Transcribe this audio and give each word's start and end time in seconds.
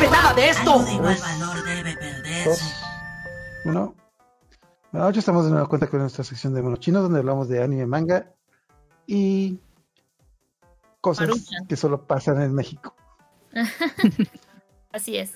sabe 0.00 0.12
nada 0.12 0.34
de 0.34 0.48
esto. 0.48 0.72
Algo 0.72 0.84
de 0.84 0.92
igual 0.94 1.16
valor 1.18 1.64
debe 1.64 1.96
perderse. 1.96 2.74
Uno. 3.64 3.94
Buenas 4.92 5.08
noches, 5.08 5.18
estamos 5.18 5.44
de 5.44 5.50
nueva 5.50 5.68
cuenta 5.68 5.86
con 5.88 6.00
nuestra 6.00 6.24
sección 6.24 6.54
de 6.54 6.62
monos 6.62 6.80
chinos, 6.80 7.02
donde 7.02 7.18
hablamos 7.18 7.48
de 7.48 7.62
anime, 7.62 7.86
manga 7.86 8.32
y 9.06 9.60
cosas 11.00 11.28
Maruchan. 11.28 11.66
que 11.66 11.76
solo 11.76 12.06
pasan 12.06 12.40
en 12.42 12.54
México. 12.54 12.96
Así 14.92 15.16
es. 15.16 15.32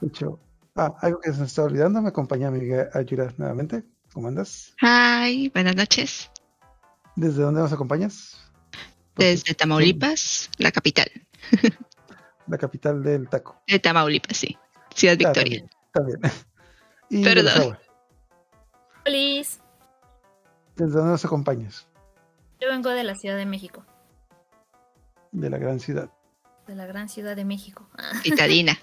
De 0.00 0.08
hecho, 0.08 0.40
ah, 0.74 0.96
algo 1.02 1.20
que 1.20 1.32
se 1.32 1.38
nos 1.38 1.48
está 1.48 1.62
olvidando, 1.62 2.02
me 2.02 2.08
acompaña 2.08 2.50
mi 2.50 2.58
amiga 2.58 2.88
Ayura 2.94 3.32
nuevamente. 3.36 3.84
¿Cómo 4.12 4.26
andas? 4.26 4.74
Hi, 4.80 5.50
buenas 5.50 5.76
noches. 5.76 6.30
¿Desde 7.14 7.42
dónde 7.42 7.60
nos 7.60 7.72
acompañas? 7.72 8.40
Desde 9.14 9.54
Tamaulipas, 9.54 10.50
la 10.58 10.72
capital. 10.72 11.08
La 12.50 12.58
capital 12.58 13.02
del 13.02 13.28
taco. 13.28 13.62
De 13.66 13.78
Tamaulipas, 13.78 14.36
sí. 14.36 14.58
Ciudad 14.94 15.14
Ah, 15.24 15.28
Victoria. 15.32 15.64
también, 15.92 16.18
Está 16.20 16.28
bien. 16.28 16.44
Y 17.10 17.24
Perdón. 17.24 17.78
Feliz. 19.04 19.60
¿Desde 20.76 20.92
dónde 20.92 21.10
nos 21.12 21.24
acompañas? 21.24 21.86
Yo 22.60 22.68
vengo 22.68 22.90
de 22.90 23.02
la 23.04 23.14
Ciudad 23.14 23.36
de 23.36 23.46
México. 23.46 23.84
De 25.32 25.48
la 25.50 25.58
gran 25.58 25.80
ciudad. 25.80 26.10
De 26.66 26.74
la 26.74 26.86
gran 26.86 27.08
Ciudad 27.08 27.34
de 27.36 27.44
México. 27.44 27.88
Ah, 27.98 28.20
Citadina. 28.22 28.78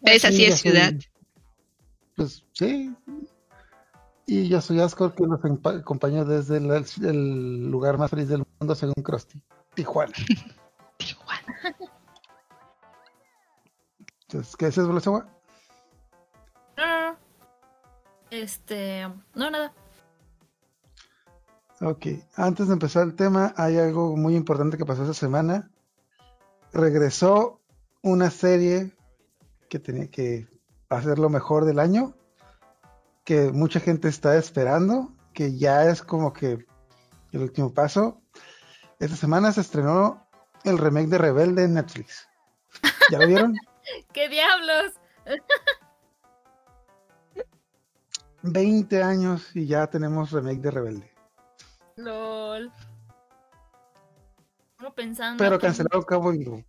¿Ves? 0.00 0.24
Así 0.24 0.36
Sí, 0.36 0.44
es 0.44 0.50
yo 0.50 0.56
soy- 0.56 0.70
ciudad. 0.72 0.92
Pues 2.16 2.44
sí. 2.52 2.94
Y 4.26 4.48
yo 4.48 4.60
soy 4.60 4.80
Ascor, 4.80 5.14
que 5.14 5.24
nos 5.24 5.40
acompaña 5.44 6.24
desde 6.24 6.58
el, 6.58 6.70
el 7.04 7.70
lugar 7.70 7.98
más 7.98 8.10
feliz 8.10 8.28
del 8.28 8.44
mundo, 8.60 8.74
según 8.74 8.94
Krusty. 9.02 9.42
Tijuana. 9.74 10.12
Entonces, 14.32 14.56
¿qué 14.56 14.66
dices, 14.66 14.86
Bolesagua? 14.86 15.26
No, 16.78 16.86
no, 16.86 17.10
no. 17.10 17.18
Este. 18.30 19.06
No, 19.34 19.50
nada. 19.50 19.74
Ok, 21.82 22.06
antes 22.36 22.68
de 22.68 22.72
empezar 22.72 23.02
el 23.02 23.14
tema, 23.14 23.52
hay 23.58 23.76
algo 23.76 24.16
muy 24.16 24.34
importante 24.34 24.78
que 24.78 24.86
pasó 24.86 25.02
esta 25.02 25.12
semana. 25.12 25.70
Regresó 26.72 27.60
una 28.02 28.30
serie 28.30 28.96
que 29.68 29.78
tenía 29.78 30.10
que 30.10 30.48
hacer 30.88 31.18
lo 31.18 31.28
mejor 31.28 31.66
del 31.66 31.78
año, 31.78 32.14
que 33.24 33.52
mucha 33.52 33.80
gente 33.80 34.08
está 34.08 34.38
esperando, 34.38 35.12
que 35.34 35.58
ya 35.58 35.90
es 35.90 36.02
como 36.02 36.32
que 36.32 36.64
el 37.32 37.42
último 37.42 37.74
paso. 37.74 38.22
Esta 38.98 39.16
semana 39.16 39.52
se 39.52 39.60
estrenó 39.60 40.26
el 40.64 40.78
remake 40.78 41.08
de 41.08 41.18
Rebelde 41.18 41.64
en 41.64 41.74
Netflix. 41.74 42.26
¿Ya 43.10 43.18
lo 43.18 43.26
vieron? 43.26 43.54
¿Qué 44.12 44.28
diablos? 44.28 44.92
20 48.42 49.02
años 49.02 49.54
y 49.54 49.66
ya 49.66 49.86
tenemos 49.86 50.32
remake 50.32 50.60
de 50.60 50.70
Rebelde. 50.70 51.12
LOL. 51.96 52.72
Uno 54.80 54.94
pensando. 54.94 55.42
Pero 55.42 55.58
que- 55.58 55.66
cancelado 55.66 56.02
Cabo 56.02 56.32
y 56.34 56.64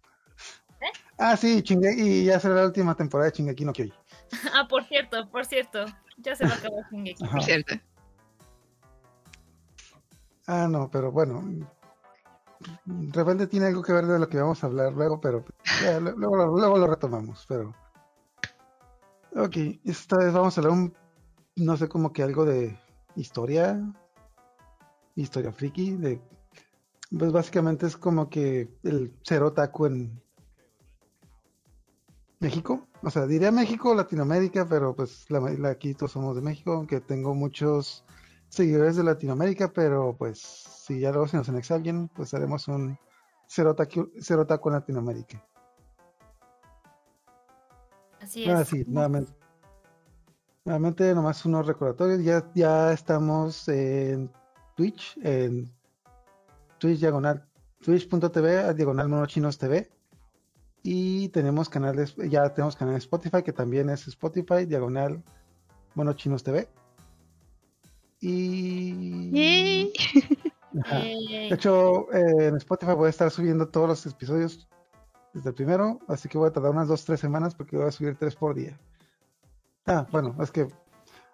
Ah, 1.17 1.37
sí, 1.37 1.61
chingue, 1.63 1.93
y 1.97 2.25
ya 2.25 2.39
será 2.39 2.55
la 2.55 2.65
última 2.65 2.95
temporada 2.95 3.29
de 3.29 3.37
Shingeki 3.37 3.65
no 3.65 3.73
Kyojin. 3.73 3.93
Ah, 4.53 4.67
por 4.67 4.83
cierto, 4.85 5.29
por 5.29 5.45
cierto. 5.45 5.85
Ya 6.17 6.35
se 6.35 6.45
va 6.45 6.51
a 6.53 6.55
acabar 6.57 6.83
Shingeki. 6.91 7.23
Ajá. 7.23 7.33
Por 7.37 7.43
cierto. 7.43 7.75
Ah, 10.45 10.67
no, 10.69 10.89
pero 10.91 11.11
bueno. 11.11 11.41
Rebelde 12.85 13.47
tiene 13.47 13.67
algo 13.67 13.81
que 13.81 13.93
ver 13.93 14.05
de 14.05 14.19
lo 14.19 14.27
que 14.29 14.39
vamos 14.39 14.63
a 14.63 14.67
hablar 14.67 14.93
luego, 14.93 15.19
pero 15.21 15.43
luego, 16.15 16.77
lo- 16.77 16.87
retomamos, 16.87 17.45
pero. 17.47 17.73
Ok, 19.35 19.57
esta 19.83 20.17
vez 20.17 20.31
vamos 20.33 20.57
a 20.57 20.61
hablar 20.61 20.73
un, 20.77 20.93
no 21.55 21.75
sé, 21.77 21.87
como 21.89 22.13
que 22.13 22.23
algo 22.23 22.45
de 22.45 22.77
historia, 23.15 23.79
historia 25.15 25.51
friki, 25.51 25.91
de, 25.91 26.21
pues 27.17 27.31
básicamente 27.31 27.87
es 27.87 27.97
como 27.97 28.29
que 28.29 28.69
el 28.83 29.13
ser 29.23 29.43
otaku 29.43 29.87
en 29.87 30.21
México, 32.39 32.87
o 33.01 33.09
sea, 33.09 33.25
diría 33.25 33.51
México, 33.51 33.95
Latinoamérica, 33.95 34.67
pero 34.67 34.93
pues 34.95 35.25
la- 35.31 35.69
aquí 35.69 35.93
todos 35.93 36.11
somos 36.11 36.35
de 36.35 36.41
México, 36.41 36.73
aunque 36.73 36.99
tengo 36.99 37.33
muchos 37.33 38.02
seguidores 38.53 38.95
de 38.95 39.03
Latinoamérica, 39.03 39.71
pero 39.73 40.15
pues 40.17 40.39
si 40.39 40.99
ya 40.99 41.11
luego 41.11 41.27
se 41.27 41.37
nos 41.37 41.49
anexa 41.49 41.75
alguien, 41.75 42.07
pues 42.09 42.33
haremos 42.33 42.67
un 42.67 42.97
ser 43.47 43.67
otaku 43.67 44.09
en 44.69 44.73
Latinoamérica. 44.73 45.43
Así 48.21 48.43
es. 48.43 48.49
Ah, 48.49 48.63
sí, 48.63 48.83
nuevamente. 48.87 49.33
Nuevamente, 50.65 51.13
nomás 51.13 51.45
unos 51.45 51.67
recordatorios. 51.67 52.23
Ya, 52.23 52.49
ya 52.53 52.93
estamos 52.93 53.67
en 53.67 54.31
Twitch, 54.75 55.17
en 55.23 55.69
Twitch 56.77 56.99
diagonal, 56.99 57.45
twitch.tv 57.81 58.59
a 58.59 58.73
diagonal 58.73 59.09
monochinos 59.09 59.57
TV. 59.57 59.89
Y 60.83 61.29
tenemos 61.29 61.69
canales, 61.69 62.15
ya 62.29 62.53
tenemos 62.53 62.75
canal 62.75 62.95
Spotify, 62.95 63.41
que 63.41 63.53
también 63.53 63.89
es 63.89 64.07
Spotify, 64.07 64.65
diagonal 64.65 65.23
monochinos 65.95 66.43
TV. 66.43 66.69
Y. 68.23 69.31
Yay. 69.31 69.93
Ajá. 70.81 70.99
Yay. 71.03 71.49
De 71.49 71.55
hecho, 71.55 72.11
eh, 72.13 72.47
en 72.47 72.55
Spotify 72.57 72.93
voy 72.93 73.07
a 73.07 73.09
estar 73.09 73.29
subiendo 73.31 73.67
todos 73.67 73.87
los 73.89 74.05
episodios 74.05 74.67
desde 75.33 75.49
el 75.49 75.55
primero, 75.55 75.99
así 76.07 76.29
que 76.29 76.37
voy 76.37 76.47
a 76.49 76.53
tardar 76.53 76.71
unas 76.71 76.87
dos, 76.87 77.03
tres 77.03 77.19
semanas 77.19 77.53
porque 77.55 77.75
voy 77.77 77.87
a 77.87 77.91
subir 77.91 78.15
tres 78.15 78.35
por 78.35 78.55
día. 78.55 78.79
Ah, 79.85 80.07
bueno, 80.11 80.35
es 80.41 80.51
que 80.51 80.67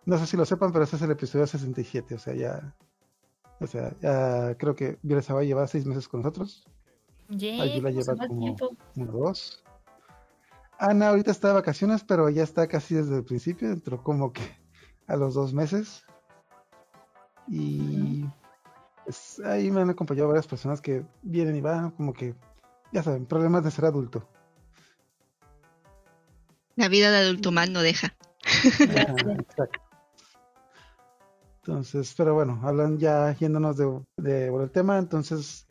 no 0.05 0.17
sé 0.17 0.25
si 0.25 0.35
lo 0.37 0.45
sepan, 0.45 0.71
pero 0.71 0.83
este 0.83 0.95
es 0.95 1.01
el 1.03 1.11
episodio 1.11 1.45
67, 1.45 2.15
o 2.15 2.19
sea, 2.19 2.33
ya, 2.33 2.75
o 3.59 3.67
sea, 3.67 3.93
ya 4.01 4.55
creo 4.57 4.75
que 4.75 4.97
Violet 5.03 5.27
lleva 5.45 5.67
seis 5.67 5.85
meses 5.85 6.07
con 6.07 6.21
nosotros, 6.21 6.65
Yay, 7.29 7.61
Allí 7.61 7.81
la 7.81 7.89
¿cómo 7.91 8.01
se 8.01 8.11
lleva 8.13 8.27
como- 8.27 8.39
tiempo? 8.41 8.69
uno, 8.95 9.11
dos. 9.11 9.63
Ana 10.79 11.09
ahorita 11.09 11.29
está 11.29 11.49
de 11.49 11.53
vacaciones, 11.55 12.03
pero 12.03 12.29
ya 12.29 12.41
está 12.41 12.67
casi 12.67 12.95
desde 12.95 13.17
el 13.17 13.23
principio, 13.25 13.69
entró 13.69 14.01
como 14.01 14.33
que 14.33 14.41
a 15.07 15.15
los 15.17 15.33
dos 15.35 15.53
meses. 15.53 16.03
Y 17.49 18.25
pues, 19.03 19.41
ahí 19.43 19.71
me 19.71 19.81
han 19.81 19.89
acompañado 19.89 20.27
varias 20.27 20.47
personas 20.47 20.81
que 20.81 21.03
vienen 21.23 21.55
y 21.55 21.61
van, 21.61 21.91
como 21.91 22.13
que, 22.13 22.35
ya 22.91 23.01
saben, 23.01 23.25
problemas 23.25 23.63
de 23.63 23.71
ser 23.71 23.85
adulto. 23.85 24.27
La 26.75 26.87
vida 26.87 27.11
de 27.11 27.17
adulto 27.17 27.51
mal 27.51 27.73
no 27.73 27.81
deja. 27.81 28.15
Exacto. 28.79 29.79
Entonces, 31.57 32.13
pero 32.15 32.33
bueno, 32.33 32.59
hablan 32.63 32.97
ya 32.97 33.35
yéndonos 33.35 33.77
de, 33.77 34.01
de 34.17 34.49
por 34.49 34.61
el 34.61 34.71
tema, 34.71 34.97
entonces, 34.97 35.67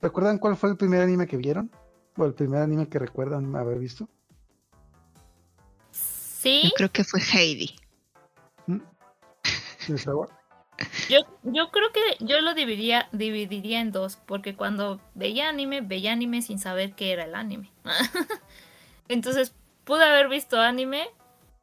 ¿recuerdan 0.00 0.38
cuál 0.38 0.56
fue 0.56 0.70
el 0.70 0.76
primer 0.76 1.02
anime 1.02 1.26
que 1.26 1.36
vieron? 1.36 1.70
¿O 2.16 2.24
el 2.24 2.34
primer 2.34 2.62
anime 2.62 2.88
que 2.88 2.98
recuerdan 2.98 3.54
haber 3.56 3.78
visto? 3.78 4.08
Sí, 5.90 6.62
Yo 6.64 6.70
creo 6.76 6.92
que 6.92 7.04
fue 7.04 7.20
Heidi. 7.20 7.74
¿Mm? 8.66 8.80
¿Tienes 9.84 10.06
agua? 10.06 10.28
Yo, 11.08 11.18
yo 11.42 11.70
creo 11.70 11.92
que 11.92 12.24
yo 12.24 12.40
lo 12.40 12.54
dividiría, 12.54 13.08
dividiría 13.12 13.80
en 13.80 13.92
dos, 13.92 14.16
porque 14.26 14.54
cuando 14.54 15.00
veía 15.14 15.48
anime, 15.48 15.80
veía 15.80 16.12
anime 16.12 16.42
sin 16.42 16.58
saber 16.58 16.94
qué 16.94 17.12
era 17.12 17.24
el 17.24 17.34
anime. 17.34 17.70
Entonces 19.08 19.54
pude 19.84 20.04
haber 20.04 20.28
visto 20.28 20.60
anime 20.60 21.08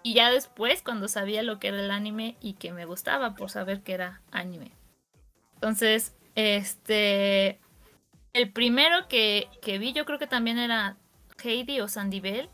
y 0.02 0.14
ya 0.14 0.32
después 0.32 0.82
cuando 0.82 1.08
sabía 1.08 1.44
lo 1.44 1.60
que 1.60 1.70
era 1.70 1.80
el 1.80 1.92
anime 1.92 2.36
y 2.42 2.54
que 2.54 2.72
me 2.72 2.86
gustaba 2.86 3.36
por 3.36 3.50
saber 3.50 3.82
que 3.82 3.94
era 3.94 4.22
anime. 4.32 4.72
Entonces, 5.56 6.16
este, 6.36 7.60
el 8.34 8.52
primero 8.52 9.08
que, 9.08 9.48
que 9.62 9.78
vi 9.78 9.94
yo 9.94 10.06
creo 10.06 10.20
que 10.20 10.28
también 10.28 10.58
era 10.58 10.98
Heidi 11.44 11.80
o 11.82 11.88
Sandy 11.88 12.20
Bell, 12.20 12.50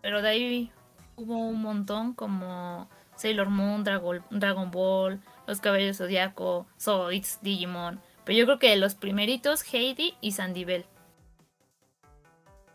pero 0.00 0.22
de 0.22 0.28
ahí 0.28 0.72
hubo 1.16 1.36
un 1.36 1.60
montón 1.60 2.14
como 2.14 2.88
Sailor 3.16 3.50
Moon, 3.50 3.84
Dragon, 3.84 4.22
Dragon 4.30 4.70
Ball, 4.70 5.20
Los 5.48 5.60
Caballeros 5.60 5.96
Zodiaco, 5.96 6.66
Zoids, 6.78 7.38
Digimon. 7.42 8.00
Pero 8.24 8.38
yo 8.38 8.44
creo 8.44 8.58
que 8.58 8.76
los 8.76 8.94
primeritos, 8.94 9.64
Heidi 9.72 10.14
y 10.20 10.32
Sandy 10.32 10.64
Bell. 10.64 10.84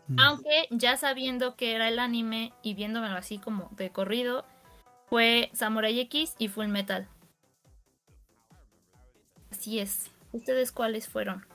Mm. 0.08 0.18
Aunque 0.18 0.66
ya 0.70 0.96
sabiendo 0.96 1.54
que 1.56 1.74
era 1.74 1.88
el 1.88 1.98
anime 2.00 2.52
y 2.62 2.74
viéndomelo 2.74 3.16
así 3.16 3.38
como 3.38 3.70
de 3.76 3.90
corrido, 3.90 4.44
fue 5.08 5.50
Samurai 5.54 5.98
X 6.00 6.34
y 6.38 6.48
Full 6.48 6.66
Metal. 6.66 7.08
Así 9.50 9.78
es. 9.78 10.10
¿Ustedes 10.32 10.72
cuáles 10.72 11.08
fueron? 11.08 11.46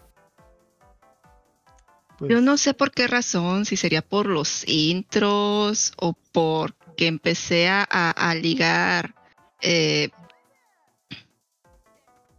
Pues, 2.17 2.31
Yo 2.31 2.41
no 2.41 2.57
sé 2.57 2.73
por 2.73 2.91
qué 2.91 3.07
razón, 3.07 3.65
si 3.65 3.75
sería 3.75 4.01
por 4.01 4.25
los 4.25 4.67
intros 4.67 5.91
o 5.97 6.13
porque 6.31 7.07
empecé 7.07 7.67
a, 7.67 7.85
a- 7.89 8.11
a 8.11 8.35
ligar 8.35 9.15
eh, 9.61 10.09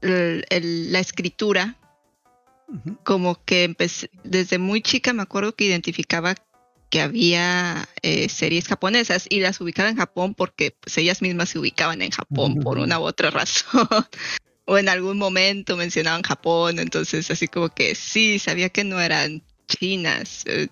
el- 0.00 0.44
el- 0.50 0.92
la 0.92 1.00
escritura, 1.00 1.76
como 3.04 3.42
que 3.44 3.64
empecé, 3.64 4.10
desde 4.24 4.58
muy 4.58 4.80
chica 4.80 5.12
me 5.12 5.22
acuerdo 5.22 5.54
que 5.54 5.64
identificaba 5.64 6.34
que 6.88 7.00
había 7.00 7.88
eh, 8.02 8.28
series 8.28 8.66
japonesas 8.66 9.26
y 9.28 9.40
las 9.40 9.60
ubicaba 9.60 9.88
en 9.88 9.96
Japón 9.96 10.34
porque 10.34 10.72
pues, 10.80 10.98
ellas 10.98 11.22
mismas 11.22 11.50
se 11.50 11.58
ubicaban 11.58 12.02
en 12.02 12.10
Japón 12.10 12.56
por 12.56 12.78
una 12.78 12.98
u 12.98 13.02
otra 13.02 13.30
razón. 13.30 13.88
o 14.66 14.76
en 14.78 14.88
algún 14.88 15.16
momento 15.18 15.76
mencionaban 15.76 16.22
Japón, 16.22 16.78
entonces 16.78 17.30
así 17.30 17.48
como 17.48 17.68
que 17.68 17.94
sí, 17.94 18.38
sabía 18.38 18.68
que 18.68 18.84
no 18.84 19.00
eran 19.00 19.42
chinas. 19.68 20.44
Eh, 20.46 20.68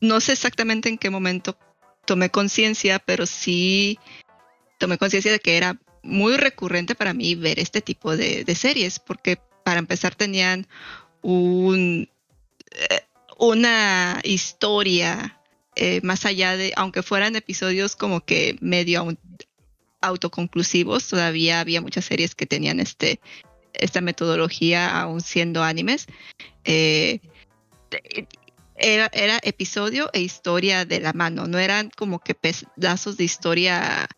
no 0.00 0.20
sé 0.20 0.32
exactamente 0.32 0.88
en 0.88 0.98
qué 0.98 1.10
momento 1.10 1.58
tomé 2.04 2.30
conciencia, 2.30 2.98
pero 3.00 3.26
sí 3.26 3.98
tomé 4.78 4.98
conciencia 4.98 5.30
de 5.30 5.40
que 5.40 5.56
era 5.56 5.78
muy 6.02 6.36
recurrente 6.36 6.94
para 6.94 7.14
mí 7.14 7.34
ver 7.34 7.58
este 7.58 7.80
tipo 7.80 8.16
de, 8.16 8.44
series, 8.54 8.98
porque 8.98 9.38
para 9.64 9.78
empezar 9.78 10.14
tenían 10.14 10.66
un, 11.22 12.08
eh, 12.72 13.00
una 13.38 14.20
historia 14.24 15.40
eh, 15.76 16.00
más 16.02 16.26
allá 16.26 16.56
de, 16.56 16.72
aunque 16.76 17.02
fueran 17.02 17.36
episodios 17.36 17.96
como 17.96 18.20
que 18.24 18.56
medio 18.60 19.06
autoconclusivos, 20.00 21.06
todavía 21.06 21.60
había 21.60 21.80
muchas 21.80 22.04
series 22.04 22.34
que 22.34 22.46
tenían 22.46 22.80
este, 22.80 23.20
esta 23.72 24.00
metodología 24.00 25.00
aún 25.00 25.20
siendo 25.20 25.62
animes. 25.62 26.06
Eh, 26.64 27.20
era, 28.74 29.08
era, 29.12 29.38
episodio 29.42 30.10
e 30.12 30.20
historia 30.20 30.84
de 30.84 30.98
la 31.00 31.12
mano, 31.12 31.46
no 31.46 31.58
eran 31.58 31.90
como 31.90 32.18
que 32.18 32.34
pedazos 32.34 33.16
de 33.16 33.24
historia 33.24 34.08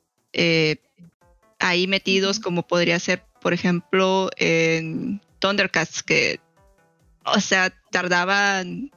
ahí 1.65 1.87
metidos 1.87 2.41
como 2.41 2.67
podría 2.67 2.99
ser, 3.01 3.25
por 3.41 3.55
ejemplo, 3.55 4.31
en 4.37 5.21
Thundercats, 5.39 6.03
que, 6.03 6.41
o 7.25 7.41
sea, 7.41 7.71
tardaban 7.91 8.91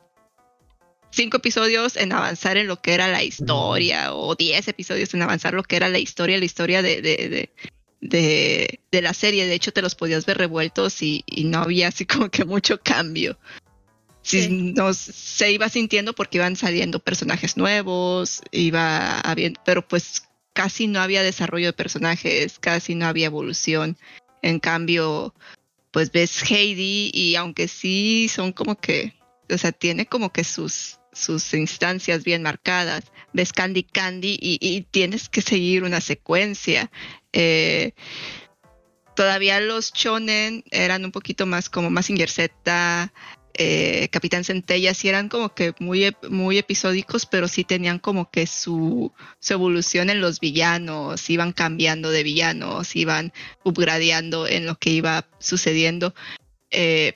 cinco 1.12 1.38
episodios 1.38 1.96
en 1.96 2.12
avanzar 2.12 2.58
en 2.58 2.68
lo 2.68 2.82
que 2.82 2.94
era 2.94 3.08
la 3.08 3.24
historia, 3.24 4.14
o 4.14 4.36
diez 4.36 4.68
episodios 4.68 5.14
en 5.14 5.22
avanzar 5.22 5.54
lo 5.54 5.64
que 5.64 5.78
era 5.78 5.88
la 5.88 6.00
historia, 6.00 6.38
la 6.38 6.46
historia 6.46 6.82
de, 6.82 7.02
de, 7.02 7.50
de, 8.02 8.80
de, 8.92 9.02
la 9.02 9.14
serie. 9.14 9.48
De 9.48 9.56
hecho, 9.56 9.72
te 9.72 9.82
los 9.82 9.96
podías 9.96 10.26
ver 10.26 10.38
revueltos 10.38 11.02
y, 11.02 11.24
y 11.26 11.46
no 11.46 11.60
había 11.60 11.88
así 11.88 12.06
como 12.06 12.30
que 12.30 12.44
mucho 12.44 12.82
cambio. 12.82 13.40
Sí, 14.24 14.74
no, 14.76 14.94
se 14.94 15.54
iba 15.54 15.70
sintiendo 15.70 16.12
porque 16.12 16.38
iban 16.38 16.58
saliendo 16.58 17.00
personajes 17.00 17.56
nuevos, 17.56 18.42
iba 18.52 19.22
habiendo, 19.22 19.62
pero 19.64 19.88
pues 19.88 20.27
casi 20.58 20.88
no 20.88 21.02
había 21.02 21.22
desarrollo 21.22 21.68
de 21.68 21.74
personajes, 21.74 22.58
casi 22.58 22.96
no 22.96 23.06
había 23.06 23.28
evolución. 23.28 23.96
En 24.42 24.60
cambio, 24.60 25.36
pues 25.92 26.12
ves 26.12 26.42
Heidi 26.50 27.12
y 27.14 27.36
aunque 27.36 27.68
sí 27.68 28.28
son 28.28 28.54
como 28.54 28.76
que, 28.76 29.14
o 29.52 29.58
sea, 29.60 29.72
tiene 29.72 30.08
como 30.08 30.34
que 30.34 30.44
sus, 30.44 30.98
sus 31.14 31.54
instancias 31.54 32.24
bien 32.24 32.42
marcadas. 32.42 33.04
Ves 33.34 33.54
Candy 33.54 33.84
Candy 33.84 34.36
y, 34.42 34.82
tienes 34.90 35.30
que 35.30 35.44
seguir 35.44 35.84
una 35.84 36.02
secuencia. 36.02 36.90
Eh, 37.34 37.92
todavía 39.16 39.60
los 39.60 39.94
shonen 39.94 40.64
eran 40.72 41.06
un 41.06 41.12
poquito 41.12 41.46
más 41.46 41.70
como 41.70 41.92
más 41.92 42.08
Z, 42.08 43.14
eh, 43.58 44.08
Capitán 44.12 44.44
Centella 44.44 44.94
sí 44.94 45.10
eran 45.10 45.30
como 45.30 45.54
que 45.54 45.74
muy, 45.80 46.16
muy 46.30 46.58
episódicos, 46.58 47.26
pero 47.26 47.48
sí 47.48 47.64
tenían 47.64 47.98
como 48.00 48.30
que 48.30 48.46
su, 48.46 49.12
evolución 49.50 50.10
en 50.10 50.22
los 50.22 50.40
villanos, 50.40 51.30
iban 51.30 51.54
cambiando 51.54 52.12
de 52.12 52.24
villanos, 52.24 52.96
iban 52.96 53.34
upgradeando 53.64 54.48
en 54.48 54.66
lo 54.66 54.76
que 54.76 54.92
iba 54.92 55.28
sucediendo. 55.40 56.14
Eh, 56.70 57.14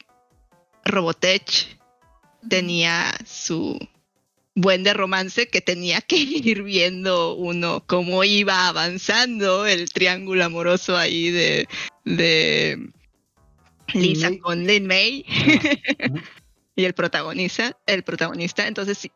Robotech 0.83 1.77
tenía 2.49 3.13
su 3.25 3.77
buen 4.55 4.83
de 4.83 4.93
romance 4.93 5.47
que 5.47 5.61
tenía 5.61 6.01
que 6.01 6.15
ir 6.17 6.63
viendo 6.63 7.35
uno 7.35 7.83
cómo 7.85 8.23
iba 8.23 8.67
avanzando 8.67 9.67
el 9.67 9.91
triángulo 9.91 10.43
amoroso 10.43 10.97
ahí 10.97 11.29
de, 11.29 11.67
de 12.03 12.91
Lisa 13.93 14.29
con 14.41 14.65
Lin 14.65 14.87
May 14.87 15.25
y 16.75 16.85
el 16.85 16.93
protagonista, 16.93 17.77
el 17.85 18.03
protagonista, 18.03 18.67
entonces 18.67 18.97
sí, 18.97 19.11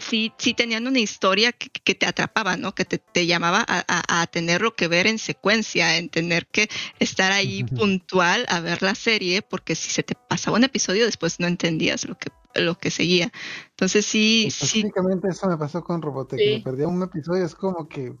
sí, 0.00 0.32
sí 0.38 0.54
tenían 0.54 0.86
una 0.86 0.98
historia 0.98 1.52
que, 1.52 1.94
te 1.94 2.06
atrapaba, 2.06 2.56
¿no? 2.56 2.74
Que 2.74 2.84
te, 2.84 3.26
llamaba 3.26 3.64
a, 3.66 4.20
a, 4.20 4.26
tenerlo 4.26 4.74
que 4.74 4.88
ver 4.88 5.06
en 5.06 5.18
secuencia, 5.18 5.96
en 5.96 6.08
tener 6.10 6.46
que 6.46 6.68
estar 6.98 7.32
ahí 7.32 7.64
puntual 7.64 8.44
a 8.48 8.60
ver 8.60 8.82
la 8.82 8.94
serie, 8.94 9.42
porque 9.42 9.74
si 9.74 9.90
se 9.90 10.02
te 10.02 10.14
pasaba 10.14 10.56
un 10.56 10.64
episodio 10.64 11.06
después 11.06 11.40
no 11.40 11.46
entendías 11.46 12.06
lo 12.06 12.16
que 12.16 12.30
lo 12.54 12.76
que 12.76 12.90
seguía. 12.90 13.30
Entonces 13.70 14.06
sí, 14.06 14.46
Específicamente 14.48 15.28
eso 15.28 15.48
me 15.48 15.56
pasó 15.56 15.82
con 15.82 16.02
Robotech, 16.02 16.38
me 16.38 16.60
perdía 16.60 16.88
un 16.88 17.02
episodio, 17.02 17.44
es 17.44 17.54
como 17.54 17.88
que 17.88 18.14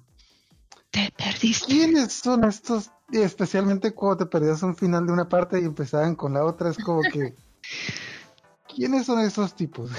te 0.90 1.12
perdiste. 1.16 1.66
¿Quiénes 1.66 2.12
son 2.12 2.44
estos? 2.44 2.90
Y 3.10 3.18
especialmente 3.18 3.92
cuando 3.94 4.24
te 4.24 4.26
perdías 4.26 4.62
un 4.62 4.76
final 4.76 5.06
de 5.06 5.12
una 5.12 5.28
parte 5.28 5.60
y 5.60 5.64
empezaban 5.64 6.14
con 6.14 6.34
la 6.34 6.44
otra, 6.44 6.70
es 6.70 6.78
como 6.78 7.02
que. 7.02 7.34
¿Quiénes 8.74 9.06
son 9.06 9.20
esos 9.20 9.54
tipos? 9.54 9.90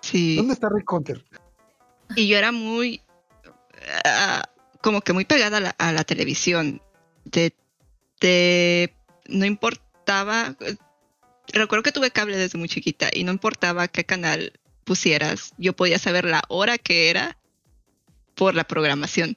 Sí. 0.00 0.36
¿Dónde 0.36 0.54
está 0.54 0.68
Rick 0.68 0.90
Hunter? 0.92 1.24
Y 2.16 2.28
yo 2.28 2.38
era 2.38 2.52
muy. 2.52 3.02
Ah, 4.04 4.42
como 4.80 5.00
que 5.00 5.12
muy 5.12 5.24
pegada 5.24 5.74
a 5.78 5.92
la, 5.92 6.04
televisión. 6.04 6.80
De, 7.24 7.54
de, 8.20 8.94
no 9.28 9.44
importaba. 9.44 10.56
Recuerdo 11.52 11.82
que 11.82 11.92
tuve 11.92 12.10
cable 12.10 12.36
desde 12.36 12.58
muy 12.58 12.68
chiquita 12.68 13.10
y 13.12 13.24
no 13.24 13.32
importaba 13.32 13.88
qué 13.88 14.04
canal 14.04 14.52
pusieras, 14.84 15.52
yo 15.58 15.74
podía 15.74 15.98
saber 15.98 16.24
la 16.24 16.42
hora 16.48 16.78
que 16.78 17.10
era 17.10 17.38
por 18.34 18.54
la 18.54 18.64
programación. 18.64 19.36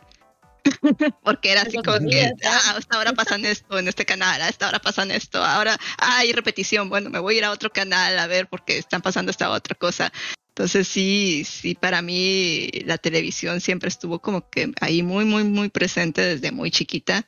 Porque 1.23 1.51
era 1.51 1.61
así 1.61 1.77
como 1.77 1.99
que, 2.09 2.31
ah, 2.45 2.75
hasta 2.77 2.97
ahora 2.97 3.13
pasan 3.13 3.45
esto 3.45 3.77
en 3.77 3.87
este 3.87 4.05
canal, 4.05 4.41
a 4.41 4.49
esta 4.49 4.67
hora 4.67 4.79
pasan 4.79 5.11
esto, 5.11 5.43
ahora 5.43 5.77
hay 5.97 6.31
repetición, 6.33 6.89
bueno, 6.89 7.09
me 7.09 7.19
voy 7.19 7.35
a 7.35 7.37
ir 7.37 7.45
a 7.45 7.51
otro 7.51 7.69
canal 7.69 8.17
a 8.17 8.27
ver 8.27 8.47
porque 8.47 8.77
están 8.77 9.01
pasando 9.01 9.31
esta 9.31 9.49
otra 9.51 9.75
cosa. 9.75 10.11
Entonces 10.49 10.87
sí, 10.87 11.45
sí, 11.45 11.75
para 11.75 12.01
mí 12.01 12.69
la 12.85 12.97
televisión 12.97 13.59
siempre 13.59 13.89
estuvo 13.89 14.19
como 14.19 14.49
que 14.49 14.71
ahí 14.79 15.03
muy, 15.03 15.25
muy, 15.25 15.43
muy 15.43 15.69
presente 15.69 16.21
desde 16.21 16.51
muy 16.51 16.71
chiquita. 16.71 17.27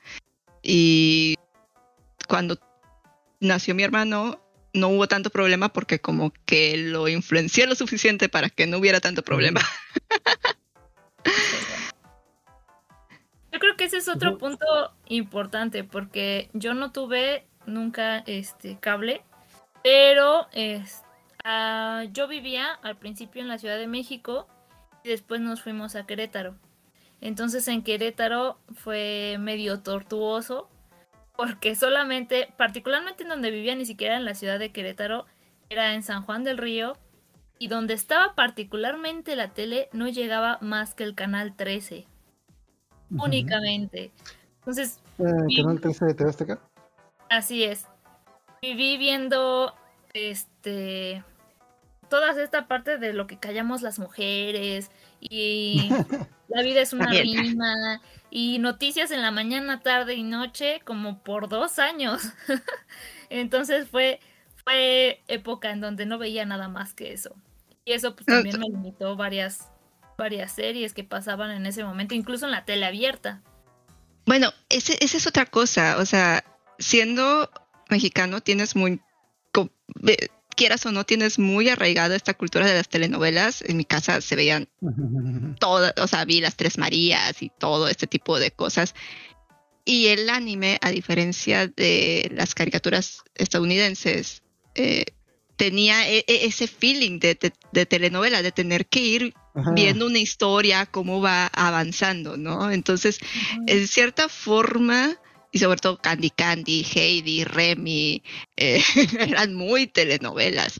Y 0.63 1.36
cuando 2.27 2.58
nació 3.41 3.75
mi 3.75 3.84
hermano, 3.84 4.41
no 4.74 4.89
hubo 4.89 5.08
tanto 5.08 5.29
problema 5.29 5.74
porque 5.74 6.00
como 6.00 6.32
que 6.46 6.77
lo 6.77 7.10
influencié 7.10 7.67
lo 7.67 7.75
suficiente 7.75 8.29
para 8.29 8.50
que 8.50 8.65
no 8.65 8.77
hubiera 8.77 9.01
tanto 9.01 9.24
problema. 9.24 9.62
Yo 13.51 13.60
creo 13.60 13.75
que 13.77 13.86
ese 13.86 13.98
es 13.98 14.10
otro 14.10 14.38
punto 14.38 14.66
importante 15.08 15.84
porque 15.84 16.50
yo 16.54 16.74
no 16.74 16.92
tuve 16.92 17.48
nunca 17.66 18.20
este 18.20 18.77
cable, 18.80 19.24
pero 19.84 20.48
ah, 21.44 22.04
yo 22.12 22.27
vivía 22.27 22.74
al 22.84 22.98
principio 22.98 23.42
en 23.42 23.48
la 23.48 23.58
Ciudad 23.58 23.77
de 23.77 23.88
México 23.88 24.48
y 25.04 25.10
después 25.10 25.42
nos 25.42 25.62
fuimos 25.62 25.96
a 25.96 26.06
Querétaro. 26.06 26.56
Entonces 27.22 27.68
en 27.68 27.84
Querétaro 27.84 28.60
fue 28.75 29.38
medio 29.39 29.82
tortuoso 29.82 30.70
porque 31.36 31.75
solamente, 31.75 32.54
particularmente 32.58 33.24
en 33.24 33.30
donde 33.30 33.51
vivía, 33.51 33.75
ni 33.75 33.86
siquiera 33.86 34.18
en 34.18 34.25
la 34.25 34.34
ciudad 34.34 34.60
de 34.60 34.72
Querétaro, 34.72 35.25
era 35.70 35.94
en 35.94 36.04
San 36.04 36.24
Juan 36.24 36.44
del 36.44 36.58
Río 36.58 36.98
y 37.60 37.68
donde 37.68 37.94
estaba 37.94 38.36
particularmente 38.36 39.36
la 39.36 39.54
tele 39.54 39.89
no 39.94 40.08
llegaba 40.08 40.58
más 40.62 40.94
que 40.94 41.04
el 41.04 41.16
canal 41.16 41.56
13 41.56 42.08
únicamente. 43.11 44.11
Entonces. 44.59 44.99
Eh, 45.19 45.55
¿Canal 45.57 45.79
13 45.81 46.05
de 46.05 46.13
TV 46.13 46.29
Azteca? 46.29 46.59
Así 47.29 47.63
es. 47.63 47.85
Viví 48.61 48.97
viendo 48.97 49.73
este 50.13 51.23
toda 52.09 52.41
esta 52.41 52.67
parte 52.67 52.97
de 52.97 53.13
lo 53.13 53.27
que 53.27 53.37
callamos 53.37 53.81
las 53.81 53.99
mujeres 53.99 54.91
y 55.19 55.89
la 56.47 56.61
vida 56.61 56.81
es 56.81 56.93
una 56.93 57.11
rima 57.11 58.01
y 58.29 58.59
noticias 58.59 59.11
en 59.11 59.21
la 59.21 59.31
mañana, 59.31 59.81
tarde 59.81 60.15
y 60.15 60.23
noche 60.23 60.81
como 60.85 61.19
por 61.23 61.49
dos 61.49 61.79
años. 61.79 62.33
Entonces 63.29 63.87
fue 63.89 64.19
fue 64.63 65.21
época 65.27 65.71
en 65.71 65.81
donde 65.81 66.05
no 66.05 66.17
veía 66.17 66.45
nada 66.45 66.67
más 66.67 66.93
que 66.93 67.13
eso. 67.13 67.35
Y 67.85 67.93
eso 67.93 68.15
pues 68.15 68.25
también 68.25 68.59
me 68.59 68.67
limitó 68.67 69.15
varias 69.15 69.69
varias 70.17 70.51
series 70.51 70.93
que 70.93 71.03
pasaban 71.03 71.51
en 71.51 71.65
ese 71.65 71.83
momento, 71.83 72.15
incluso 72.15 72.45
en 72.45 72.51
la 72.51 72.65
tele 72.65 72.86
abierta. 72.86 73.41
Bueno, 74.25 74.51
esa 74.69 74.93
es 75.00 75.27
otra 75.27 75.45
cosa, 75.45 75.97
o 76.00 76.05
sea, 76.05 76.43
siendo 76.79 77.50
mexicano 77.89 78.41
tienes 78.41 78.75
muy, 78.75 79.00
quieras 80.55 80.86
o 80.88 80.91
no, 80.91 81.05
tienes 81.05 81.38
muy 81.39 81.69
arraigada 81.69 82.15
esta 82.15 82.33
cultura 82.33 82.65
de 82.65 82.74
las 82.74 82.89
telenovelas. 82.89 83.62
En 83.62 83.77
mi 83.77 83.86
casa 83.86 84.19
se 84.21 84.36
veían 84.36 84.67
todas, 85.59 85.93
o 85.97 86.07
sea, 86.07 86.25
vi 86.25 86.41
las 86.41 86.55
Tres 86.55 86.77
Marías 86.77 87.41
y 87.41 87.50
todo 87.57 87.88
este 87.88 88.07
tipo 88.07 88.39
de 88.39 88.51
cosas. 88.51 88.95
Y 89.86 90.07
el 90.07 90.29
anime, 90.29 90.79
a 90.81 90.89
diferencia 90.89 91.67
de 91.67 92.29
las 92.33 92.53
caricaturas 92.55 93.24
estadounidenses, 93.36 94.41
eh, 94.75 95.05
tenía 95.55 96.09
e- 96.09 96.25
e- 96.27 96.45
ese 96.45 96.67
feeling 96.67 97.19
de, 97.19 97.36
de- 97.36 97.53
de 97.71 97.86
telenovela, 97.86 98.41
de 98.41 98.51
tener 98.51 98.88
que 98.88 99.00
ir 99.00 99.33
Ajá. 99.57 99.71
viendo 99.71 100.05
una 100.05 100.19
historia, 100.19 100.85
cómo 100.85 101.19
va 101.19 101.47
avanzando, 101.47 102.37
¿no? 102.37 102.71
Entonces, 102.71 103.19
en 103.65 103.87
cierta 103.87 104.29
forma, 104.29 105.17
y 105.51 105.57
sobre 105.57 105.79
todo 105.79 105.97
Candy 105.97 106.29
Candy, 106.29 106.85
Heidi, 106.93 107.43
Remy, 107.43 108.21
eh, 108.55 108.83
eran 109.19 109.55
muy 109.55 109.87
telenovelas. 109.87 110.79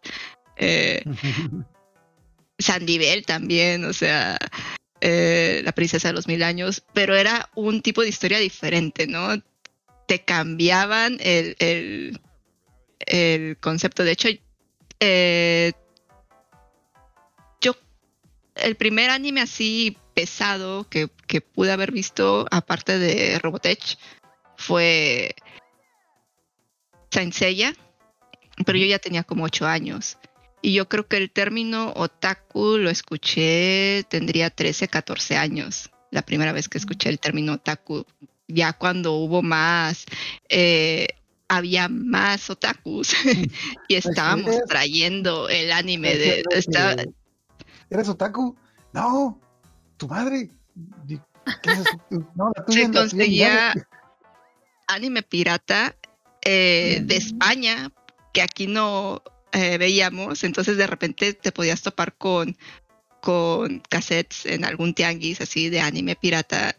Eh, 0.58 1.04
Sandy 2.60 3.00
Bell 3.00 3.26
también, 3.26 3.84
o 3.84 3.94
sea, 3.94 4.38
eh, 5.02 5.62
la 5.64 5.72
princesa 5.72 6.10
de 6.10 6.14
los 6.14 6.28
mil 6.28 6.44
años, 6.44 6.84
pero 6.94 7.16
era 7.16 7.50
un 7.56 7.82
tipo 7.82 8.04
de 8.04 8.10
historia 8.10 8.38
diferente, 8.38 9.08
¿no? 9.08 9.42
Te 10.08 10.24
cambiaban 10.24 11.18
el, 11.20 11.56
el, 11.58 12.20
el 13.08 13.58
concepto. 13.58 14.04
De 14.04 14.12
hecho, 14.12 14.30
eh, 15.00 15.74
el 18.62 18.76
primer 18.76 19.10
anime 19.10 19.42
así 19.42 19.98
pesado 20.14 20.88
que, 20.90 21.10
que 21.28 21.42
pude 21.42 21.72
haber 21.72 21.92
visto, 21.92 22.48
aparte 22.52 22.98
de 22.98 23.38
Robotech, 23.40 23.98
fue 24.56 25.36
Saint 27.12 27.34
Seiya, 27.34 27.74
pero 28.66 28.78
yo 28.78 28.86
ya 28.86 29.00
tenía 29.00 29.24
como 29.24 29.44
ocho 29.46 29.66
años. 29.68 30.18
Y 30.62 30.74
yo 30.74 30.90
creo 30.90 31.08
que 31.08 31.18
el 31.18 31.30
término 31.30 31.94
otaku 31.96 32.78
lo 32.78 32.90
escuché, 32.90 34.04
tendría 34.10 34.50
13, 34.50 34.88
14 34.88 35.38
años. 35.38 35.92
La 36.12 36.24
primera 36.24 36.52
vez 36.52 36.68
que 36.68 36.78
escuché 36.80 37.10
el 37.10 37.20
término 37.20 37.54
otaku, 37.54 38.06
ya 38.48 38.74
cuando 38.74 39.14
hubo 39.14 39.42
más, 39.44 40.06
eh, 40.50 41.08
había 41.48 41.88
más 41.90 42.50
otakus 42.50 43.14
y 43.88 43.96
estábamos 43.96 44.56
es. 44.56 44.66
trayendo 44.68 45.48
el 45.48 45.72
anime 45.72 46.18
de... 46.18 46.44
está- 46.52 46.96
¿Eres 47.90 48.10
otaku? 48.10 48.56
No, 48.94 49.40
tu 49.98 50.08
madre. 50.08 50.50
¿Qué 51.08 51.72
es 51.72 51.80
eso? 51.80 52.02
No, 52.36 52.52
la 52.56 52.66
tuya, 52.66 52.86
se 52.86 52.92
conseguía 52.92 53.74
anime 54.88 55.24
pirata 55.24 55.96
eh, 56.42 57.00
de 57.04 57.18
España 57.18 57.92
que 58.34 58.42
aquí 58.42 58.68
no 58.68 59.22
eh, 59.52 59.78
veíamos, 59.78 60.44
entonces 60.44 60.78
de 60.78 60.88
repente 60.88 61.34
te 61.34 61.52
podías 61.52 61.82
topar 61.82 62.16
con, 62.16 62.58
con 63.22 63.82
cassettes 63.90 64.46
en 64.46 64.66
algún 64.66 64.94
tianguis 64.94 65.42
así 65.42 65.70
de 65.70 65.82
anime 65.82 66.16
pirata, 66.16 66.76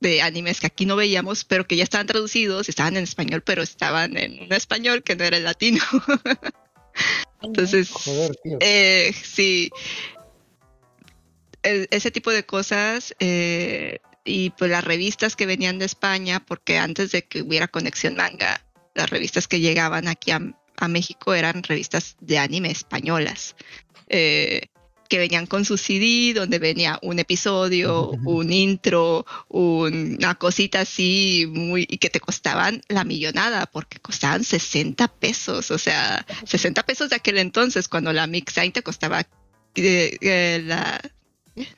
de 0.00 0.22
animes 0.22 0.60
que 0.60 0.66
aquí 0.66 0.86
no 0.86 0.96
veíamos, 0.96 1.44
pero 1.44 1.66
que 1.66 1.76
ya 1.76 1.84
estaban 1.84 2.06
traducidos, 2.06 2.68
estaban 2.68 2.96
en 2.96 3.04
español, 3.04 3.42
pero 3.42 3.62
estaban 3.62 4.16
en 4.16 4.42
un 4.42 4.52
español 4.52 5.02
que 5.02 5.16
no 5.16 5.24
era 5.24 5.36
el 5.36 5.44
latino. 5.44 5.82
entonces, 7.42 7.90
Joder, 7.90 8.36
tío. 8.42 8.58
eh, 8.60 9.12
sí. 9.22 9.70
E- 11.62 11.88
ese 11.90 12.10
tipo 12.10 12.30
de 12.30 12.44
cosas 12.44 13.14
eh, 13.20 14.00
y 14.24 14.50
pues 14.50 14.70
las 14.70 14.84
revistas 14.84 15.36
que 15.36 15.46
venían 15.46 15.78
de 15.78 15.86
España, 15.86 16.44
porque 16.44 16.78
antes 16.78 17.12
de 17.12 17.24
que 17.24 17.42
hubiera 17.42 17.68
conexión 17.68 18.16
manga, 18.16 18.64
las 18.94 19.10
revistas 19.10 19.48
que 19.48 19.60
llegaban 19.60 20.08
aquí 20.08 20.30
a, 20.30 20.40
a 20.76 20.88
México 20.88 21.34
eran 21.34 21.62
revistas 21.62 22.16
de 22.20 22.38
anime 22.38 22.70
españolas. 22.70 23.56
eh, 24.08 24.62
que 25.08 25.18
venían 25.18 25.46
con 25.46 25.64
su 25.64 25.76
CD, 25.78 26.34
donde 26.34 26.58
venía 26.58 26.98
un 27.02 27.18
episodio, 27.18 28.10
un 28.10 28.52
intro, 28.52 29.24
una 29.48 30.34
cosita 30.34 30.80
así, 30.82 31.46
muy, 31.50 31.86
y 31.88 31.96
que 31.96 32.10
te 32.10 32.20
costaban 32.20 32.82
la 32.88 33.04
millonada, 33.04 33.66
porque 33.66 33.98
costaban 34.00 34.44
60 34.44 35.08
pesos, 35.08 35.70
o 35.70 35.78
sea, 35.78 36.26
60 36.44 36.82
pesos 36.84 37.08
de 37.10 37.16
aquel 37.16 37.38
entonces, 37.38 37.88
cuando 37.88 38.12
la 38.12 38.26
Mixine 38.26 38.70
te 38.70 38.82
costaba 38.82 39.20
eh, 39.74 40.18
eh, 40.20 40.62
la, 40.64 41.00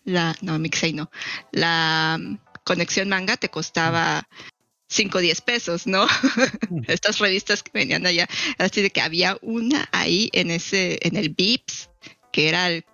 la, 0.05 0.37
no, 0.41 0.59
Mixine 0.59 0.99
no, 0.99 1.11
la 1.53 2.19
mm, 2.21 2.39
conexión 2.65 3.09
manga 3.09 3.37
te 3.37 3.49
costaba 3.49 4.29
5 4.89 5.19
o 5.19 5.21
10 5.21 5.41
pesos, 5.43 5.87
¿no? 5.87 6.07
Estas 6.89 7.19
revistas 7.19 7.63
que 7.63 7.71
venían 7.73 8.07
allá, 8.07 8.29
así 8.59 8.83
de 8.83 8.91
que 8.91 9.01
había 9.01 9.39
una 9.43 9.89
ahí 9.93 10.31
en 10.33 10.51
ese, 10.51 10.99
en 11.03 11.17
el 11.17 11.31
Vips, 11.31 11.91
que 12.33 12.49
era 12.49 12.69
el 12.69 12.85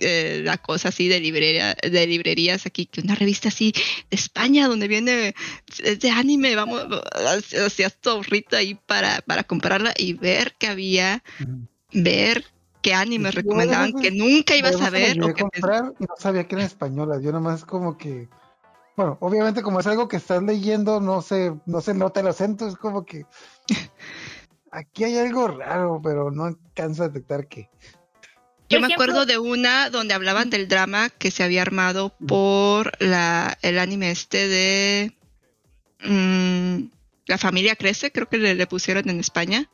eh, 0.00 0.42
la 0.44 0.58
cosa 0.58 0.90
así 0.90 1.08
de 1.08 1.18
librería, 1.18 1.74
de 1.74 2.06
librerías 2.06 2.66
aquí, 2.66 2.86
que 2.86 3.00
una 3.00 3.16
revista 3.16 3.48
así 3.48 3.72
de 3.72 4.16
España 4.16 4.68
donde 4.68 4.86
viene 4.86 5.34
es 5.82 5.98
de 5.98 6.10
anime, 6.10 6.54
vamos, 6.54 6.86
hacías 7.66 8.00
tu 8.00 8.10
ahorrito 8.10 8.56
ahí 8.56 8.74
para, 8.74 9.22
para 9.22 9.42
comprarla 9.42 9.92
y 9.96 10.12
ver 10.12 10.54
que 10.56 10.68
había, 10.68 11.24
ver 11.92 12.44
qué 12.82 12.94
animes 12.94 13.34
Yo 13.34 13.40
recomendaban 13.42 13.92
que 13.92 14.10
nunca 14.10 14.56
ibas 14.56 14.80
a 14.80 14.90
ver. 14.90 15.22
o 15.22 15.34
que 15.34 15.42
a 15.42 15.44
comprar 15.44 15.94
y 15.98 16.04
no 16.04 16.14
sabía 16.18 16.46
que 16.46 16.54
eran 16.54 16.66
españolas. 16.66 17.22
Yo 17.22 17.32
nomás 17.32 17.64
como 17.64 17.96
que, 17.96 18.28
bueno, 18.96 19.16
obviamente 19.20 19.62
como 19.62 19.80
es 19.80 19.86
algo 19.86 20.08
que 20.08 20.16
estás 20.16 20.42
leyendo, 20.42 21.00
no 21.00 21.22
se, 21.22 21.54
no 21.66 21.80
se 21.80 21.94
nota 21.94 22.20
el 22.20 22.28
acento, 22.28 22.66
es 22.66 22.76
como 22.76 23.04
que 23.04 23.26
aquí 24.70 25.04
hay 25.04 25.18
algo 25.18 25.48
raro, 25.48 26.00
pero 26.02 26.30
no 26.30 26.44
alcanzo 26.44 27.04
a 27.04 27.08
detectar 27.08 27.46
qué. 27.46 27.68
Yo 28.70 28.80
me 28.80 28.92
acuerdo 28.92 29.24
de 29.24 29.38
una 29.38 29.88
donde 29.88 30.12
hablaban 30.12 30.50
del 30.50 30.68
drama 30.68 31.08
que 31.08 31.30
se 31.30 31.42
había 31.42 31.62
armado 31.62 32.14
por 32.26 32.92
la, 33.02 33.56
el 33.62 33.78
anime 33.78 34.10
este 34.10 34.46
de 34.46 35.16
mm, 36.04 36.90
La 37.26 37.38
familia 37.38 37.76
crece, 37.76 38.12
creo 38.12 38.28
que 38.28 38.36
le, 38.36 38.54
le 38.54 38.66
pusieron 38.66 39.08
en 39.08 39.20
España, 39.20 39.70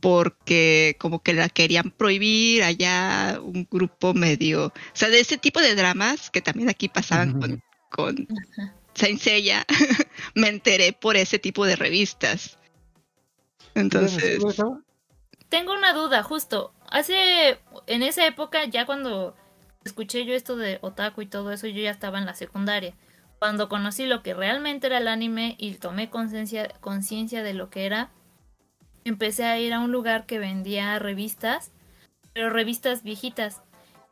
porque 0.00 0.96
como 0.98 1.22
que 1.22 1.34
la 1.34 1.48
querían 1.48 1.90
prohibir 1.90 2.62
allá 2.62 3.38
un 3.42 3.68
grupo 3.70 4.14
medio, 4.14 4.66
o 4.66 4.72
sea, 4.92 5.08
de 5.08 5.20
ese 5.20 5.38
tipo 5.38 5.60
de 5.60 5.74
dramas 5.74 6.30
que 6.30 6.40
también 6.40 6.68
aquí 6.68 6.88
pasaban 6.88 7.38
con, 7.38 7.62
con 7.90 8.28
Saint 8.94 9.20
Seiya, 9.20 9.64
me 10.34 10.48
enteré 10.48 10.92
por 10.92 11.16
ese 11.16 11.38
tipo 11.38 11.66
de 11.66 11.76
revistas. 11.76 12.58
¿Quieres 13.72 14.14
Entonces? 14.14 14.42
Tengo 15.48 15.74
una 15.74 15.92
duda, 15.92 16.22
justo. 16.22 16.72
Hace. 16.90 17.58
En 17.86 18.02
esa 18.02 18.26
época, 18.26 18.64
ya 18.66 18.86
cuando 18.86 19.36
escuché 19.84 20.24
yo 20.24 20.34
esto 20.34 20.56
de 20.56 20.78
otaku 20.80 21.22
y 21.22 21.26
todo 21.26 21.52
eso, 21.52 21.66
yo 21.66 21.82
ya 21.82 21.90
estaba 21.90 22.18
en 22.18 22.26
la 22.26 22.34
secundaria. 22.34 22.94
Cuando 23.38 23.68
conocí 23.68 24.06
lo 24.06 24.22
que 24.22 24.34
realmente 24.34 24.86
era 24.86 24.98
el 24.98 25.08
anime 25.08 25.56
y 25.58 25.74
tomé 25.74 26.10
conciencia 26.10 26.68
conciencia 26.80 27.42
de 27.42 27.54
lo 27.54 27.70
que 27.70 27.86
era, 27.86 28.10
empecé 29.04 29.44
a 29.44 29.58
ir 29.58 29.72
a 29.72 29.80
un 29.80 29.92
lugar 29.92 30.26
que 30.26 30.38
vendía 30.38 30.98
revistas, 30.98 31.72
pero 32.32 32.50
revistas 32.50 33.02
viejitas. 33.02 33.62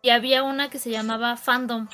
Y 0.02 0.10
había 0.10 0.42
una 0.42 0.70
que 0.70 0.78
se 0.78 0.90
llamaba 0.90 1.36
Fandom. 1.36 1.88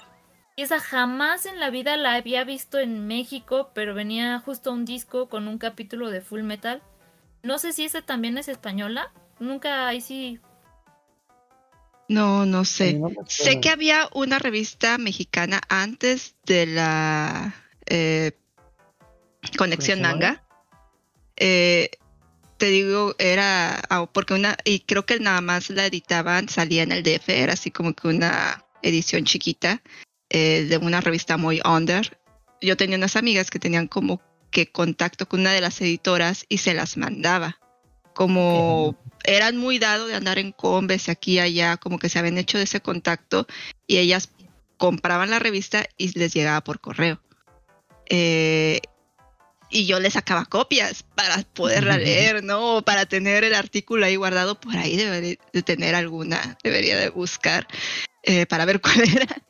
Y 0.57 0.63
esa 0.63 0.79
jamás 0.79 1.47
en 1.47 1.59
la 1.59 1.71
vida 1.71 1.97
la 1.97 2.15
había 2.15 2.45
visto 2.45 2.79
en 2.79 3.07
México, 3.07 3.71
pero 3.75 3.95
venía 3.95 4.39
justo 4.39 4.73
un 4.73 4.85
disco 4.85 5.29
con 5.29 5.49
un 5.49 5.59
capítulo 5.59 6.11
de 6.11 6.21
Full 6.21 6.43
Metal. 6.43 6.83
No 7.43 7.59
sé 7.59 7.73
si 7.73 7.85
esa 7.85 8.03
también 8.03 8.39
es 8.39 8.49
española. 8.49 9.13
Nunca 9.41 9.89
ahí 9.89 10.01
sí. 10.01 10.39
no, 12.09 12.47
no 12.47 12.65
sé. 12.65 12.95
No 12.95 13.11
Sé 13.27 13.61
que 13.61 13.71
había 13.71 14.09
una 14.13 14.39
revista 14.39 14.97
mexicana 14.99 15.61
antes 15.69 16.37
de 16.47 16.67
la 16.67 17.55
eh, 17.87 18.33
Conexión 19.57 19.59
¿Conexión 19.59 20.03
Manga. 20.03 20.45
Eh, 21.37 21.91
te 22.57 22.67
digo, 22.67 23.15
era 23.19 23.81
ah, 23.91 24.07
porque 24.13 24.35
una, 24.35 24.57
y 24.65 24.81
creo 24.81 25.05
que 25.05 25.19
nada 25.19 25.41
más 25.41 25.71
la 25.71 25.87
editaban, 25.87 26.49
salía 26.49 26.83
en 26.83 26.93
el 26.93 27.03
DF, 27.03 27.29
era 27.29 27.55
así 27.55 27.71
como 27.71 27.95
que 27.95 28.09
una 28.09 28.65
edición 28.83 29.25
chiquita 29.25 29.83
eh, 30.31 30.67
de 30.69 30.77
una 30.79 31.01
revista 31.01 31.37
muy 31.37 31.61
under. 31.65 32.19
Yo 32.61 32.77
tenía 32.77 32.97
unas 32.97 33.17
amigas 33.17 33.51
que 33.51 33.59
tenían 33.59 33.89
como 33.89 34.21
que 34.51 34.71
contacto 34.71 35.27
con 35.29 35.41
una 35.41 35.53
de 35.53 35.61
las 35.61 35.81
editoras 35.81 36.47
y 36.49 36.59
se 36.59 36.75
las 36.75 36.97
mandaba. 36.97 37.59
Como 38.15 38.97
eran 39.25 39.57
muy 39.57 39.79
dados 39.79 40.09
de 40.09 40.15
andar 40.15 40.39
en 40.39 40.53
combes 40.53 41.09
aquí 41.09 41.35
y 41.35 41.39
allá, 41.41 41.77
como 41.77 41.99
que 41.99 42.09
se 42.09 42.19
habían 42.19 42.39
hecho 42.39 42.59
de 42.59 42.65
ese 42.65 42.81
contacto 42.81 43.47
y 43.87 43.99
ellas 43.99 44.31
compraban 44.77 45.31
la 45.31 45.41
revista 45.41 45.87
y 45.97 46.17
les 46.17 46.33
llegaba 46.33 46.63
por 46.63 46.81
correo. 46.81 47.21
Eh, 48.09 48.81
y 49.71 49.87
yo 49.87 50.01
les 50.01 50.15
sacaba 50.15 50.45
copias 50.45 51.03
para 51.03 51.43
poderla 51.43 51.99
leer, 51.99 52.45
¿no? 52.45 52.77
O 52.77 52.83
para 52.83 53.07
tener 53.07 53.45
el 53.45 53.55
artículo 53.55 54.07
ahí 54.07 54.17
guardado, 54.17 54.61
por 54.61 54.77
ahí 54.77 54.97
debería 54.97 55.37
de 55.53 55.63
tener 55.63 55.95
alguna, 55.95 56.57
debería 56.63 56.97
de 56.97 57.11
buscar 57.11 57.67
eh, 58.23 58.47
para 58.47 58.65
ver 58.65 58.81
cuál 58.83 59.03
era. 59.03 59.43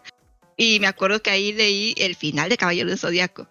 Y 0.57 0.79
me 0.81 0.87
acuerdo 0.87 1.23
que 1.23 1.31
ahí 1.31 1.53
leí 1.53 1.95
el 1.99 2.15
final 2.15 2.49
de 2.49 2.57
Caballero 2.57 2.89
del 2.89 2.99
Zodíaco. 2.99 3.49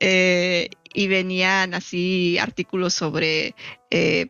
Eh, 0.00 0.70
y 0.92 1.08
venían 1.08 1.74
así 1.74 2.38
artículos 2.38 2.94
sobre 2.94 3.54
eh, 3.90 4.28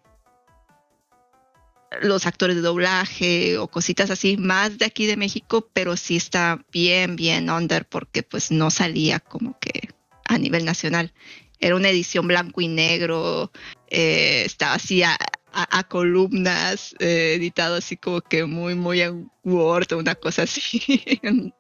los 2.01 2.27
actores 2.27 2.57
de 2.57 2.63
doblaje 2.63 3.59
o 3.59 3.69
cositas 3.69 4.11
así 4.11 4.37
más 4.37 4.79
de 4.79 4.87
aquí 4.87 5.07
de 5.07 5.17
México, 5.17 5.69
pero 5.73 5.97
sí 5.97 6.17
está 6.17 6.65
bien, 6.73 7.17
bien 7.17 7.51
under 7.51 7.87
porque 7.87 8.23
pues 8.23 8.51
no 8.51 8.71
salía 8.71 9.21
como 9.21 9.59
que 9.59 9.91
a 10.27 10.39
nivel 10.39 10.65
nacional. 10.65 11.13
Era 11.61 11.77
una 11.77 11.89
edición 11.89 12.27
blanco 12.29 12.61
y 12.61 12.69
negro, 12.69 13.51
eh, 13.89 14.43
estaba 14.45 14.75
así 14.75 15.03
a- 15.03 15.17
a, 15.53 15.79
a 15.79 15.85
columnas, 15.85 16.95
eh, 16.99 17.35
editado 17.37 17.77
así 17.77 17.97
como 17.97 18.21
que 18.21 18.45
muy, 18.45 18.75
muy 18.75 19.01
en 19.01 19.31
Word 19.45 19.93
o 19.93 19.99
una 19.99 20.15
cosa 20.15 20.43
así. 20.43 20.83
un 21.23 21.55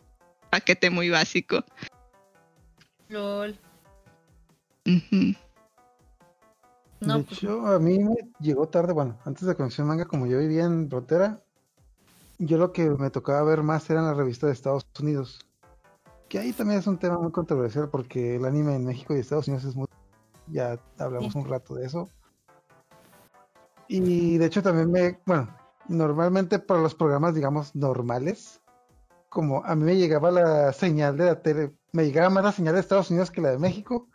paquete 0.50 0.90
muy 0.90 1.10
básico. 1.10 1.64
LOL. 3.08 3.56
No, 7.00 7.18
de 7.18 7.24
pues, 7.24 7.38
hecho, 7.42 7.66
a 7.66 7.78
mí 7.78 7.98
me 7.98 8.14
llegó 8.40 8.68
tarde, 8.68 8.92
bueno, 8.92 9.18
antes 9.24 9.46
de 9.46 9.54
Conexión 9.54 9.86
Manga, 9.86 10.06
como 10.06 10.26
yo 10.26 10.38
vivía 10.38 10.64
en 10.64 10.88
frontera, 10.88 11.42
yo 12.38 12.58
lo 12.58 12.72
que 12.72 12.88
me 12.90 13.10
tocaba 13.10 13.42
ver 13.44 13.62
más 13.62 13.88
eran 13.90 14.06
las 14.06 14.16
revistas 14.16 14.48
de 14.48 14.54
Estados 14.54 14.86
Unidos. 15.00 15.46
Que 16.28 16.38
ahí 16.38 16.52
también 16.52 16.80
es 16.80 16.86
un 16.86 16.98
tema 16.98 17.18
muy 17.18 17.30
controversial 17.30 17.88
porque 17.90 18.36
el 18.36 18.44
anime 18.44 18.74
en 18.74 18.84
México 18.84 19.14
y 19.14 19.20
Estados 19.20 19.48
Unidos 19.48 19.64
es 19.64 19.76
muy... 19.76 19.86
Ya 20.48 20.78
hablamos 20.98 21.32
Sí. 21.32 21.38
un 21.38 21.48
rato 21.48 21.74
de 21.74 21.86
eso. 21.86 22.10
Y 23.88 24.38
de 24.38 24.46
hecho 24.46 24.62
también 24.62 24.90
me... 24.90 25.20
Bueno, 25.26 25.48
normalmente 25.88 26.58
para 26.58 26.80
los 26.80 26.94
programas, 26.94 27.34
digamos, 27.34 27.74
normales, 27.74 28.60
como 29.28 29.64
a 29.64 29.74
mí 29.74 29.84
me 29.84 29.96
llegaba 29.96 30.30
la 30.30 30.72
señal 30.72 31.16
de 31.16 31.26
la 31.26 31.42
tele, 31.42 31.72
me 31.92 32.04
llegaba 32.04 32.30
más 32.30 32.44
la 32.44 32.52
señal 32.52 32.74
de 32.74 32.80
Estados 32.80 33.10
Unidos 33.10 33.30
que 33.30 33.40
la 33.40 33.50
de 33.50 33.58
México. 33.58 34.08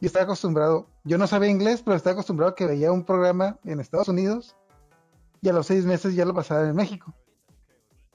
Yo 0.00 0.06
estaba 0.06 0.24
acostumbrado, 0.24 0.88
yo 1.04 1.18
no 1.18 1.26
sabía 1.26 1.48
inglés, 1.50 1.82
pero 1.82 1.96
estaba 1.96 2.12
acostumbrado 2.12 2.52
a 2.52 2.54
que 2.54 2.66
veía 2.66 2.92
un 2.92 3.04
programa 3.04 3.58
en 3.64 3.80
Estados 3.80 4.08
Unidos 4.08 4.56
y 5.40 5.48
a 5.48 5.52
los 5.52 5.66
seis 5.66 5.84
meses 5.84 6.14
ya 6.14 6.24
lo 6.24 6.34
pasaba 6.34 6.66
en 6.68 6.74
México. 6.74 7.14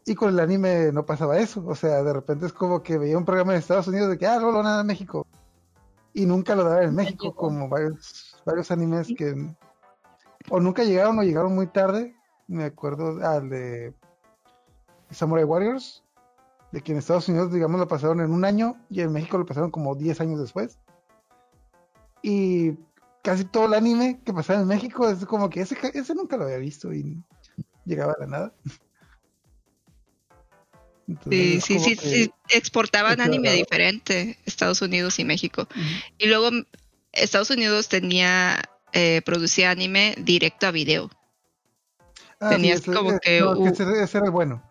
Y 0.09 0.15
con 0.15 0.29
el 0.29 0.39
anime 0.39 0.91
no 0.91 1.05
pasaba 1.05 1.37
eso, 1.37 1.63
o 1.67 1.75
sea, 1.75 2.01
de 2.01 2.11
repente 2.11 2.47
es 2.47 2.51
como 2.51 2.81
que 2.81 2.97
veía 2.97 3.15
un 3.15 3.25
programa 3.25 3.53
en 3.53 3.59
Estados 3.59 3.87
Unidos 3.87 4.09
de 4.09 4.17
que, 4.17 4.25
ah, 4.25 4.39
no, 4.39 4.51
no, 4.51 4.63
nada 4.63 4.81
en 4.81 4.87
México. 4.87 5.27
Y 6.15 6.25
nunca 6.25 6.55
lo 6.55 6.63
daban 6.63 6.85
en 6.85 6.95
México, 6.95 7.35
como 7.35 7.69
varios, 7.69 8.35
varios 8.43 8.71
animes 8.71 9.07
que 9.15 9.35
o 10.49 10.59
nunca 10.59 10.83
llegaron 10.83 11.19
o 11.19 11.21
llegaron 11.21 11.53
muy 11.53 11.67
tarde. 11.67 12.15
Me 12.47 12.63
acuerdo 12.63 13.23
al 13.23 13.51
de 13.51 13.93
Samurai 15.11 15.43
Warriors, 15.43 16.03
de 16.71 16.81
que 16.81 16.91
en 16.91 16.97
Estados 16.97 17.29
Unidos, 17.29 17.53
digamos, 17.53 17.79
lo 17.79 17.87
pasaron 17.87 18.19
en 18.19 18.33
un 18.33 18.45
año 18.45 18.77
y 18.89 19.01
en 19.01 19.11
México 19.11 19.37
lo 19.37 19.45
pasaron 19.45 19.69
como 19.69 19.93
10 19.93 20.21
años 20.21 20.39
después. 20.39 20.79
Y 22.23 22.79
casi 23.21 23.45
todo 23.45 23.67
el 23.67 23.75
anime 23.75 24.19
que 24.25 24.33
pasaba 24.33 24.59
en 24.59 24.67
México 24.67 25.07
es 25.07 25.23
como 25.27 25.51
que 25.51 25.61
ese, 25.61 25.77
ese 25.93 26.15
nunca 26.15 26.35
lo 26.35 26.45
había 26.45 26.57
visto 26.57 26.91
y 26.91 27.23
llegaba 27.85 28.13
a 28.13 28.21
la 28.21 28.25
nada. 28.25 28.53
Entonces, 31.09 31.63
Sí, 31.65 31.79
sí, 31.79 31.79
sí, 31.79 31.95
que- 31.95 32.09
sí, 32.25 32.31
exportaban 32.49 33.19
anime 33.19 33.51
diferente, 33.53 34.37
Estados 34.45 34.81
Unidos 34.83 35.17
y 35.17 35.25
México. 35.25 35.67
Y 36.19 36.27
luego 36.27 36.51
Estados 37.11 37.49
Unidos 37.49 37.89
tenía, 37.89 38.61
eh, 38.93 39.21
producía 39.25 39.71
anime 39.71 40.13
directo 40.19 40.67
a 40.67 40.71
video. 40.71 41.09
Ah, 42.39 42.49
tenías 42.51 42.81
ese- 42.81 42.93
como 42.93 43.09
ese- 43.11 43.19
que 43.21 43.39
no, 43.41 43.67
ese, 43.67 44.03
ese 44.03 44.17
era 44.19 44.29
bueno. 44.29 44.63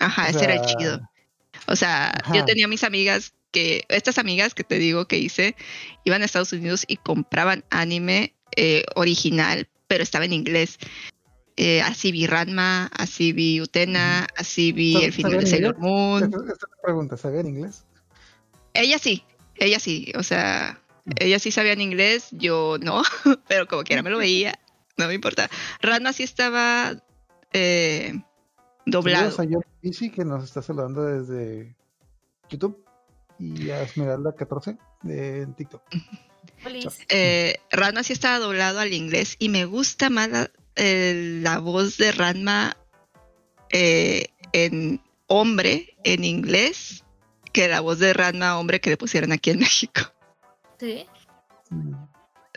Ajá, 0.00 0.26
O 0.26 0.30
ese 0.30 0.44
era 0.44 0.54
el 0.54 0.62
chido. 0.62 1.08
O 1.68 1.76
sea, 1.76 2.10
Ajá. 2.22 2.34
yo 2.34 2.44
tenía 2.44 2.66
mis 2.68 2.82
amigas 2.84 3.32
que, 3.52 3.84
estas 3.88 4.18
amigas 4.18 4.54
que 4.54 4.64
te 4.64 4.78
digo 4.78 5.06
que 5.06 5.18
hice, 5.18 5.54
iban 6.04 6.22
a 6.22 6.24
Estados 6.24 6.52
Unidos 6.52 6.84
y 6.88 6.96
compraban 6.96 7.64
anime 7.70 8.34
eh, 8.56 8.84
original, 8.96 9.68
pero 9.86 10.02
estaba 10.02 10.24
en 10.24 10.32
inglés. 10.32 10.78
Eh, 11.60 11.82
así 11.82 12.12
vi 12.12 12.28
Ranma, 12.28 12.86
así 12.96 13.32
vi 13.32 13.60
Utena, 13.60 14.28
así 14.36 14.70
vi 14.70 14.94
¿Sab- 14.94 15.02
el 15.02 15.12
final 15.12 15.38
de 15.40 15.46
Sailor? 15.46 15.76
Moon. 15.78 16.22
Esa, 16.22 16.36
esa 16.36 16.52
es 16.54 16.60
la 16.62 16.82
pregunta, 16.84 17.16
¿sabía 17.16 17.40
en 17.40 17.48
inglés? 17.48 17.84
Ella 18.74 19.00
sí, 19.00 19.24
ella 19.56 19.80
sí, 19.80 20.12
o 20.16 20.22
sea, 20.22 20.80
ella 21.16 21.40
sí 21.40 21.50
sabía 21.50 21.72
en 21.72 21.80
inglés, 21.80 22.28
yo 22.30 22.76
no, 22.80 23.02
pero 23.48 23.66
como 23.66 23.82
quiera 23.82 24.02
me 24.02 24.10
lo 24.10 24.18
veía, 24.18 24.56
no 24.96 25.08
me 25.08 25.14
importa. 25.14 25.50
Ranma 25.82 26.12
sí 26.12 26.22
estaba 26.22 27.02
eh, 27.52 28.22
doblado. 28.86 29.32
Saludos 29.32 29.40
a 29.40 29.56
John 29.56 29.64
Easy, 29.82 30.10
que 30.10 30.24
nos 30.24 30.44
está 30.44 30.62
saludando 30.62 31.02
desde 31.04 31.74
YouTube. 32.48 32.84
Y 33.40 33.70
a 33.70 33.84
Esmeralda14 33.84 34.78
de 35.02 35.46
TikTok. 35.56 35.82
Eh, 37.08 37.56
Ranma 37.70 38.02
sí 38.04 38.12
estaba 38.12 38.38
doblado 38.38 38.80
al 38.80 38.92
inglés 38.92 39.36
y 39.38 39.48
me 39.48 39.64
gusta 39.64 40.08
más 40.10 40.28
la, 40.28 40.50
eh, 40.78 41.40
la 41.42 41.58
voz 41.58 41.96
de 41.98 42.12
Ranma 42.12 42.76
eh, 43.70 44.28
en 44.52 45.02
hombre 45.26 45.96
en 46.04 46.24
inglés 46.24 47.04
que 47.52 47.68
la 47.68 47.80
voz 47.80 47.98
de 47.98 48.12
Ranma 48.14 48.58
hombre 48.58 48.80
que 48.80 48.90
le 48.90 48.96
pusieron 48.96 49.32
aquí 49.32 49.50
en 49.50 49.58
México. 49.66 50.00
Sí. 50.80 51.04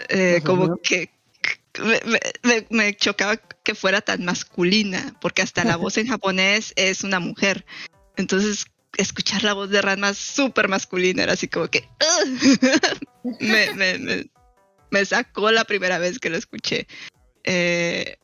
Eh, 0.10 0.42
como 0.46 0.78
que 0.78 1.10
me, 1.84 2.00
me- 2.06 2.20
me- 2.44 2.68
me 2.70 2.96
chocaba 2.96 3.38
que 3.38 3.76
fuera 3.76 4.02
tan 4.02 4.24
masculina, 4.26 5.16
porque 5.22 5.42
hasta 5.42 5.64
la 5.64 5.76
voz 5.78 5.98
en 5.98 6.08
japonés 6.08 6.74
es 6.76 7.04
una 7.04 7.20
mujer. 7.20 7.66
Entonces, 8.18 8.66
escuchar 8.98 9.44
la 9.44 9.54
voz 9.54 9.70
de 9.70 9.82
Ranma 9.82 10.14
súper 10.14 10.68
masculina 10.68 11.24
era 11.24 11.34
así 11.34 11.48
como 11.48 11.68
que 11.70 11.88
me, 13.40 13.74
me- 13.74 14.30
me 14.92 15.06
sacó 15.06 15.52
la 15.52 15.64
primera 15.64 15.98
vez 16.00 16.20
que 16.20 16.30
lo 16.30 16.38
escuché. 16.38 16.88
Eh, 17.44 18.18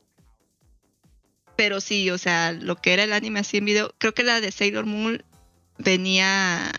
pero 1.55 1.81
sí, 1.81 2.09
o 2.11 2.17
sea, 2.17 2.51
lo 2.51 2.75
que 2.75 2.93
era 2.93 3.03
el 3.03 3.13
anime 3.13 3.39
así 3.39 3.57
en 3.57 3.65
video, 3.65 3.93
creo 3.97 4.13
que 4.13 4.23
la 4.23 4.39
de 4.39 4.51
Sailor 4.51 4.85
Moon 4.85 5.23
venía 5.77 6.71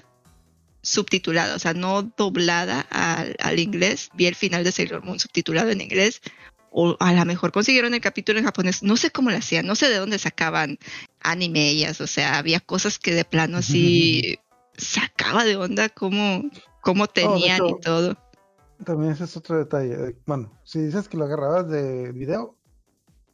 subtitulada, 0.82 1.56
o 1.56 1.58
sea, 1.58 1.74
no 1.74 2.02
doblada 2.02 2.80
al, 2.90 3.36
al 3.40 3.58
inglés. 3.58 4.10
Vi 4.14 4.26
el 4.26 4.34
final 4.34 4.64
de 4.64 4.72
Sailor 4.72 5.04
Moon 5.04 5.18
subtitulado 5.18 5.70
en 5.70 5.80
inglés. 5.80 6.22
O 6.70 6.96
a 7.00 7.12
lo 7.12 7.24
mejor 7.24 7.50
consiguieron 7.50 7.94
el 7.94 8.00
capítulo 8.00 8.38
en 8.38 8.44
japonés. 8.44 8.82
No 8.82 8.96
sé 8.96 9.10
cómo 9.10 9.30
lo 9.30 9.36
hacían, 9.36 9.66
no 9.66 9.74
sé 9.74 9.88
de 9.88 9.96
dónde 9.96 10.18
sacaban 10.18 10.78
anime 11.20 11.68
ellas. 11.70 12.00
O 12.00 12.06
sea, 12.06 12.38
había 12.38 12.60
cosas 12.60 12.98
que 12.98 13.14
de 13.14 13.24
plano 13.24 13.58
así 13.58 14.38
sacaba 14.76 15.44
de 15.44 15.56
onda 15.56 15.88
cómo, 15.88 16.44
cómo 16.82 17.06
tenían 17.06 17.66
y 17.66 17.80
todo. 17.80 18.16
También 18.84 19.12
ese 19.12 19.24
es 19.24 19.36
otro 19.36 19.56
detalle. 19.58 19.94
Eh, 20.10 20.16
Bueno, 20.26 20.52
si 20.64 20.80
dices 20.80 21.08
que 21.08 21.16
lo 21.16 21.24
agarrabas 21.24 21.68
de 21.68 22.12
video, 22.12 22.56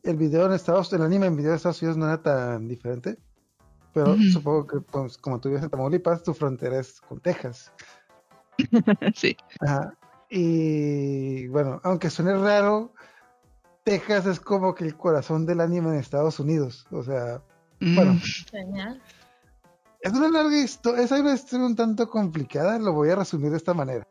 el 0.02 0.16
video 0.16 0.46
en 0.46 0.52
Estados 0.52 0.92
el 0.92 1.02
anime 1.02 1.26
en 1.26 1.36
video 1.36 1.50
de 1.50 1.56
Estados 1.56 1.80
Unidos 1.82 1.96
no 1.96 2.06
era 2.06 2.22
tan 2.22 2.68
diferente. 2.68 3.18
Pero 3.92 4.16
supongo 4.32 4.66
que, 4.66 4.80
pues, 4.80 5.16
como 5.18 5.40
tú 5.40 5.48
vives 5.48 5.62
en 5.62 5.70
Tamaulipas, 5.70 6.22
tu 6.24 6.34
frontera 6.34 6.80
es 6.80 7.00
con 7.00 7.20
Texas. 7.20 7.72
sí. 9.14 9.36
Ajá. 9.60 9.96
Y 10.28 11.46
bueno, 11.48 11.80
aunque 11.84 12.10
suene 12.10 12.34
raro, 12.36 12.92
Texas 13.84 14.26
es 14.26 14.40
como 14.40 14.74
que 14.74 14.84
el 14.84 14.96
corazón 14.96 15.46
del 15.46 15.60
anime 15.60 15.90
en 15.90 15.94
Estados 15.96 16.40
Unidos. 16.40 16.86
O 16.90 17.02
sea, 17.04 17.40
Bueno. 17.80 18.14
Mm, 18.14 18.18
Genial. 18.50 19.02
es 20.00 20.12
una 20.12 20.28
larga 20.28 20.58
historia, 20.58 21.04
es 21.04 21.12
una 21.12 21.34
historia 21.34 21.66
un 21.66 21.76
tanto 21.76 22.10
complicada, 22.10 22.78
lo 22.80 22.92
voy 22.92 23.10
a 23.10 23.16
resumir 23.16 23.52
de 23.52 23.58
esta 23.58 23.74
manera. 23.74 24.06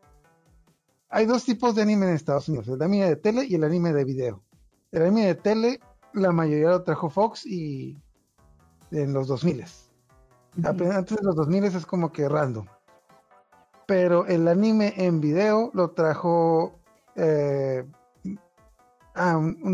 Hay 1.16 1.28
dos 1.28 1.46
tipos 1.46 1.76
de 1.76 1.84
anime 1.84 2.08
en 2.08 2.16
Estados 2.16 2.50
Unidos, 2.50 2.68
el 2.70 2.82
anime 2.82 3.06
de 3.06 3.16
tele 3.16 3.46
y 3.46 3.54
el 3.54 3.64
anime 3.64 3.94
de 3.94 4.04
video. 4.04 4.42
El 4.92 5.04
anime 5.04 5.28
de 5.28 5.36
tele, 5.36 5.80
la 6.12 6.32
mayoría 6.32 6.70
lo 6.70 6.82
trajo 6.82 7.08
Fox 7.08 7.46
y 7.46 7.96
en 8.90 9.14
los 9.14 9.28
2000. 9.28 9.64
Apenas 10.64 10.96
antes 10.96 11.18
de 11.18 11.24
los 11.24 11.36
2000 11.36 11.66
es 11.66 11.86
como 11.86 12.12
que 12.12 12.28
random. 12.28 12.66
Pero 13.86 14.26
el 14.26 14.48
anime 14.48 14.96
en 14.98 15.22
video 15.22 15.70
lo 15.76 15.92
trajo 15.92 16.80
eh, 17.16 17.86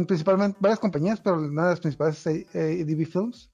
principalmente 0.07 0.57
varias 0.59 0.79
compañías, 0.79 1.21
pero 1.21 1.37
una 1.37 1.63
de 1.63 1.69
las 1.69 1.79
principales 1.79 2.27
es 2.27 2.53
eh, 2.53 2.83
DB 2.83 3.05
Films. 3.05 3.49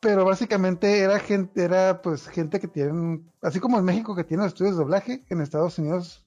Pero 0.00 0.24
básicamente 0.24 1.00
era 1.00 1.18
gente, 1.18 1.62
era 1.62 2.00
pues 2.00 2.26
gente 2.28 2.58
que 2.58 2.68
tienen, 2.68 3.30
así 3.42 3.60
como 3.60 3.78
en 3.78 3.84
México 3.84 4.16
que 4.16 4.24
tienen 4.24 4.46
estudios 4.46 4.76
de 4.76 4.82
doblaje, 4.82 5.22
en 5.28 5.42
Estados 5.42 5.78
Unidos, 5.78 6.24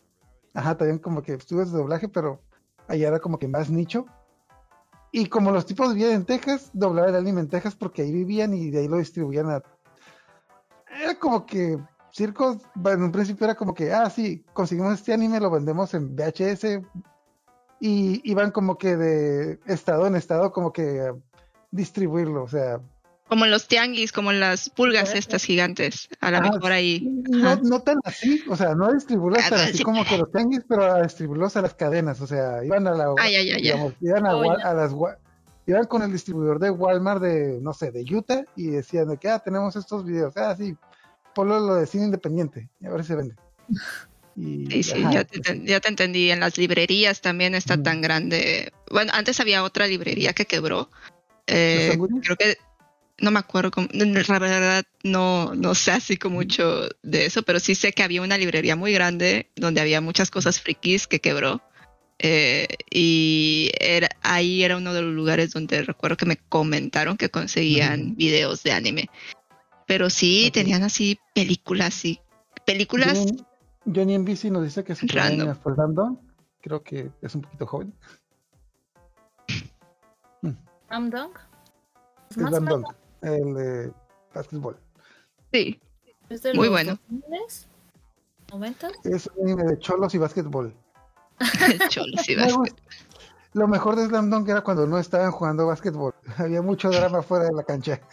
ajá, 0.54 0.78
también 0.78 1.00
como 1.00 1.22
que 1.22 1.34
estudios 1.34 1.72
de 1.72 1.78
doblaje, 1.78 2.08
pero 2.08 2.42
allá 2.88 3.08
era 3.08 3.20
como 3.20 3.39
que 3.39 3.48
más 3.48 3.70
nicho. 3.70 4.06
Y 5.12 5.28
como 5.28 5.52
los 5.52 5.66
tipos 5.66 5.94
vivían 5.94 6.13
en 6.13 6.26
Texas, 6.26 6.72
doblaban 6.74 7.12
el 7.12 7.22
anime 7.22 7.42
en 7.42 7.50
Texas 7.50 7.76
porque 7.76 8.02
ahí 8.02 8.12
vivían 8.12 8.54
y 8.54 8.72
de 8.72 8.80
ahí 8.80 8.88
lo 8.88 8.98
distribuían 8.98 9.50
a... 9.50 9.62
Era 11.02 11.20
como 11.20 11.46
que 11.46 11.78
circos, 12.12 12.58
en 12.86 13.04
un 13.04 13.12
principio 13.12 13.46
era 13.46 13.56
como 13.56 13.74
que, 13.74 13.92
ah, 13.92 14.10
sí, 14.10 14.46
conseguimos 14.54 14.94
este 14.94 15.13
anime, 15.13 15.39
lo 15.39 15.50
vendemos 15.50 15.94
en 15.94 16.16
VHS 16.16 16.82
y 17.80 18.22
iban 18.30 18.52
como 18.52 18.78
que 18.78 18.96
de 18.96 19.60
estado 19.66 20.08
en 20.08 20.16
estado 20.16 20.52
como 20.52 20.72
que 20.72 21.13
distribuirlo, 21.72 22.44
o 22.44 22.48
sea, 22.48 22.80
Como 23.28 23.46
los 23.46 23.68
tianguis, 23.68 24.12
como 24.12 24.32
las 24.32 24.70
pulgas 24.70 25.16
estas 25.16 25.44
gigantes. 25.44 26.08
A 26.20 26.30
lo 26.30 26.38
Ajá, 26.38 26.52
mejor 26.52 26.72
ahí. 26.72 27.02
no, 27.02 27.56
no 27.64 27.80
tan 27.82 27.98
así, 28.04 28.44
o 28.48 28.56
sea, 28.56 28.76
no 28.76 28.88
a 28.88 28.94
distribuirlos 28.94 29.44
Ah, 29.46 29.50
tan 29.50 29.60
no, 29.60 29.64
así 29.66 29.78
sí. 29.78 29.84
como 29.84 30.06
que 30.06 30.18
los 30.18 30.32
tianguis, 30.32 30.62
pero 30.68 30.84
a 30.84 31.02
distribuirlos 31.04 31.56
a 31.56 31.62
las 31.62 31.74
cadenas, 31.74 32.20
o 32.22 32.28
sea, 32.28 32.64
iban 32.64 32.86
a 32.88 32.92
la, 32.92 33.14
Ah, 33.18 33.30
ya, 33.30 33.42
ya. 33.42 33.56
digamos, 33.56 33.94
iban 34.02 34.26
a, 34.26 34.36
Oh, 34.36 34.44
las, 34.44 34.94
iban 35.66 35.86
con 35.86 36.02
el 36.04 36.12
distribuidor 36.12 36.60
de 36.60 36.70
Walmart 36.70 37.22
de, 37.22 37.60
no 37.62 37.74
sé, 37.74 37.92
de 37.92 38.04
Utah 38.14 38.44
y 38.56 38.68
decían 38.68 39.08
de 39.08 39.18
que, 39.18 39.30
ah, 39.30 39.40
tenemos 39.40 39.76
estos 39.76 40.06
videos, 40.06 40.36
ah, 40.38 40.56
sí, 40.58 40.76
ponlo 41.34 41.60
lo 41.60 41.76
de 41.76 41.88
cine 41.88 42.06
independiente 42.06 42.70
y 42.82 42.86
a 42.86 42.92
ver 42.92 43.02
si 43.04 43.08
se 43.08 43.16
vende. 43.16 43.36
Y, 44.36 44.68
Sí, 44.70 44.84
sí, 44.84 45.02
ajá, 45.04 45.14
ya, 45.14 45.24
te, 45.24 45.40
enten- 45.42 45.66
ya 45.66 45.80
te 45.80 45.88
entendí. 45.90 46.32
En 46.32 46.40
las 46.40 46.58
librerías 46.58 47.22
también 47.22 47.54
está 47.56 47.82
tan 47.82 48.02
grande. 48.02 48.74
Bueno, 48.90 49.12
antes 49.14 49.40
había 49.40 49.64
otra 49.64 49.88
librería 49.88 50.34
que 50.34 50.46
quebró. 50.46 50.90
Eh, 51.46 51.98
creo 52.22 52.36
que 52.36 52.58
no 53.19 53.32
me 53.32 53.39
acuerdo, 53.39 53.71
cómo- 53.71 53.88
la 53.91 54.39
verdad 54.39 54.84
no, 55.04 55.54
no 55.56 55.76
sé 55.76 55.91
así 55.91 56.17
como 56.17 56.36
mucho 56.38 56.89
de 57.04 57.26
eso, 57.26 57.43
pero 57.43 57.60
sí 57.60 57.76
sé 57.76 57.93
que 57.93 58.04
había 58.04 58.21
una 58.21 58.38
librería 58.38 58.76
muy 58.76 58.91
grande 58.93 59.49
donde 59.56 59.82
había 59.82 60.02
muchas 60.02 60.32
cosas 60.32 60.60
frikis 60.62 61.08
que 61.08 61.19
quebró. 61.19 61.62
Eh, 62.19 62.67
y 62.89 63.71
era, 63.80 64.10
ahí 64.21 64.63
era 64.63 64.78
uno 64.78 64.93
de 64.93 65.02
los 65.02 65.13
lugares 65.13 65.52
donde 65.52 65.82
recuerdo 65.82 66.15
que 66.15 66.26
me 66.26 66.38
comentaron 66.38 67.17
que 67.17 67.30
conseguían 67.30 68.15
videos 68.15 68.63
de 68.63 68.71
anime. 68.71 69.10
Pero 69.88 70.10
sí, 70.10 70.49
tenían 70.54 70.84
así 70.84 71.19
películas 71.36 72.06
y 72.06 72.19
películas. 72.65 73.17
Johnny, 73.17 73.38
Johnny 73.86 74.17
NBC 74.17 74.52
nos 74.52 74.63
dice 74.63 74.84
que 74.84 74.95
primer 74.95 75.15
Random. 75.15 75.41
anime 75.41 75.56
fue 75.56 75.73
Slam 75.73 75.93
Dunk. 75.95 76.19
Creo 76.62 76.82
que 76.82 77.12
es 77.21 77.36
un 77.36 77.41
poquito 77.41 77.67
joven. 77.67 77.93
Es 82.30 82.38
Más 82.38 82.52
menos 82.52 82.82
Dunk, 82.82 82.95
el 83.24 83.54
de 83.54 83.92
básquetbol. 84.34 84.78
Sí, 85.52 85.80
es 86.30 86.42
de 86.44 86.54
Muy 86.54 86.68
los 86.68 86.72
bueno. 86.72 87.00
2000s, 87.12 87.66
90s. 88.50 88.92
Es 89.06 89.30
un 89.36 89.48
anime 89.48 89.64
de 89.72 89.80
cholos 89.80 90.14
y 90.16 90.18
básquetbol. 90.18 90.74
cholo, 91.90 92.18
sí, 92.24 92.36
Me 92.36 92.44
vas. 92.44 92.54
gusta. 92.54 92.76
Lo 93.54 93.68
mejor 93.68 93.96
de 93.96 94.08
Slam 94.08 94.30
Dunk 94.32 94.50
era 94.50 94.62
cuando 94.62 94.88
no 94.88 94.98
estaban 94.98 95.32
jugando 95.32 95.68
básquetbol. 95.68 96.14
Había 96.38 96.62
mucho 96.62 96.90
drama 96.90 97.22
fuera 97.22 97.46
de 97.46 97.54
la 97.54 97.64
cancha. 97.64 98.00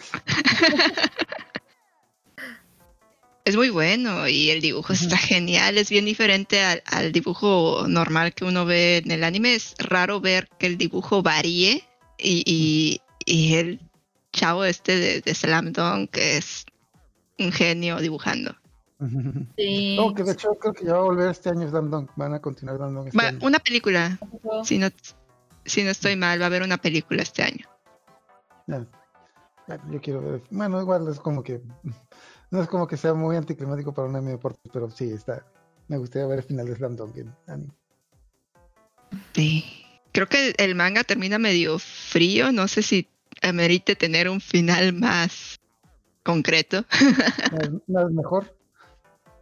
Es 3.47 3.57
muy 3.57 3.71
bueno 3.71 4.29
y 4.29 4.51
el 4.51 4.61
dibujo 4.61 4.93
está 4.93 5.17
genial, 5.17 5.79
es 5.79 5.89
bien 5.89 6.05
diferente 6.05 6.63
al, 6.63 6.83
al 6.85 7.11
dibujo 7.11 7.87
normal 7.89 8.35
que 8.35 8.45
uno 8.45 8.67
ve 8.67 8.99
en 8.99 9.11
el 9.11 9.25
anime. 9.25 9.55
Es 9.55 9.75
raro 9.79 10.21
ver 10.21 10.47
que 10.59 10.67
el 10.67 10.77
dibujo 10.77 11.23
varíe 11.23 11.83
y, 12.19 12.43
y- 12.47 13.01
y 13.25 13.55
el 13.55 13.81
chavo 14.33 14.65
este 14.65 14.97
de, 14.97 15.21
de 15.21 15.35
Slam 15.35 15.73
Dunk 15.73 16.17
es 16.17 16.65
un 17.39 17.53
genio 17.53 17.99
dibujando. 18.01 18.55
Sí. 19.57 19.97
No, 19.97 20.15
que 20.15 20.23
de 20.25 20.33
hecho 20.33 20.55
creo 20.61 20.75
que 20.75 20.85
ya 20.85 20.93
va 20.95 20.99
a 21.01 21.05
volver 21.05 21.31
este 21.31 21.49
año 21.49 21.69
Slam 21.69 21.91
Dunk. 21.91 22.11
Van 22.17 22.35
a 22.35 22.41
continuar 22.41 22.77
Slam 22.77 22.95
Dunk 22.95 23.07
este 23.09 23.19
Va- 23.19 23.29
año. 23.29 23.39
una 23.43 23.59
película, 23.59 24.19
si 24.65 24.79
no, 24.79 24.89
si 25.65 25.83
no 25.85 25.91
estoy 25.91 26.17
mal, 26.17 26.39
va 26.41 26.45
a 26.45 26.47
haber 26.49 26.63
una 26.63 26.77
película 26.79 27.23
este 27.23 27.43
año. 27.43 27.67
Ya. 28.67 28.87
Yo 29.91 30.01
quiero 30.01 30.21
ver. 30.21 30.43
Bueno, 30.51 30.81
igual 30.81 31.07
es 31.09 31.19
como 31.21 31.43
que. 31.43 31.61
No 32.53 32.61
es 32.61 32.67
como 32.67 32.89
que 32.89 32.97
sea 32.97 33.15
muy 33.15 33.37
anticlimático 33.37 33.95
para 33.95 34.09
un 34.09 34.17
anime 34.17 34.33
de 34.33 34.37
deporte, 34.39 34.69
pero 34.73 34.91
sí, 34.91 35.13
está. 35.13 35.47
Me 35.87 35.97
gustaría 35.99 36.27
ver 36.27 36.39
el 36.41 36.45
final 36.45 36.67
de 36.67 36.75
Slam 36.75 36.97
Dunk 36.97 37.17
en 37.19 37.33
anime. 37.47 37.73
Sí. 39.35 39.65
Creo 40.13 40.27
que 40.27 40.53
el 40.59 40.75
manga 40.75 41.05
termina 41.05 41.39
medio 41.39 41.79
frío, 41.79 42.51
no 42.51 42.67
sé 42.67 42.83
si 42.83 43.09
amerite 43.43 43.97
tener 43.97 44.29
un 44.29 44.41
final 44.41 44.93
más 44.93 45.61
concreto. 46.23 46.85
¿No 47.87 48.07
es, 48.07 48.11
mejor? 48.13 48.57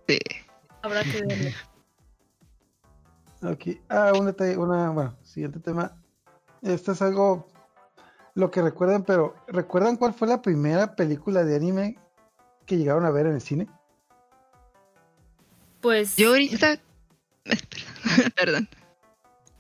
Sí. 0.07 0.19
Habrá 0.83 1.03
que 1.03 1.23
verlo. 1.23 1.51
Ok. 3.43 3.81
Ah, 3.89 4.13
un 4.19 4.27
detalle, 4.27 4.57
una, 4.57 4.91
bueno, 4.91 5.17
siguiente 5.23 5.61
tema. 5.61 5.97
Esto 6.63 6.93
es 6.93 7.03
algo 7.03 7.47
lo 8.35 8.51
que 8.51 8.63
recuerdan, 8.63 9.05
pero 9.05 9.35
¿recuerdan 9.49 9.97
cuál 9.97 10.15
fue 10.15 10.29
la 10.29 10.43
primera 10.43 10.95
película 10.97 11.45
de 11.45 11.57
anime 11.57 11.99
que 12.67 12.77
llegaron 12.77 13.05
a 13.05 13.11
ver 13.11 13.27
en 13.27 13.35
el 13.35 13.41
cine? 13.41 13.69
Pues 15.81 16.17
Yo 16.17 16.31
ahorita. 16.31 16.79
Perdón. 18.37 18.69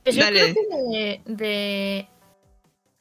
Pues 0.05 0.17
yo 0.17 0.23
Dale. 0.23 0.41
creo 0.41 0.55
que 0.55 0.77
de, 0.97 1.23
de- 1.35 2.09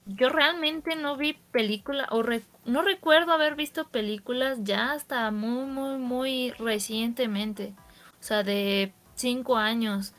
Yo 0.08 0.30
realmente 0.30 0.96
no 0.96 1.18
vi 1.18 1.34
película, 1.34 2.08
o 2.12 2.24
re- 2.24 2.44
no 2.66 2.82
recuerdo 2.82 3.34
haber 3.34 3.56
visto 3.56 3.90
películas 3.90 4.60
ya 4.64 4.94
hasta 4.94 5.30
muy, 5.32 5.66
muy, 5.66 5.98
muy 5.98 6.52
recientemente. 6.52 7.74
O 8.20 8.24
sea, 8.24 8.44
de 8.44 8.94
cinco 9.16 9.58
años. 9.58 10.14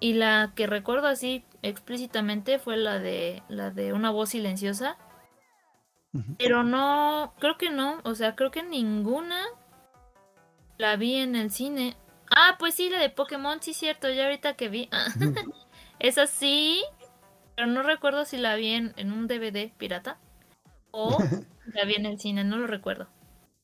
Y 0.00 0.14
la 0.14 0.52
que 0.54 0.66
recuerdo 0.66 1.08
así 1.08 1.44
explícitamente 1.62 2.58
fue 2.58 2.76
la 2.76 2.98
de 2.98 3.42
la 3.48 3.70
de 3.70 3.92
una 3.92 4.10
voz 4.10 4.30
silenciosa. 4.30 4.96
Pero 6.38 6.62
no, 6.62 7.34
creo 7.38 7.56
que 7.58 7.70
no. 7.70 8.00
O 8.04 8.14
sea, 8.14 8.36
creo 8.36 8.50
que 8.50 8.62
ninguna 8.62 9.42
la 10.78 10.96
vi 10.96 11.16
en 11.16 11.36
el 11.36 11.50
cine. 11.50 11.96
Ah, 12.30 12.56
pues 12.58 12.74
sí, 12.74 12.90
la 12.90 12.98
de 12.98 13.10
Pokémon, 13.10 13.60
sí, 13.62 13.72
cierto. 13.74 14.10
Ya 14.10 14.24
ahorita 14.24 14.54
que 14.54 14.68
vi. 14.68 14.88
Esa 15.98 16.26
sí, 16.26 16.82
pero 17.56 17.66
no 17.66 17.82
recuerdo 17.82 18.24
si 18.24 18.36
la 18.36 18.54
vi 18.54 18.68
en, 18.72 18.92
en 18.96 19.12
un 19.12 19.26
DVD 19.26 19.72
pirata 19.76 20.18
o 20.90 21.18
la 21.74 21.84
vi 21.84 21.94
en 21.94 22.06
el 22.06 22.20
cine, 22.20 22.44
no 22.44 22.58
lo 22.58 22.66
recuerdo. 22.66 23.08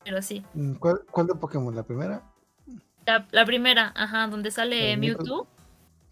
Pero 0.04 0.22
sí. 0.22 0.44
Mm, 0.54 0.74
¿Cuál, 0.74 1.02
cuál 1.10 1.26
de 1.26 1.34
Pokémon? 1.34 1.74
¿La 1.74 1.84
primera? 1.84 2.22
La, 3.06 3.26
la 3.30 3.44
primera, 3.44 3.92
ajá, 3.94 4.26
donde 4.28 4.50
sale 4.50 4.96
Mewtwo. 4.96 5.46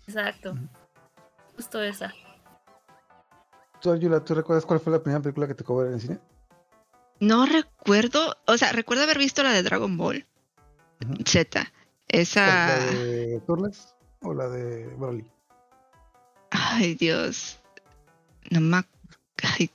Exacto. 0.06 0.54
Justo 1.56 1.82
esa. 1.82 2.12
¿Tú, 3.80 3.96
Yula, 3.96 4.24
¿tú 4.24 4.34
recuerdas 4.34 4.66
cuál 4.66 4.80
fue 4.80 4.92
la 4.92 5.02
primera 5.02 5.22
película 5.22 5.46
que 5.46 5.54
te 5.54 5.64
ver 5.72 5.88
en 5.88 5.94
el 5.94 6.00
cine? 6.00 6.18
No 7.18 7.46
recuerdo. 7.46 8.36
O 8.46 8.56
sea, 8.56 8.72
recuerdo 8.72 9.04
haber 9.04 9.18
visto 9.18 9.42
la 9.42 9.52
de 9.52 9.62
Dragon 9.62 9.96
Ball. 9.96 10.26
Z. 11.24 11.72
Esa. 12.08 12.46
¿La 12.46 12.78
de 12.78 13.40
Turles 13.46 13.94
o 14.22 14.34
la 14.34 14.48
de 14.48 14.86
Broly? 14.96 15.30
Ay, 16.50 16.94
Dios. 16.94 17.58
No 18.50 18.60
me. 18.60 18.78
ac- 18.78 18.86
Ay, 19.58 19.70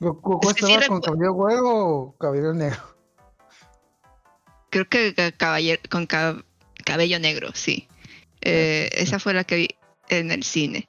¿Goku 0.00 0.40
Es 0.48 0.54
que 0.54 0.66
sí 0.66 0.72
estaba 0.72 0.86
con 0.88 1.00
cabello 1.00 1.32
güero 1.32 1.62
o 1.68 2.16
cabello 2.18 2.52
negro? 2.52 2.78
creo 4.70 4.88
que 4.88 5.14
ca- 5.14 5.32
caballer- 5.32 5.80
con 5.88 6.06
ca- 6.06 6.42
cabello 6.84 7.18
negro, 7.20 7.50
sí. 7.54 7.88
Eh, 8.40 8.90
esa 8.92 9.18
fue 9.18 9.32
la 9.34 9.44
que 9.44 9.56
vi 9.56 9.68
en 10.08 10.30
el 10.30 10.42
cine. 10.42 10.86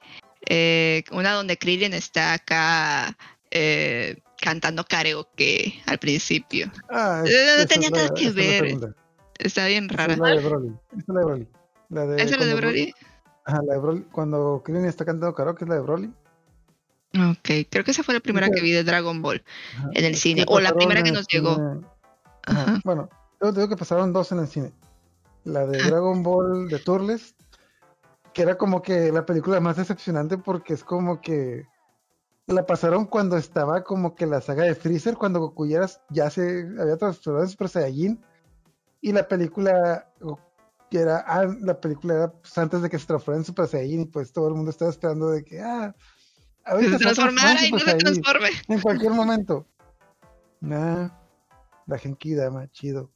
Eh, 0.48 1.04
una 1.12 1.32
donde 1.32 1.56
Krillin 1.56 1.94
está 1.94 2.34
acá 2.34 3.16
eh, 3.50 4.18
cantando 4.40 4.84
karaoke 4.84 5.80
al 5.86 5.98
principio. 5.98 6.70
Ah, 6.90 7.22
Eh, 7.24 7.30
no 7.30 7.30
esa 7.30 7.62
es 7.62 7.68
tenía 7.68 7.90
la- 7.90 7.96
nada 7.96 8.14
que 8.14 8.26
es 8.26 8.34
ver. 8.34 8.94
Está 9.38 9.66
bien 9.66 9.88
rara. 9.88 10.12
es 10.14 10.18
la 10.18 10.28
de 10.30 10.40
Broly. 10.40 10.72
Esa 10.92 10.98
es 11.00 11.08
la 11.08 11.14
de 11.20 11.24
Broly. 11.24 11.48
La 11.88 12.06
de 12.06 12.16
¿Esa 12.16 12.24
es 12.24 12.30
la 12.32 12.36
de 12.46 12.52
cuando 12.52 12.56
Broly? 12.66 12.94
Ajá, 13.44 13.60
la 13.62 13.74
de 13.74 13.80
Broly. 13.80 14.02
Cuando 14.12 14.62
Krillin 14.64 14.84
está 14.84 15.04
cantando 15.04 15.34
karaoke 15.34 15.64
es 15.64 15.68
la 15.68 15.76
de 15.76 15.80
Broly. 15.82 16.12
Ok, 17.14 17.68
creo 17.70 17.84
que 17.84 17.92
esa 17.92 18.02
fue 18.02 18.14
la 18.14 18.20
primera 18.20 18.50
que 18.50 18.60
vi 18.60 18.72
de 18.72 18.84
Dragon 18.84 19.22
Ball. 19.22 19.42
Ajá. 19.76 19.90
En 19.94 20.04
el 20.04 20.16
cine, 20.16 20.44
o 20.48 20.60
la 20.60 20.74
primera 20.74 21.02
que 21.02 21.12
nos 21.12 21.26
llegó. 21.26 21.52
Ajá. 21.52 22.62
Ajá. 22.62 22.80
Bueno, 22.84 23.08
yo 23.40 23.52
te 23.52 23.60
digo 23.60 23.68
que 23.68 23.76
pasaron 23.76 24.12
dos 24.12 24.32
en 24.32 24.40
el 24.40 24.48
cine. 24.48 24.72
La 25.44 25.66
de. 25.66 25.82
Dragon 25.82 26.22
Ball 26.22 26.68
de 26.68 26.78
Turles, 26.78 27.34
que 28.32 28.42
era 28.42 28.58
como 28.58 28.82
que 28.82 29.12
la 29.12 29.24
película 29.24 29.60
más 29.60 29.76
decepcionante 29.76 30.36
porque 30.38 30.74
es 30.74 30.84
como 30.84 31.20
que 31.20 31.66
la 32.46 32.64
pasaron 32.64 33.06
cuando 33.06 33.36
estaba 33.36 33.82
como 33.82 34.14
que 34.14 34.26
la 34.26 34.40
saga 34.40 34.64
de 34.64 34.74
Freezer, 34.74 35.16
cuando 35.16 35.40
Goku 35.40 35.66
ya, 35.66 35.88
se 36.30 36.68
había 36.78 36.96
transformado 36.96 37.44
en 37.44 37.50
Super 37.50 37.68
Saiyajin. 37.68 38.24
Y 39.00 39.12
la 39.12 39.26
película 39.26 40.08
que 40.90 40.98
era, 40.98 41.24
ah, 41.26 41.46
la 41.60 41.80
película 41.80 42.14
era 42.14 42.32
pues, 42.32 42.56
antes 42.58 42.82
de 42.82 42.88
que 42.88 42.98
se 42.98 43.06
transformara 43.06 43.40
en 43.40 43.44
Super 43.44 43.66
Saiyajin 43.66 44.00
y 44.02 44.06
pues 44.06 44.32
todo 44.32 44.48
el 44.48 44.54
mundo 44.54 44.70
estaba 44.70 44.90
esperando 44.90 45.30
de 45.30 45.44
que, 45.44 45.60
ah, 45.60 45.94
ahorita 46.66 46.90
se 46.90 46.96
a 46.96 46.98
transformara 46.98 47.64
y 47.64 47.70
no 47.70 47.78
se 47.78 47.94
transforme. 47.94 48.48
en 48.68 48.80
cualquier 48.80 49.12
momento. 49.12 49.66
Nah, 50.60 51.08
la 51.86 51.98
Genki 51.98 52.34
Dama, 52.34 52.68
chido. 52.72 53.10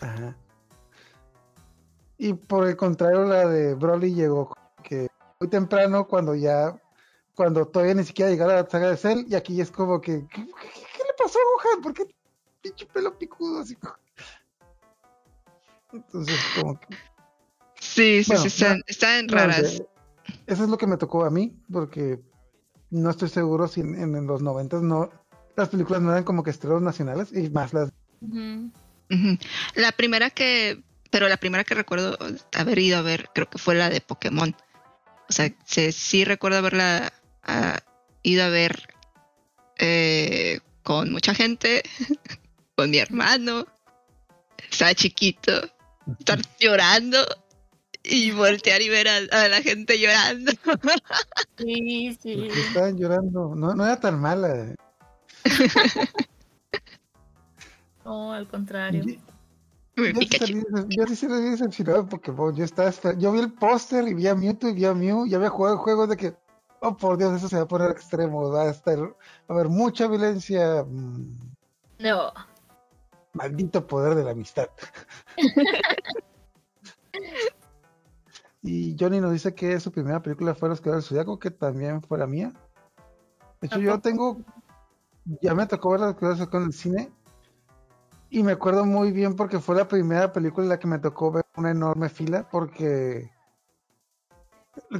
Ajá. 0.00 0.36
Y 2.18 2.32
por 2.32 2.66
el 2.66 2.76
contrario, 2.76 3.24
la 3.24 3.46
de 3.46 3.74
Broly 3.74 4.14
llegó 4.14 4.54
que 4.82 5.08
muy 5.38 5.50
temprano, 5.50 6.06
cuando 6.06 6.34
ya, 6.34 6.80
cuando 7.34 7.66
todavía 7.66 7.94
ni 7.94 8.04
siquiera 8.04 8.30
llegara 8.30 8.62
la 8.62 8.70
saga 8.70 8.90
de 8.90 8.96
Cell, 8.96 9.26
y 9.28 9.34
aquí 9.34 9.60
es 9.60 9.70
como 9.70 10.00
que, 10.00 10.26
¿qué, 10.28 10.40
le 10.40 11.14
pasó 11.18 11.38
a 11.38 11.70
Gohan? 11.70 11.82
¿Por 11.82 11.92
qué 11.92 12.06
pinche 12.62 12.86
pelo 12.86 13.16
picudo 13.18 13.60
así? 13.60 13.76
Entonces, 15.92 16.38
como 16.58 16.80
que. 16.80 16.86
Sí, 17.78 18.24
sí, 18.24 18.30
Bueno, 18.30 18.42
sí, 18.42 18.48
están, 18.48 18.82
están 18.86 19.28
raras. 19.28 19.80
no 19.80 19.86
Eso 20.46 20.64
es 20.64 20.70
lo 20.70 20.78
que 20.78 20.86
me 20.86 20.96
tocó 20.96 21.24
a 21.24 21.30
mí, 21.30 21.54
porque 21.70 22.20
no 22.90 23.10
estoy 23.10 23.28
seguro 23.28 23.68
si 23.68 23.80
en, 23.80 24.26
los 24.26 24.42
noventas 24.42 24.82
no, 24.82 25.10
las 25.56 25.68
películas 25.68 26.02
no 26.02 26.12
eran 26.12 26.24
como 26.24 26.42
que 26.42 26.50
estrenos 26.50 26.82
nacionales, 26.82 27.28
y 27.32 27.50
más 27.50 27.72
las. 27.72 27.92
La 29.74 29.92
primera 29.92 30.30
que, 30.30 30.82
pero 31.10 31.28
la 31.28 31.36
primera 31.36 31.64
que 31.64 31.74
recuerdo 31.74 32.18
haber 32.54 32.78
ido 32.78 32.98
a 32.98 33.02
ver, 33.02 33.28
creo 33.34 33.48
que 33.48 33.58
fue 33.58 33.74
la 33.74 33.90
de 33.90 34.00
Pokémon. 34.00 34.54
O 35.28 35.32
sea, 35.32 35.52
sí, 35.64 35.92
sí 35.92 36.24
recuerdo 36.24 36.58
haberla 36.58 37.12
ah, 37.42 37.78
ido 38.22 38.44
a 38.44 38.48
ver 38.48 38.88
eh, 39.78 40.60
con 40.82 41.12
mucha 41.12 41.34
gente, 41.34 41.82
con 42.76 42.90
mi 42.90 42.98
hermano, 42.98 43.66
estaba 44.70 44.94
chiquito, 44.94 45.52
estar 46.18 46.40
llorando 46.58 47.18
y 48.08 48.30
voltear 48.32 48.82
y 48.82 48.88
ver 48.88 49.08
a, 49.08 49.16
a 49.16 49.48
la 49.48 49.62
gente 49.62 49.98
llorando. 49.98 50.52
Sí, 51.58 52.16
sí. 52.20 52.36
¿Por 52.36 52.52
qué 52.52 52.60
estaban 52.60 52.98
llorando? 52.98 53.54
No, 53.56 53.74
no 53.74 53.84
era 53.84 53.98
tan 53.98 54.20
mala. 54.20 54.74
No, 58.04 58.32
al 58.32 58.46
contrario. 58.46 59.02
Y- 59.04 59.20
Yo 59.96 61.06
sí 61.06 61.16
salí 61.16 61.50
decepcionado 61.50 62.02
de 62.02 62.08
Pokémon. 62.10 62.54
Yo 62.54 62.64
estaba 62.64 62.90
yo 63.16 63.32
vi 63.32 63.40
el 63.40 63.52
póster 63.52 64.06
y 64.06 64.14
vi 64.14 64.26
a 64.28 64.34
Mewtwo 64.34 64.68
y 64.68 64.74
vi 64.74 64.84
a 64.84 64.92
Mew. 64.94 65.26
Y 65.26 65.34
había 65.34 65.48
jugado 65.48 65.78
juegos 65.78 66.10
de 66.10 66.16
que, 66.18 66.34
oh 66.80 66.96
por 66.96 67.16
Dios, 67.16 67.34
eso 67.34 67.48
se 67.48 67.56
va 67.56 67.62
a 67.62 67.68
poner 67.68 67.90
extremo. 67.90 68.50
Va 68.50 68.64
a 68.64 68.70
estar, 68.70 68.98
va 69.00 69.14
a 69.48 69.52
haber 69.54 69.68
mucha 69.68 70.06
violencia. 70.06 70.84
mm, 70.86 71.54
No. 72.00 72.32
maldito 73.32 73.86
poder 73.86 74.14
de 74.14 74.24
la 74.24 74.30
amistad. 74.32 74.68
y 78.66 78.96
Johnny 78.98 79.20
nos 79.20 79.32
dice 79.32 79.54
que 79.54 79.78
su 79.78 79.92
primera 79.92 80.20
película 80.20 80.54
fue 80.54 80.68
Los 80.68 80.80
Caballeros 80.80 81.04
del 81.04 81.08
Zodiaco, 81.08 81.38
que 81.38 81.52
también 81.52 82.02
fue 82.02 82.18
la 82.18 82.26
mía. 82.26 82.52
De 83.60 83.68
hecho, 83.68 83.76
¿A 83.76 83.80
yo 83.80 84.00
tengo, 84.00 84.38
ya 85.40 85.54
me 85.54 85.66
tocó 85.66 85.90
ver 85.90 86.00
Los 86.00 86.14
Caballeros 86.16 86.38
del 86.38 86.46
Zodiaco 86.48 86.56
en 86.58 86.64
el 86.64 86.72
cine. 86.72 87.12
Y 88.28 88.42
me 88.42 88.52
acuerdo 88.52 88.84
muy 88.84 89.12
bien 89.12 89.36
porque 89.36 89.60
fue 89.60 89.76
la 89.76 89.86
primera 89.86 90.32
película 90.32 90.64
en 90.64 90.70
la 90.70 90.78
que 90.80 90.88
me 90.88 90.98
tocó 90.98 91.30
ver 91.30 91.44
una 91.56 91.70
enorme 91.70 92.08
fila, 92.08 92.48
porque 92.50 93.30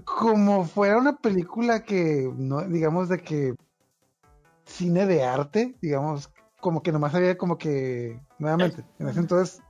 como 0.05 0.65
fuera 0.65 0.97
una 0.97 1.17
película 1.17 1.83
que, 1.83 2.33
no, 2.37 2.63
digamos, 2.63 3.09
de 3.09 3.19
que 3.19 3.55
cine 4.65 5.07
de 5.07 5.25
arte, 5.25 5.77
digamos, 5.83 6.31
como 6.61 6.83
que 6.83 6.93
nomás 6.93 7.15
había 7.17 7.37
como 7.37 7.59
que, 7.59 8.21
nuevamente, 8.39 8.85
en 9.01 9.09
ese 9.09 9.21
entonces 9.21 9.61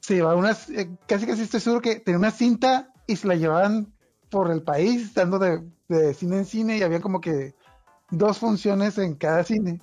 se 0.00 0.16
llevaba 0.16 0.36
unas, 0.36 0.68
eh, 0.70 0.90
casi 1.06 1.26
casi 1.26 1.42
estoy 1.42 1.60
seguro 1.60 1.82
que 1.82 1.98
tenía 1.98 2.18
una 2.18 2.30
cinta 2.30 2.92
y 3.06 3.16
se 3.16 3.26
la 3.26 3.34
llevaban 3.34 3.92
por 4.30 4.50
el 4.50 4.62
país, 4.62 5.14
dando 5.14 5.38
de, 5.38 6.14
cine 6.14 6.38
en 6.38 6.44
cine 6.44 6.76
y 6.78 6.82
había 6.82 7.00
como 7.00 7.20
que 7.20 7.54
dos 8.10 8.38
funciones 8.38 8.98
en 8.98 9.14
cada 9.14 9.44
cine. 9.44 9.80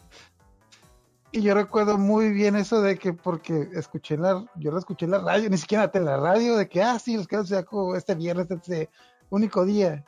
Y 1.31 1.41
yo 1.41 1.55
recuerdo 1.55 1.97
muy 1.97 2.31
bien 2.31 2.55
eso 2.55 2.81
de 2.81 2.97
que, 2.97 3.13
porque 3.13 3.69
escuché 3.73 4.17
la, 4.17 4.45
yo 4.55 4.71
lo 4.71 4.77
escuché 4.77 5.05
en 5.05 5.11
la 5.11 5.19
radio, 5.19 5.49
ni 5.49 5.57
siquiera 5.57 5.89
en 5.91 6.05
la 6.05 6.17
radio, 6.17 6.55
de 6.57 6.67
que, 6.67 6.83
ah, 6.83 6.99
sí, 6.99 7.17
los 7.17 7.27
quedos 7.27 7.51
este 7.95 8.15
viernes, 8.15 8.51
este 8.51 8.89
único 9.29 9.65
día. 9.65 10.05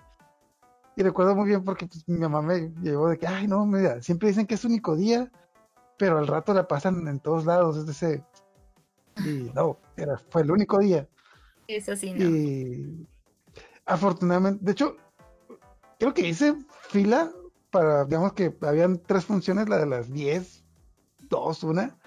Y 0.96 1.04
recuerdo 1.04 1.36
muy 1.36 1.48
bien 1.48 1.64
porque 1.64 1.88
pues, 1.88 2.08
mi 2.08 2.20
mamá 2.20 2.42
me 2.42 2.72
llevó 2.82 3.10
de 3.10 3.18
que, 3.18 3.28
ay, 3.28 3.48
no, 3.48 3.66
mira, 3.66 4.02
siempre 4.02 4.30
dicen 4.30 4.46
que 4.46 4.54
es 4.54 4.66
único 4.66 4.96
día, 4.96 5.32
pero 5.98 6.20
al 6.20 6.28
rato 6.28 6.54
la 6.54 6.68
pasan 6.68 7.08
en 7.08 7.20
todos 7.20 7.46
lados, 7.46 7.78
es 7.78 7.90
ese. 7.90 8.24
Y 9.26 9.52
no, 9.56 9.80
era, 9.98 10.18
fue 10.30 10.44
el 10.44 10.52
único 10.52 10.78
día. 10.80 11.08
Eso 11.68 11.96
sí, 11.96 12.14
no. 12.14 12.24
Y 12.24 13.08
afortunadamente, 13.86 14.64
de 14.64 14.72
hecho, 14.72 14.98
creo 16.00 16.14
que 16.14 16.28
hice 16.28 16.56
fila 16.90 17.32
para, 17.72 18.06
digamos 18.06 18.34
que 18.34 18.56
habían 18.62 19.02
tres 19.02 19.26
funciones, 19.26 19.68
la 19.68 19.78
de 19.78 19.86
las 19.86 20.12
10, 20.12 20.64
dos, 21.30 21.64
una. 21.64 21.98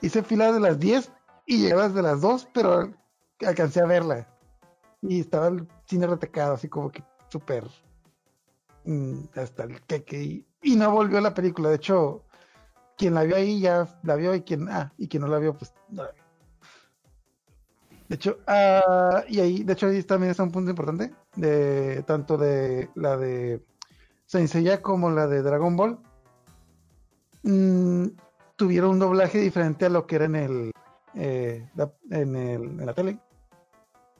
Hice 0.00 0.22
fila 0.22 0.52
de 0.52 0.60
las 0.60 0.78
10 0.78 1.12
y 1.46 1.58
llegué 1.58 1.88
de 1.88 2.02
las 2.02 2.20
2, 2.20 2.48
pero 2.52 2.92
alcancé 3.40 3.80
a 3.80 3.86
verla. 3.86 4.28
Y 5.02 5.20
estaba 5.20 5.48
el 5.48 5.66
cine 5.86 6.06
retecado, 6.06 6.54
así 6.54 6.68
como 6.68 6.90
que 6.90 7.04
súper 7.28 7.64
mm, 8.84 9.24
hasta 9.36 9.64
el 9.64 9.80
queque. 9.82 10.44
Y 10.62 10.76
no 10.76 10.90
volvió 10.90 11.20
la 11.20 11.34
película. 11.34 11.68
De 11.68 11.76
hecho, 11.76 12.24
quien 12.96 13.14
la 13.14 13.22
vio 13.22 13.36
ahí 13.36 13.60
ya 13.60 13.86
la 14.02 14.16
vio 14.16 14.34
y 14.34 14.42
quien, 14.42 14.68
ah, 14.68 14.92
y 14.98 15.08
quien 15.08 15.22
no 15.22 15.28
la 15.28 15.38
vio, 15.38 15.56
pues 15.56 15.72
no 15.90 16.02
la 16.04 16.12
vio. 16.12 16.25
De 18.08 18.14
hecho, 18.14 18.38
ah, 18.46 19.24
y 19.28 19.40
ahí, 19.40 19.64
de 19.64 19.72
hecho, 19.72 19.88
ahí 19.88 20.02
también 20.02 20.30
está 20.30 20.42
un 20.42 20.52
punto 20.52 20.70
importante, 20.70 21.12
de 21.34 22.02
tanto 22.06 22.36
de 22.36 22.88
la 22.94 23.16
de 23.16 23.64
Saint 24.26 24.48
Seiya 24.48 24.80
como 24.82 25.10
la 25.10 25.26
de 25.26 25.42
Dragon 25.42 25.76
Ball. 25.76 25.98
mm, 27.42 28.06
tuvieron 28.56 28.90
un 28.90 28.98
doblaje 28.98 29.38
diferente 29.38 29.86
a 29.86 29.88
lo 29.88 30.06
que 30.06 30.16
era 30.16 30.24
en 30.24 30.34
el, 30.34 30.70
eh, 31.14 31.68
la- 31.76 31.92
en, 32.10 32.34
el 32.34 32.62
en 32.80 32.86
la 32.86 32.92
tele. 32.94 33.18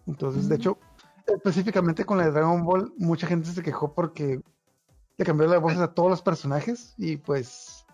Entonces, 0.07 0.49
de 0.49 0.55
Mm. 0.55 0.59
hecho, 0.61 0.79
específicamente 1.27 2.05
con 2.05 2.19
la 2.19 2.27
de 2.27 2.31
Dragon 2.31 2.65
Ball, 2.65 2.93
mucha 2.99 3.27
gente 3.27 3.49
se 3.51 3.63
quejó 3.63 3.95
porque 3.95 4.41
le 5.19 5.25
cambiaron 5.25 5.55
las 5.55 5.63
voces 5.63 5.81
a 5.81 5.93
todos 5.93 6.09
los 6.11 6.23
personajes 6.23 6.95
y 6.99 7.17
pues 7.17 7.85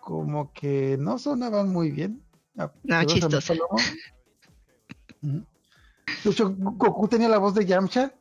como 0.00 0.52
que 0.52 0.96
no 0.98 1.18
sonaban 1.18 1.70
muy 1.70 1.90
bien. 1.90 2.22
Ah, 2.58 2.70
No, 2.82 3.04
chistoso. 3.04 3.52
De 5.20 6.30
hecho, 6.30 6.54
Goku 6.56 7.08
tenía 7.08 7.28
la 7.28 7.38
voz 7.38 7.54
de 7.54 7.66
Yamcha. 7.66 8.12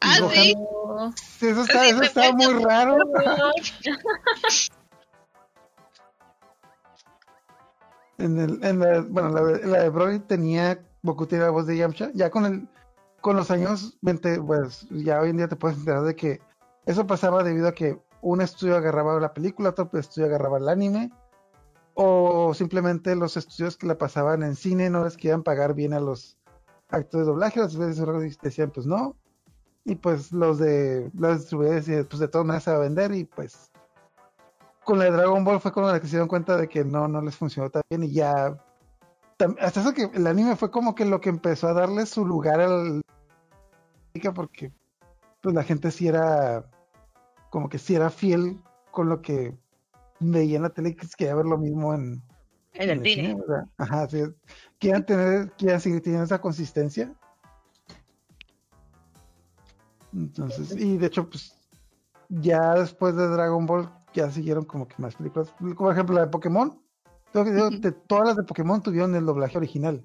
Ah, 0.00 0.16
sí. 0.32 0.54
Eso 1.46 1.62
está, 1.62 1.86
eso 1.86 2.02
está 2.02 2.32
muy 2.32 2.62
raro. 2.64 2.96
En, 8.18 8.38
el, 8.38 8.62
en 8.62 8.78
la, 8.80 9.00
bueno, 9.00 9.30
la, 9.30 9.42
de- 9.42 9.66
la 9.66 9.82
de 9.82 9.88
Broly 9.88 10.18
tenía, 10.20 10.78
Goku 11.02 11.26
tenía 11.26 11.46
la 11.46 11.50
voz 11.52 11.66
de 11.66 11.76
Yamcha. 11.78 12.10
Ya 12.14 12.30
con 12.30 12.44
el, 12.44 12.68
con 13.22 13.36
los 13.36 13.50
años, 13.50 13.98
pues 14.46 14.86
ya 14.90 15.20
hoy 15.20 15.30
en 15.30 15.38
día 15.38 15.48
te 15.48 15.56
puedes 15.56 15.78
enterar 15.78 16.02
de 16.02 16.14
que 16.14 16.40
eso 16.86 17.06
pasaba 17.06 17.42
debido 17.42 17.68
a 17.68 17.72
que 17.74 17.98
un 18.20 18.42
estudio 18.42 18.76
agarraba 18.76 19.18
la 19.20 19.32
película, 19.32 19.70
otro 19.70 19.88
estudio 19.98 20.26
agarraba 20.28 20.58
el 20.58 20.68
anime, 20.68 21.10
o 22.02 22.54
simplemente 22.54 23.14
los 23.14 23.36
estudios 23.36 23.76
que 23.76 23.86
la 23.86 23.98
pasaban 23.98 24.42
en 24.42 24.56
cine 24.56 24.88
no 24.88 25.04
les 25.04 25.18
querían 25.18 25.42
pagar 25.42 25.74
bien 25.74 25.92
a 25.92 26.00
los 26.00 26.38
actores 26.88 27.26
de 27.26 27.32
doblaje, 27.32 27.60
las 27.60 27.76
veces 27.76 28.38
decían 28.40 28.70
pues 28.70 28.86
no, 28.86 29.16
y 29.84 29.96
pues 29.96 30.32
los 30.32 30.58
de 30.58 31.10
los 31.12 31.40
distribuidores 31.40 31.84
decían 31.84 32.06
pues 32.06 32.20
de 32.20 32.28
todas 32.28 32.46
maneras 32.46 32.64
se 32.64 32.70
va 32.70 32.78
a 32.78 32.80
vender 32.80 33.12
y 33.12 33.24
pues 33.24 33.70
con 34.82 34.98
la 34.98 35.04
de 35.04 35.10
Dragon 35.10 35.44
Ball 35.44 35.60
fue 35.60 35.72
con 35.72 35.86
la 35.86 36.00
que 36.00 36.06
se 36.06 36.12
dieron 36.12 36.28
cuenta 36.28 36.56
de 36.56 36.70
que 36.70 36.84
no, 36.86 37.06
no 37.06 37.20
les 37.20 37.36
funcionó 37.36 37.68
tan 37.68 37.82
bien 37.90 38.04
y 38.04 38.12
ya 38.12 38.56
hasta 39.60 39.80
eso 39.80 39.92
que 39.92 40.04
el 40.04 40.26
anime 40.26 40.56
fue 40.56 40.70
como 40.70 40.94
que 40.94 41.04
lo 41.04 41.20
que 41.20 41.28
empezó 41.28 41.68
a 41.68 41.74
darle 41.74 42.06
su 42.06 42.24
lugar 42.24 42.60
al 42.60 43.02
porque 44.34 44.72
pues 45.42 45.54
la 45.54 45.64
gente 45.64 45.90
sí 45.90 46.08
era 46.08 46.64
como 47.50 47.68
que 47.68 47.76
sí 47.76 47.94
era 47.94 48.08
fiel 48.08 48.62
con 48.90 49.10
lo 49.10 49.20
que 49.20 49.54
veía 50.20 50.56
en 50.56 50.62
la 50.62 50.70
tele 50.70 50.94
que 50.94 51.06
quería 51.16 51.34
ver 51.34 51.46
lo 51.46 51.58
mismo 51.58 51.94
en, 51.94 52.22
En 52.74 52.90
el 52.90 53.02
cine. 53.02 53.34
o 53.34 53.46
sea, 53.46 53.66
ajá, 53.78 54.08
sí, 54.08 54.22
quieran 54.78 55.04
tener, 55.04 55.50
quieran 55.52 55.80
seguir 55.80 56.02
teniendo 56.02 56.24
esa 56.24 56.40
consistencia. 56.40 57.12
Entonces, 60.12 60.76
y 60.76 60.98
de 60.98 61.06
hecho, 61.06 61.28
pues, 61.28 61.54
ya 62.28 62.74
después 62.74 63.14
de 63.16 63.28
Dragon 63.28 63.66
Ball, 63.66 63.90
ya 64.12 64.30
siguieron 64.30 64.64
como 64.64 64.86
que 64.86 64.94
más 64.98 65.14
películas. 65.14 65.54
Como 65.58 65.74
por 65.74 65.92
ejemplo 65.92 66.16
la 66.16 66.22
de 66.22 66.28
Pokémon. 66.28 66.80
Tengo 67.32 67.44
que 67.44 67.78
de 67.78 67.92
todas 67.92 68.28
las 68.28 68.36
de 68.36 68.42
Pokémon 68.42 68.82
tuvieron 68.82 69.14
el 69.14 69.24
doblaje 69.24 69.56
original. 69.56 70.02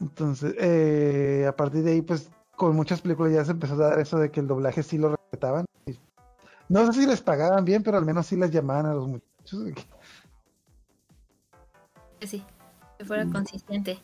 Entonces, 0.00 0.54
eh, 0.58 1.46
a 1.46 1.54
partir 1.54 1.82
de 1.82 1.92
ahí, 1.92 2.02
pues, 2.02 2.30
con 2.56 2.74
muchas 2.74 3.02
películas 3.02 3.32
ya 3.32 3.44
se 3.44 3.52
empezó 3.52 3.74
a 3.74 3.88
dar 3.88 3.98
eso 3.98 4.18
de 4.18 4.30
que 4.30 4.40
el 4.40 4.46
doblaje 4.46 4.82
sí 4.82 4.96
lo 4.96 5.10
respetaban. 5.10 5.66
Y 5.86 5.98
No 6.68 6.86
sé 6.92 7.00
si 7.00 7.06
les 7.06 7.20
pagaban 7.20 7.64
bien, 7.64 7.82
pero 7.82 7.98
al 7.98 8.04
menos 8.04 8.26
sí 8.26 8.36
les 8.36 8.50
llamaban 8.50 8.86
a 8.86 8.94
los 8.94 9.06
muchachos. 9.08 9.60
sí, 12.22 12.42
que 12.98 13.04
fuera 13.04 13.24
Mm. 13.26 13.32
consistente. 13.32 13.98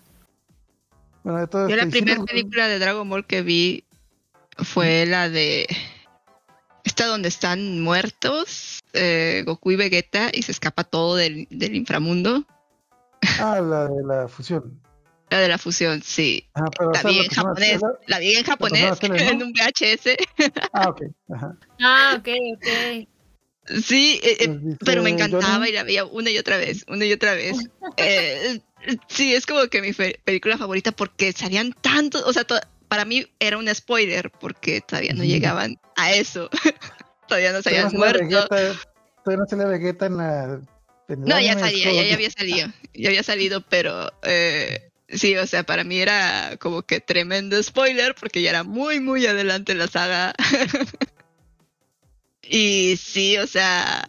Bueno, 1.23 1.39
de 1.41 1.47
todo 1.47 1.69
Yo 1.69 1.77
la 1.77 1.87
primera 1.87 2.23
película 2.25 2.69
de 2.69 2.79
Dragon 2.79 3.09
Ball 3.09 3.27
que 3.27 3.43
vi 3.43 3.85
fue 4.59 5.07
la 5.07 5.29
de 5.29 5.67
esta 6.85 7.07
donde 7.07 7.29
están 7.29 7.81
muertos 7.83 8.81
eh, 8.93 9.43
Goku 9.47 9.71
y 9.71 9.77
Vegeta 9.77 10.31
y 10.33 10.43
se 10.43 10.53
escapa 10.53 10.85
todo 10.85 11.17
del, 11.17 11.47
del 11.51 11.75
inframundo. 11.77 12.45
Ah, 13.39 13.61
la 13.61 13.87
de 13.89 14.03
la 14.03 14.29
fusión. 14.29 14.81
La 15.31 15.39
de 15.41 15.49
la 15.49 15.59
fusión, 15.59 16.03
sí. 16.03 16.49
Ah, 16.55 16.65
pero, 16.77 16.91
o 16.91 16.93
La 16.93 17.01
sea, 17.03 17.11
vi 17.11 17.19
en 17.21 17.29
japonés. 17.29 17.81
la- 17.81 17.93
La 18.07 18.19
vi 18.19 18.35
en 18.37 18.45
japonés 18.45 18.83
la 18.83 18.97
tele, 18.97 19.25
¿no? 19.25 19.31
en 19.31 19.43
un 19.45 19.53
VHS. 19.53 20.17
Ah, 20.73 20.89
ok. 20.89 21.03
Ajá. 21.33 21.57
Ah, 21.81 22.17
ok, 22.19 22.29
ok. 22.57 23.09
Sí, 23.85 24.19
eh, 24.25 24.37
eh, 24.41 24.49
dice 24.63 24.79
pero 24.85 25.03
me 25.03 25.11
encantaba 25.11 25.55
Johnny, 25.59 25.69
y 25.69 25.73
la 25.73 25.83
veía 25.85 26.05
una 26.05 26.31
y 26.31 26.39
otra 26.39 26.57
vez, 26.57 26.85
una 26.89 27.05
y 27.05 27.13
otra 27.13 27.35
vez. 27.35 27.57
Eh, 27.97 28.61
sí, 29.09 29.35
es 29.35 29.47
como 29.47 29.69
que 29.69 29.81
mi 29.81 29.93
fe- 29.93 30.19
película 30.25 30.59
favorita 30.59 30.91
porque 30.93 31.33
salían 31.33 31.73
tantos, 31.81 32.23
o 32.27 32.33
sea, 32.33 32.45
para 32.89 33.05
mí 33.05 33.27
era 33.39 33.59
un 33.59 33.73
spoiler 33.73 34.31
porque 34.33 34.81
todavía 34.81 35.13
no 35.13 35.23
llegaban 35.23 35.77
a 35.97 36.13
eso. 36.13 36.51
todavía 37.29 37.53
no 37.53 37.63
se 37.63 37.69
habían 37.69 37.93
no 37.93 37.99
muerto. 37.99 38.25
Vegeta- 38.25 38.81
Todavía 39.25 39.45
no 39.45 39.47
sale 39.49 39.65
Vegeta 39.67 40.07
en 40.07 40.17
la. 40.17 40.61
en 41.09 41.21
No, 41.21 41.39
ya 41.39 41.57
salía, 41.59 41.93
ya, 41.93 42.03
ya 42.03 42.15
había 42.15 42.31
salido, 42.31 42.69
ya 42.95 43.09
había 43.11 43.23
salido, 43.23 43.61
pero 43.69 44.11
eh, 44.23 44.90
sí, 45.13 45.37
o 45.37 45.47
sea, 45.47 45.65
para 45.65 45.85
mí 45.85 45.99
era 45.99 46.57
como 46.59 46.83
que 46.83 47.01
tremendo 47.01 47.63
spoiler 47.63 48.15
porque 48.15 48.43
ya 48.43 48.51
era 48.51 48.65
muy, 48.65 49.01
muy 49.01 49.27
adelante 49.27 49.75
la 49.75 49.89
saga. 49.89 50.35
y 52.43 52.97
sí, 52.97 53.37
o 53.39 53.47
sea, 53.47 54.09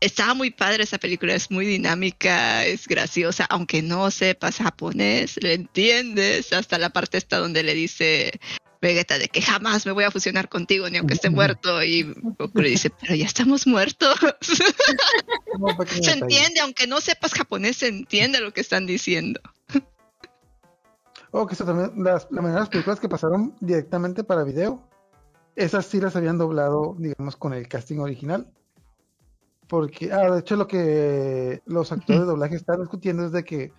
estaba 0.00 0.34
muy 0.34 0.50
padre 0.50 0.84
esa 0.84 0.98
película, 0.98 1.34
es 1.34 1.50
muy 1.50 1.66
dinámica, 1.66 2.64
es 2.64 2.86
graciosa, 2.86 3.46
aunque 3.50 3.82
no 3.82 4.10
sepas 4.10 4.56
japonés, 4.56 5.38
le 5.42 5.54
entiendes, 5.54 6.52
hasta 6.52 6.78
la 6.78 6.90
parte 6.90 7.18
esta 7.18 7.38
donde 7.38 7.62
le 7.62 7.74
dice 7.74 8.32
Vegeta 8.80 9.18
de 9.18 9.28
que 9.28 9.42
jamás 9.42 9.86
me 9.86 9.92
voy 9.92 10.04
a 10.04 10.10
fusionar 10.10 10.48
contigo 10.48 10.88
ni 10.88 10.98
aunque 10.98 11.14
esté 11.14 11.30
muerto 11.30 11.82
y 11.82 12.14
Goku 12.14 12.60
le 12.60 12.70
dice, 12.70 12.90
pero 12.90 13.14
ya 13.16 13.26
estamos 13.26 13.66
muertos. 13.66 14.16
se 16.00 16.12
entiende, 16.12 16.60
aunque 16.60 16.86
no 16.86 17.00
sepas 17.00 17.34
japonés, 17.34 17.78
se 17.78 17.88
entiende 17.88 18.40
lo 18.40 18.52
que 18.52 18.60
están 18.60 18.86
diciendo. 18.86 19.40
Oh, 21.30 21.46
que 21.46 21.56
también, 21.56 21.92
las, 22.02 22.26
la 22.30 22.40
mayoría 22.40 22.54
de 22.54 22.60
las 22.60 22.68
películas 22.68 23.00
que 23.00 23.08
pasaron 23.08 23.54
directamente 23.60 24.24
para 24.24 24.44
video, 24.44 24.82
esas 25.56 25.86
sí 25.86 26.00
las 26.00 26.16
habían 26.16 26.38
doblado, 26.38 26.94
digamos, 26.98 27.36
con 27.36 27.52
el 27.52 27.68
casting 27.68 27.98
original. 27.98 28.50
Porque, 29.68 30.10
ah, 30.12 30.30
de 30.30 30.40
hecho, 30.40 30.56
lo 30.56 30.66
que 30.66 31.62
los 31.66 31.92
actores 31.92 32.22
de 32.22 32.26
doblaje 32.26 32.56
están 32.56 32.80
discutiendo 32.80 33.26
es 33.26 33.32
de 33.32 33.44
que 33.44 33.72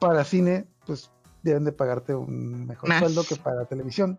para 0.00 0.24
cine, 0.24 0.66
pues 0.86 1.10
deben 1.42 1.64
de 1.64 1.72
pagarte 1.72 2.14
un 2.14 2.66
mejor 2.66 2.92
sueldo 2.98 3.22
que 3.22 3.36
para 3.36 3.64
televisión. 3.66 4.18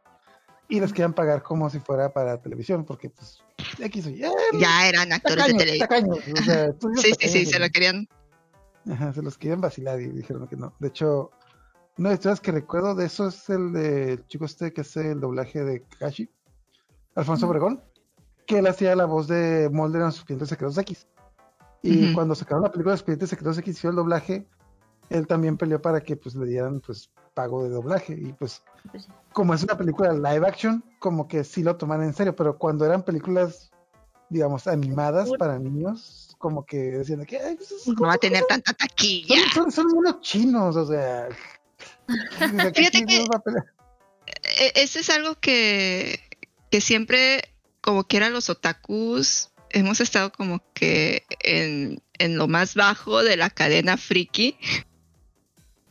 Y 0.69 0.79
les 0.79 0.93
quieren 0.93 1.11
pagar 1.11 1.43
como 1.43 1.69
si 1.69 1.79
fuera 1.79 2.13
para 2.13 2.41
televisión, 2.41 2.85
porque 2.85 3.09
pues 3.09 3.43
X 3.77 4.07
eh, 4.07 4.21
ya 4.57 4.87
eran 4.87 5.11
actores 5.11 5.47
de 5.47 5.53
televisión. 5.55 5.89
sí, 6.95 7.13
sí, 7.19 7.27
sí, 7.27 7.45
se 7.45 7.59
lo 7.59 7.69
querían. 7.69 8.07
Ajá, 8.89 9.11
se 9.11 9.21
los 9.21 9.37
querían 9.37 9.59
vacilar 9.59 9.99
y 9.99 10.07
dijeron 10.07 10.47
que 10.47 10.55
no. 10.55 10.73
De 10.79 10.87
hecho, 10.87 11.31
una 11.97 12.09
de 12.09 12.13
las 12.13 12.19
historias 12.19 12.41
que 12.41 12.51
recuerdo 12.51 12.95
de 12.95 13.05
eso 13.05 13.27
es 13.27 13.49
el 13.49 13.73
de 13.73 14.23
chico 14.27 14.45
este 14.45 14.73
que 14.73 14.81
hace 14.81 15.11
el 15.11 15.19
doblaje 15.19 15.63
de 15.63 15.83
Kashi, 15.99 16.29
Alfonso 17.15 17.47
Obregón, 17.47 17.83
que 18.45 18.59
él 18.59 18.67
hacía 18.67 18.95
la 18.95 19.05
voz 19.05 19.27
de 19.27 19.69
Mulder 19.71 20.03
en 20.03 20.11
sus 20.11 20.25
clientes 20.25 20.49
secretos 20.49 20.77
X. 20.77 21.07
Y 21.83 22.13
cuando 22.13 22.35
sacaron 22.35 22.63
la 22.63 22.71
película 22.71 22.91
de 22.91 22.97
los 22.97 23.03
clientes 23.03 23.29
secretos 23.29 23.57
X 23.57 23.77
hizo 23.77 23.89
el 23.89 23.95
doblaje, 23.95 24.47
él 25.09 25.27
también 25.27 25.57
peleó 25.57 25.81
para 25.81 26.01
que 26.01 26.15
pues 26.15 26.35
le 26.35 26.45
dieran 26.45 26.79
pues 26.79 27.09
pago 27.33 27.63
de 27.63 27.69
doblaje. 27.69 28.13
Y 28.13 28.33
pues, 28.33 28.63
pues 28.91 29.07
como 29.33 29.53
es 29.53 29.63
una 29.63 29.77
película 29.77 30.13
live 30.13 30.47
action 30.47 30.83
como 30.99 31.27
que 31.27 31.43
sí 31.43 31.63
lo 31.63 31.75
toman 31.77 32.03
en 32.03 32.13
serio 32.13 32.35
pero 32.35 32.57
cuando 32.57 32.85
eran 32.85 33.03
películas 33.03 33.71
digamos 34.29 34.67
animadas 34.67 35.29
para 35.37 35.59
niños 35.59 36.35
como 36.37 36.65
que 36.65 36.77
decían 36.77 37.25
que 37.25 37.39
pues, 37.57 37.87
no 37.87 38.07
va 38.07 38.13
a 38.13 38.17
tener 38.17 38.43
tanta 38.45 38.73
taquilla 38.73 39.35
son, 39.53 39.71
son, 39.71 39.87
unos 39.95 40.21
chinos 40.21 40.75
o 40.75 40.85
sea 40.85 41.29
fíjate 42.75 43.05
que 43.05 43.25
e, 44.57 44.71
ese 44.75 44.99
es 44.99 45.09
algo 45.09 45.39
que 45.39 46.19
que 46.69 46.81
siempre 46.81 47.43
como 47.81 48.07
que 48.07 48.17
eran 48.17 48.33
los 48.33 48.49
otakus 48.49 49.49
hemos 49.69 50.01
estado 50.01 50.31
como 50.31 50.61
que 50.73 51.23
en, 51.39 52.01
en 52.19 52.37
lo 52.37 52.47
más 52.47 52.75
bajo 52.75 53.23
de 53.23 53.37
la 53.37 53.49
cadena 53.49 53.97
friki 53.97 54.57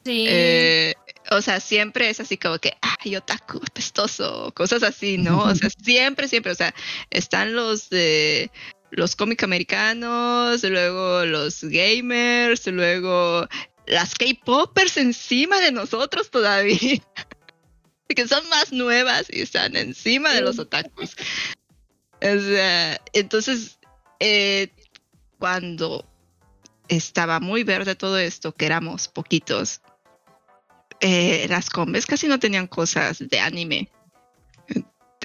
Sí. 0.05 0.25
Eh, 0.29 0.95
o 1.31 1.43
sea, 1.43 1.61
siempre 1.61 2.09
es 2.09 2.21
así 2.21 2.37
como 2.39 2.59
que, 2.59 2.73
ay, 2.81 3.17
otaku, 3.17 3.61
testoso, 3.73 4.53
cosas 4.55 4.83
así, 4.83 5.19
¿no? 5.19 5.43
O 5.43 5.55
sea, 5.55 5.69
siempre, 5.83 6.29
siempre, 6.29 6.53
o 6.53 6.55
sea, 6.55 6.75
están 7.11 7.55
los 7.55 7.91
de 7.91 8.51
los 8.91 9.15
cómics 9.15 9.45
americanos, 9.45 10.65
luego 10.65 11.25
los 11.25 11.63
gamers, 11.63 12.67
luego 12.67 13.47
las 13.91 14.15
K-popers 14.15 14.97
encima 14.97 15.61
de 15.61 15.73
nosotros 15.73 16.31
todavía, 16.31 16.79
que 18.09 18.29
son 18.29 18.49
más 18.49 18.73
nuevas 18.73 19.27
y 19.29 19.41
están 19.43 19.77
encima 19.77 20.33
de 20.33 20.43
los 20.43 20.59
otakus. 20.59 21.17
O 22.23 22.39
sea, 22.41 23.01
entonces, 23.13 23.79
eh, 24.21 24.69
cuando 25.39 26.09
estaba 26.89 27.41
muy 27.41 27.65
verde 27.65 27.97
todo 27.97 28.19
esto, 28.19 28.55
que 28.55 28.67
éramos 28.67 29.09
poquitos, 29.09 29.81
eh, 31.01 31.47
las 31.49 31.69
combes 31.69 32.07
casi 32.07 32.29
no 32.29 32.39
tenían 32.39 32.69
cosas 32.69 33.19
de 33.19 33.41
anime. 33.41 33.91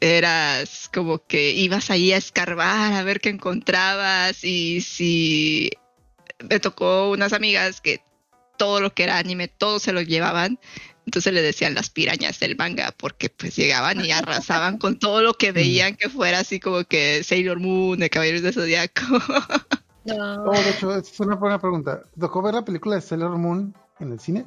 Eras 0.02 0.90
como 0.94 1.26
que 1.26 1.52
ibas 1.52 1.92
ahí 1.92 2.12
a 2.14 2.18
escarbar 2.18 2.94
a 2.94 3.04
ver 3.04 3.22
qué 3.22 3.30
encontrabas 3.30 4.44
y 4.44 4.82
si 4.82 5.72
me 6.50 6.60
tocó 6.60 7.12
unas 7.12 7.32
amigas 7.34 7.80
que 7.80 8.02
todo 8.58 8.82
lo 8.82 8.94
que 8.94 9.04
era 9.04 9.18
anime, 9.18 9.48
todo 9.48 9.80
se 9.80 9.94
lo 9.94 10.02
llevaban. 10.02 10.60
Entonces 11.06 11.34
le 11.34 11.42
decían 11.42 11.76
las 11.76 11.90
pirañas 11.90 12.40
del 12.40 12.56
manga, 12.56 12.94
porque 12.98 13.30
pues 13.30 13.56
llegaban 13.56 14.04
y 14.04 14.12
arrasaban 14.12 14.80
con 14.80 14.98
todo 14.98 15.22
lo 15.22 15.36
que 15.36 15.52
veían 15.52 15.96
que 15.96 16.10
fuera 16.10 16.40
así 16.40 16.60
como 16.60 16.84
que 16.84 17.24
Sailor 17.24 17.60
Moon, 17.60 18.00
de 18.00 18.10
Caballeros 18.10 18.42
de 18.42 18.54
Zodiaco. 18.54 19.02
No. 20.06 20.44
Oh, 20.44 20.52
de 20.52 20.70
hecho, 20.70 20.96
es 20.96 21.20
una 21.20 21.36
buena 21.36 21.58
pregunta. 21.58 22.04
¿Tocó 22.20 22.44
ver 22.44 22.54
la 22.54 22.64
película 22.64 22.94
de 22.94 23.02
Sailor 23.02 23.40
Moon 23.40 23.74
en 24.00 24.12
el 24.12 24.20
cine? 24.20 24.46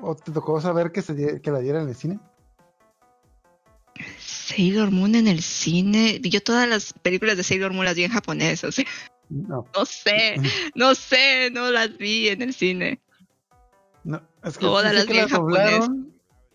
¿O 0.00 0.16
te 0.16 0.32
tocó 0.32 0.58
saber 0.58 0.90
que, 0.90 1.02
se, 1.02 1.42
que 1.42 1.50
la 1.50 1.58
diera 1.58 1.82
en 1.82 1.88
el 1.90 1.94
cine? 1.94 2.18
Sailor 4.18 4.90
Moon 4.90 5.14
en 5.16 5.28
el 5.28 5.42
cine. 5.42 6.18
Yo 6.22 6.42
todas 6.42 6.66
las 6.66 6.94
películas 6.94 7.36
de 7.36 7.42
Sailor 7.42 7.74
Moon 7.74 7.84
las 7.84 7.94
vi 7.94 8.04
en 8.04 8.10
japonés, 8.10 8.64
o 8.64 8.72
sea. 8.72 8.86
No. 9.30 9.66
no 9.74 9.84
sé, 9.84 10.36
no 10.74 10.94
sé, 10.94 11.50
no 11.50 11.70
las 11.70 11.96
vi 11.98 12.28
en 12.28 12.42
el 12.42 12.54
cine. 12.54 13.00
No, 14.04 14.22
es 14.42 14.56
que 14.56 14.64
todas 14.64 14.92
las 14.94 15.06
vi 15.06 15.18
japonés. 15.18 15.88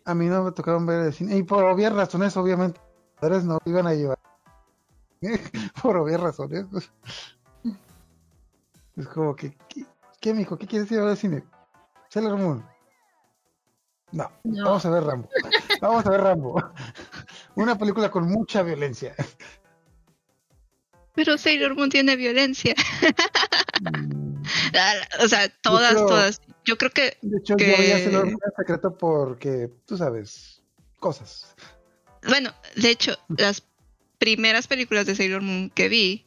A 0.05 0.15
mí 0.15 0.25
no 0.25 0.43
me 0.43 0.51
tocaron 0.51 0.86
ver 0.86 1.01
en 1.01 1.05
el 1.07 1.13
cine. 1.13 1.38
Y 1.38 1.43
por 1.43 1.63
obvias 1.63 1.93
razones, 1.93 2.36
obviamente, 2.36 2.81
padres 3.19 3.43
no 3.43 3.59
iban 3.65 3.88
a 3.88 3.93
llevar. 3.93 4.19
por 5.81 5.97
obvias 5.97 6.19
razones. 6.19 6.65
Es 8.95 9.07
como 9.07 9.36
que, 9.36 9.55
¿qué, 9.69 9.86
qué 10.19 10.33
mijo? 10.33 10.57
¿Qué 10.57 10.67
quieres 10.67 10.91
ir 10.91 10.99
a 10.99 11.01
ver 11.03 11.12
al 11.12 11.17
cine? 11.17 11.43
Sailor 12.09 12.38
Moon. 12.38 12.73
No, 14.12 14.29
vamos 14.43 14.86
a 14.86 14.89
ver 14.91 15.03
Rambo. 15.03 15.29
Vamos 15.81 16.05
a 16.05 16.09
ver 16.12 16.21
Rambo. 16.21 16.63
Una 17.55 17.77
película 17.77 18.12
con 18.12 18.27
mucha 18.27 18.62
violencia. 18.62 19.15
Pero 21.15 21.38
Sailor 21.38 21.76
Moon 21.76 21.89
tiene 21.89 22.15
violencia. 22.15 22.76
Mm. 23.82 24.43
o 25.23 25.28
sea, 25.28 25.49
todas, 25.62 25.93
todas. 25.93 26.41
Yo 26.65 26.78
creo 26.78 26.91
que. 26.91 27.17
De 27.21 27.38
hecho, 27.38 27.56
yo 27.58 27.65
voy 27.78 27.91
a 27.91 27.99
Sailor 27.99 28.26
Moon 28.26 28.39
secreto 28.58 28.97
porque, 28.97 29.69
tú 29.86 29.97
sabes, 29.97 30.62
cosas. 30.99 31.56
Bueno, 32.28 32.54
de 32.76 32.89
hecho, 32.89 33.17
las 33.38 33.63
primeras 34.17 34.67
películas 34.67 35.06
de 35.06 35.15
Sailor 35.15 35.41
Moon 35.41 35.69
que 35.69 35.89
vi, 35.89 36.26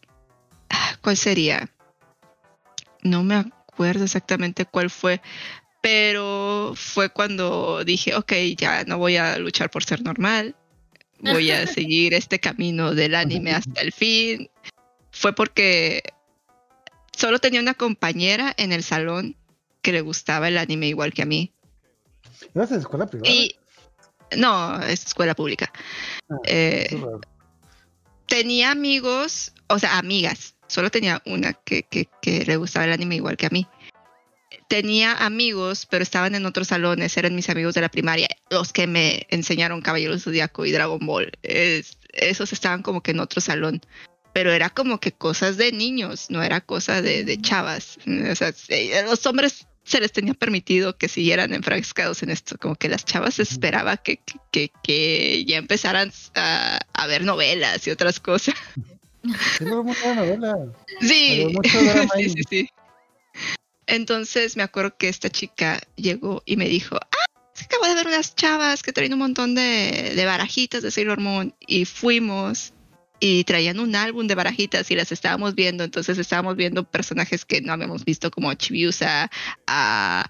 ah, 0.70 0.96
¿cuál 1.00 1.16
sería? 1.16 1.70
No 3.02 3.22
me 3.24 3.36
acuerdo 3.36 4.04
exactamente 4.04 4.66
cuál 4.66 4.90
fue, 4.90 5.20
pero 5.80 6.74
fue 6.76 7.08
cuando 7.08 7.84
dije, 7.84 8.14
ok, 8.14 8.32
ya 8.56 8.84
no 8.84 8.98
voy 8.98 9.16
a 9.16 9.38
luchar 9.38 9.70
por 9.70 9.84
ser 9.84 10.02
normal, 10.02 10.54
voy 11.20 11.50
a 11.50 11.66
seguir 11.66 12.12
este 12.14 12.38
camino 12.38 12.94
del 12.94 13.14
anime 13.14 13.52
hasta 13.52 13.80
el 13.80 13.92
fin. 13.92 14.50
Fue 15.18 15.34
porque 15.34 16.02
solo 17.16 17.38
tenía 17.38 17.60
una 17.60 17.74
compañera 17.74 18.54
en 18.56 18.72
el 18.72 18.82
salón 18.82 19.36
que 19.82 19.92
le 19.92 20.00
gustaba 20.00 20.48
el 20.48 20.58
anime 20.58 20.88
igual 20.88 21.12
que 21.12 21.22
a 21.22 21.26
mí. 21.26 21.52
¿Ibas 22.54 22.72
a 22.72 22.76
escuela 22.76 23.06
privada? 23.06 23.32
no, 24.36 24.82
es 24.82 25.06
escuela 25.06 25.34
pública. 25.34 25.72
Ah, 26.28 26.36
eh, 26.44 26.88
tenía 28.26 28.70
amigos, 28.70 29.52
o 29.68 29.78
sea, 29.78 29.98
amigas. 29.98 30.54
Solo 30.66 30.90
tenía 30.90 31.22
una 31.24 31.52
que, 31.54 31.84
que, 31.84 32.08
que 32.20 32.44
le 32.44 32.56
gustaba 32.56 32.86
el 32.86 32.92
anime 32.92 33.16
igual 33.16 33.36
que 33.36 33.46
a 33.46 33.50
mí 33.50 33.66
tenía 34.68 35.12
amigos, 35.12 35.86
pero 35.86 36.02
estaban 36.02 36.34
en 36.34 36.46
otros 36.46 36.68
salones, 36.68 37.16
eran 37.16 37.34
mis 37.34 37.48
amigos 37.48 37.74
de 37.74 37.80
la 37.80 37.88
primaria, 37.88 38.28
los 38.50 38.72
que 38.72 38.86
me 38.86 39.26
enseñaron 39.30 39.82
Caballero 39.82 40.18
Zodíaco 40.18 40.64
y 40.64 40.72
Dragon 40.72 41.04
Ball. 41.04 41.32
esos 41.42 42.52
estaban 42.52 42.82
como 42.82 43.02
que 43.02 43.12
en 43.12 43.20
otro 43.20 43.40
salón. 43.40 43.80
Pero 44.36 44.52
era 44.52 44.68
como 44.68 45.00
que 45.00 45.12
cosas 45.12 45.56
de 45.56 45.72
niños, 45.72 46.26
no 46.28 46.42
era 46.42 46.60
cosa 46.60 47.00
de, 47.00 47.38
chavas. 47.40 47.96
O 48.06 48.34
sea, 48.34 48.52
los 49.06 49.24
hombres 49.24 49.66
se 49.82 49.98
les 49.98 50.12
tenía 50.12 50.34
permitido 50.34 50.98
que 50.98 51.08
siguieran 51.08 51.54
enfrascados 51.54 52.22
en 52.22 52.28
esto, 52.28 52.58
como 52.58 52.74
que 52.74 52.90
las 52.90 53.06
chavas 53.06 53.38
esperaba 53.38 53.96
que, 53.96 54.20
que, 54.52 54.70
que 54.82 55.42
ya 55.46 55.56
empezaran 55.56 56.12
a, 56.34 56.78
a, 56.92 57.06
ver 57.06 57.24
novelas 57.24 57.86
y 57.86 57.90
otras 57.90 58.20
cosas. 58.20 58.54
Sí, 61.00 61.56
sí, 62.14 62.28
sí, 62.28 62.42
sí. 62.50 62.68
Entonces 63.86 64.54
me 64.58 64.64
acuerdo 64.64 64.98
que 64.98 65.08
esta 65.08 65.30
chica 65.30 65.80
llegó 65.96 66.42
y 66.44 66.58
me 66.58 66.68
dijo, 66.68 66.96
ah, 66.96 67.26
se 67.54 67.64
acabo 67.64 67.86
de 67.86 67.94
ver 67.94 68.06
unas 68.06 68.34
chavas 68.34 68.82
que 68.82 68.92
traen 68.92 69.14
un 69.14 69.20
montón 69.20 69.54
de, 69.54 70.12
de 70.14 70.26
barajitas 70.26 70.82
de 70.82 70.90
Sailor 70.90 71.20
Moon 71.20 71.54
y 71.66 71.86
fuimos 71.86 72.74
y 73.20 73.44
traían 73.44 73.80
un 73.80 73.94
álbum 73.96 74.26
de 74.26 74.34
barajitas 74.34 74.90
y 74.90 74.94
las 74.94 75.12
estábamos 75.12 75.54
viendo, 75.54 75.84
entonces 75.84 76.18
estábamos 76.18 76.56
viendo 76.56 76.84
personajes 76.84 77.44
que 77.44 77.60
no 77.60 77.72
habíamos 77.72 78.04
visto 78.04 78.30
como 78.30 78.52
Chibiusa, 78.54 79.30
a, 79.66 80.28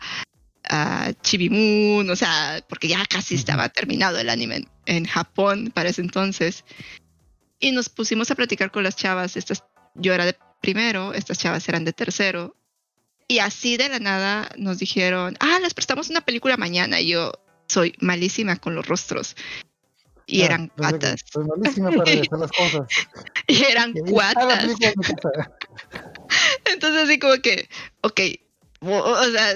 a 0.69 1.13
Chibimun, 1.23 2.09
o 2.11 2.17
sea, 2.17 2.65
porque 2.69 2.89
ya 2.89 3.05
casi 3.07 3.35
estaba 3.35 3.69
terminado 3.69 4.19
el 4.19 4.31
anime 4.31 4.67
en, 4.87 5.05
Japón 5.05 5.71
para 5.75 5.89
ese 5.89 6.03
entonces. 6.03 6.65
Y 7.59 7.73
nos 7.73 7.89
pusimos 7.89 8.31
a 8.31 8.35
platicar 8.35 8.71
con 8.71 8.85
las 8.85 8.97
chavas, 8.97 9.37
estas, 9.37 9.65
yo 9.95 10.13
era 10.13 10.25
de 10.25 10.37
primero, 10.61 11.15
estas 11.15 11.39
chavas 11.39 11.69
eran 11.69 11.85
de 11.85 11.93
tercero. 11.93 12.57
Y 13.29 13.39
así 13.41 13.77
de 13.77 13.89
la 13.89 13.99
nada 13.99 14.51
nos 14.57 14.79
dijeron, 14.79 15.37
ah, 15.41 15.59
les 15.61 15.75
prestamos 15.75 16.11
una 16.11 16.21
película 16.21 16.57
mañana. 16.57 17.01
Y 17.01 17.09
yo 17.09 17.33
soy 17.67 17.95
malísima 18.01 18.57
con 18.57 18.75
los 18.75 18.87
rostros. 18.87 19.37
Y 20.27 20.43
Ah, 20.43 20.47
eran 20.47 20.69
pensé 20.69 20.75
que 20.75 20.99
cuatas. 20.99 21.21
Soy 21.33 21.45
malísima 21.45 21.91
para 21.91 22.11
decir 22.11 22.29
las 22.33 22.53
cosas. 22.53 22.89
Y 23.49 23.63
eran 23.63 23.93
cuatas. 23.93 24.65
Entonces 26.65 27.05
así 27.05 27.21
como 27.21 27.41
que, 27.41 27.69
ok, 28.01 28.21
o 28.81 29.25
sea, 29.31 29.55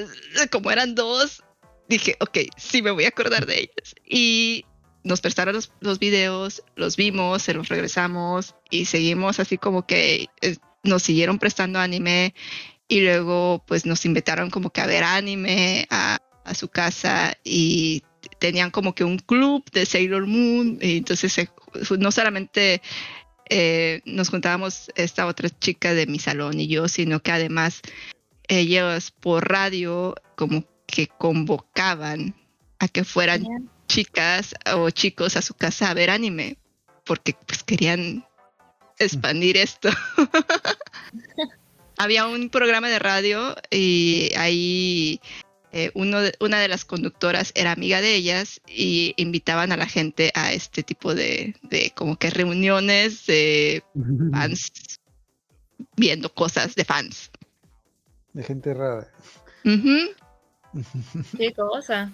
como 0.49 0.71
eran 0.71 0.95
dos, 0.95 1.43
dije, 1.89 2.17
ok, 2.21 2.39
sí 2.57 2.83
me 2.83 2.93
voy 2.93 3.05
a 3.05 3.09
acordar 3.09 3.47
de 3.47 3.63
ellas. 3.63 3.97
Y 4.07 4.65
nos 5.03 5.21
prestaron 5.21 5.55
los, 5.55 5.73
los 5.81 5.99
videos, 5.99 6.63
los 6.77 6.97
vimos, 6.97 7.43
se 7.43 7.55
los 7.55 7.69
regresamos 7.69 8.55
y 8.71 8.85
seguimos 8.85 9.41
así 9.41 9.59
como 9.59 9.87
que 9.87 10.29
eh, 10.41 10.57
nos 10.83 11.03
siguieron 11.03 11.39
prestando 11.39 11.79
anime 11.79 12.35
y 12.89 13.01
luego 13.01 13.63
pues 13.67 13.87
nos 13.87 14.05
invitaron 14.05 14.51
como 14.51 14.71
que 14.71 14.81
a 14.81 14.87
ver 14.87 15.05
anime 15.05 15.87
a, 15.91 16.19
a 16.45 16.55
su 16.55 16.69
casa 16.69 17.35
y 17.45 18.03
tenían 18.41 18.71
como 18.73 18.95
que 18.95 19.05
un 19.05 19.19
club 19.19 19.63
de 19.71 19.87
Sailor 19.87 20.27
Moon 20.27 20.79
y 20.81 20.97
entonces 20.97 21.49
no 21.99 22.11
solamente 22.11 22.83
eh, 23.49 24.01
nos 24.07 24.31
juntábamos 24.31 24.91
esta 24.97 25.27
otra 25.27 25.49
chica 25.51 25.95
de 25.95 26.07
mi 26.07 26.19
salón 26.19 26.59
y 26.59 26.67
yo, 26.67 26.89
sino 26.89 27.21
que 27.21 27.31
además 27.31 27.83
ellos 28.49 29.13
por 29.13 29.49
radio 29.49 30.15
como 30.35 30.65
que 30.87 31.07
convocaban 31.07 32.35
a 32.81 32.89
que 32.89 33.05
fueran 33.05 33.45
chicas 33.87 34.55
o 34.75 34.91
chicos 34.91 35.37
a 35.37 35.43
su 35.43 35.55
casa 35.55 35.91
a 35.91 35.95
ver 35.95 36.11
anime, 36.11 36.57
porque 37.05 37.35
pues 37.47 37.63
querían 37.63 38.25
expandir 38.99 39.57
esto. 39.57 39.91
Había 41.99 42.27
un 42.27 42.49
programa 42.49 42.89
de 42.89 42.99
radio 42.99 43.55
y 43.71 44.33
ahí 44.37 45.21
eh, 45.73 45.91
uno 45.95 46.21
de- 46.21 46.35
una 46.41 46.59
de 46.61 46.69
las 46.69 46.85
conductoras 46.85 47.53
era 47.55 47.73
amiga 47.73 48.01
de 48.01 48.15
ellas 48.15 48.61
y 48.67 49.15
invitaban 49.17 49.73
a 49.73 49.77
la 49.77 49.87
gente 49.87 50.33
a 50.35 50.53
este 50.53 50.83
tipo 50.83 51.15
de, 51.15 51.55
de 51.63 51.93
como 51.95 52.17
que 52.17 52.31
reuniones 52.31 53.27
de 53.27 53.83
fans 54.33 54.73
viendo 55.97 56.33
cosas 56.35 56.75
de 56.75 56.85
fans. 56.85 57.31
De 58.33 58.43
gente 58.43 58.75
rara. 58.75 59.09
Ujú. 59.65 60.11
Qué 61.39 61.53
cosa. 61.53 62.11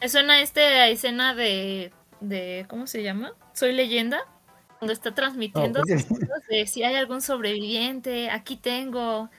Me 0.00 0.08
suena 0.08 0.40
esta 0.42 0.88
escena 0.88 1.34
de, 1.34 1.92
de. 2.20 2.66
¿Cómo 2.68 2.86
se 2.86 3.02
llama? 3.02 3.32
Soy 3.52 3.72
leyenda. 3.72 4.20
Cuando 4.78 4.92
está 4.94 5.14
transmitiendo 5.14 5.80
sus 5.86 6.02
cosas 6.18 6.42
de 6.48 6.66
si 6.66 6.82
hay 6.82 6.96
algún 6.96 7.22
sobreviviente, 7.22 8.30
aquí 8.30 8.56
tengo. 8.56 9.30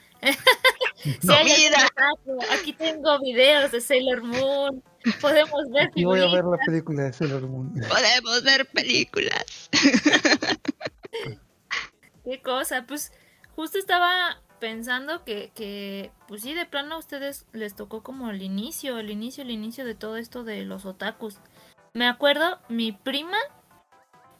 Si 1.03 1.28
No, 1.28 1.34
hay 1.34 1.69
aquí 2.51 2.74
tengo 2.74 3.19
videos 3.19 3.71
de 3.71 3.82
Sailor 3.82 4.24
Moon. 4.24 4.84
Podemos 5.19 5.69
ver 5.71 5.91
Y 5.95 6.05
voy 6.05 6.21
a 6.21 6.32
ver 6.32 6.45
la 6.45 6.57
película 6.65 7.03
de 7.03 7.13
Sailor 7.13 7.47
Moon. 7.47 7.74
Podemos 7.89 8.43
ver 8.43 8.65
películas. 8.67 9.69
Qué 12.24 12.41
cosa, 12.41 12.86
pues 12.88 13.11
justo 13.55 13.78
estaba 13.78 14.41
pensando 14.59 15.26
que, 15.26 15.51
que, 15.53 16.11
pues 16.28 16.41
sí, 16.41 16.53
de 16.53 16.65
plano 16.65 16.95
a 16.95 16.99
ustedes 16.99 17.45
les 17.51 17.76
tocó 17.76 18.01
como 18.01 18.30
el 18.30 18.41
inicio, 18.41 18.97
el 18.97 19.09
inicio, 19.09 19.43
el 19.43 19.51
inicio 19.51 19.84
de 19.84 19.93
todo 19.93 20.15
esto 20.15 20.45
de 20.45 20.63
los 20.63 20.86
otakus. 20.86 21.39
Me 21.93 22.07
acuerdo, 22.07 22.59
mi 22.69 22.93
prima, 22.93 23.38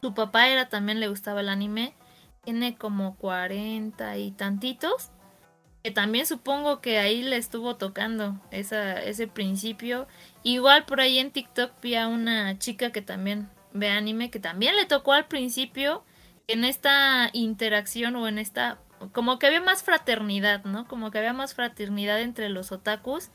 su 0.02 0.14
papá 0.14 0.48
era 0.48 0.70
también 0.70 1.02
le 1.02 1.10
gustaba 1.10 1.42
el 1.42 1.50
anime, 1.50 1.94
tiene 2.46 2.78
como 2.78 3.18
cuarenta 3.18 4.18
y 4.18 4.32
tantitos, 4.32 5.12
que 5.84 5.92
también 5.92 6.26
supongo 6.26 6.80
que 6.80 6.98
ahí 6.98 7.24
le 7.24 7.36
estuvo 7.36 7.76
tocando 7.76 8.40
ese 8.52 9.28
principio. 9.28 10.08
Igual 10.42 10.86
por 10.86 11.02
ahí 11.02 11.20
en 11.20 11.32
TikTok 11.32 11.74
vi 11.82 11.96
a 11.96 12.08
una 12.08 12.58
chica 12.58 12.92
que 12.92 13.02
también 13.02 13.50
ve 13.74 13.90
anime, 13.90 14.32
que 14.32 14.40
también 14.40 14.78
le 14.78 14.86
tocó 14.86 15.12
al 15.12 15.28
principio 15.28 16.06
en 16.48 16.64
esta 16.64 17.30
interacción 17.34 18.16
o 18.16 18.28
en 18.30 18.38
esta 18.38 18.80
como 19.12 19.38
que 19.38 19.48
había 19.48 19.60
más 19.60 19.84
fraternidad, 19.84 20.64
¿no? 20.64 20.88
Como 20.88 21.12
que 21.12 21.18
había 21.18 21.34
más 21.34 21.54
fraternidad 21.54 22.22
entre 22.22 22.48
los 22.48 22.72
otakus. 22.72 23.30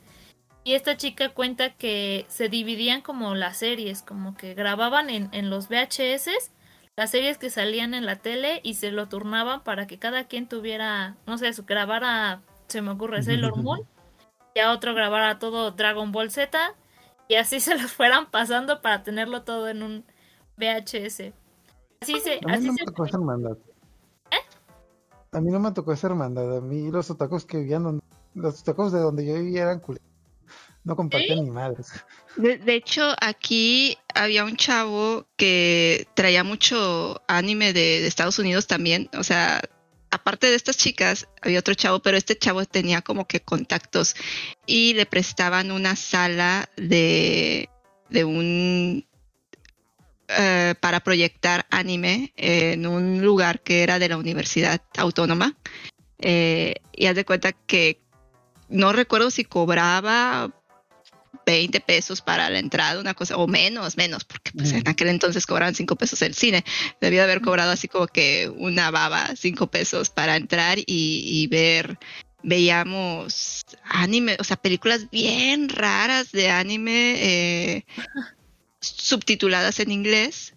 Y 0.65 0.73
esta 0.73 0.97
chica 0.97 1.29
cuenta 1.31 1.75
que 1.75 2.25
se 2.29 2.49
dividían 2.49 3.03
como 3.03 3.35
las 3.35 3.59
series, 3.59 4.01
como 4.01 4.35
que 4.35 4.55
grababan 4.55 5.11
en, 5.11 5.29
en 5.33 5.51
los 5.51 5.69
VHS 5.69 6.51
las 6.99 7.13
series 7.13 7.39
que 7.39 7.49
salían 7.49 7.95
en 7.95 8.07
la 8.07 8.17
tele 8.17 8.61
y 8.65 8.75
se 8.75 8.91
lo 8.91 9.09
turnaban 9.09 9.63
para 9.63 9.87
que 9.87 10.01
cada 10.01 10.25
quien 10.25 10.49
tuviera, 10.49 11.15
no 11.29 11.39
sé, 11.39 11.53
su- 11.53 11.65
grabara, 11.65 12.43
se 12.67 12.83
me 12.83 12.91
ocurre, 12.91 13.23
Sailor 13.23 13.55
Moon, 13.63 13.87
y 14.53 14.59
a 14.59 14.73
otro 14.73 14.95
grabara 14.95 15.39
todo 15.39 15.71
Dragon 15.71 16.11
Ball 16.11 16.33
Z, 16.33 16.59
y 17.29 17.37
así 17.37 17.61
se 17.61 17.79
los 17.79 17.93
fueran 17.93 18.29
pasando 18.33 18.83
para 18.83 19.05
tenerlo 19.05 19.45
todo 19.45 19.69
en 19.69 19.85
un 19.85 20.05
VHS. 20.57 21.33
Así 22.01 22.19
se, 22.19 22.41
A 22.45 22.49
mí 22.49 22.53
así 22.53 22.67
no 22.67 22.73
me 22.73 22.79
se 22.79 22.85
tocó 22.87 23.05
esa 23.05 23.17
hermandad. 23.17 23.57
A 25.31 25.41
mí 25.41 25.51
no 25.53 25.61
me 25.61 25.71
tocó 25.71 25.93
esa 25.93 26.09
hermandad. 26.09 26.57
A 26.57 26.61
mí 26.61 26.91
los 26.91 27.13
otakus 27.13 27.45
que 27.45 27.59
vivían 27.59 27.85
donde, 27.85 28.03
los 28.35 28.61
otakus 28.63 28.91
de 28.91 28.99
donde 28.99 29.25
yo 29.25 29.35
vivía 29.35 29.63
eran 29.63 29.79
culeros. 29.79 30.08
No 30.89 30.97
compartían 30.97 31.45
ni 31.45 31.51
madres. 31.51 31.93
De, 32.37 32.57
de 32.57 32.75
hecho, 32.75 33.15
aquí 33.21 33.99
había 34.15 34.43
un 34.45 34.57
chavo 34.57 35.27
que 35.37 36.09
traía 36.15 36.43
mucho 36.45 37.21
anime 37.29 37.75
de, 37.75 38.01
de 38.01 38.07
Estados 38.07 38.39
Unidos 38.39 38.67
también. 38.67 39.11
O 39.13 39.23
sea, 39.23 39.61
aparte 40.11 40.47
de 40.47 40.55
estas 40.55 40.79
chicas, 40.79 41.29
había 41.43 41.59
otro 41.59 41.75
chavo, 41.75 42.01
pero 42.01 42.17
este 42.17 42.39
chavo 42.39 42.65
tenía 42.65 43.03
como 43.03 43.27
que 43.27 43.41
contactos 43.41 44.17
y 44.65 44.95
le 44.95 45.05
prestaban 45.05 45.73
una 45.73 45.95
sala 45.95 46.71
de, 46.79 47.69
de 48.09 48.25
un 48.25 49.07
eh, 50.29 50.75
para 50.81 51.01
proyectar 51.01 51.67
anime 51.69 52.33
en 52.35 52.87
un 52.87 53.21
lugar 53.21 53.61
que 53.61 53.83
era 53.83 53.99
de 53.99 54.09
la 54.09 54.17
Universidad 54.17 54.81
Autónoma. 54.97 55.55
Eh, 56.19 56.77
y 56.93 57.05
haz 57.05 57.15
de 57.15 57.27
cuenta 57.27 57.53
que 57.53 58.01
no 58.71 58.93
recuerdo 58.93 59.31
si 59.31 59.45
cobraba 59.45 60.51
20 61.49 61.81
pesos 61.81 62.21
para 62.21 62.51
la 62.51 62.59
entrada, 62.59 63.01
una 63.01 63.15
cosa, 63.15 63.39
o 63.39 63.47
menos, 63.47 63.97
menos, 63.97 64.25
porque 64.25 64.51
pues 64.53 64.71
en 64.73 64.87
aquel 64.87 65.09
entonces 65.09 65.47
cobraban 65.47 65.75
5 65.75 65.97
pesos 65.97 66.21
el 66.21 66.35
cine. 66.35 66.63
Debía 67.01 67.21
de 67.21 67.31
haber 67.33 67.41
cobrado 67.41 67.71
así 67.71 67.89
como 67.89 68.07
que 68.07 68.51
una 68.55 68.91
baba, 68.91 69.31
5 69.35 69.67
pesos 69.69 70.11
para 70.11 70.37
entrar 70.37 70.79
y, 70.79 70.85
y 70.87 71.47
ver, 71.47 71.99
veíamos 72.43 73.63
anime, 73.85 74.37
o 74.39 74.45
sea, 74.45 74.59
películas 74.59 75.09
bien 75.11 75.71
raras 75.71 76.33
de 76.33 76.51
anime, 76.51 77.15
eh, 77.17 77.87
subtituladas 78.81 79.81
en 79.81 79.91
inglés 79.91 80.55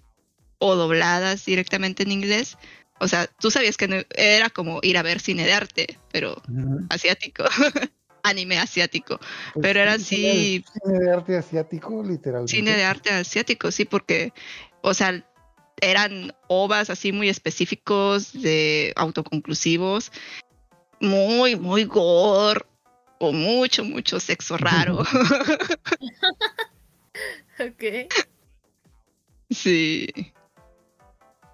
o 0.60 0.76
dobladas 0.76 1.46
directamente 1.46 2.04
en 2.04 2.12
inglés. 2.12 2.58
O 3.00 3.08
sea, 3.08 3.28
tú 3.28 3.50
sabías 3.50 3.78
que 3.78 3.88
no- 3.88 4.04
era 4.14 4.50
como 4.50 4.80
ir 4.84 4.98
a 4.98 5.04
ver 5.04 5.22
cine 5.22 5.46
de 5.46 5.54
arte, 5.54 5.98
pero 6.12 6.42
Ujú. 6.50 6.86
asiático, 6.90 7.46
anime 8.24 8.58
asiático. 8.60 9.20
Pues 9.54 9.64
Pero 9.64 9.80
era 9.82 9.98
sí, 10.00 10.26
así- 10.26 10.66
Cine 10.84 11.00
de 11.00 11.12
arte 11.12 11.38
asiático, 11.38 12.04
literalmente. 12.04 12.52
cine 12.56 12.76
de 12.76 12.84
arte 12.84 13.10
asiático, 13.12 13.72
sí, 13.72 13.86
porque, 13.86 14.34
o 14.82 14.94
sea, 14.94 15.26
eran 15.82 16.34
ovas 16.48 16.90
así 16.90 17.12
muy 17.12 17.30
específicos, 17.30 18.34
de 18.34 18.94
autoconclusivos, 18.96 20.12
muy, 21.00 21.56
muy 21.56 21.86
gore, 21.86 22.66
o 23.20 23.32
mucho, 23.32 23.84
mucho 23.84 24.20
sexo 24.20 24.58
raro. 24.58 25.04
Ok. 27.60 27.84
sí. 29.52 30.08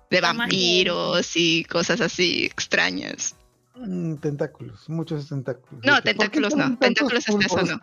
De 0.09 0.21
vampiros 0.21 1.31
y 1.35 1.65
cosas 1.65 1.99
así 1.99 2.45
extrañas. 2.45 3.35
Mm, 3.79 4.15
tentáculos, 4.15 4.89
muchos 4.89 5.27
tentáculos. 5.29 5.83
No, 5.85 5.93
¿Por 5.93 6.03
qué 6.03 6.09
tentáculos 6.13 6.55
no, 6.55 6.77
tentáculos 6.77 7.27
hasta 7.29 7.45
eso 7.45 7.61
no. 7.63 7.79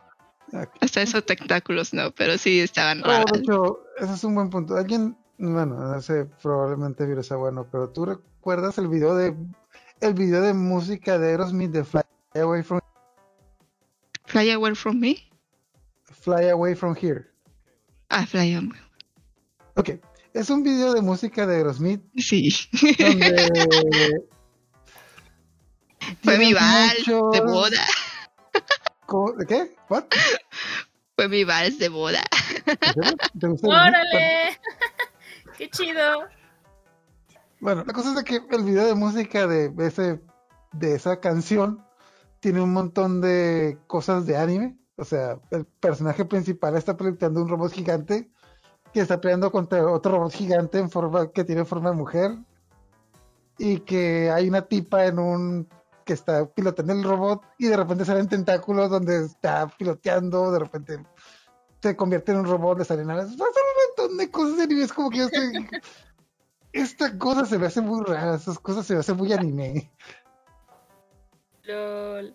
Hasta 0.81 1.03
eso 1.03 1.23
tentáculos 1.23 1.95
no, 1.95 2.11
pero 2.13 2.37
sí 2.39 2.61
estaban 2.61 3.01
Oh, 3.01 3.07
raras. 3.07 3.27
de 3.33 3.39
hecho, 3.41 3.81
ese 3.99 4.13
es 4.15 4.25
un 4.25 4.35
buen 4.35 4.51
punto. 4.51 4.77
Alguien, 4.77 5.17
bueno, 5.39 5.77
no 5.77 6.01
sé, 6.03 6.27
probablemente 6.43 7.07
Virus 7.07 7.27
sea 7.29 7.37
bueno, 7.37 7.67
pero 7.71 7.91
tú 7.91 8.05
recuerdas 8.07 8.79
el 8.79 8.89
video 8.89 9.15
de 9.15 9.35
el 10.01 10.15
video 10.15 10.43
de 10.43 10.53
música 10.55 11.19
de 11.19 11.29
Aerosmith 11.31 11.71
de 11.71 11.85
Fly 11.85 12.03
Away 12.35 12.63
from 12.63 12.81
Fly 14.27 14.51
away 14.51 14.75
from 14.75 14.99
me. 14.99 15.17
Fly 16.03 16.49
Away 16.51 16.75
from 16.75 16.95
Here. 16.97 17.27
Ah, 18.11 18.27
fly 18.27 18.55
away. 18.55 18.71
Ok, 19.77 19.91
es 20.35 20.51
un 20.51 20.63
video 20.63 20.93
de 20.93 21.01
música 21.03 21.47
de 21.47 21.57
Aerosmith 21.57 22.03
Sí. 22.17 22.51
donde 22.99 24.25
Fue 26.23 26.39
mi 26.39 26.53
vals 26.53 27.05
de 27.07 27.41
boda. 27.41 27.85
¿Cómo- 29.07 29.33
¿De 29.33 29.47
qué? 29.47 29.77
¿What? 29.89 30.05
Fue 31.17 31.29
mi 31.29 31.45
vals 31.45 31.79
de 31.79 31.89
boda. 31.89 32.23
¿Te 33.39 33.47
gusta? 33.49 33.69
¡Órale! 33.69 34.59
¡Qué 35.59 35.71
chido! 35.71 36.25
Bueno, 37.61 37.85
la 37.87 37.93
cosa 37.93 38.11
es 38.11 38.17
de 38.17 38.25
que 38.25 38.41
el 38.51 38.65
video 38.65 38.85
de 38.87 38.95
música 38.95 39.47
de 39.47 39.73
ese 39.79 40.21
de 40.73 40.95
esa 40.95 41.21
canción 41.21 41.87
tiene 42.41 42.61
un 42.61 42.73
montón 42.73 43.21
de 43.21 43.79
cosas 43.87 44.27
de 44.27 44.37
anime. 44.37 44.77
O 44.97 45.05
sea, 45.05 45.39
el 45.51 45.65
personaje 45.65 46.25
principal 46.25 46.77
está 46.77 46.97
proyectando 46.97 47.41
un 47.43 47.49
robot 47.49 47.73
gigante 47.73 48.31
que 48.93 49.01
está 49.01 49.21
peleando 49.21 49.51
contra 49.51 49.87
otro 49.91 50.13
robot 50.13 50.33
gigante 50.33 50.79
en 50.79 50.91
forma 50.91 51.31
que 51.33 51.45
tiene 51.45 51.65
forma 51.65 51.91
de 51.91 51.97
mujer 51.97 52.37
y 53.59 53.81
que 53.81 54.31
hay 54.31 54.49
una 54.49 54.63
tipa 54.63 55.07
en 55.07 55.19
un 55.19 55.69
que 56.05 56.13
está 56.13 56.47
pilotando 56.47 56.93
el 56.93 57.03
robot 57.03 57.43
y 57.59 57.67
de 57.67 57.77
repente 57.77 58.05
salen 58.05 58.29
tentáculos 58.29 58.91
donde 58.91 59.25
está 59.25 59.67
piloteando, 59.69 60.53
de 60.53 60.59
repente 60.59 61.05
se 61.83 61.97
convierte 61.97 62.33
en 62.33 62.39
un 62.39 62.47
robot, 62.47 62.79
de 62.79 62.85
salen 62.85 63.11
alas. 63.11 63.33
un 63.33 63.39
montón 63.39 64.17
de 64.17 64.31
cosas 64.31 64.57
de 64.57 64.63
anime. 64.65 64.85
Es 64.85 64.93
como 64.93 65.11
que 65.11 65.19
yo 65.19 65.25
estoy. 65.27 65.53
Esta 66.73 67.17
cosa 67.19 67.45
se 67.45 67.59
me 67.59 67.67
hace 67.67 67.81
muy 67.81 68.03
rara, 68.05 68.35
esas 68.35 68.59
cosas 68.59 68.85
se 68.87 68.95
me 68.95 69.01
hacen 69.01 69.17
muy 69.17 69.33
anime. 69.33 69.93
LOL. 71.63 72.35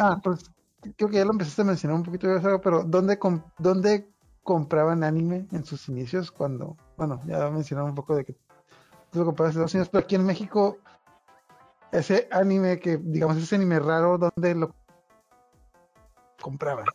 ah, 0.00 0.20
pues 0.22 0.50
creo 0.96 1.08
que 1.08 1.16
ya 1.16 1.24
lo 1.24 1.32
empezaste 1.32 1.62
a 1.62 1.66
mencionar 1.66 1.96
un 1.96 2.02
poquito, 2.02 2.28
pero 2.62 2.82
¿dónde, 2.82 3.18
¿dónde 3.58 4.10
compraban 4.42 5.04
anime 5.04 5.46
en 5.52 5.64
sus 5.64 5.88
inicios? 5.88 6.32
Cuando, 6.32 6.76
bueno, 6.96 7.20
ya 7.26 7.50
mencionaba 7.50 7.88
un 7.88 7.94
poco 7.94 8.16
de 8.16 8.24
que 8.24 8.36
lo 9.18 9.26
comprabas 9.26 9.52
hace 9.54 9.60
dos 9.60 9.74
años, 9.74 9.88
pero 9.88 10.04
aquí 10.04 10.14
en 10.14 10.26
México, 10.26 10.78
ese 11.92 12.28
anime 12.30 12.78
que, 12.78 12.98
digamos, 12.98 13.36
ese 13.36 13.56
anime 13.56 13.78
raro, 13.78 14.18
¿dónde 14.18 14.54
lo 14.54 14.74
compraban? 16.40 16.86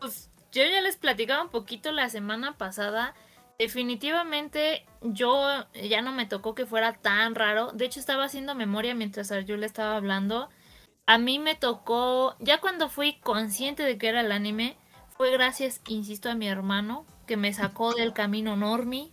Pues 0.00 0.30
yo 0.50 0.62
ya 0.64 0.80
les 0.80 0.96
platicaba 0.96 1.42
un 1.42 1.48
poquito 1.48 1.92
la 1.92 2.08
semana 2.08 2.56
pasada. 2.58 3.14
Definitivamente 3.58 4.84
yo 5.00 5.46
ya 5.72 6.02
no 6.02 6.12
me 6.12 6.26
tocó 6.26 6.54
que 6.54 6.66
fuera 6.66 6.94
tan 6.94 7.34
raro. 7.34 7.72
De 7.72 7.84
hecho 7.84 8.00
estaba 8.00 8.24
haciendo 8.24 8.54
memoria 8.54 8.94
mientras 8.94 9.30
le 9.30 9.66
estaba 9.66 9.96
hablando. 9.96 10.48
A 11.06 11.18
mí 11.18 11.38
me 11.38 11.54
tocó, 11.54 12.36
ya 12.38 12.60
cuando 12.60 12.88
fui 12.88 13.20
consciente 13.20 13.82
de 13.82 13.98
que 13.98 14.08
era 14.08 14.20
el 14.20 14.32
anime, 14.32 14.76
fue 15.16 15.30
gracias, 15.30 15.80
insisto, 15.86 16.30
a 16.30 16.34
mi 16.34 16.48
hermano, 16.48 17.06
que 17.26 17.36
me 17.36 17.52
sacó 17.52 17.94
del 17.94 18.12
camino 18.12 18.56
normie. 18.56 19.11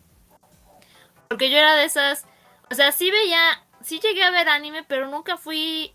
Porque 1.30 1.52
yo 1.52 1.60
era 1.60 1.76
de 1.76 1.84
esas, 1.86 2.26
o 2.72 2.74
sea, 2.74 2.92
sí 2.92 3.12
veía, 3.12 3.40
sí 3.84 4.00
llegué 4.00 4.24
a 4.24 4.32
ver 4.32 4.50
anime, 4.50 4.84
pero 4.84 5.08
nunca 5.08 5.38
fui 5.38 5.94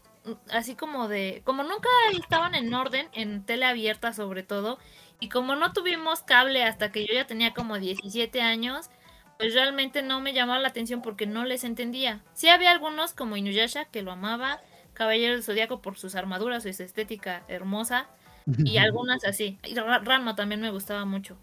así 0.49 0.77
como 0.77 1.09
de, 1.09 1.43
como 1.45 1.65
nunca 1.65 1.89
estaban 2.17 2.55
en 2.55 2.73
orden, 2.73 3.09
en 3.13 3.45
tele 3.45 3.67
abierta 3.67 4.13
sobre 4.13 4.45
todo, 4.45 4.79
y 5.19 5.29
como 5.29 5.57
no 5.57 5.73
tuvimos 5.73 6.23
cable 6.23 6.63
hasta 6.63 6.93
que 6.93 7.05
yo 7.05 7.13
ya 7.15 7.27
tenía 7.27 7.53
como 7.53 7.81
17 7.81 8.43
años, 8.43 8.91
pues 9.37 9.55
realmente 9.55 10.03
no 10.03 10.21
me 10.21 10.35
llamaba 10.35 10.61
la 10.61 10.69
atención 10.69 11.03
porque 11.03 11.27
no 11.27 11.45
les 11.45 11.65
entendía. 11.65 12.23
Sí 12.35 12.49
había 12.49 12.71
algunos 12.71 13.13
como 13.13 13.37
Inuyasha 13.37 13.87
que 13.87 14.03
lo 14.03 14.13
amaba, 14.13 14.61
Caballero 14.93 15.33
del 15.33 15.43
Zodíaco 15.43 15.83
por 15.83 15.99
sus 15.99 16.15
armaduras, 16.15 16.63
su 16.63 16.69
estética 16.69 17.43
hermosa, 17.49 18.07
y 18.47 18.77
algunas 18.79 19.25
así. 19.25 19.59
Y 19.65 19.75
Ranma 19.75 20.37
también 20.37 20.61
me 20.61 20.71
gustaba 20.71 21.05
mucho. 21.05 21.37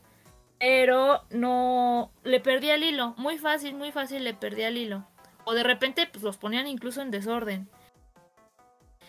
Pero 0.61 1.23
no 1.31 2.11
le 2.23 2.39
perdí 2.39 2.69
el 2.69 2.83
hilo, 2.83 3.15
muy 3.17 3.39
fácil, 3.39 3.73
muy 3.73 3.91
fácil 3.91 4.23
le 4.23 4.35
perdí 4.35 4.61
el 4.61 4.77
hilo. 4.77 5.07
O 5.43 5.55
de 5.55 5.63
repente 5.63 6.07
pues 6.11 6.23
los 6.23 6.37
ponían 6.37 6.67
incluso 6.67 7.01
en 7.01 7.09
desorden. 7.09 7.67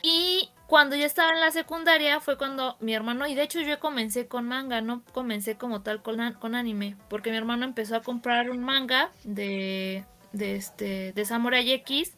Y 0.03 0.49
cuando 0.67 0.97
ya 0.97 1.05
estaba 1.05 1.33
en 1.33 1.41
la 1.41 1.51
secundaria 1.51 2.21
fue 2.21 2.39
cuando 2.39 2.79
mi 2.81 2.95
hermano, 2.95 3.27
y 3.27 3.35
de 3.35 3.43
hecho 3.43 3.61
yo 3.61 3.79
comencé 3.79 4.29
con 4.29 4.49
manga, 4.49 4.81
no 4.81 5.05
comencé 5.13 5.59
como 5.59 5.83
tal 5.83 6.03
con, 6.03 6.33
con 6.41 6.55
anime, 6.55 6.97
porque 7.11 7.31
mi 7.31 7.37
hermano 7.37 7.67
empezó 7.67 7.97
a 7.97 8.01
comprar 8.01 8.49
un 8.51 8.65
manga 8.65 9.11
de, 9.23 10.07
de, 10.33 10.57
este, 10.57 11.13
de 11.13 11.25
Samurai 11.27 11.71
X 11.71 12.17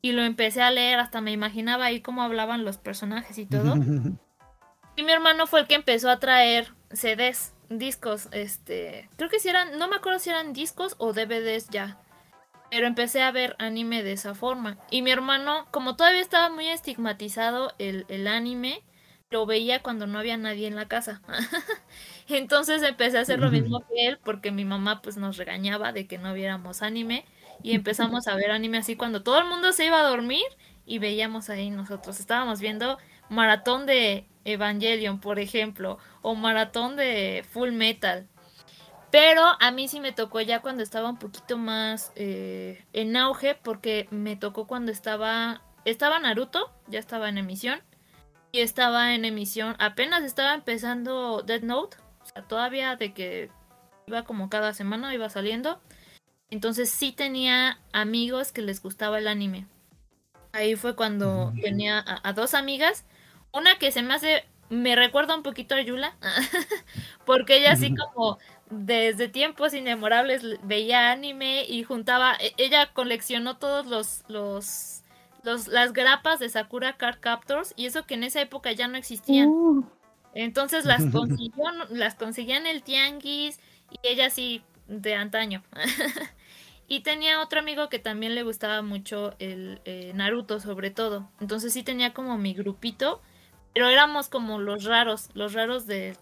y 0.00 0.12
lo 0.12 0.22
empecé 0.22 0.62
a 0.62 0.70
leer, 0.70 1.00
hasta 1.00 1.20
me 1.20 1.32
imaginaba 1.32 1.86
ahí 1.86 2.00
cómo 2.00 2.22
hablaban 2.22 2.64
los 2.64 2.78
personajes 2.78 3.36
y 3.38 3.46
todo. 3.46 3.74
y 4.96 5.02
mi 5.02 5.10
hermano 5.10 5.48
fue 5.48 5.58
el 5.58 5.66
que 5.66 5.74
empezó 5.74 6.08
a 6.08 6.20
traer 6.20 6.72
CDs, 6.92 7.55
discos, 7.68 8.28
este, 8.32 9.08
creo 9.16 9.30
que 9.30 9.40
si 9.40 9.48
eran, 9.48 9.78
no 9.78 9.88
me 9.88 9.96
acuerdo 9.96 10.18
si 10.18 10.30
eran 10.30 10.52
discos 10.52 10.94
o 10.98 11.12
DVDs 11.12 11.68
ya. 11.68 11.98
Pero 12.70 12.86
empecé 12.86 13.22
a 13.22 13.30
ver 13.30 13.54
anime 13.58 14.02
de 14.02 14.12
esa 14.12 14.34
forma. 14.34 14.78
Y 14.90 15.02
mi 15.02 15.10
hermano, 15.10 15.66
como 15.70 15.96
todavía 15.96 16.20
estaba 16.20 16.50
muy 16.50 16.66
estigmatizado 16.68 17.72
el, 17.78 18.26
anime, 18.26 18.82
lo 19.30 19.46
veía 19.46 19.82
cuando 19.82 20.06
no 20.06 20.18
había 20.18 20.36
nadie 20.36 20.66
en 20.66 20.74
la 20.74 20.88
casa. 20.88 21.22
Entonces 22.28 22.82
empecé 22.82 23.18
a 23.18 23.20
hacer 23.20 23.38
lo 23.38 23.50
mismo 23.50 23.86
que 23.86 24.08
él 24.08 24.18
porque 24.24 24.50
mi 24.50 24.64
mamá 24.64 25.00
pues 25.00 25.16
nos 25.16 25.36
regañaba 25.36 25.92
de 25.92 26.08
que 26.08 26.18
no 26.18 26.34
viéramos 26.34 26.82
anime 26.82 27.24
y 27.62 27.74
empezamos 27.74 28.26
a 28.26 28.34
ver 28.34 28.50
anime 28.50 28.78
así 28.78 28.96
cuando 28.96 29.22
todo 29.22 29.38
el 29.38 29.46
mundo 29.46 29.72
se 29.72 29.86
iba 29.86 30.00
a 30.00 30.08
dormir 30.08 30.44
y 30.84 30.98
veíamos 30.98 31.50
ahí 31.50 31.70
nosotros. 31.70 32.18
Estábamos 32.18 32.60
viendo 32.60 32.98
maratón 33.28 33.86
de 33.86 34.26
Evangelion, 34.44 35.20
por 35.20 35.38
ejemplo, 35.38 35.98
o 36.22 36.34
maratón 36.34 36.96
de 36.96 37.44
Full 37.50 37.72
Metal. 37.72 38.28
Pero 39.10 39.42
a 39.60 39.70
mí 39.70 39.88
sí 39.88 40.00
me 40.00 40.12
tocó 40.12 40.40
ya 40.40 40.60
cuando 40.60 40.82
estaba 40.82 41.08
un 41.08 41.18
poquito 41.18 41.56
más 41.56 42.12
eh, 42.16 42.84
en 42.92 43.16
auge, 43.16 43.54
porque 43.54 44.08
me 44.10 44.36
tocó 44.36 44.66
cuando 44.66 44.92
estaba, 44.92 45.62
estaba 45.84 46.18
Naruto, 46.18 46.70
ya 46.88 46.98
estaba 46.98 47.28
en 47.28 47.38
emisión, 47.38 47.80
y 48.52 48.60
estaba 48.60 49.14
en 49.14 49.24
emisión, 49.24 49.76
apenas 49.78 50.22
estaba 50.22 50.54
empezando 50.54 51.42
Dead 51.42 51.62
Note, 51.62 51.96
o 52.22 52.26
sea, 52.26 52.42
todavía 52.42 52.96
de 52.96 53.12
que 53.14 53.50
iba 54.06 54.24
como 54.24 54.48
cada 54.48 54.72
semana, 54.74 55.14
iba 55.14 55.28
saliendo. 55.30 55.80
Entonces 56.50 56.90
sí 56.90 57.12
tenía 57.12 57.80
amigos 57.92 58.52
que 58.52 58.62
les 58.62 58.80
gustaba 58.82 59.18
el 59.18 59.26
anime. 59.26 59.66
Ahí 60.52 60.76
fue 60.76 60.94
cuando 60.94 61.52
tenía 61.60 61.98
a, 61.98 62.28
a 62.28 62.32
dos 62.32 62.54
amigas, 62.54 63.04
una 63.56 63.78
que 63.78 63.92
se 63.92 64.02
me 64.02 64.14
hace, 64.14 64.44
me 64.68 64.96
recuerda 64.96 65.36
un 65.36 65.42
poquito 65.42 65.74
a 65.74 65.80
Yula, 65.80 66.16
porque 67.24 67.58
ella 67.58 67.72
así 67.72 67.94
como 67.94 68.38
desde 68.70 69.28
tiempos 69.28 69.74
inmemorables 69.74 70.42
veía 70.62 71.10
anime 71.10 71.64
y 71.64 71.84
juntaba, 71.84 72.34
e, 72.40 72.52
ella 72.56 72.92
coleccionó 72.92 73.56
todos 73.56 73.86
los, 73.86 74.24
los, 74.28 75.02
los 75.44 75.68
las 75.68 75.92
grapas 75.92 76.40
de 76.40 76.48
Sakura 76.48 76.96
Card 76.96 77.20
Captors 77.20 77.72
y 77.76 77.86
eso 77.86 78.06
que 78.06 78.14
en 78.14 78.24
esa 78.24 78.40
época 78.40 78.72
ya 78.72 78.88
no 78.88 78.96
existían. 78.96 79.48
Uh. 79.48 79.84
Entonces 80.34 80.84
las 80.84 81.04
consiguió, 81.12 81.64
las 81.90 82.14
conseguía 82.14 82.56
en 82.56 82.66
el 82.66 82.82
tianguis 82.82 83.58
y 83.90 83.98
ella 84.02 84.30
sí 84.30 84.62
de 84.88 85.14
antaño. 85.14 85.62
y 86.88 87.00
tenía 87.00 87.40
otro 87.40 87.60
amigo 87.60 87.88
que 87.88 87.98
también 87.98 88.34
le 88.34 88.42
gustaba 88.42 88.82
mucho 88.82 89.34
el 89.38 89.80
eh, 89.84 90.12
Naruto 90.14 90.60
sobre 90.60 90.90
todo. 90.90 91.30
Entonces 91.40 91.72
sí 91.72 91.82
tenía 91.82 92.12
como 92.12 92.36
mi 92.36 92.54
grupito, 92.54 93.22
pero 93.76 93.90
éramos 93.90 94.30
como 94.30 94.58
los 94.58 94.84
raros, 94.84 95.28
los 95.34 95.52
raros 95.52 95.86
del, 95.86 96.16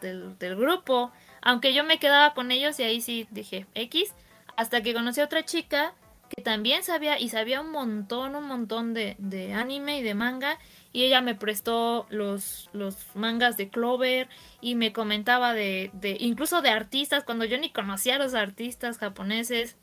del, 0.00 0.56
grupo. 0.56 1.10
Aunque 1.40 1.74
yo 1.74 1.82
me 1.82 1.98
quedaba 1.98 2.32
con 2.32 2.52
ellos 2.52 2.78
y 2.78 2.84
ahí 2.84 3.00
sí 3.00 3.26
dije 3.32 3.66
X, 3.74 4.14
hasta 4.56 4.84
que 4.84 4.94
conocí 4.94 5.20
a 5.20 5.24
otra 5.24 5.44
chica 5.44 5.94
que 6.28 6.42
también 6.42 6.84
sabía 6.84 7.18
y 7.18 7.28
sabía 7.28 7.60
un 7.60 7.72
montón, 7.72 8.36
un 8.36 8.46
montón 8.46 8.94
de, 8.94 9.16
de 9.18 9.52
anime 9.52 9.98
y 9.98 10.04
de 10.04 10.14
manga 10.14 10.60
y 10.92 11.02
ella 11.02 11.22
me 11.22 11.34
prestó 11.34 12.06
los, 12.08 12.70
los 12.72 12.96
mangas 13.16 13.56
de 13.56 13.68
Clover 13.68 14.28
y 14.60 14.76
me 14.76 14.92
comentaba 14.92 15.54
de, 15.54 15.90
de 15.94 16.16
incluso 16.20 16.62
de 16.62 16.70
artistas 16.70 17.24
cuando 17.24 17.44
yo 17.44 17.58
ni 17.58 17.70
conocía 17.70 18.14
a 18.14 18.18
los 18.18 18.34
artistas 18.34 18.98
japoneses. 18.98 19.76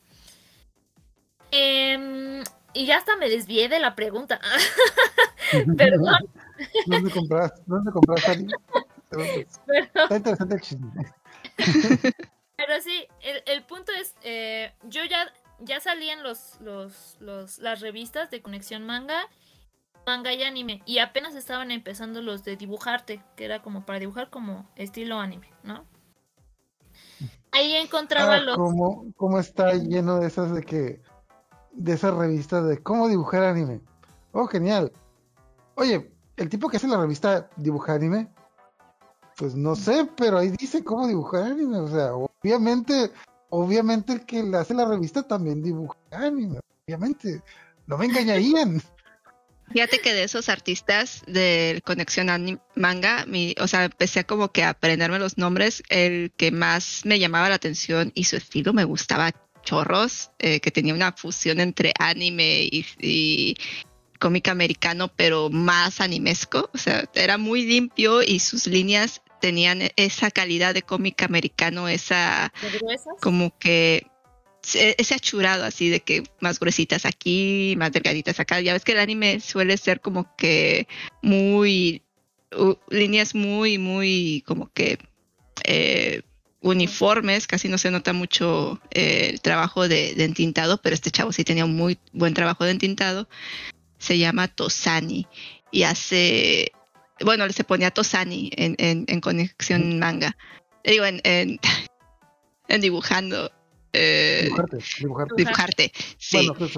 Em, 1.51 2.45
y 2.73 2.85
ya 2.85 2.95
hasta 2.95 3.17
me 3.17 3.27
desvié 3.27 3.67
de 3.67 3.79
la 3.79 3.93
pregunta. 3.93 4.39
Perdón. 5.77 6.29
¿Dónde 6.85 7.11
compras? 7.11 7.51
¿Dónde 7.65 7.91
compras 7.91 8.29
anime? 8.29 8.53
Está 9.11 10.15
interesante 10.15 10.55
el 10.55 10.61
chisme. 10.61 10.91
Pero 12.57 12.81
sí, 12.81 13.07
el, 13.45 13.63
punto 13.63 13.91
es, 13.93 14.15
eh, 14.21 14.73
yo 14.83 15.05
ya, 15.05 15.31
ya 15.59 15.79
salí 15.79 16.09
en 16.09 16.23
los, 16.23 16.59
los, 16.59 17.17
los, 17.21 17.57
las 17.59 17.79
revistas 17.79 18.29
de 18.29 18.41
Conexión 18.41 18.85
Manga, 18.85 19.21
manga 20.05 20.33
y 20.33 20.43
anime, 20.43 20.81
y 20.85 20.99
apenas 20.99 21.35
estaban 21.35 21.71
empezando 21.71 22.21
los 22.21 22.43
de 22.43 22.57
dibujarte, 22.57 23.23
que 23.37 23.45
era 23.45 23.61
como 23.61 23.85
para 23.85 23.99
dibujar 23.99 24.29
como 24.29 24.69
estilo 24.75 25.19
anime, 25.19 25.49
¿no? 25.63 25.85
Ahí 27.51 27.75
encontraba 27.75 28.35
ah, 28.35 28.41
los... 28.41 28.57
Como, 28.57 29.39
está 29.39 29.73
lleno 29.73 30.19
de 30.19 30.27
esas 30.27 30.53
de 30.53 30.63
que... 30.63 31.01
De 31.71 31.93
esas 31.93 32.13
revistas 32.13 32.67
de 32.67 32.81
cómo 32.83 33.07
dibujar 33.07 33.43
anime. 33.43 33.79
Oh, 34.33 34.47
genial. 34.47 34.91
Oye, 35.75 36.11
el 36.39 36.49
tipo 36.49 36.69
que 36.69 36.77
hace 36.77 36.87
la 36.87 36.99
revista 36.99 37.49
dibuja 37.57 37.93
anime, 37.93 38.27
pues 39.37 39.55
no 39.55 39.75
sé, 39.75 40.07
pero 40.17 40.37
ahí 40.37 40.49
dice 40.49 40.83
cómo 40.83 41.07
dibujar 41.07 41.43
anime. 41.43 41.77
O 41.79 41.87
sea, 41.87 42.13
obviamente, 42.13 43.11
obviamente 43.49 44.13
el 44.13 44.25
que 44.25 44.41
le 44.43 44.57
hace 44.57 44.73
la 44.73 44.85
revista 44.85 45.23
también 45.23 45.61
dibuja 45.61 45.97
anime. 46.11 46.59
Obviamente, 46.87 47.41
no 47.87 47.97
me 47.97 48.05
engañarían. 48.05 48.81
Fíjate 49.71 49.99
que 49.99 50.13
de 50.15 50.23
esos 50.23 50.49
artistas 50.49 51.21
de 51.27 51.79
Conexión 51.85 52.29
Anim- 52.29 52.59
Manga, 52.75 53.25
mi, 53.27 53.53
o 53.61 53.67
sea, 53.67 53.83
empecé 53.83 54.25
como 54.25 54.51
que 54.51 54.63
a 54.63 54.69
aprenderme 54.69 55.19
los 55.19 55.37
nombres. 55.37 55.83
El 55.89 56.31
que 56.35 56.51
más 56.51 57.01
me 57.05 57.19
llamaba 57.19 57.49
la 57.49 57.55
atención 57.55 58.11
y 58.15 58.23
su 58.23 58.35
estilo 58.35 58.73
me 58.73 58.83
gustaba 58.83 59.31
chorros, 59.61 60.31
eh, 60.39 60.59
que 60.59 60.71
tenía 60.71 60.93
una 60.95 61.11
fusión 61.11 61.59
entre 61.59 61.93
anime 61.99 62.61
y, 62.63 62.85
y 62.99 63.55
cómic 64.19 64.47
americano, 64.49 65.07
pero 65.15 65.49
más 65.49 66.01
animesco. 66.01 66.69
O 66.73 66.77
sea, 66.77 67.09
era 67.13 67.37
muy 67.37 67.65
limpio 67.65 68.21
y 68.21 68.39
sus 68.39 68.67
líneas 68.67 69.21
tenían 69.41 69.81
esa 69.95 70.29
calidad 70.31 70.73
de 70.73 70.81
cómic 70.81 71.23
americano, 71.23 71.87
esa 71.87 72.51
como 73.21 73.57
que 73.57 74.05
se- 74.61 74.95
ese 74.99 75.15
achurado 75.15 75.63
así 75.63 75.89
de 75.89 76.01
que 76.01 76.23
más 76.41 76.59
gruesitas 76.59 77.05
aquí, 77.05 77.75
más 77.77 77.91
delgaditas 77.93 78.39
acá. 78.39 78.59
Ya 78.59 78.73
ves 78.73 78.83
que 78.83 78.91
el 78.91 78.99
anime 78.99 79.39
suele 79.39 79.77
ser 79.77 80.01
como 80.01 80.35
que 80.35 80.87
muy 81.21 82.03
líneas 82.89 83.35
muy, 83.35 83.77
muy 83.77 84.43
como 84.45 84.71
que 84.73 84.97
eh, 85.63 86.23
uniformes, 86.61 87.47
casi 87.47 87.69
no 87.69 87.77
se 87.77 87.91
nota 87.91 88.11
mucho 88.11 88.81
eh, 88.91 89.29
el 89.31 89.39
trabajo 89.41 89.87
de, 89.87 90.13
de 90.15 90.25
entintado, 90.25 90.81
pero 90.81 90.93
este 90.93 91.11
chavo 91.11 91.31
sí 91.31 91.43
tenía 91.43 91.63
un 91.65 91.75
muy 91.75 91.97
buen 92.11 92.33
trabajo 92.33 92.65
de 92.65 92.71
entintado. 92.71 93.29
Se 93.99 94.17
llama 94.17 94.47
Tosani 94.47 95.27
y 95.71 95.83
hace, 95.83 96.71
bueno, 97.21 97.47
se 97.51 97.63
ponía 97.63 97.91
Tosani 97.91 98.49
en, 98.55 98.75
en, 98.79 99.05
en 99.07 99.21
conexión 99.21 99.99
manga. 99.99 100.35
Digo, 100.83 101.05
en, 101.05 101.21
en, 101.23 101.59
en 102.67 102.81
dibujando. 102.81 103.51
eh, 103.93 104.41
Dibujarte, 104.43 104.77
dibujarte. 104.99 105.33
dibujarte, 105.37 105.91
sí. 106.17 106.37
Bueno, 106.37 106.53
pues. 106.55 106.71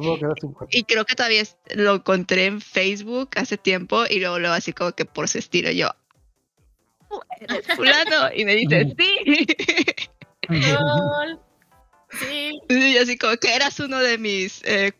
Y 0.71 0.83
creo 0.83 1.05
que 1.05 1.15
todavía 1.15 1.43
lo 1.75 1.95
encontré 1.95 2.45
en 2.47 2.59
Facebook 2.61 3.29
hace 3.35 3.57
tiempo 3.57 4.03
y 4.09 4.19
luego, 4.19 4.39
luego 4.39 4.55
así 4.55 4.73
como 4.73 4.91
que 4.93 5.05
por 5.05 5.27
su 5.27 5.37
estilo 5.37 5.71
yo, 5.71 5.89
"Oh, 7.09 7.21
¿eres 7.39 7.67
fulano? 7.75 8.29
Y 8.35 8.45
me 8.45 8.55
dice, 8.55 8.95
sí. 8.97 9.45
Sí, 12.19 12.51
Y 12.67 12.97
así 12.97 13.17
como 13.17 13.37
que 13.37 13.55
eras 13.55 13.79
uno 13.79 13.99
de 13.99 14.17
mis, 14.17 14.61
eh, 14.65 14.91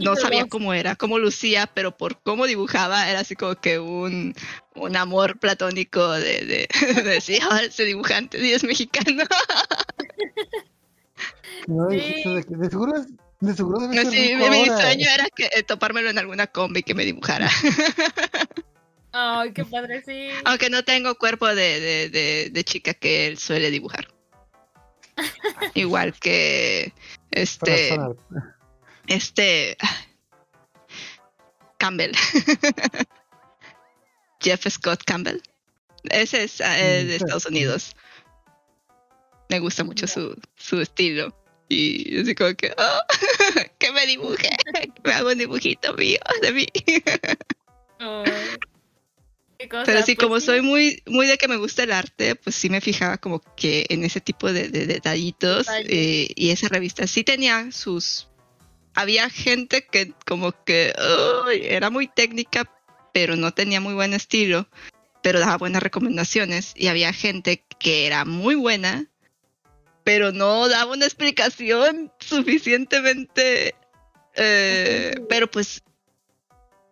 no 0.00 0.16
sabía 0.16 0.46
cómo 0.46 0.74
era, 0.74 0.96
cómo 0.96 1.18
lucía, 1.18 1.66
pero 1.72 1.96
por 1.96 2.20
cómo 2.22 2.46
dibujaba 2.46 3.08
era 3.08 3.20
así 3.20 3.34
como 3.36 3.54
que 3.54 3.78
un, 3.78 4.34
un 4.74 4.96
amor 4.96 5.38
platónico 5.38 6.10
de, 6.12 6.44
de, 6.44 6.68
de 6.94 7.02
decir, 7.02 7.40
"Ah, 7.50 7.62
ese 7.62 7.84
dibujante 7.84 8.38
sí 8.38 8.52
es 8.52 8.64
mexicano. 8.64 9.24
No, 11.66 11.90
Sí. 11.90 11.98
de, 12.24 12.70
seguro, 12.70 12.96
es- 12.96 13.08
de 13.40 13.54
seguro 13.54 13.78
debe 13.80 13.94
ser 14.02 14.10
Sí, 14.10 14.34
mi 14.36 14.44
ahora. 14.44 14.80
sueño 14.82 15.06
era 15.12 15.26
que, 15.34 15.46
eh, 15.54 15.62
topármelo 15.62 16.08
en 16.10 16.18
alguna 16.18 16.46
combi 16.46 16.82
que 16.82 16.94
me 16.94 17.04
dibujara. 17.04 17.50
ay, 19.12 19.52
qué 19.52 19.64
padre, 19.64 20.02
sí. 20.06 20.28
Aunque 20.44 20.70
no 20.70 20.82
tengo 20.84 21.14
cuerpo 21.16 21.46
de, 21.46 21.80
de, 21.80 22.08
de, 22.08 22.50
de 22.50 22.64
chica 22.64 22.94
que 22.94 23.26
él 23.26 23.38
suele 23.38 23.70
dibujar. 23.70 24.08
Igual 25.74 26.12
que 26.18 26.92
este, 27.30 27.96
este 29.06 29.76
Campbell. 31.78 32.12
Jeff 34.40 34.66
Scott 34.68 35.02
Campbell. 35.04 35.40
Ese 36.04 36.44
es 36.44 36.60
eh, 36.60 37.04
de. 37.04 37.16
Estados 37.16 37.46
Unidos. 37.46 37.96
Me 39.48 39.60
gusta 39.60 39.84
mucho 39.84 40.06
su, 40.06 40.38
su 40.56 40.80
estilo. 40.80 41.34
Y 41.70 42.20
así 42.20 42.34
como 42.34 42.54
que, 42.54 42.74
oh, 42.78 43.00
que 43.78 43.92
me 43.92 44.06
dibuje. 44.06 44.50
Me 45.04 45.12
hago 45.12 45.30
un 45.30 45.38
dibujito 45.38 45.94
mío 45.94 46.18
de 46.42 46.52
mí. 46.52 46.66
Ay. 47.98 48.58
Qué 49.58 49.68
cosa, 49.68 49.82
Pero 49.86 50.02
sí, 50.02 50.14
pues 50.14 50.24
como 50.24 50.38
sí. 50.38 50.46
soy 50.46 50.62
muy, 50.62 51.02
muy 51.06 51.26
de 51.26 51.36
que 51.36 51.48
me 51.48 51.56
gusta 51.56 51.82
el 51.82 51.90
arte, 51.90 52.36
pues 52.36 52.54
sí 52.54 52.70
me 52.70 52.80
fijaba 52.80 53.18
como 53.18 53.40
que 53.56 53.86
en 53.88 54.04
ese 54.04 54.20
tipo 54.20 54.52
de, 54.52 54.68
de 54.68 54.86
detallitos. 54.86 55.66
Eh, 55.88 56.28
y 56.36 56.50
esa 56.50 56.68
revista 56.68 57.06
sí 57.08 57.24
tenía 57.24 57.72
sus... 57.72 58.28
Había 58.94 59.28
gente 59.30 59.84
que 59.84 60.12
como 60.26 60.52
que 60.64 60.92
era 61.60 61.90
muy 61.90 62.06
técnica, 62.06 62.70
pero 63.12 63.34
no 63.34 63.52
tenía 63.52 63.80
muy 63.80 63.94
buen 63.94 64.14
estilo, 64.14 64.68
pero 65.22 65.40
daba 65.40 65.56
buenas 65.58 65.82
recomendaciones. 65.82 66.72
Y 66.76 66.86
había 66.86 67.12
gente 67.12 67.64
que 67.80 68.06
era 68.06 68.24
muy 68.24 68.54
buena, 68.54 69.06
pero 70.04 70.30
no 70.30 70.68
daba 70.68 70.92
una 70.92 71.04
explicación 71.04 72.12
suficientemente... 72.20 73.74
eh, 74.36 75.14
pero 75.28 75.50
pues 75.50 75.82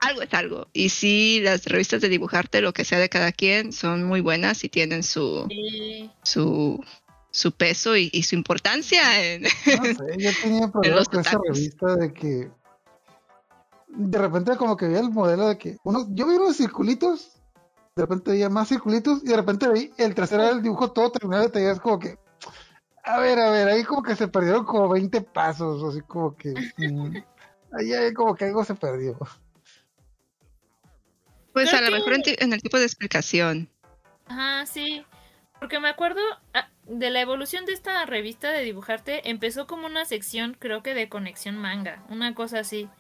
algo 0.01 0.22
es 0.22 0.32
algo. 0.34 0.68
Y 0.72 0.88
sí, 0.90 1.40
las 1.42 1.64
revistas 1.64 2.01
de 2.01 2.09
dibujarte, 2.09 2.61
lo 2.61 2.72
que 2.72 2.84
sea 2.84 2.99
de 2.99 3.09
cada 3.09 3.32
quien, 3.32 3.72
son 3.72 4.05
muy 4.05 4.20
buenas 4.20 4.64
y 4.64 4.68
tienen 4.68 5.03
su, 5.03 5.47
Sí. 5.49 6.11
su, 6.22 6.84
su 7.30 7.53
peso 7.53 7.97
y, 7.97 8.11
y 8.12 8.22
su 8.22 8.34
importancia. 8.34 9.24
En... 9.24 9.42
No 9.42 9.49
sé, 9.49 9.57
yo 10.18 10.30
tenía 10.42 10.68
problemas 10.68 11.09
con 11.09 11.20
esa 11.20 11.38
revista 11.42 11.97
de 11.97 12.12
que 12.12 12.51
de 13.88 14.18
repente 14.18 14.57
como 14.57 14.76
que 14.76 14.86
veía 14.86 15.01
el 15.01 15.11
modelo 15.11 15.49
de 15.49 15.57
que 15.57 15.78
uno, 15.84 16.07
yo 16.11 16.26
veía 16.26 16.40
unos 16.40 16.57
circulitos, 16.57 17.40
de 17.94 18.03
repente 18.03 18.32
veía 18.32 18.51
más 18.51 18.68
circulitos 18.68 19.22
y 19.24 19.28
de 19.28 19.36
repente 19.36 19.68
veía 19.68 19.90
el 19.97 20.14
tercero 20.14 20.44
del 20.44 20.62
dibujo 20.62 20.92
todo 20.92 21.11
terminado 21.11 21.47
y 21.47 21.51
te 21.51 21.61
veías 21.61 21.80
como 21.80 21.99
que 21.99 22.18
a 23.07 23.20
ver, 23.20 23.38
a 23.38 23.51
ver, 23.51 23.68
ahí 23.68 23.84
como 23.84 24.03
que 24.03 24.16
se 24.16 24.26
perdieron 24.26 24.64
como 24.64 24.88
20 24.88 25.20
pasos, 25.20 25.82
así 25.84 26.01
como 26.03 26.34
que 26.34 26.53
mm, 26.76 27.16
ahí, 27.72 27.92
ahí 27.92 28.12
como 28.12 28.34
que 28.34 28.47
algo 28.47 28.64
se 28.64 28.74
perdió. 28.74 29.16
Pues 31.57 31.70
Creo 31.70 31.78
a 31.78 31.84
lo 31.84 31.90
que- 31.90 32.11
mejor 32.11 32.20
en, 32.38 32.52
el 32.52 32.61
tipo 32.61 32.78
de 32.78 32.84
explicación. 32.84 33.70
Ajá, 34.26 34.66
sí. 34.66 35.02
Porque 35.59 35.80
me 35.80 35.88
acuerdo 35.88 36.20
ah, 36.52 36.68
de 36.84 37.09
la 37.09 37.22
evolución 37.22 37.64
de 37.64 37.72
esta 37.72 38.04
revista 38.04 38.52
de 38.52 38.62
dibujarte. 38.62 39.30
Empezó 39.30 39.66
como 39.66 39.86
una 39.86 40.04
sección, 40.04 40.54
creo 40.59 40.82
que 40.82 40.92
de 40.92 41.09
conexión 41.09 41.57
manga, 41.57 42.04
una 42.11 42.34
cosa 42.34 42.59
así. 42.59 42.90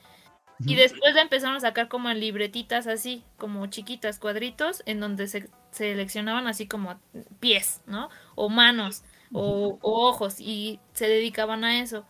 Y 0.64 0.74
después 0.74 1.12
la 1.14 1.20
empezaron 1.20 1.56
a 1.56 1.60
sacar 1.60 1.88
como 1.88 2.08
en 2.08 2.18
libretitas 2.18 2.86
así, 2.86 3.24
como 3.36 3.66
chiquitas, 3.66 4.18
cuadritos, 4.18 4.82
en 4.86 5.00
donde 5.00 5.28
se 5.28 5.50
seleccionaban 5.70 6.46
así 6.46 6.66
como 6.66 6.98
pies, 7.40 7.82
¿no? 7.84 8.08
O 8.36 8.48
manos, 8.48 9.02
o, 9.34 9.78
o 9.82 10.08
ojos, 10.08 10.40
y 10.40 10.80
se 10.94 11.08
dedicaban 11.08 11.62
a 11.62 11.82
eso. 11.82 12.06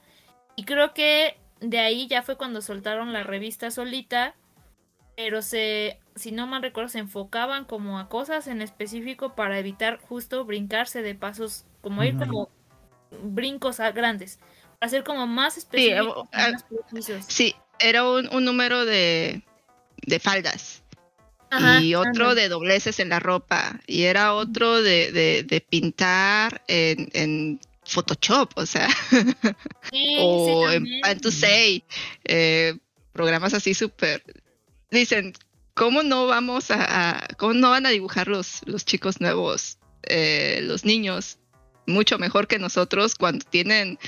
Y 0.55 0.63
creo 0.63 0.95
que 0.95 1.41
de 1.59 1.81
ahí 1.81 2.07
ya 2.07 2.23
fue 2.23 2.37
cuando 2.37 2.63
soltaron 2.63 3.13
la 3.13 3.25
revista 3.25 3.73
solita, 3.73 4.37
pero 5.17 5.43
se, 5.43 5.99
si 6.17 6.33
no 6.33 6.47
mal 6.47 6.63
recuerdo, 6.63 6.89
se 6.89 6.99
enfocaban 6.99 7.65
como 7.65 7.99
a 7.99 8.09
cosas 8.09 8.47
en 8.49 8.63
específico 8.63 9.35
para 9.35 9.59
evitar 9.59 10.01
justo 10.01 10.45
brincarse 10.45 11.03
de 11.03 11.15
pasos, 11.15 11.65
como 11.83 12.03
ir 12.03 12.17
como 12.17 12.51
brincos 13.23 13.81
a 13.81 13.93
grandes, 13.93 14.39
para 14.79 14.89
hacer 14.89 15.05
como 15.05 15.27
más 15.27 15.57
específicos, 15.59 16.29
más 16.33 16.65
precisos. 16.65 17.25
Sí, 17.29 17.55
era 17.79 18.09
un, 18.09 18.29
un 18.35 18.45
número 18.45 18.85
de, 18.85 19.43
de 20.07 20.19
faldas. 20.19 20.83
Ajá, 21.51 21.81
y 21.81 21.95
otro 21.95 22.35
de 22.35 22.49
dobleces 22.49 22.99
en 22.99 23.11
la 23.11 23.21
ropa. 23.21 23.79
Y 23.87 24.03
era 24.03 24.35
otro 24.35 24.83
de, 24.83 25.13
de, 25.13 25.45
de 25.45 25.61
pintar 25.61 26.63
en, 26.67 27.09
en 27.13 27.61
Photoshop, 27.85 28.53
o 28.57 28.67
sea. 28.67 28.89
Sí, 29.91 30.17
o 30.21 30.67
sí, 30.69 30.75
en 30.75 30.83
también. 30.83 31.01
Pan 31.03 31.21
to 31.21 31.31
Say, 31.31 31.85
eh, 32.25 32.77
programas 33.13 33.55
así 33.55 33.75
súper. 33.75 34.23
Dicen, 34.91 35.33
¿cómo 35.77 36.03
no 36.03 36.27
vamos 36.27 36.71
a, 36.73 37.19
a- 37.21 37.29
cómo 37.37 37.53
no 37.55 37.71
van 37.71 37.87
a 37.87 37.91
dibujar 37.91 38.27
los, 38.27 38.63
los 38.65 38.85
chicos 38.85 39.21
nuevos, 39.21 39.79
eh, 40.09 40.61
los 40.63 40.85
niños, 40.85 41.39
mucho 41.87 42.19
mejor 42.19 42.49
que 42.49 42.59
nosotros 42.59 43.15
cuando 43.15 43.45
tienen 43.49 43.99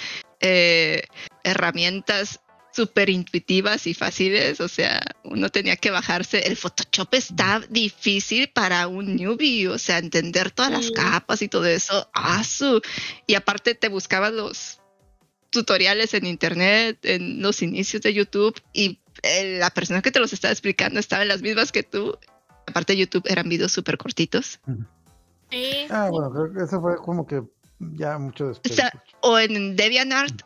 eh, 0.41 1.03
herramientas 1.45 2.41
súper 2.73 3.11
intuitivas 3.11 3.87
y 3.87 3.95
fáciles? 3.95 4.61
O 4.61 4.69
sea, 4.69 5.01
uno 5.25 5.49
tenía 5.51 5.77
que 5.77 5.91
bajarse. 5.91 6.47
El 6.47 6.57
Photoshop 6.57 7.13
está 7.15 7.61
difícil 7.69 8.49
para 8.49 8.87
un 8.89 9.17
newbie, 9.17 9.69
o 9.69 9.79
sea, 9.79 9.99
entender 9.99 10.51
todas 10.51 10.73
las 10.73 10.91
capas 10.91 11.43
y 11.43 11.49
todo 11.49 11.67
eso. 11.67 12.09
¡Ah, 12.15 12.43
su! 12.45 12.81
Y 13.27 13.35
aparte 13.35 13.75
te 13.75 13.89
buscabas 13.89 14.33
los 14.33 14.81
tutoriales 15.51 16.15
en 16.15 16.27
internet, 16.27 16.99
en 17.05 17.43
los 17.43 17.63
inicios 17.63 18.03
de 18.03 18.15
YouTube, 18.15 18.61
y 18.73 19.01
eh, 19.23 19.59
la 19.59 19.71
persona 19.71 20.03
que 20.03 20.11
te 20.11 20.21
los 20.21 20.33
estaba 20.33 20.53
explicando 20.53 21.01
estaba 21.01 21.23
en 21.23 21.29
las 21.29 21.43
mismas 21.43 21.73
que 21.73 21.83
tú. 21.83 22.19
Aparte, 22.67 22.97
YouTube 22.97 23.25
eran 23.27 23.49
videos 23.49 23.73
súper 23.73 23.97
cortitos. 23.99 24.61
Sí, 25.51 25.87
Ah, 25.91 26.09
bueno, 26.11 26.31
creo 26.31 26.53
que 26.53 26.65
eso 26.65 26.81
fue 26.81 26.97
como 26.99 27.27
que 27.27 27.43
ya 27.79 28.19
mucho 28.19 28.49
después. 28.49 28.73
O 28.73 28.75
sea, 28.77 28.93
o 29.23 29.39
en 29.39 29.75
DeviantArt, 29.77 30.43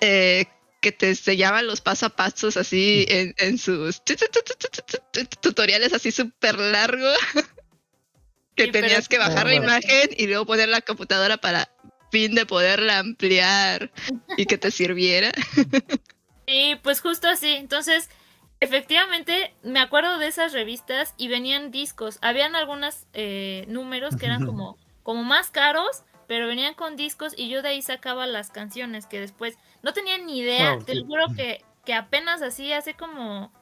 eh, 0.00 0.46
que 0.80 0.92
te 0.92 1.10
enseñaban 1.10 1.66
los 1.66 1.82
paso 1.82 2.06
a 2.06 2.08
pasos 2.10 2.56
así 2.56 3.04
en, 3.08 3.34
en 3.36 3.58
sus 3.58 4.02
tu- 4.02 4.14
tu- 4.14 4.24
tu- 4.32 4.40
tu- 4.42 4.68
tu- 4.70 4.82
tu- 5.12 5.24
tu- 5.26 5.36
tutoriales 5.40 5.92
así 5.92 6.10
súper 6.10 6.58
largos, 6.58 7.18
que 8.56 8.64
Sí, 8.64 8.72
tenías 8.72 9.06
que 9.08 9.18
bajar 9.18 9.46
la 9.46 9.52
bueno. 9.58 9.64
imagen 9.64 10.08
y 10.16 10.26
luego 10.26 10.46
poner 10.46 10.70
la 10.70 10.80
computadora 10.80 11.36
para 11.36 11.70
fin 12.10 12.34
de 12.34 12.46
poderla 12.46 12.98
ampliar 12.98 13.92
y 14.38 14.46
que 14.46 14.56
te 14.56 14.70
sirviera. 14.70 15.32
Sí, 16.50 16.74
pues 16.82 17.00
justo 17.00 17.28
así. 17.28 17.54
Entonces, 17.54 18.10
efectivamente, 18.58 19.54
me 19.62 19.78
acuerdo 19.78 20.18
de 20.18 20.26
esas 20.26 20.52
revistas 20.52 21.14
y 21.16 21.28
venían 21.28 21.70
discos. 21.70 22.18
Habían 22.22 22.56
algunos 22.56 23.06
eh, 23.12 23.64
números 23.68 24.16
que 24.16 24.26
eran 24.26 24.44
como, 24.44 24.76
como 25.04 25.22
más 25.22 25.52
caros, 25.52 26.02
pero 26.26 26.48
venían 26.48 26.74
con 26.74 26.96
discos 26.96 27.34
y 27.36 27.48
yo 27.48 27.62
de 27.62 27.68
ahí 27.68 27.82
sacaba 27.82 28.26
las 28.26 28.50
canciones 28.50 29.06
que 29.06 29.20
después 29.20 29.58
no 29.84 29.92
tenía 29.92 30.18
ni 30.18 30.40
idea. 30.40 30.74
Wow, 30.74 30.84
te 30.84 30.94
sí. 30.94 31.04
juro 31.06 31.26
que, 31.36 31.64
que 31.84 31.94
apenas 31.94 32.42
así, 32.42 32.72
hace 32.72 32.94
como, 32.94 33.52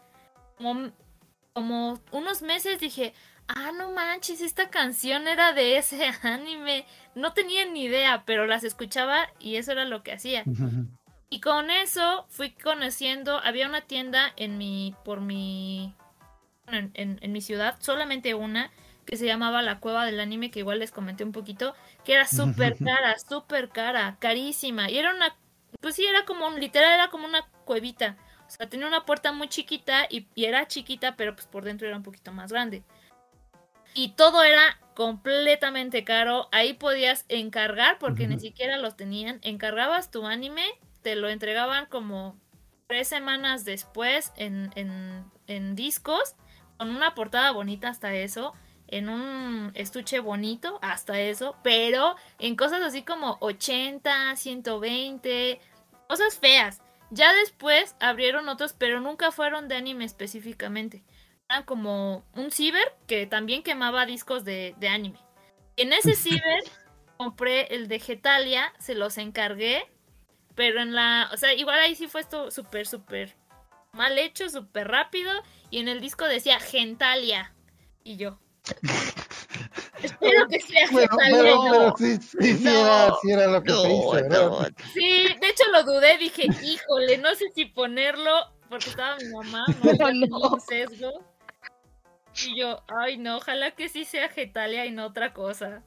como, 0.57 0.91
como 1.53 2.01
unos 2.11 2.41
meses 2.41 2.80
dije, 2.80 3.12
ah, 3.49 3.70
no 3.76 3.93
manches, 3.93 4.41
esta 4.41 4.70
canción 4.70 5.28
era 5.28 5.53
de 5.53 5.76
ese 5.76 6.07
anime. 6.22 6.86
No 7.14 7.34
tenía 7.34 7.66
ni 7.66 7.84
idea, 7.84 8.22
pero 8.24 8.47
las 8.47 8.64
escuchaba 8.64 9.28
y 9.39 9.57
eso 9.57 9.72
era 9.72 9.84
lo 9.84 10.03
que 10.03 10.12
hacía. 10.12 10.45
Y 11.31 11.41
con 11.41 11.70
eso 11.70 12.26
fui 12.31 12.51
conociendo, 12.53 13.39
había 13.39 13.68
una 13.68 13.83
tienda 13.83 14.33
en 14.37 14.57
mi, 14.57 14.95
por 15.05 15.20
mi, 15.20 15.95
en, 16.66 16.91
en- 16.95 17.18
en 17.22 17.33
mi 17.33 17.41
ciudad, 17.43 17.76
solamente 17.81 18.35
una, 18.35 18.70
que 19.05 19.16
se 19.16 19.26
llamaba 19.26 19.62
La 19.62 19.81
Cueva 19.81 20.07
del 20.07 20.20
Anime, 20.20 20.51
que 20.51 20.61
igual 20.61 20.79
les 20.81 20.91
comenté 20.91 21.24
un 21.24 21.33
poquito, 21.33 21.74
que 22.05 22.14
era 22.14 22.26
súper 22.26 22.79
cara, 22.83 23.18
súper 23.18 23.68
cara, 23.70 24.16
carísima. 24.20 24.91
Y 24.91 24.99
era 24.99 25.14
una, 25.14 25.37
pues 25.81 25.97
sí, 25.97 26.07
era 26.07 26.24
como, 26.24 26.47
un, 26.47 26.61
literal, 26.61 26.93
era 26.95 27.11
como 27.11 27.26
una 27.26 27.43
cuevita. 27.64 28.16
O 28.47 28.51
sea, 28.51 28.68
tenía 28.68 28.87
una 28.87 29.05
puerta 29.05 29.33
muy 29.33 29.49
chiquita 29.49 30.07
y, 30.09 30.26
y 30.35 30.47
era 30.47 30.66
chiquita, 30.66 31.16
pero 31.16 31.35
pues 31.35 31.47
por 31.47 31.64
dentro 31.64 31.87
era 31.87 31.97
un 31.99 32.03
poquito 32.03 32.33
más 32.33 32.51
grande. 32.53 32.83
Y 33.95 34.11
todo 34.11 34.43
era 34.45 34.79
completamente 34.95 36.05
caro. 36.05 36.49
Ahí 36.53 36.74
podías 36.74 37.24
encargar, 37.29 37.99
porque 37.99 38.26
ni 38.29 38.39
siquiera 38.39 38.79
los 38.79 38.97
tenían. 38.97 39.41
Encargabas 39.43 40.11
tu 40.11 40.26
anime, 40.26 40.64
te 41.03 41.17
lo 41.17 41.29
entregaban 41.29 41.87
como 41.87 42.39
tres 42.87 43.09
semanas 43.09 43.65
después 43.65 44.33
en, 44.37 44.71
en, 44.75 45.25
en 45.47 45.75
discos, 45.75 46.35
con 46.77 46.91
una 46.91 47.15
portada 47.15 47.53
bonita 47.53 47.89
hasta 47.89 48.15
eso, 48.15 48.55
en 48.89 49.09
un 49.09 49.71
estuche 49.75 50.19
bonito 50.19 50.79
hasta 50.83 51.21
eso, 51.21 51.57
pero 51.63 52.17
en 52.39 52.57
cosas 52.57 52.81
así 52.83 53.03
como 53.03 53.37
80, 53.41 54.35
120, 54.35 55.61
cosas 56.09 56.39
feas. 56.39 56.81
Ya 57.11 57.33
después 57.35 57.95
abrieron 58.01 58.49
otros, 58.49 58.75
pero 58.77 59.01
nunca 59.01 59.31
fueron 59.31 59.69
de 59.69 59.77
anime 59.77 60.05
específicamente. 60.05 61.03
Eran 61.49 61.65
como 61.65 62.25
un 62.35 62.51
ciber 62.51 62.95
que 63.07 63.27
también 63.27 63.63
quemaba 63.63 64.07
discos 64.07 64.45
de, 64.45 64.75
de 64.79 64.89
anime. 64.89 65.19
En 65.77 65.93
ese 65.93 66.15
ciber 66.15 66.65
compré 67.17 67.75
el 67.75 67.89
de 67.89 68.01
Getalia, 68.01 68.73
se 68.79 68.95
los 68.95 69.19
encargué, 69.19 69.91
pero 70.59 70.83
en 70.83 70.93
la, 70.93 71.31
o 71.33 71.37
sea, 71.37 71.55
igual 71.55 71.79
ahí 71.79 71.95
sí 71.95 72.09
fue 72.09 72.21
esto 72.21 72.51
súper, 72.51 72.85
súper 72.85 73.37
mal 73.93 74.19
hecho, 74.19 74.51
súper 74.51 74.89
rápido, 74.89 75.31
y 75.71 75.79
en 75.79 75.87
el 75.87 76.01
disco 76.01 76.25
decía 76.25 76.59
Gentalia. 76.59 77.55
Y 78.03 78.17
yo. 78.17 78.41
Espero 80.03 80.49
que 80.49 80.59
sea 80.61 80.89
Bueno, 80.91 81.17
y 81.29 81.33
no. 81.33 81.63
pero 81.63 81.95
sí, 81.97 82.17
sí, 82.17 82.57
sí 82.57 82.67
era, 82.67 83.15
sí 83.23 83.31
era 83.31 83.47
lo 83.47 83.63
que 83.63 83.73
te 83.73 83.89
hice, 83.89 84.23
¿verdad? 84.29 84.73
Sí, 84.93 85.29
de 85.41 85.49
hecho 85.49 85.63
lo 85.71 85.85
dudé, 85.85 86.19
dije, 86.19 86.49
híjole, 86.65 87.19
no 87.19 87.33
sé 87.37 87.45
si 87.55 87.67
ponerlo, 87.67 88.33
porque 88.69 88.91
estaba 88.91 89.17
mi 89.17 89.29
mamá, 89.29 89.65
no. 90.29 90.39
un 90.55 90.61
sesgo. 90.61 91.25
Y 92.45 92.59
yo, 92.59 92.83
ay 92.89 93.17
no, 93.17 93.37
ojalá 93.37 93.71
que 93.71 93.89
sí 93.89 94.05
sea 94.05 94.29
Getalia 94.29 94.87
y 94.87 94.91
no 94.91 95.07
otra 95.07 95.33
cosa. 95.33 95.85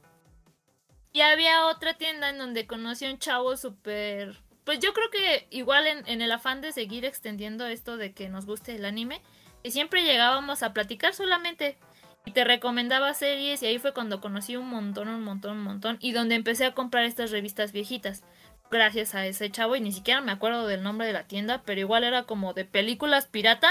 Y 1.11 1.19
había 1.19 1.65
otra 1.67 1.95
tienda 1.95 2.30
en 2.30 2.38
donde 2.38 2.67
conocí 2.67 3.05
a 3.05 3.11
un 3.11 3.19
chavo 3.19 3.57
súper... 3.57 4.41
Pues 4.64 4.80
yo 4.80 4.93
creo 4.93 5.09
que 5.09 5.47
igual 5.49 5.88
en, 5.88 6.07
en 6.07 6.22
el 6.22 6.32
afán 6.32 6.62
de 6.62 6.72
seguir 6.72 7.05
extendiendo 7.05 7.66
esto 7.66 7.97
de 7.97 8.14
que 8.14 8.30
nos 8.30 8.45
guste 8.45 8.76
el 8.76 8.86
anime, 8.86 9.22
que 9.64 9.72
siempre 9.72 10.03
llegábamos 10.03 10.64
a 10.64 10.74
platicar 10.74 11.14
solamente 11.14 11.78
y 12.26 12.32
te 12.32 12.43
recomendaba 12.43 13.14
series 13.14 13.64
y 13.64 13.66
ahí 13.66 13.80
fue 13.80 13.93
cuando 13.93 14.22
conocí 14.22 14.55
un 14.55 14.70
montón, 14.70 15.07
un 15.07 15.24
montón, 15.24 15.57
un 15.57 15.64
montón 15.64 15.97
y 15.99 16.12
donde 16.12 16.36
empecé 16.36 16.66
a 16.66 16.74
comprar 16.74 17.05
estas 17.05 17.32
revistas 17.32 17.72
viejitas 17.72 18.24
gracias 18.70 19.16
a 19.16 19.26
ese 19.26 19.49
chavo 19.49 19.76
y 19.76 19.82
ni 19.82 19.91
siquiera 19.91 20.22
me 20.22 20.32
acuerdo 20.32 20.68
del 20.68 20.84
nombre 20.84 21.07
de 21.07 21.14
la 21.14 21.28
tienda, 21.28 21.62
pero 21.66 21.82
igual 21.82 22.03
era 22.03 22.24
como 22.24 22.53
de 22.53 22.66
películas 22.66 23.26
pirata 23.26 23.70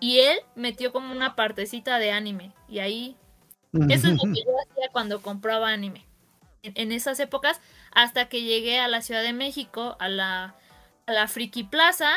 y 0.00 0.20
él 0.20 0.38
metió 0.54 0.92
como 0.92 1.12
una 1.12 1.34
partecita 1.34 1.98
de 1.98 2.12
anime 2.12 2.52
y 2.68 2.78
ahí 2.78 3.16
eso 3.90 4.08
es 4.08 4.14
lo 4.14 4.32
que 4.32 4.40
yo 4.44 4.52
hacía 4.70 4.88
cuando 4.92 5.20
compraba 5.20 5.68
anime. 5.68 6.06
En, 6.62 6.72
en 6.76 6.92
esas 6.92 7.20
épocas, 7.20 7.60
hasta 7.98 8.28
que 8.28 8.42
llegué 8.42 8.78
a 8.78 8.86
la 8.86 9.02
Ciudad 9.02 9.24
de 9.24 9.32
México, 9.32 9.96
a 9.98 10.08
la, 10.08 10.54
a 11.06 11.12
la 11.12 11.26
Friki 11.26 11.64
Plaza, 11.64 12.12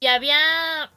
y 0.00 0.06
había 0.06 0.90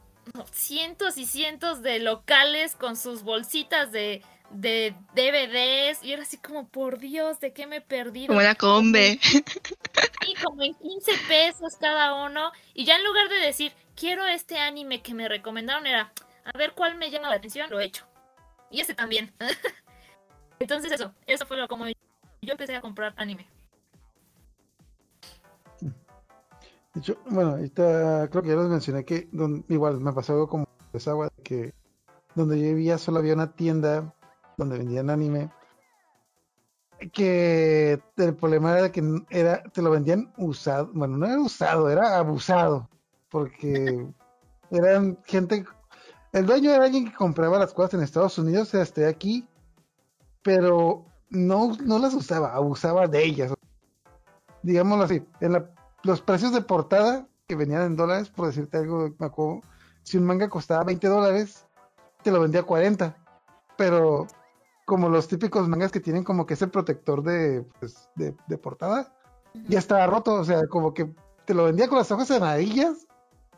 cientos 0.54 1.18
y 1.18 1.26
cientos 1.26 1.82
de 1.82 2.00
locales 2.00 2.78
con 2.78 2.96
sus 2.96 3.24
bolsitas 3.24 3.92
de, 3.92 4.24
de 4.50 4.96
DVDs, 5.14 6.02
y 6.06 6.14
era 6.14 6.22
así 6.24 6.38
como, 6.38 6.70
por 6.70 7.00
Dios, 7.00 7.42
¿de 7.42 7.52
qué 7.52 7.68
me 7.68 7.78
he 7.78 7.82
perdido? 7.82 8.28
Como 8.28 8.40
una 8.40 8.56
combe. 8.56 9.20
Sí, 9.22 10.34
como 10.42 10.64
en 10.64 10.74
15 10.76 11.12
pesos 11.28 11.76
cada 11.78 12.26
uno. 12.26 12.54
Y 12.74 12.86
ya 12.86 12.96
en 12.96 13.04
lugar 13.04 13.28
de 13.28 13.40
decir, 13.40 13.74
quiero 13.94 14.26
este 14.26 14.58
anime 14.58 15.02
que 15.02 15.14
me 15.14 15.28
recomendaron, 15.28 15.86
era, 15.86 16.14
a 16.46 16.58
ver 16.58 16.72
cuál 16.72 16.96
me 16.96 17.12
llama 17.12 17.30
la 17.30 17.36
atención, 17.36 17.70
lo 17.70 17.78
he 17.82 17.84
hecho. 17.84 18.06
Y 18.72 18.80
ese 18.80 18.94
también. 18.94 19.34
Entonces 20.60 20.94
eso, 20.94 21.14
eso 21.28 21.46
fue 21.46 21.58
lo 21.58 21.68
como 21.68 21.88
yo 21.88 21.94
empecé 22.42 22.74
a 22.78 22.80
comprar 22.80 23.14
anime. 23.18 23.50
De 26.94 27.00
hecho, 27.00 27.18
bueno, 27.30 27.52
ahorita 27.52 28.28
creo 28.30 28.44
que 28.44 28.50
ya 28.50 28.56
les 28.56 28.70
mencioné 28.70 29.04
que 29.04 29.28
don- 29.32 29.66
igual 29.70 30.00
me 30.00 30.14
pasó 30.14 30.34
algo 30.34 30.48
como 30.48 30.68
agua 31.08 31.30
que 31.44 31.74
donde 32.36 32.60
yo 32.60 32.68
vivía 32.68 32.98
solo 33.00 33.18
había 33.20 33.34
una 33.34 33.52
tienda 33.52 34.14
donde 34.58 34.78
vendían 34.78 35.10
anime 35.10 35.50
que 37.12 38.00
el 38.18 38.36
problema 38.36 38.78
era 38.78 38.92
que 38.92 39.04
era 39.30 39.64
te 39.64 39.82
lo 39.82 39.90
vendían 39.92 40.32
usado, 40.38 40.90
bueno, 40.94 41.18
no 41.18 41.26
era 41.26 41.40
usado, 41.40 41.90
era 41.90 42.18
abusado, 42.18 42.88
porque 43.30 44.08
eran 44.72 45.18
gente, 45.26 45.66
el 46.32 46.46
dueño 46.46 46.72
era 46.72 46.86
alguien 46.86 47.06
que 47.06 47.16
compraba 47.16 47.60
las 47.60 47.74
cosas 47.74 47.96
en 47.96 48.02
Estados 48.02 48.38
Unidos, 48.38 48.74
hasta 48.76 49.08
aquí, 49.08 49.46
pero 50.44 51.06
no, 51.30 51.76
no 51.84 52.00
las 52.00 52.14
usaba, 52.14 52.54
abusaba 52.54 53.08
de 53.08 53.24
ellas. 53.26 53.54
Digámoslo 54.62 55.04
así, 55.06 55.22
en 55.42 55.54
la- 55.54 55.70
los 56.04 56.22
precios 56.22 56.54
de 56.54 56.62
portada 56.62 57.28
que 57.48 57.56
venían 57.56 57.82
en 57.84 57.96
dólares, 57.96 58.30
por 58.30 58.48
decirte 58.48 58.78
algo, 58.78 59.14
me 59.18 59.26
acuerdo, 59.26 59.62
si 60.04 60.18
un 60.18 60.26
manga 60.26 60.50
costaba 60.50 60.84
20 60.84 61.08
dólares, 61.08 61.66
te 62.22 62.32
lo 62.32 62.42
vendía 62.42 62.62
a 62.62 62.66
40, 62.66 63.18
pero 63.78 64.28
como 64.86 65.10
los 65.10 65.28
típicos 65.28 65.68
mangas 65.68 65.92
que 65.92 66.00
tienen 66.00 66.24
como 66.24 66.46
que 66.46 66.56
ese 66.56 66.68
protector 66.68 67.24
de, 67.24 67.66
pues, 67.80 68.10
de, 68.16 68.36
de 68.48 68.58
portada, 68.58 69.14
ya 69.68 69.80
estaba 69.80 70.06
roto, 70.08 70.34
o 70.34 70.44
sea, 70.44 70.68
como 70.68 70.94
que 70.94 71.14
te 71.46 71.54
lo 71.54 71.66
vendía 71.66 71.88
con 71.88 71.98
las 71.98 72.12
hojas 72.12 72.32
amarillas, 72.32 73.08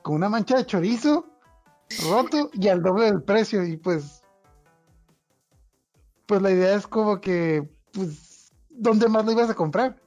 con 0.01 0.15
una 0.15 0.29
mancha 0.29 0.57
de 0.57 0.65
chorizo, 0.65 1.25
roto 2.09 2.49
y 2.53 2.67
al 2.67 2.83
doble 2.83 3.05
del 3.05 3.23
precio, 3.23 3.63
y 3.63 3.77
pues, 3.77 4.23
pues 6.27 6.41
la 6.41 6.51
idea 6.51 6.75
es 6.75 6.85
como 6.85 7.21
que, 7.21 7.67
pues, 7.91 8.51
¿dónde 8.69 9.07
más 9.07 9.25
lo 9.25 9.31
ibas 9.31 9.49
a 9.49 9.55
comprar? 9.55 9.99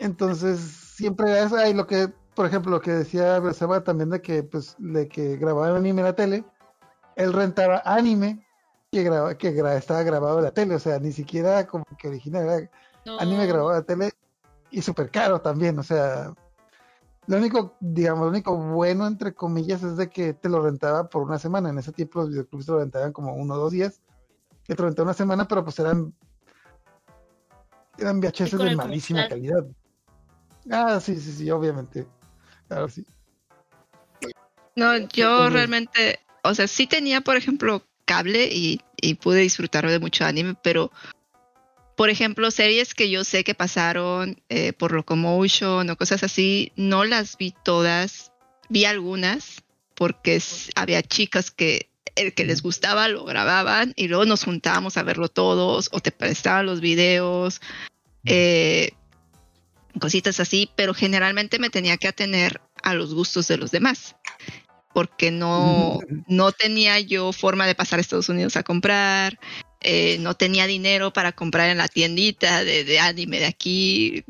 Entonces, 0.00 0.58
siempre 0.60 1.30
era 1.30 1.44
eso, 1.44 1.66
y 1.66 1.74
lo 1.74 1.86
que, 1.86 2.08
por 2.34 2.46
ejemplo, 2.46 2.70
lo 2.72 2.80
que 2.80 2.90
decía 2.90 3.38
Bersaba 3.38 3.84
también 3.84 4.08
de 4.08 4.22
que, 4.22 4.42
pues, 4.42 4.74
de 4.78 5.08
que 5.08 5.36
grababan 5.36 5.76
anime 5.76 6.00
en 6.00 6.06
la 6.06 6.14
tele, 6.16 6.44
él 7.16 7.32
rentaba 7.34 7.82
anime 7.84 8.42
que, 8.90 9.02
graba, 9.02 9.36
que 9.36 9.54
gra- 9.54 9.76
estaba 9.76 10.02
grabado 10.02 10.38
en 10.38 10.44
la 10.44 10.52
tele, 10.52 10.74
o 10.74 10.78
sea, 10.78 10.98
ni 10.98 11.12
siquiera 11.12 11.66
como 11.66 11.84
que 11.98 12.08
original, 12.08 12.44
era 12.48 12.70
No. 13.04 13.18
anime 13.20 13.46
grabado 13.46 13.70
en 13.72 13.76
la 13.76 13.82
tele 13.82 14.10
y 14.70 14.80
súper 14.80 15.10
caro 15.10 15.40
también, 15.42 15.78
o 15.78 15.82
sea, 15.82 16.32
lo 17.26 17.36
único, 17.36 17.76
digamos, 17.80 18.24
lo 18.24 18.30
único 18.30 18.56
bueno, 18.56 19.06
entre 19.06 19.34
comillas, 19.34 19.82
es 19.82 19.98
de 19.98 20.08
que 20.08 20.32
te 20.32 20.48
lo 20.48 20.62
rentaba 20.62 21.08
por 21.10 21.22
una 21.22 21.38
semana, 21.38 21.68
en 21.68 21.78
ese 21.78 21.92
tiempo 21.92 22.20
los 22.20 22.30
videoclubs 22.30 22.64
te 22.64 22.72
lo 22.72 22.78
rentaban 22.78 23.12
como 23.12 23.34
uno 23.34 23.52
o 23.54 23.58
dos 23.58 23.72
días, 23.72 24.00
que 24.64 24.74
te 24.74 24.80
lo 24.82 24.88
rentaba 24.88 25.08
una 25.08 25.14
semana, 25.14 25.46
pero 25.46 25.62
pues 25.62 25.78
eran 25.78 26.14
eran 27.98 28.18
VHS 28.18 28.56
de 28.56 28.74
malísima 28.76 29.28
calidad. 29.28 29.66
Ah, 30.70 31.00
sí, 31.00 31.16
sí, 31.16 31.32
sí, 31.32 31.50
obviamente. 31.50 32.06
Claro, 32.68 32.88
sí. 32.88 33.04
No, 34.76 34.96
yo 35.08 35.50
realmente, 35.50 36.20
o 36.42 36.54
sea, 36.54 36.68
sí 36.68 36.86
tenía, 36.86 37.20
por 37.20 37.36
ejemplo, 37.36 37.84
cable 38.04 38.48
y, 38.50 38.80
y 38.96 39.14
pude 39.14 39.40
disfrutar 39.40 39.88
de 39.88 39.98
mucho 39.98 40.24
anime, 40.24 40.54
pero, 40.62 40.92
por 41.96 42.08
ejemplo, 42.08 42.50
series 42.50 42.94
que 42.94 43.10
yo 43.10 43.24
sé 43.24 43.44
que 43.44 43.54
pasaron 43.54 44.40
eh, 44.48 44.72
por 44.72 44.92
Locomotion 44.92 45.90
o 45.90 45.96
cosas 45.96 46.22
así, 46.22 46.72
no 46.76 47.04
las 47.04 47.36
vi 47.36 47.52
todas, 47.64 48.32
vi 48.68 48.84
algunas, 48.84 49.62
porque 49.94 50.40
había 50.76 51.02
chicas 51.02 51.50
que 51.50 51.90
el 52.14 52.32
que 52.32 52.44
les 52.44 52.62
gustaba 52.62 53.08
lo 53.08 53.24
grababan 53.24 53.92
y 53.96 54.08
luego 54.08 54.24
nos 54.24 54.44
juntábamos 54.44 54.96
a 54.96 55.02
verlo 55.02 55.28
todos 55.28 55.88
o 55.92 56.00
te 56.00 56.12
prestaban 56.12 56.66
los 56.66 56.80
videos, 56.80 57.60
eh, 58.24 58.92
cositas 59.98 60.40
así, 60.40 60.70
pero 60.76 60.94
generalmente 60.94 61.58
me 61.58 61.70
tenía 61.70 61.96
que 61.96 62.08
atener 62.08 62.60
a 62.82 62.94
los 62.94 63.14
gustos 63.14 63.48
de 63.48 63.56
los 63.56 63.70
demás. 63.70 64.16
porque 64.92 65.30
no, 65.30 66.00
no 66.26 66.52
tenía 66.52 66.98
yo 67.00 67.32
forma 67.32 67.66
de 67.66 67.74
pasar 67.74 67.98
a 67.98 68.02
Estados 68.02 68.28
Unidos 68.28 68.56
a 68.56 68.62
comprar, 68.64 69.38
eh, 69.80 70.18
no 70.20 70.34
tenía 70.34 70.66
dinero 70.66 71.12
para 71.12 71.32
comprar 71.32 71.70
en 71.70 71.78
la 71.78 71.88
tiendita 71.88 72.64
de, 72.64 72.84
de 72.84 72.98
anime 72.98 73.38
de 73.38 73.46
aquí, 73.46 74.24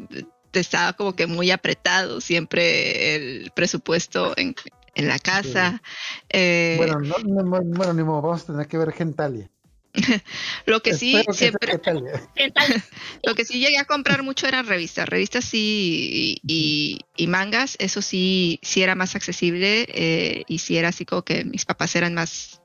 estaba 0.53 0.93
como 0.95 1.15
que 1.17 1.27
muy 1.27 1.51
apretado 1.51 2.21
siempre 2.21 3.15
el 3.17 3.51
presupuesto 3.53 4.35
en, 4.37 4.55
en 4.95 5.09
la 5.09 5.19
casa. 5.19 5.83
Eh, 6.29 6.75
Bueno, 6.77 7.01
no, 7.01 7.17
no, 7.25 7.43
no, 7.43 7.63
bueno, 7.63 7.95
ni 7.95 8.03
modo, 8.03 8.23
vamos 8.23 8.43
a 8.43 8.47
tener 8.47 8.67
que 8.69 8.79
ver 8.79 8.93
Gentalia. 8.93 9.51
lo 10.67 10.81
que 10.83 10.95
sí, 10.95 11.23
que 11.27 11.33
siempre, 11.33 11.73
Gentalia. 11.73 12.23
¿Qué 12.35 12.51
tal? 12.51 12.83
lo 13.25 13.35
que 13.35 13.45
sí 13.45 13.59
llegué 13.59 13.79
a 13.79 13.85
comprar 13.85 14.23
mucho 14.23 14.47
eran 14.47 14.67
revistas, 14.67 15.09
revistas 15.09 15.45
sí 15.45 16.41
y, 16.45 16.53
y- 16.53 16.99
y 17.17 17.27
mangas, 17.27 17.77
eso 17.79 18.03
sí, 18.03 18.59
sí 18.63 18.83
era 18.83 18.95
más 18.95 19.17
accesible 19.17 19.87
eh, 19.89 20.45
y 20.47 20.59
sí 20.59 20.77
era 20.77 20.89
así 20.89 21.05
como 21.05 21.23
que 21.23 21.45
mis 21.45 21.65
papás 21.65 21.95
eran 21.97 22.15
más 22.15 22.61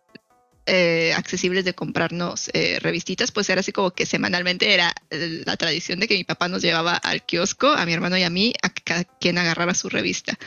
eh, 0.67 1.13
accesibles 1.15 1.63
de 1.65 1.73
comprarnos 1.75 2.49
eh, 2.53 2.79
revistitas, 2.81 3.31
pues 3.31 3.49
era 3.49 3.59
así 3.59 3.71
como 3.71 3.91
que 3.91 4.05
semanalmente 4.05 4.73
era 4.73 4.93
eh, 5.11 5.43
la 5.45 5.57
tradición 5.57 5.99
de 5.99 6.07
que 6.07 6.15
mi 6.15 6.23
papá 6.23 6.47
nos 6.47 6.61
llevaba 6.63 6.95
al 6.95 7.23
kiosco, 7.23 7.67
a 7.67 7.85
mi 7.85 7.93
hermano 7.93 8.17
y 8.17 8.23
a 8.23 8.29
mí, 8.29 8.53
a 8.63 8.69
que 8.69 8.81
cada 8.83 9.03
quien 9.03 9.37
agarrara 9.37 9.75
su 9.75 9.89
revista. 9.89 10.37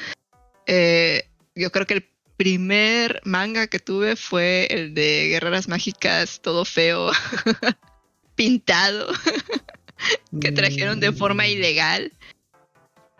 Eh, 0.66 1.28
yo 1.54 1.70
creo 1.70 1.86
que 1.86 1.94
el 1.94 2.08
primer 2.38 3.20
manga 3.24 3.66
que 3.66 3.80
tuve 3.80 4.16
fue 4.16 4.66
el 4.70 4.94
de 4.94 5.28
Guerreras 5.28 5.68
Mágicas, 5.68 6.40
todo 6.40 6.64
feo, 6.64 7.10
pintado, 8.36 9.08
que 10.40 10.52
trajeron 10.52 11.00
de 11.00 11.12
forma 11.12 11.42
Mm, 11.42 11.46
ilegal. 11.50 12.12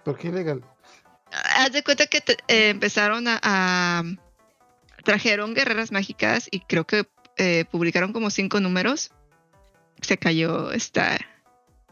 ¿Por 0.05 0.17
qué 0.17 0.29
ilegal? 0.29 0.63
Haz 1.33 1.73
de 1.73 1.83
cuenta 1.83 2.07
que 2.07 2.21
te- 2.23 2.39
eh, 2.49 2.71
empezaron 2.71 3.29
a, 3.29 3.39
a- 3.43 4.05
Trajeron 5.05 5.55
Guerreras 5.55 5.93
Mágicas 5.93 6.49
y 6.51 6.61
creo 6.61 6.87
que 6.87 7.07
eh, 7.37 7.65
publicaron 7.71 8.13
como 8.13 8.31
cinco 8.31 8.61
números. 8.61 9.11
Se 10.01 10.17
cayó 10.17 10.71
esta 10.73 11.19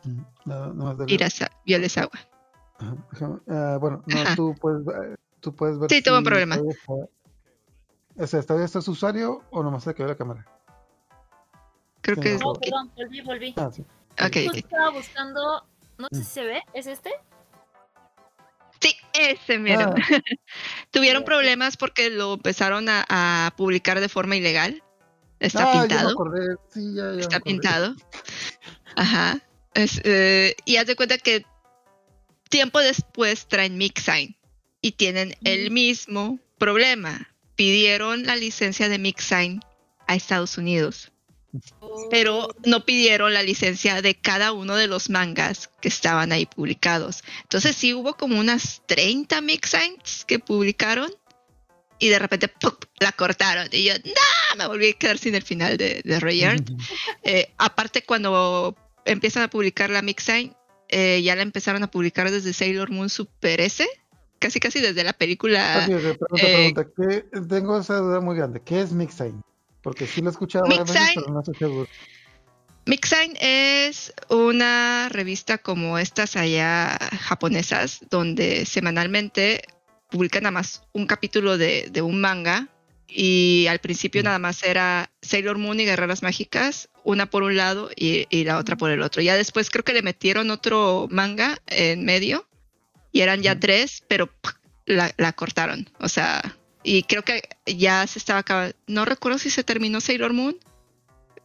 Mm, 0.05 0.21
No, 0.45 0.73
no. 0.73 0.89
Ajá, 0.91 1.05
déjame- 3.13 3.41
ah, 3.49 3.79
bueno, 3.81 4.03
no, 4.07 4.21
Ajá. 4.21 4.37
tú 4.37 4.55
puedes, 4.61 4.87
eh, 4.87 5.17
tú 5.41 5.55
puedes 5.55 5.79
ver. 5.79 5.91
Sí, 5.91 6.03
tuvo 6.03 6.19
un 6.19 6.25
si 6.25 6.29
problema. 6.29 6.55
está- 6.57 6.95
O 8.19 8.27
sea, 8.27 8.43
¿todavía 8.43 8.65
está 8.67 8.81
su 8.81 8.93
usuario 8.93 9.43
o 9.51 9.63
nomás 9.63 9.85
se 9.85 9.95
quedó 9.95 10.09
la 10.09 10.17
cámara? 10.17 10.47
Creo 12.01 12.17
Sí, 12.17 12.23
que 12.23 12.29
no, 12.31 12.35
es. 12.37 12.41
No, 12.43 12.49
Ok. 12.51 12.61
perdón, 12.61 12.93
volví, 12.97 13.21
volví. 13.21 13.55
Ah, 13.57 13.71
sí. 13.73 13.83
Ok, 13.83 14.33
Justo 14.35 14.51
ok. 14.51 14.57
estaba 14.57 14.91
buscando, 14.91 15.67
no 15.99 16.09
sé 16.11 16.17
Mm. 16.21 16.23
si 16.23 16.25
se 16.31 16.45
ve, 16.45 16.63
¿es 16.73 16.87
este? 16.87 17.11
Sí, 18.81 18.95
ese 19.19 19.59
mero. 19.59 19.95
Ah, 19.95 19.95
Tuvieron 20.91 21.25
problemas 21.25 21.77
porque 21.77 22.11
lo 22.11 22.35
empezaron 22.35 22.89
a, 22.89 23.05
a 23.09 23.51
publicar 23.57 24.01
de 24.01 24.09
forma 24.09 24.37
ilegal. 24.37 24.83
Está 25.41 25.65
ah, 25.65 25.73
ya 25.73 25.73
me 25.81 25.87
pintado. 25.89 26.11
acordé, 26.11 26.57
Sí, 26.71 26.95
ya, 26.95 27.03
ya 27.05 27.11
me 27.13 27.21
Está 27.21 27.41
pintado. 27.41 27.95
Ajá. 28.97 29.39
Es, 29.75 30.01
eh, 30.05 30.55
y 30.65 30.77
haz 30.77 30.87
de 30.87 30.97
cuenta 30.97 31.19
que 31.19 31.45
tiempo 32.49 32.79
después 32.79 33.47
traen 33.47 33.77
Mixine 33.77 34.39
y 34.81 34.93
tienen 34.93 35.35
el 35.45 35.71
mismo 35.71 36.39
problema. 36.59 37.29
Pidieron 37.57 38.25
la 38.25 38.37
licencia 38.37 38.89
de 38.89 38.99
Mixine 38.99 39.61
a 40.07 40.15
Estados 40.15 40.59
Unidos, 40.59 41.13
pero 42.11 42.55
no 42.65 42.85
pidieron 42.85 43.35
la 43.35 43.43
licencia 43.43 44.03
de 44.03 44.15
cada 44.15 44.53
uno 44.53 44.77
de 44.77 44.87
los 44.87 45.11
mangas 45.11 45.71
que 45.81 45.89
estaban 45.89 46.33
ahí 46.33 46.47
publicados. 46.47 47.25
Entonces 47.43 47.77
sí 47.77 47.95
hubo 47.95 48.15
como 48.15 48.39
unas 48.39 48.83
30 48.87 49.41
Mixines 49.41 50.25
que 50.27 50.39
publicaron 50.39 51.11
y 51.99 52.09
de 52.09 52.19
repente 52.19 52.53
la 53.01 53.13
cortaron. 53.13 53.69
Y 53.73 53.85
yo, 53.85 53.95
no, 54.05 54.57
me 54.57 54.67
volví 54.67 54.91
a 54.91 54.93
quedar 54.93 55.19
sin 55.19 55.35
el 55.35 55.43
final 55.43 55.77
de, 55.77 56.03
de 56.05 56.21
Rayard. 56.21 56.63
Eh, 57.23 57.53
aparte, 57.59 58.03
cuando 58.03 58.77
empiezan 59.05 59.43
a 59.43 59.49
publicar 59.49 59.91
la 59.91 60.03
Mixine, 60.03 60.55
eh, 60.89 61.23
ya 61.23 61.35
la 61.35 61.43
empezaron 61.43 61.83
a 61.83 61.91
publicar 61.91 62.31
desde 62.31 62.53
Sailor 62.53 62.91
Moon 62.91 63.09
Super 63.09 63.61
S, 63.61 63.87
casi 64.47 64.61
casi 64.61 64.81
desde 64.81 65.03
la 65.03 65.13
película. 65.13 65.87
Eh, 65.87 66.73
pregunta. 66.75 66.87
¿qué- 66.97 67.25
tengo 67.49 67.79
esa 67.81 67.97
duda 67.97 68.21
muy 68.21 68.37
grande. 68.37 68.63
¿Qué 68.65 68.81
es 68.81 68.93
Mixine? 68.93 69.43
Porque 69.83 70.07
sí 70.07 70.21
lo 70.21 70.29
he 70.29 70.31
escuchado 70.33 70.65
varias 70.67 70.87
veces, 70.93 71.01
Mixine- 71.03 71.15
pero 71.23 71.33
no 71.33 71.41
estoy 71.41 71.55
seguro. 71.57 71.89
Mixine 72.87 73.35
es 73.41 74.13
una 74.31 75.09
revista 75.11 75.59
como 75.59 75.99
estas 75.99 76.37
allá 76.37 76.97
japonesas, 77.21 78.01
donde 78.11 78.65
semanalmente 78.65 79.63
publican 80.11 80.45
nada 80.45 80.53
más 80.53 80.83
un 80.93 81.07
capítulo 81.07 81.59
de, 81.59 81.89
de 81.91 82.03
un 82.03 82.21
manga. 82.21 82.69
Y 83.09 83.67
al 83.69 83.79
principio 83.79 84.21
Mm. 84.23 84.25
nada 84.25 84.39
más 84.41 84.63
era 84.65 85.11
Sailor 85.23 85.59
Moon 85.59 85.79
y 85.81 85.85
Guerreras 85.85 86.23
Mágicas, 86.23 86.89
una 87.05 87.27
por 87.27 87.43
un 87.45 87.57
lado 87.57 87.89
y, 87.97 88.27
y 88.31 88.45
la 88.45 88.59
otra 88.59 88.77
por 88.77 88.91
el 88.91 89.01
otro. 89.03 89.23
Ya 89.23 89.37
después 89.37 89.71
creo 89.71 89.85
que 89.85 89.93
le 89.93 90.03
metieron 90.03 90.51
otro 90.51 91.07
manga 91.11 91.59
en 91.69 92.05
medio 92.05 92.46
y 93.17 93.23
eran 93.23 93.41
ya 93.41 93.59
tres, 93.59 94.05
pero 94.09 94.29
la, 94.85 95.11
la 95.17 95.33
cortaron. 95.33 95.89
O 96.01 96.09
sea, 96.11 96.55
y 96.83 97.05
creo 97.05 97.23
que 97.23 97.49
ya 97.65 98.07
se 98.07 98.19
estaba 98.19 98.41
acabando. 98.41 98.77
No 98.87 99.07
recuerdo 99.07 99.39
si 99.39 99.49
se 99.49 99.65
terminó 99.65 100.03
Sailor 100.03 100.35
Moon 100.35 100.59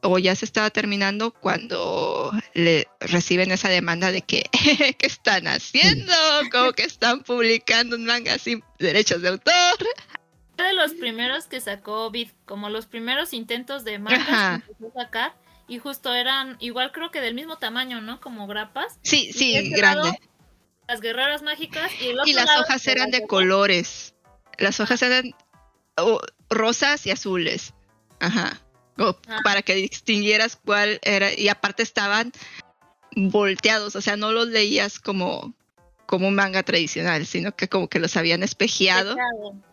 o 0.01 0.19
ya 0.19 0.35
se 0.35 0.43
estaba 0.43 0.69
terminando 0.69 1.31
cuando 1.31 2.33
le 2.53 2.89
reciben 2.99 3.51
esa 3.51 3.69
demanda 3.69 4.11
de 4.11 4.21
que 4.21 4.49
¿qué 4.99 5.07
están 5.07 5.47
haciendo? 5.47 6.13
Como 6.51 6.73
que 6.73 6.83
están 6.83 7.23
publicando 7.23 7.95
un 7.95 8.03
manga 8.03 8.37
sin 8.37 8.61
derechos 8.77 9.21
de 9.21 9.29
autor. 9.29 9.77
De 10.57 10.73
los 10.73 10.91
primeros 10.95 11.45
que 11.45 11.61
sacó 11.61 12.11
Vid, 12.11 12.31
como 12.43 12.69
los 12.69 12.85
primeros 12.85 13.31
intentos 13.31 13.85
de 13.85 13.97
mangas 13.97 14.27
Ajá. 14.27 14.61
que 14.65 14.73
empezó 14.73 14.99
a 14.99 15.03
sacar. 15.05 15.35
Y 15.69 15.77
justo 15.77 16.13
eran, 16.13 16.57
igual 16.59 16.91
creo 16.91 17.11
que 17.11 17.21
del 17.21 17.33
mismo 17.33 17.57
tamaño, 17.57 18.01
¿no? 18.01 18.19
Como 18.19 18.45
grapas. 18.45 18.99
Sí, 19.03 19.31
sí, 19.31 19.55
este 19.55 19.77
grande. 19.77 20.03
lado, 20.03 20.17
Las 20.87 21.01
guerreras 21.01 21.41
mágicas 21.41 21.91
y 22.01 22.07
el 22.09 22.19
otro 22.19 22.29
Y 22.29 22.33
las 22.33 22.45
lado, 22.47 22.61
hojas 22.63 22.85
eran 22.87 23.11
de 23.11 23.25
colores. 23.27 24.13
Las 24.57 24.79
hojas 24.79 25.01
eran 25.01 25.33
oh, 25.97 26.19
rosas 26.49 27.05
y 27.05 27.11
azules. 27.11 27.73
Ajá. 28.19 28.59
Ah. 28.97 29.15
Para 29.43 29.61
que 29.61 29.73
distinguieras 29.75 30.59
cuál 30.63 30.99
era. 31.03 31.33
Y 31.33 31.47
aparte 31.49 31.81
estaban 31.81 32.31
volteados. 33.15 33.95
O 33.95 34.01
sea, 34.01 34.17
no 34.17 34.31
los 34.31 34.47
leías 34.47 34.99
como, 34.99 35.53
como 36.05 36.27
un 36.27 36.35
manga 36.35 36.61
tradicional, 36.63 37.25
sino 37.25 37.55
que 37.55 37.67
como 37.69 37.87
que 37.87 37.99
los 37.99 38.17
habían 38.17 38.43
espejeado. 38.43 39.15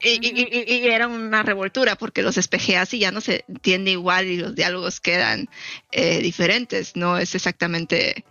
Y, 0.00 0.10
y- 0.24 0.48
y- 0.50 0.74
y 0.76 0.86
era 0.88 1.08
una 1.08 1.42
revoltura 1.42 1.96
porque 1.96 2.22
los 2.22 2.36
espejeas 2.38 2.94
y 2.94 3.00
ya 3.00 3.10
no 3.10 3.20
se 3.20 3.44
entiende 3.48 3.90
igual 3.90 4.26
y 4.26 4.36
los 4.38 4.54
diálogos 4.54 5.00
quedan 5.00 5.48
eh, 5.90 6.20
diferentes. 6.20 6.94
No 6.96 7.18
es 7.18 7.34
exactamente, 7.34 8.24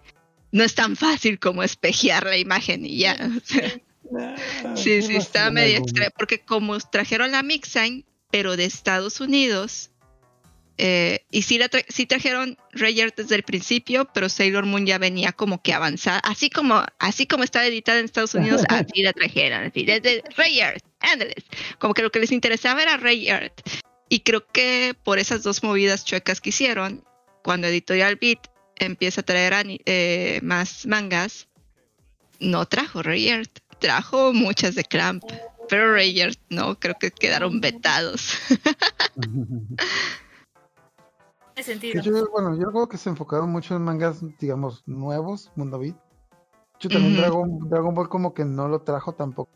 no 0.52 0.64
es 0.64 0.76
tan 0.76 0.96
fácil 0.96 1.40
como 1.40 1.64
espejear 1.64 2.26
la 2.26 2.38
imagen 2.38 2.86
y 2.86 2.98
ya. 3.00 3.18
Sí, 4.76 5.02
sí, 5.02 5.16
está 5.16 5.52
medio 5.52 5.80
extra, 5.80 6.10
porque 6.12 6.40
como 6.40 6.78
trajeron 6.80 7.32
la 7.32 7.44
Mixine, 7.44 8.06
pero 8.32 8.56
de 8.56 8.66
Estados 8.66 9.20
Unidos, 9.20 9.92
eh, 10.78 11.26
y 11.32 11.42
sí, 11.42 11.58
la 11.58 11.70
tra- 11.70 11.86
sí 11.90 12.06
trajeron 12.06 12.58
Rayard 12.72 13.14
desde 13.16 13.36
el 13.36 13.44
principio, 13.44 14.08
pero 14.14 14.30
Sailor 14.30 14.66
Moon 14.66 14.86
ya 14.86 14.98
venía 14.98 15.32
como 15.32 15.62
que 15.62 15.74
avanzada, 15.74 16.20
así 16.20 16.50
como, 16.50 16.86
así 17.00 17.26
como 17.26 17.44
está 17.44 17.66
editada 17.66 18.00
en 18.00 18.06
Estados 18.06 18.36
Unidos, 18.36 18.64
así 18.70 19.02
la 19.02 19.12
trajeron, 19.12 19.66
así, 19.66 19.86
desde 19.86 20.24
Rayard, 20.38 20.80
ándales. 21.00 21.44
Como 21.80 21.94
que 21.94 22.04
lo 22.04 22.12
que 22.12 22.20
les 22.20 22.32
interesaba 22.32 22.82
era 22.84 22.96
Rayard. 22.98 23.52
Y 24.10 24.22
creo 24.22 24.48
que 24.48 24.96
por 25.04 25.20
esas 25.20 25.44
dos 25.44 25.64
movidas 25.64 26.06
chuecas 26.06 26.40
que 26.40 26.50
hicieron, 26.50 27.04
cuando 27.44 27.68
Editorial 27.68 28.16
Beat 28.16 28.40
empieza 28.80 29.22
a 29.22 29.24
traer 29.26 29.54
ani- 29.54 29.82
eh, 29.86 30.40
más 30.44 30.86
mangas, 30.86 31.48
no 32.40 32.66
trajo 32.66 33.02
Rayard, 33.04 33.48
trajo 33.80 34.34
muchas 34.34 34.76
de 34.76 34.84
Clamp, 34.84 35.24
pero 35.70 35.94
Rayard 35.94 36.36
no, 36.50 36.80
creo 36.80 36.96
que 37.00 37.12
quedaron 37.12 37.60
vetados. 37.62 38.34
Sentido. 41.56 42.02
yo, 42.04 42.12
bueno, 42.32 42.56
yo 42.56 42.72
creo 42.72 42.88
que 42.88 42.98
se 42.98 43.10
enfocaron 43.10 43.50
mucho 43.50 43.76
en 43.76 43.82
mangas, 43.84 44.20
digamos, 44.38 44.84
nuevos, 44.86 45.52
Mundo 45.56 45.80
Beat. 45.80 45.96
Yo 46.80 46.90
también. 46.90 47.18
Dragon, 47.18 47.68
Dragon 47.68 47.96
Ball 47.96 48.10
como 48.10 48.36
que 48.36 48.46
no 48.46 48.68
lo 48.68 48.82
trajo 48.84 49.16
tampoco. 49.16 49.50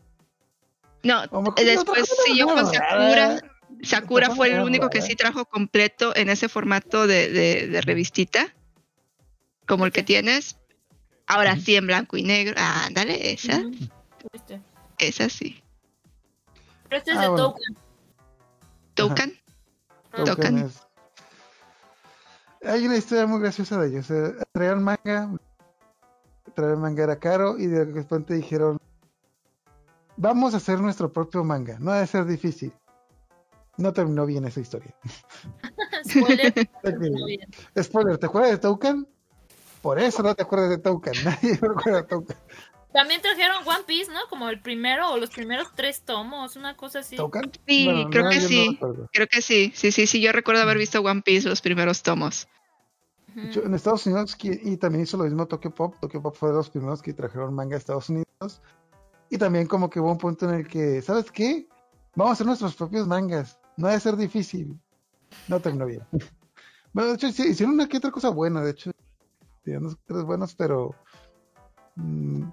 No, 1.04 1.22
O 1.30 1.42
mejor 1.42 1.60
no 1.60 1.64
después 1.64 2.10
siguió 2.26 2.46
con 2.46 2.56
nada. 2.56 2.72
Sakura. 2.72 3.40
Sakura 3.84 4.26
Trajo 4.26 4.36
fue 4.36 4.52
el 4.52 4.62
único 4.62 4.90
que 4.90 4.98
¿eh? 4.98 5.02
sí 5.02 5.14
trajo 5.14 5.44
completo 5.44 6.14
en 6.16 6.28
ese 6.28 6.48
formato 6.48 7.06
de, 7.06 7.30
de- 7.30 7.68
de 7.68 7.80
revistita, 7.80 8.52
como 9.66 9.86
el 9.86 9.92
que 9.92 10.02
tienes. 10.02 10.56
Ahora 11.26 11.56
sí 11.56 11.76
en 11.76 11.86
blanco 11.86 12.16
y 12.16 12.22
negro. 12.24 12.54
Ah, 12.58 12.84
ándale, 12.86 13.32
esa, 13.32 13.62
esa 14.98 15.28
sí. 15.28 15.62
Pero 16.88 16.98
este 16.98 17.12
es 17.12 17.16
Ah, 17.18 17.22
de 17.22 17.28
bueno. 17.28 17.54
Token. 17.54 17.76
Token. 18.94 19.38
Ah, 20.12 20.16
Token. 20.24 20.26
Token 20.36 20.58
es- 20.58 20.82
Hay 22.64 22.86
una 22.86 22.96
historia 22.96 23.26
muy 23.26 23.40
graciosa 23.40 23.80
de 23.80 23.88
ellos. 23.88 24.10
eh, 24.10 24.34
Traían 24.52 24.82
manga, 24.82 25.30
traer 26.54 26.76
manga 26.76 27.02
era 27.04 27.18
caro 27.18 27.56
y 27.58 27.66
de 27.66 27.84
repente 27.86 28.34
dijeron, 28.34 28.78
vamos 30.16 30.54
a 30.54 30.58
hacer 30.58 30.80
nuestro 30.80 31.10
propio 31.12 31.42
manga, 31.44 31.78
no 31.80 31.92
debe 31.92 32.06
ser 32.06 32.24
difícil. 32.26 32.72
no 33.78 33.92
terminó 33.94 34.26
bien 34.26 34.44
esa 34.44 34.60
historia. 34.60 34.94
Spoiler. 36.04 36.52
Spoiler, 37.82 38.18
¿te 38.18 38.26
acuerdas 38.26 38.50
de 38.52 38.58
Toucan? 38.58 39.08
Por 39.82 39.98
eso 39.98 40.22
no 40.22 40.34
te 40.34 40.42
acuerdas 40.42 40.70
de 40.70 40.78
Toucan. 40.78 41.12
Nadie 41.24 41.56
se 41.56 41.66
acuerda 41.66 42.02
de 42.02 42.08
Toucan. 42.08 42.36
También 42.92 43.22
trajeron 43.22 43.66
One 43.66 43.84
Piece, 43.86 44.12
¿no? 44.12 44.20
Como 44.28 44.48
el 44.50 44.60
primero 44.60 45.12
o 45.12 45.16
los 45.16 45.30
primeros 45.30 45.68
tres 45.74 46.02
tomos, 46.02 46.56
una 46.56 46.76
cosa 46.76 46.98
así. 47.00 47.16
¿Toucan? 47.16 47.50
Sí, 47.66 47.84
Bueno, 47.86 48.10
creo 48.10 48.24
no, 48.24 48.30
que 48.30 48.36
no 48.36 48.48
sí. 48.48 48.78
Creo 49.12 49.26
que 49.26 49.40
sí, 49.42 49.72
sí, 49.74 49.90
sí, 49.92 50.06
sí, 50.06 50.20
yo 50.20 50.30
recuerdo 50.32 50.62
haber 50.62 50.76
visto 50.78 51.00
One 51.00 51.22
Piece 51.22 51.48
los 51.48 51.60
primeros 51.62 52.02
tomos. 52.02 52.48
Yo- 53.50 53.62
en 53.62 53.72
Estados 53.74 54.04
Unidos 54.06 54.36
y 54.42 54.76
también 54.76 55.04
hizo 55.04 55.16
lo 55.16 55.24
mismo 55.24 55.46
Tokyo 55.46 55.74
Pop. 55.74 55.94
Tokyo 56.02 56.20
Pop 56.20 56.36
fue 56.36 56.50
de 56.50 56.56
los 56.56 56.68
primeros 56.68 57.00
que 57.00 57.14
trajeron 57.14 57.54
manga 57.54 57.76
a 57.76 57.78
Estados 57.78 58.10
Unidos. 58.10 58.60
Y 59.30 59.38
también 59.38 59.66
como 59.66 59.88
que 59.88 59.98
hubo 59.98 60.12
un 60.12 60.18
punto 60.18 60.46
en 60.50 60.56
el 60.56 60.68
que, 60.68 61.00
¿sabes 61.00 61.30
qué? 61.30 61.66
Vamos 62.14 62.30
a 62.30 62.34
hacer 62.34 62.46
nuestros 62.46 62.74
propios 62.76 63.06
mangas. 63.06 63.58
No 63.78 63.88
debe 63.88 64.00
ser 64.00 64.16
difícil. 64.18 64.78
No 65.48 65.60
terminó 65.60 65.86
bien. 65.86 66.02
Bueno, 66.94 67.08
de 67.08 67.14
hecho, 67.16 67.32
sí, 67.32 67.48
hicieron 67.48 67.74
una 67.74 67.88
que 67.88 67.96
otra 67.96 68.10
cosa 68.10 68.28
buena. 68.28 68.60
De 68.62 68.72
hecho, 68.72 68.90
hicieron 69.62 69.84
unos 69.86 69.98
tres 70.06 70.22
buenos, 70.24 70.54
pero... 70.54 70.94
mm, 71.96 72.44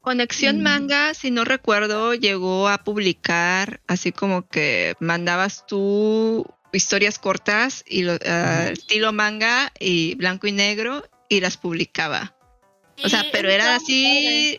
Conexión 0.00 0.58
Mm. 0.58 0.62
Manga, 0.62 1.14
si 1.14 1.30
no 1.30 1.44
recuerdo, 1.44 2.12
llegó 2.14 2.68
a 2.68 2.78
publicar 2.84 3.80
así 3.86 4.12
como 4.12 4.46
que 4.46 4.94
mandabas 5.00 5.64
tú 5.66 6.46
historias 6.72 7.18
cortas 7.18 7.82
y 7.86 8.02
lo, 8.02 8.18
ah, 8.26 8.68
estilo 8.70 9.12
manga 9.12 9.72
y 9.78 10.14
blanco 10.16 10.46
y 10.46 10.52
negro 10.52 11.04
y 11.28 11.40
las 11.40 11.56
publicaba. 11.56 12.34
O 13.02 13.08
sea, 13.08 13.24
pero 13.32 13.48
era 13.48 13.76
así, 13.76 14.58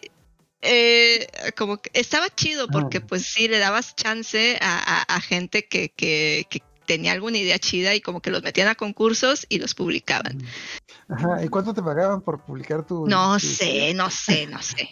eh, 0.61 1.27
como 1.55 1.77
que 1.77 1.91
estaba 1.93 2.29
chido 2.33 2.67
porque 2.67 2.97
Ah. 2.97 3.05
pues 3.07 3.25
sí 3.27 3.47
le 3.47 3.59
dabas 3.59 3.95
chance 3.95 4.57
a, 4.61 5.01
a- 5.01 5.15
a 5.15 5.21
gente 5.21 5.67
que, 5.67 5.89
que, 5.89 6.47
que 6.49 6.61
tenía 6.85 7.11
alguna 7.11 7.37
idea 7.37 7.57
chida 7.59 7.93
y 7.95 8.01
como 8.01 8.21
que 8.21 8.31
los 8.31 8.43
metían 8.43 8.67
a 8.67 8.75
concursos 8.75 9.45
y 9.49 9.59
los 9.59 9.73
publicaban. 9.75 10.41
Ajá, 11.09 11.43
¿y 11.43 11.47
cuánto 11.49 11.73
te 11.73 11.81
pagaban 11.81 12.21
por 12.21 12.41
publicar 12.41 12.85
tu... 12.85 13.07
No 13.07 13.33
tu 13.39 13.47
sé, 13.47 13.93
no 13.93 14.09
sé, 14.09 14.47
no 14.47 14.61
sé. 14.61 14.89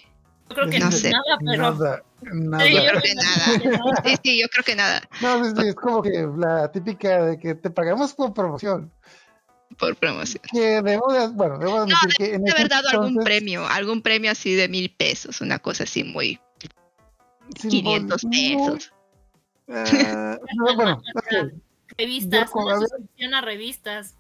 Yo 0.50 0.56
creo 0.56 0.70
que 0.70 0.80
No 0.80 0.92
sé. 0.92 1.12
nada, 1.12 1.38
pero. 1.40 1.62
Nada, 1.72 2.04
nada. 2.22 2.66
Sí, 2.66 2.74
Yo 2.76 2.82
creo 2.84 3.02
que 3.02 3.16
nada. 3.16 4.02
Sí, 4.06 4.16
sí, 4.24 4.40
yo 4.42 4.48
creo 4.50 4.64
que 4.64 4.76
nada, 4.76 5.02
No, 5.22 5.44
sí, 5.46 5.52
sí, 5.60 5.68
es 5.70 5.76
como 5.76 6.02
que 6.04 6.28
la 6.38 6.72
típica 6.72 7.26
de 7.26 7.40
que 7.40 7.56
te 7.56 7.70
pagamos 7.72 8.14
por 8.14 8.34
promoción. 8.34 8.92
por 9.80 9.96
promoción. 9.96 10.44
Que 10.52 10.82
debo 10.84 11.12
de, 11.12 11.28
bueno, 11.30 11.58
debo 11.58 11.86
de 11.86 11.88
No, 11.92 11.96
admitir 11.98 12.14
que 12.18 12.36
en 12.36 12.52
haber 12.52 12.70
dado 12.70 12.90
algún 12.90 13.24
premio, 13.24 13.66
algún 13.68 14.02
premio 14.04 14.30
así 14.32 14.54
de 14.54 14.68
mil 14.68 14.92
pesos, 14.92 15.42
una 15.42 15.58
cosa 15.60 15.86
así 15.86 16.04
muy 16.04 16.40
simbol- 17.56 17.70
500 18.20 18.24
muy- 18.26 18.56
pesos. 18.56 18.94
ah, 19.70 20.38
no, 20.56 20.76
bueno, 20.76 21.02
ok. 21.16 21.54
Revistas, 21.98 22.52
una 22.54 22.80
suscripción 22.80 23.34
a 23.34 23.42
revistas. 23.42 24.16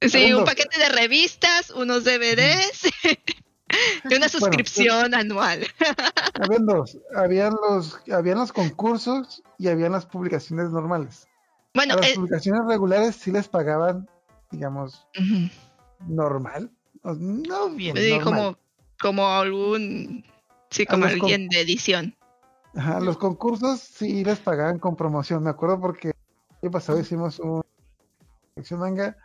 Sí, 0.00 0.32
un 0.32 0.44
paquete 0.44 0.78
de 0.78 0.88
revistas, 0.90 1.70
unos 1.70 2.04
DVDs 2.04 2.82
y 4.10 4.14
una 4.14 4.28
suscripción 4.28 5.14
anual. 5.14 5.66
Habían 6.40 6.66
dos. 6.66 6.98
Habían 7.14 7.54
los, 7.68 7.98
habían 8.12 8.38
los 8.38 8.52
concursos 8.52 9.42
y 9.58 9.68
habían 9.68 9.92
las 9.92 10.06
publicaciones 10.06 10.70
normales. 10.70 11.26
Bueno, 11.74 11.94
a 11.94 11.96
las 11.98 12.10
eh, 12.10 12.14
publicaciones 12.14 12.62
regulares 12.66 13.16
sí 13.16 13.30
les 13.30 13.48
pagaban, 13.48 14.08
digamos, 14.50 15.06
normal. 16.06 16.70
No 17.02 17.70
bien, 17.70 17.96
sí, 17.96 18.10
normal. 18.10 18.24
como, 18.24 18.58
como 18.98 19.28
algún, 19.28 20.24
sí, 20.70 20.86
como 20.86 21.06
alguien 21.06 21.48
de 21.48 21.60
edición. 21.60 22.16
Ajá, 22.74 23.00
los 23.00 23.16
concursos 23.16 23.80
sí 23.80 24.24
les 24.24 24.38
pagaban 24.38 24.78
con 24.78 24.96
promoción. 24.96 25.42
Me 25.42 25.50
acuerdo 25.50 25.80
porque 25.80 26.12
año 26.66 26.72
pasado 26.72 26.98
hicimos 26.98 27.38
un 27.38 27.62
sección 28.56 28.80
manga 28.80 29.16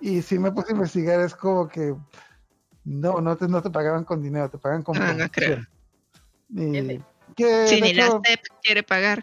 y 0.00 0.22
si 0.22 0.38
me 0.38 0.50
puse 0.52 0.68
a 0.72 0.74
investigar 0.74 1.20
es 1.20 1.34
como 1.34 1.68
que 1.68 1.94
no, 2.84 3.20
no 3.20 3.36
te, 3.36 3.46
no 3.46 3.60
te 3.60 3.68
pagaban 3.68 4.04
con 4.04 4.22
dinero, 4.22 4.48
te 4.48 4.56
pagan 4.58 4.82
con 4.82 4.96
Ah, 4.96 5.12
no 5.12 5.28
promoción. 5.30 5.68
Y 6.50 6.98
que 7.36 7.66
Si 7.68 7.80
ni 7.80 7.92
la 7.92 8.06
hecho, 8.06 8.22
CEP 8.24 8.40
quiere 8.62 8.82
pagar. 8.82 9.22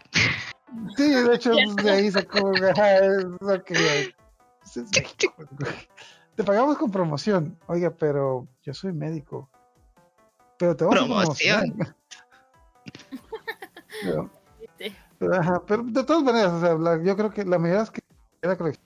sí, 0.96 1.10
de 1.10 1.34
hecho 1.34 1.52
Cierto. 1.54 1.82
de 1.82 1.90
ahí 1.90 2.10
sacó 2.12 2.52
ajá, 2.70 2.98
es 2.98 3.24
lo 3.40 3.64
que 3.64 3.74
pues, 4.60 4.76
es 4.76 4.90
México. 4.92 5.34
te 6.36 6.44
pagamos 6.44 6.78
con 6.78 6.92
promoción. 6.92 7.58
Oiga, 7.66 7.90
pero 7.90 8.46
yo 8.62 8.72
soy 8.74 8.92
médico. 8.92 9.50
Pero 10.58 10.76
te 10.76 10.84
vamos 10.84 11.00
a 11.00 11.04
Promoción. 11.06 11.60
promocionar. 11.72 11.96
Pero, 14.02 14.30
ajá, 15.20 15.62
pero 15.66 15.82
de 15.82 16.04
todas 16.04 16.22
maneras, 16.22 16.52
o 16.52 16.60
sea, 16.60 16.74
la- 16.74 17.02
yo 17.02 17.16
creo 17.16 17.30
que 17.30 17.44
la 17.44 17.58
mayoría 17.58 17.82
es 17.82 17.90
que 17.90 18.00
colección, 18.56 18.84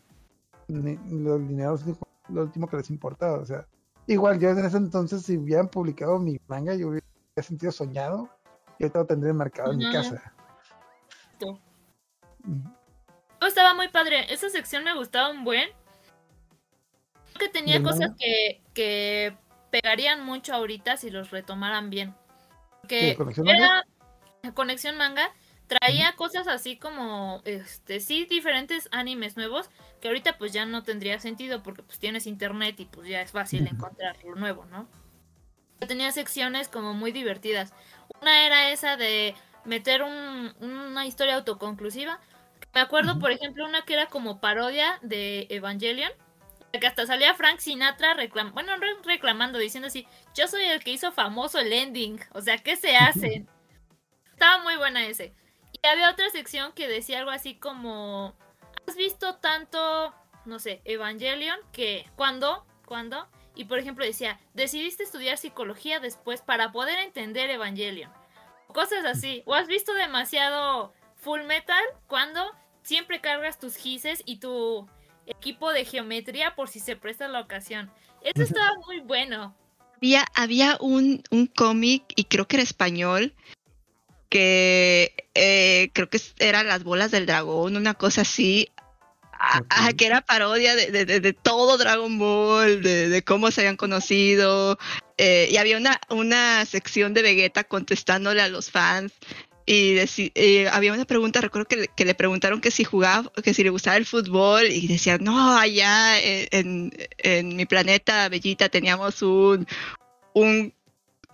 ni- 0.68 0.98
los 1.22 1.46
dineros 1.46 1.86
es 1.86 1.96
lo 2.28 2.42
último 2.42 2.68
que 2.68 2.76
les 2.76 2.90
importaba, 2.90 3.38
o 3.38 3.44
sea, 3.44 3.66
igual 4.06 4.38
yo 4.38 4.50
en 4.50 4.64
ese 4.64 4.76
entonces 4.76 5.22
si 5.22 5.36
hubieran 5.36 5.68
publicado 5.68 6.18
mi 6.18 6.38
manga 6.46 6.74
yo 6.74 6.88
hubiera 6.88 7.06
sentido 7.42 7.72
soñado 7.72 8.28
y 8.78 8.84
ahorita 8.84 9.00
lo 9.00 9.06
tendría 9.06 9.34
marcado 9.34 9.72
en 9.72 9.78
mi 9.78 9.90
casa. 9.90 10.32
Estaba 13.46 13.74
muy 13.74 13.88
padre. 13.88 14.32
Esa 14.32 14.48
sección 14.48 14.84
me 14.84 14.94
gustaba 14.94 15.30
un 15.30 15.44
buen. 15.44 15.68
Creo 17.34 17.38
que 17.38 17.48
tenía 17.48 17.74
¿Del 17.74 17.82
cosas 17.82 18.00
manga? 18.00 18.16
que, 18.18 18.62
que 18.74 19.36
pegarían 19.70 20.24
mucho 20.24 20.54
ahorita 20.54 20.96
si 20.96 21.10
los 21.10 21.30
retomaran 21.30 21.90
bien. 21.90 22.14
¿Qué, 22.88 23.14
conexión 23.16 23.48
era 23.48 23.84
Conexión 24.54 24.96
Manga. 24.96 25.28
Traía 25.70 26.16
cosas 26.16 26.48
así 26.48 26.76
como, 26.76 27.42
este, 27.44 28.00
sí, 28.00 28.24
diferentes 28.26 28.88
animes 28.90 29.36
nuevos, 29.36 29.70
que 30.00 30.08
ahorita 30.08 30.36
pues 30.36 30.52
ya 30.52 30.66
no 30.66 30.82
tendría 30.82 31.20
sentido 31.20 31.62
porque 31.62 31.84
pues 31.84 32.00
tienes 32.00 32.26
internet 32.26 32.80
y 32.80 32.86
pues 32.86 33.06
ya 33.08 33.22
es 33.22 33.30
fácil 33.30 33.68
encontrar 33.68 34.16
lo 34.24 34.34
nuevo, 34.34 34.64
¿no? 34.66 34.88
Tenía 35.86 36.12
secciones 36.12 36.68
como 36.68 36.94
muy 36.94 37.12
divertidas. 37.12 37.72
Una 38.20 38.46
era 38.46 38.70
esa 38.70 38.96
de 38.96 39.34
meter 39.64 40.02
un- 40.02 40.54
una 40.60 41.06
historia 41.06 41.36
autoconclusiva. 41.36 42.20
Me 42.74 42.80
acuerdo, 42.80 43.18
por 43.18 43.30
ejemplo, 43.32 43.64
una 43.64 43.82
que 43.84 43.94
era 43.94 44.06
como 44.06 44.40
parodia 44.40 44.98
de 45.02 45.46
Evangelion. 45.50 46.12
Que 46.72 46.86
hasta 46.86 47.06
salía 47.06 47.34
Frank 47.34 47.58
Sinatra 47.60 48.14
reclam 48.14 48.52
bueno, 48.54 48.76
no 48.76 48.86
reclamando, 49.04 49.58
diciendo 49.58 49.88
así, 49.88 50.06
yo 50.34 50.48
soy 50.48 50.64
el 50.64 50.84
que 50.84 50.92
hizo 50.92 51.12
famoso 51.12 51.58
el 51.60 51.72
ending. 51.72 52.20
O 52.32 52.42
sea, 52.42 52.58
¿qué 52.58 52.76
se 52.76 52.96
hace? 52.96 53.46
Estaba 54.32 54.62
muy 54.62 54.76
buena 54.76 55.06
ese. 55.06 55.34
Y 55.82 55.86
había 55.86 56.10
otra 56.10 56.28
sección 56.30 56.72
que 56.72 56.88
decía 56.88 57.18
algo 57.18 57.30
así 57.30 57.54
como, 57.54 58.34
¿has 58.86 58.96
visto 58.96 59.36
tanto, 59.36 60.14
no 60.44 60.58
sé, 60.58 60.82
Evangelion? 60.84 61.58
Que, 61.72 62.06
¿cuándo? 62.16 62.66
¿Cuándo? 62.84 63.28
Y 63.54 63.64
por 63.64 63.78
ejemplo 63.78 64.04
decía, 64.04 64.38
decidiste 64.54 65.02
estudiar 65.02 65.38
psicología 65.38 66.00
después 66.00 66.42
para 66.42 66.72
poder 66.72 66.98
entender 66.98 67.50
Evangelion. 67.50 68.12
O 68.68 68.72
cosas 68.72 69.04
así. 69.04 69.42
¿O 69.46 69.54
has 69.54 69.66
visto 69.66 69.94
demasiado 69.94 70.92
Full 71.16 71.42
Metal? 71.42 71.82
¿Cuándo? 72.06 72.42
Siempre 72.82 73.20
cargas 73.20 73.58
tus 73.58 73.76
gises 73.76 74.22
y 74.24 74.36
tu 74.36 74.88
equipo 75.26 75.72
de 75.72 75.84
geometría 75.84 76.54
por 76.54 76.68
si 76.68 76.80
se 76.80 76.96
presta 76.96 77.28
la 77.28 77.40
ocasión. 77.40 77.90
Eso 78.22 78.42
estaba 78.42 78.74
muy 78.86 79.00
bueno. 79.00 79.54
Había, 79.96 80.24
había 80.34 80.78
un, 80.80 81.22
un 81.30 81.46
cómic, 81.46 82.04
y 82.16 82.24
creo 82.24 82.48
que 82.48 82.56
era 82.56 82.62
español, 82.62 83.34
que 84.30 85.12
eh, 85.34 85.90
creo 85.92 86.08
que 86.08 86.20
eran 86.38 86.66
las 86.68 86.82
bolas 86.84 87.10
del 87.10 87.26
dragón, 87.26 87.76
una 87.76 87.92
cosa 87.94 88.22
así. 88.22 88.70
Ah, 89.42 89.90
que 89.96 90.04
era 90.04 90.20
parodia 90.20 90.74
de, 90.76 90.90
de- 90.90 91.06
de- 91.06 91.20
de 91.20 91.32
todo 91.32 91.78
Dragon 91.78 92.18
Ball, 92.18 92.82
de, 92.82 93.22
cómo 93.24 93.50
se 93.50 93.62
habían 93.62 93.76
conocido. 93.76 94.78
eh, 95.16 95.48
y 95.50 95.56
había 95.56 95.76
una, 95.78 95.98
una 96.10 96.64
sección 96.66 97.12
de 97.14 97.22
Vegeta 97.22 97.64
contestándole 97.64 98.42
a 98.42 98.48
los 98.48 98.70
fans. 98.70 99.12
Y 99.66 99.96
eh, 100.34 100.68
había 100.70 100.92
una 100.92 101.04
pregunta, 101.06 101.40
recuerdo 101.40 101.66
que, 101.68 101.76
le- 101.76 101.88
que 101.88 102.04
le 102.04 102.14
preguntaron 102.14 102.60
que 102.60 102.70
si 102.70 102.84
jugaba, 102.84 103.30
que 103.42 103.54
si 103.54 103.62
le 103.64 103.70
gustaba 103.70 103.96
el 103.96 104.04
fútbol, 104.06 104.66
y 104.70 104.86
decía, 104.88 105.16
no, 105.18 105.56
allá 105.58 106.20
en, 106.20 106.48
en- 106.52 106.92
en 107.18 107.56
mi 107.56 107.64
planeta 107.66 108.28
Bellita 108.28 108.68
teníamos 108.68 109.22
un, 109.22 109.66
un, 110.34 110.74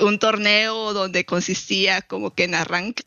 un 0.01 0.18
torneo 0.18 0.92
donde 0.92 1.24
consistía 1.24 2.03
como 2.03 2.34
que 2.34 2.44
en 2.44 2.55
arrancar 2.55 3.05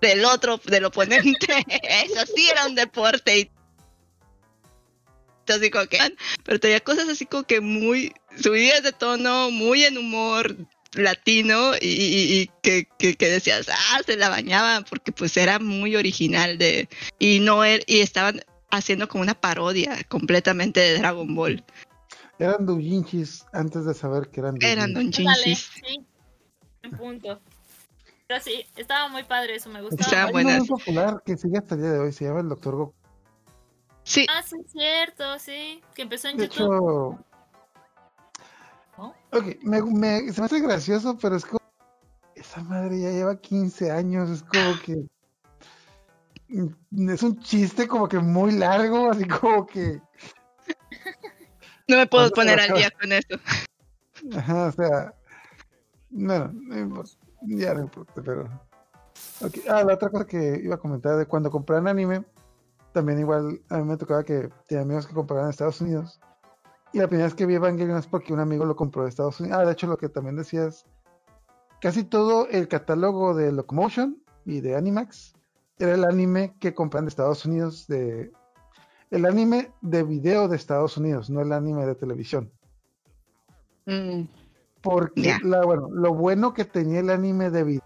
del 0.00 0.24
otro, 0.24 0.60
del 0.66 0.84
oponente. 0.86 1.46
Eso 2.04 2.26
sí 2.34 2.48
era 2.50 2.66
un 2.66 2.74
deporte. 2.74 3.38
Y 3.38 3.50
así 5.52 5.70
como 5.70 5.86
que, 5.86 5.98
pero 6.44 6.60
tenía 6.60 6.80
cosas 6.80 7.08
así 7.08 7.24
como 7.26 7.44
que 7.44 7.60
muy 7.60 8.12
subidas 8.40 8.82
de 8.82 8.92
tono, 8.92 9.50
muy 9.50 9.84
en 9.84 9.96
humor 9.98 10.56
latino 10.92 11.72
y, 11.80 11.86
y- 11.86 12.40
y 12.40 12.50
que, 12.62 12.86
que, 12.98 13.14
que 13.14 13.28
decías, 13.28 13.66
ah, 13.70 14.00
se 14.04 14.16
la 14.16 14.28
bañaban 14.28 14.84
porque 14.84 15.12
pues 15.12 15.36
era 15.36 15.58
muy 15.58 15.96
original 15.96 16.58
de 16.58 16.88
y 17.18 17.40
no 17.40 17.64
er- 17.64 17.84
y 17.86 18.00
estaban 18.00 18.42
haciendo 18.70 19.08
como 19.08 19.22
una 19.22 19.34
parodia 19.34 20.02
completamente 20.08 20.80
de 20.80 20.98
Dragon 20.98 21.34
Ball. 21.34 21.64
Eran 22.38 22.66
doujinshis 22.66 23.44
antes 23.52 23.84
de 23.84 23.94
saber 23.94 24.28
que 24.30 24.40
eran 24.40 24.56
Eran 24.60 24.92
doujinshis. 24.94 25.24
Don 25.24 25.28
Ándale, 25.28 25.44
Jinchis. 25.44 25.70
sí. 25.86 26.06
En 26.82 26.90
punto. 26.92 27.40
Pero 28.28 28.40
sí, 28.42 28.64
estaba 28.76 29.08
muy 29.08 29.24
padre 29.24 29.54
eso, 29.56 29.70
me 29.70 29.80
gustaba. 29.82 30.10
Estaba 30.10 30.30
uno 30.30 30.50
muy 30.58 30.66
popular 30.66 31.22
que 31.24 31.36
sigue 31.36 31.58
hasta 31.58 31.74
el 31.74 31.80
día 31.80 31.92
de 31.92 31.98
hoy, 31.98 32.12
se 32.12 32.24
llama 32.26 32.40
el 32.40 32.48
Doctor 32.48 32.76
Goku. 32.76 32.94
Sí, 34.04 34.26
Ah, 34.30 34.42
sí, 34.42 34.56
es 34.64 34.70
cierto, 34.72 35.38
sí. 35.38 35.82
Que 35.94 36.02
empezó 36.02 36.28
en 36.28 36.36
De 36.36 36.44
YouTube. 36.48 36.64
hecho, 36.64 37.24
¿no? 38.98 39.14
ok, 39.32 39.44
me, 39.62 39.82
me- 39.82 40.32
se 40.32 40.40
me 40.40 40.44
hace 40.46 40.60
gracioso, 40.60 41.16
pero 41.20 41.36
es 41.36 41.44
como, 41.44 41.60
esa 42.34 42.62
madre 42.62 43.00
ya 43.00 43.10
lleva 43.10 43.38
15 43.40 43.90
años, 43.90 44.30
es 44.30 44.42
como 44.42 44.78
que, 44.78 45.04
es 46.48 47.22
un 47.22 47.38
chiste 47.40 47.86
como 47.88 48.08
que 48.08 48.18
muy 48.18 48.52
largo, 48.52 49.10
así 49.10 49.26
como 49.26 49.66
que, 49.66 50.00
no 51.88 51.96
me 51.96 52.06
puedo 52.06 52.30
¿Cuándo 52.30 52.52
se 52.52 52.58
poner 52.58 52.70
al 52.70 52.76
día 52.76 52.90
con 52.90 53.12
eso. 53.12 54.38
ajá, 54.38 54.66
o 54.66 54.72
sea, 54.72 55.14
bueno, 56.10 56.50
no 56.52 56.78
importa, 56.78 57.12
ya 57.42 57.74
no 57.74 57.80
importa, 57.82 58.22
pero, 58.24 58.42
ok, 59.40 59.54
ah, 59.68 59.84
la 59.84 59.94
otra 59.94 60.10
cosa 60.10 60.26
que 60.26 60.60
iba 60.62 60.74
a 60.74 60.78
comentar 60.78 61.16
de 61.16 61.26
cuando 61.26 61.50
compraban 61.50 61.88
anime, 61.88 62.24
también 62.92 63.18
igual 63.18 63.60
a 63.68 63.78
mí 63.78 63.84
me 63.84 63.96
tocaba 63.96 64.24
que 64.24 64.50
tenía 64.66 64.82
amigos 64.82 65.06
que 65.06 65.14
compraban 65.14 65.46
en 65.46 65.50
Estados 65.50 65.80
Unidos. 65.80 66.20
Y 66.92 66.98
la 66.98 67.06
primera 67.06 67.26
vez 67.26 67.34
que 67.34 67.44
vi 67.44 67.54
Evangelion 67.54 67.98
es 67.98 68.06
porque 68.06 68.32
un 68.32 68.40
amigo 68.40 68.64
lo 68.64 68.74
compró 68.74 69.02
de 69.02 69.10
Estados 69.10 69.40
Unidos. 69.40 69.58
Ah, 69.58 69.64
de 69.64 69.72
hecho, 69.72 69.86
lo 69.86 69.98
que 69.98 70.08
también 70.08 70.36
decías, 70.36 70.86
casi 71.80 72.02
todo 72.02 72.48
el 72.48 72.66
catálogo 72.66 73.34
de 73.34 73.52
Locomotion 73.52 74.22
y 74.46 74.62
de 74.62 74.74
Animax 74.74 75.34
era 75.78 75.94
el 75.94 76.04
anime 76.04 76.56
que 76.58 76.74
compran 76.74 77.04
de 77.04 77.10
Estados 77.10 77.44
Unidos, 77.44 77.86
de 77.86 78.32
el 79.10 79.24
anime 79.24 79.72
de 79.80 80.02
video 80.02 80.48
de 80.48 80.56
Estados 80.56 80.96
Unidos, 80.96 81.30
no 81.30 81.40
el 81.40 81.52
anime 81.52 81.86
de 81.86 81.94
televisión. 81.94 82.50
Mm, 83.86 84.24
Porque 84.82 85.38
la, 85.42 85.64
bueno, 85.64 85.88
lo 85.90 86.12
bueno 86.14 86.52
que 86.52 86.64
tenía 86.64 87.00
el 87.00 87.10
anime 87.10 87.50
de 87.50 87.64
video 87.64 87.84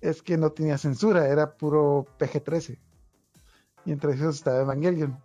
es 0.00 0.22
que 0.22 0.36
no 0.36 0.50
tenía 0.50 0.78
censura, 0.78 1.28
era 1.28 1.54
puro 1.54 2.06
PG-13. 2.18 2.78
Y 3.84 3.92
entre 3.92 4.14
esos 4.14 4.36
estaba 4.36 4.60
Evangelion. 4.60 5.18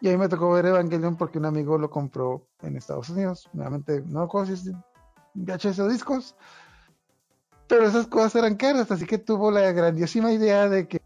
Y 0.00 0.08
a 0.08 0.12
mí 0.12 0.18
me 0.18 0.28
tocó 0.28 0.50
ver 0.52 0.66
Evangelion 0.66 1.16
porque 1.16 1.38
un 1.38 1.44
amigo 1.44 1.76
lo 1.76 1.90
compró 1.90 2.46
en 2.62 2.76
Estados 2.76 3.10
Unidos. 3.10 3.48
Nuevamente, 3.52 4.02
no 4.06 4.26
de 4.26 4.74
VHS 5.34 5.78
o 5.80 5.88
discos. 5.88 6.34
Pero 7.66 7.86
esas 7.86 8.06
cosas 8.06 8.36
eran 8.36 8.56
caras, 8.56 8.90
así 8.90 9.06
que 9.06 9.18
tuvo 9.18 9.50
la 9.50 9.70
grandiosima 9.72 10.32
idea 10.32 10.68
de 10.68 10.88
que 10.88 11.02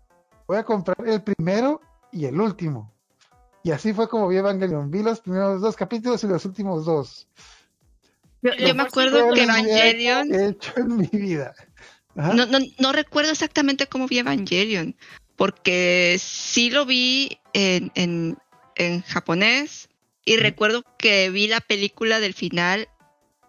voy 0.46 0.56
a 0.56 0.64
comprar 0.64 0.96
el 1.06 1.22
primero 1.22 1.80
y 2.14 2.26
el 2.26 2.40
último. 2.40 2.94
Y 3.62 3.72
así 3.72 3.92
fue 3.92 4.08
como 4.08 4.28
vi 4.28 4.36
Evangelion. 4.36 4.90
Vi 4.90 5.02
los 5.02 5.20
primeros 5.20 5.60
dos 5.60 5.74
capítulos 5.74 6.22
y 6.22 6.28
los 6.28 6.44
últimos 6.44 6.84
dos. 6.84 7.26
Yo, 8.42 8.74
me 8.74 8.82
acuerdo 8.82 9.32
que 9.32 9.42
Evangelion, 9.42 10.28
que 10.28 10.36
he 10.36 10.48
hecho 10.48 10.72
en 10.76 10.96
mi 10.96 11.08
vida. 11.12 11.54
Ajá. 12.16 12.34
no, 12.34 12.46
no, 12.46 12.58
no 12.78 12.92
recuerdo 12.92 13.32
exactamente 13.32 13.88
cómo 13.88 14.06
vi 14.06 14.18
Evangelion, 14.18 14.94
porque 15.34 16.16
sí 16.20 16.70
lo 16.70 16.86
vi 16.86 17.38
en, 17.54 17.90
en, 17.94 18.38
en 18.76 19.02
japonés 19.02 19.88
y 20.24 20.36
recuerdo 20.36 20.84
que 20.98 21.30
vi 21.30 21.48
la 21.48 21.60
película 21.60 22.20
del 22.20 22.34
final 22.34 22.88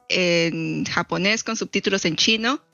en 0.10 0.86
japonés 0.86 1.44
con 1.44 1.56
subtítulos 1.58 2.06
en 2.06 2.16
chino 2.16 2.65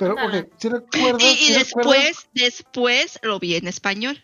Pero, 0.00 0.14
Nada. 0.14 0.38
ok, 0.40 0.46
si 0.56 0.68
recuerdas. 0.70 1.22
y, 1.22 1.26
y 1.26 1.36
sí 1.36 1.54
recuerdas- 1.54 1.94
después, 1.94 2.28
después 2.34 3.18
lo 3.22 3.38
vi 3.38 3.54
en 3.54 3.68
español. 3.68 4.20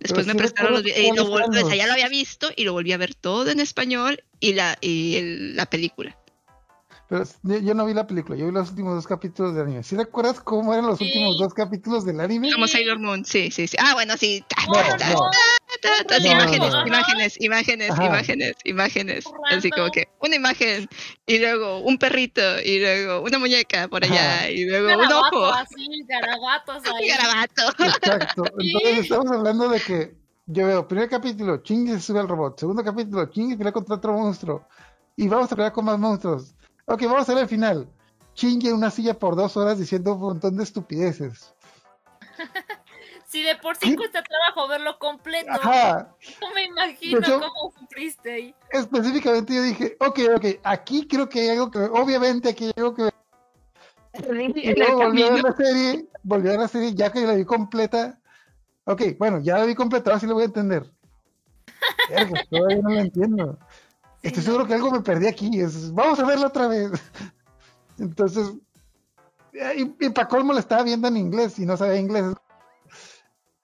Después 0.00 0.26
Pero 0.26 0.34
me 0.34 0.38
prestaron 0.38 0.72
los 0.72 0.82
y 0.84 1.12
lo 1.14 1.30
o 1.30 1.66
sea, 1.68 1.76
ya 1.76 1.86
lo 1.86 1.92
había 1.92 2.08
visto 2.08 2.50
y 2.56 2.64
lo 2.64 2.72
volví 2.72 2.92
a 2.92 2.96
ver 2.96 3.14
todo 3.14 3.50
en 3.50 3.60
español 3.60 4.22
y 4.40 4.54
la 4.54 4.76
y 4.80 5.16
el- 5.16 5.56
la 5.56 5.66
película. 5.66 6.18
Pero 7.22 7.24
yo, 7.42 7.58
yo 7.58 7.74
no 7.74 7.86
vi 7.86 7.94
la 7.94 8.06
película, 8.06 8.36
yo 8.36 8.46
vi 8.46 8.52
los 8.52 8.70
últimos 8.70 8.94
dos 8.94 9.06
capítulos 9.06 9.54
del 9.54 9.64
anime. 9.64 9.82
¿Sí 9.82 9.96
recuerdas 9.96 10.40
cómo 10.40 10.72
eran 10.72 10.86
los 10.86 10.98
Sí. 10.98 11.04
últimos 11.04 11.38
dos 11.38 11.54
capítulos 11.54 12.04
del 12.04 12.20
anime? 12.20 12.52
Como 12.52 12.66
Sailor 12.66 12.98
Moon, 12.98 13.24
sí, 13.24 13.50
sí, 13.50 13.66
sí. 13.66 13.76
Ah, 13.80 13.94
bueno, 13.94 14.16
sí. 14.16 14.44
No, 14.68 14.74
No, 14.74 16.28
imágenes, 16.30 16.74
imágenes, 16.86 17.36
imágenes, 17.40 17.90
Ajá. 17.90 18.04
imágenes, 18.06 18.54
imágenes. 18.64 19.24
Así 19.50 19.70
como 19.70 19.90
que 19.90 20.08
una 20.20 20.36
imagen 20.36 20.88
y 21.26 21.38
luego 21.38 21.78
un 21.80 21.98
perrito 21.98 22.40
y 22.64 22.78
luego 22.80 23.22
una 23.22 23.38
muñeca 23.38 23.88
por 23.88 24.04
allá 24.04 24.34
Ajá. 24.36 24.50
y 24.50 24.64
luego 24.64 24.88
un 24.92 24.98
Garabato, 24.98 25.38
ojo. 25.40 25.52
así, 25.52 26.04
garabatos 26.08 26.82
ahí. 26.94 27.08
Garabato. 27.08 27.62
Exacto. 27.84 28.42
Entonces 28.58 28.98
estamos 28.98 29.30
hablando 29.30 29.68
de 29.68 29.80
que 29.80 30.14
yo 30.46 30.66
veo 30.66 30.86
primer 30.88 31.08
capítulo, 31.08 31.62
Chingy 31.62 31.92
se 31.92 32.00
sube 32.00 32.20
al 32.20 32.28
robot. 32.28 32.58
Segundo 32.60 32.82
capítulo, 32.84 33.26
Chingy 33.30 33.56
pelea 33.56 33.72
contra 33.72 33.96
otro 33.96 34.12
monstruo. 34.12 34.66
Y 35.16 35.28
vamos 35.28 35.50
a 35.52 35.56
pelear 35.56 35.72
con 35.72 35.84
más 35.84 35.98
monstruos. 35.98 36.54
Ok, 36.86 37.02
vamos 37.04 37.28
a 37.28 37.34
ver 37.34 37.42
el 37.44 37.48
final. 37.48 37.88
Chingy 38.34 38.68
en 38.68 38.74
una 38.74 38.90
silla 38.90 39.14
por 39.14 39.36
dos 39.36 39.56
horas 39.56 39.78
diciendo 39.78 40.14
un 40.14 40.20
montón 40.20 40.56
de 40.56 40.64
estupideces. 40.64 41.54
Si 43.26 43.42
de 43.42 43.56
por 43.56 43.74
sí 43.74 43.96
cuesta 43.96 44.22
trabajo 44.22 44.68
verlo 44.68 44.96
completo, 45.00 45.50
Ajá. 45.50 46.14
no 46.40 46.54
me 46.54 46.66
imagino 46.66 47.18
hecho- 47.18 47.40
cómo 47.40 47.72
sufriste 47.80 48.32
ahí. 48.32 48.54
Específicamente 48.70 49.52
yo 49.52 49.62
dije, 49.62 49.96
ok, 49.98 50.20
ok, 50.36 50.44
aquí 50.62 51.08
creo 51.08 51.28
que 51.28 51.40
hay 51.40 51.48
algo 51.48 51.68
que 51.68 51.80
ver. 51.80 51.90
Obviamente 51.94 52.50
aquí 52.50 52.66
hay 52.66 52.72
algo 52.76 52.94
que. 52.94 53.10
Y 54.54 54.74
luego 54.78 54.98
volví 54.98 55.24
a 55.24 55.30
ver 55.32 55.42
la 55.42 55.52
serie, 55.52 56.06
volví 56.22 56.46
a 56.46 56.50
ver 56.52 56.60
la 56.60 56.68
serie, 56.68 56.94
ya 56.94 57.10
que 57.10 57.26
la 57.26 57.34
vi 57.34 57.44
completa. 57.44 58.20
Ok, 58.84 59.02
bueno, 59.18 59.40
ya 59.40 59.58
la 59.58 59.64
vi 59.64 59.74
completa, 59.74 60.10
ahora 60.10 60.20
sí 60.20 60.28
lo 60.28 60.34
voy 60.34 60.44
a 60.44 60.46
entender. 60.46 60.88
Verga, 62.10 62.44
todavía 62.48 62.78
no 62.82 62.90
la 62.90 63.00
entiendo. 63.00 63.58
Estoy 64.24 64.42
seguro 64.42 64.66
que 64.66 64.74
algo 64.74 64.90
me 64.90 65.00
perdí 65.02 65.26
aquí. 65.26 65.60
es- 65.60 65.92
vamos 65.92 66.18
a 66.18 66.24
verla 66.26 66.46
otra 66.46 66.66
vez. 66.66 66.90
Entonces, 67.98 68.52
eh, 69.52 69.74
y, 70.00 70.06
y 70.06 70.10
para 70.10 70.28
colmo 70.28 70.52
la 70.52 70.60
estaba 70.60 70.82
viendo 70.82 71.06
en 71.08 71.16
inglés 71.16 71.58
y 71.58 71.66
no 71.66 71.76
sabía 71.76 72.00
inglés. 72.00 72.34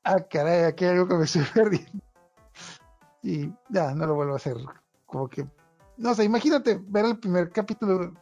Ah, 0.04 0.20
caray, 0.20 0.64
aquí 0.64 0.84
hay 0.84 0.92
algo 0.92 1.08
que 1.08 1.14
me 1.14 1.24
estoy 1.24 1.42
perdiendo. 1.54 2.04
Y 3.22 3.52
ya, 3.68 3.94
no 3.94 4.06
lo 4.06 4.14
vuelvo 4.14 4.34
a 4.34 4.36
hacer. 4.36 4.56
Como 5.06 5.28
que, 5.28 5.46
no 5.96 6.14
sé, 6.14 6.24
imagínate 6.24 6.78
ver 6.88 7.06
el 7.06 7.18
primer 7.18 7.50
capítulo, 7.50 8.14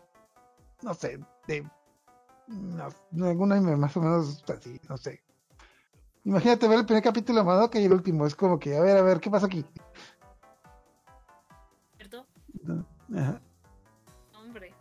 no 0.83 0.95
sé, 0.95 1.19
de 1.47 1.69
no, 2.49 2.89
anime 3.53 3.77
más 3.77 3.97
o 3.97 4.01
menos 4.01 4.43
así, 4.49 4.81
no 4.89 4.97
sé. 4.97 5.23
Imagínate 6.25 6.69
ver 6.69 6.79
el 6.81 6.87
primer 6.87 7.03
capítulo 7.03 7.41
de 7.41 7.45
Madoka 7.45 7.79
y 7.79 7.85
el 7.85 7.93
último. 7.93 8.27
Es 8.27 8.35
como 8.35 8.59
que, 8.59 8.77
a 8.77 8.81
ver, 8.81 8.97
a 8.97 9.03
ver, 9.03 9.21
¿qué 9.21 9.31
pasa 9.31 9.47
aquí? 9.47 9.65
¿Cierto? 13.09 13.21
Ajá. 13.21 13.41
Hombre. 14.39 14.75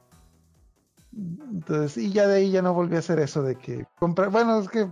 Entonces, 1.14 1.98
y 1.98 2.12
ya 2.12 2.28
de 2.28 2.38
ahí 2.38 2.52
ya 2.52 2.62
no 2.62 2.74
volví 2.74 2.96
a 2.96 3.00
hacer 3.00 3.20
eso 3.20 3.42
de 3.42 3.58
que 3.58 3.86
comprar. 3.98 4.30
Bueno, 4.30 4.60
es 4.60 4.70
que. 4.70 4.84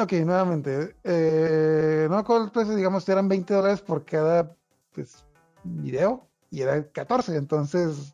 Ok, 0.00 0.12
nuevamente. 0.24 0.96
Eh, 1.04 2.08
no 2.10 2.18
acuerdo 2.18 2.46
el 2.46 2.50
precio, 2.50 2.74
digamos, 2.74 3.08
eran 3.08 3.28
20 3.28 3.54
dólares 3.54 3.80
por 3.80 4.04
cada 4.04 4.56
pues, 4.92 5.24
video 5.62 6.28
y 6.50 6.62
era 6.62 6.90
14. 6.90 7.36
Entonces, 7.36 8.12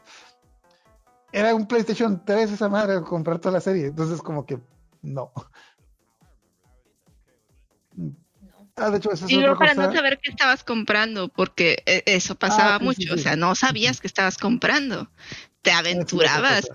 era 1.33 1.55
un 1.55 1.67
PlayStation 1.67 2.23
3 2.25 2.53
esa 2.53 2.69
madre 2.69 3.01
comprar 3.03 3.39
toda 3.39 3.53
la 3.53 3.61
serie. 3.61 3.87
Entonces, 3.87 4.21
como 4.21 4.45
que 4.45 4.61
no. 5.03 5.33
Ah, 8.81 8.91
de 8.91 8.97
hecho, 8.97 9.13
eso 9.13 9.27
es 9.27 9.31
Y 9.31 9.37
luego 9.37 9.59
para 9.59 9.75
cosa. 9.75 9.87
no 9.87 9.93
saber 9.93 10.19
qué 10.23 10.31
estabas 10.31 10.65
comprando, 10.65 11.29
porque 11.29 11.83
eh, 11.87 12.03
eso 12.07 12.35
pasaba 12.35 12.77
Ah, 12.77 12.79
sí, 12.79 12.85
mucho, 12.85 13.01
sí, 13.03 13.11
o 13.11 13.19
sea, 13.19 13.37
no 13.37 13.55
sabías 13.55 14.01
que 14.01 14.07
estabas 14.07 14.39
comprando, 14.39 15.11
te 15.63 15.71
otra 15.71 15.79
aventurabas, 15.79 16.69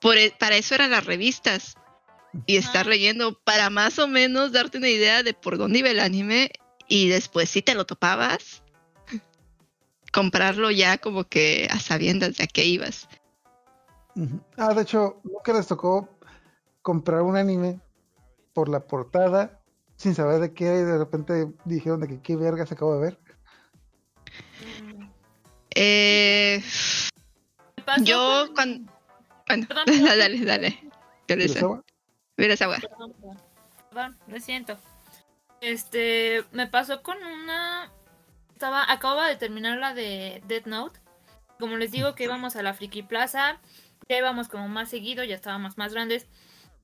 por, 0.00 0.16
e- 0.16 0.32
para 0.38 0.56
eso 0.56 0.74
eran 0.76 0.92
las 0.92 1.04
revistas 1.04 1.74
y 2.46 2.56
estar 2.56 2.86
Ah. 2.86 2.90
leyendo 2.90 3.38
para 3.42 3.68
más 3.70 3.98
o 3.98 4.06
menos 4.06 4.52
darte 4.52 4.78
una 4.78 4.88
idea 4.88 5.22
de 5.24 5.34
por 5.34 5.58
dónde 5.58 5.80
iba 5.80 5.90
el 5.90 5.98
anime 6.00 6.52
y 6.88 7.08
después 7.08 7.50
si 7.50 7.62
te 7.62 7.74
lo 7.74 7.84
topabas, 7.84 8.62
comprarlo 10.12 10.70
ya 10.70 10.98
como 10.98 11.24
que 11.24 11.68
a 11.70 11.78
sabiendas 11.80 12.36
de 12.36 12.44
a 12.44 12.46
qué 12.46 12.64
ibas. 12.64 13.08
Ah, 14.56 14.74
de 14.74 14.82
hecho, 14.82 15.20
nunca 15.24 15.52
les 15.52 15.66
tocó 15.66 16.08
comprar 16.82 17.22
un 17.22 17.36
anime 17.36 17.80
por 18.52 18.68
la 18.68 18.80
portada 18.80 19.59
sin 20.00 20.14
saber 20.14 20.40
de 20.40 20.54
qué 20.54 20.64
de 20.64 20.96
repente 20.96 21.48
dijeron 21.66 22.00
de 22.00 22.08
que 22.08 22.22
qué 22.22 22.34
verga 22.34 22.64
se 22.64 22.72
acabo 22.72 22.94
de 22.94 23.00
ver. 23.00 23.18
Eh, 25.74 26.62
yo 28.02 28.46
con- 28.46 28.54
cuando... 28.54 28.92
Bueno, 29.46 29.66
Perdón. 29.68 29.84
dale, 30.18 30.44
dale. 30.46 30.80
Yo 31.28 31.36
le 31.36 31.48
sé. 31.48 31.60
Kurosawa. 31.60 31.84
Mira 32.38 32.54
esa 32.54 32.64
agua. 32.64 32.78
Perdón, 32.80 33.12
perdón. 33.12 33.42
Perdón, 33.90 34.18
lo 34.26 34.40
siento. 34.40 34.78
Este, 35.60 36.44
me 36.52 36.66
pasó 36.66 37.02
con 37.02 37.18
una. 37.22 37.92
Estaba, 38.52 38.90
acababa 38.90 39.28
de 39.28 39.36
terminar 39.36 39.76
la 39.76 39.92
de 39.92 40.42
Death 40.46 40.66
Note. 40.66 40.98
Como 41.58 41.76
les 41.76 41.90
digo 41.90 42.14
que 42.14 42.24
íbamos 42.24 42.56
a 42.56 42.62
la 42.62 42.72
Friki 42.72 43.02
Plaza, 43.02 43.60
ya 44.08 44.16
íbamos 44.16 44.48
como 44.48 44.66
más 44.68 44.88
seguido, 44.88 45.24
ya 45.24 45.34
estábamos 45.34 45.76
más 45.76 45.92
grandes. 45.92 46.26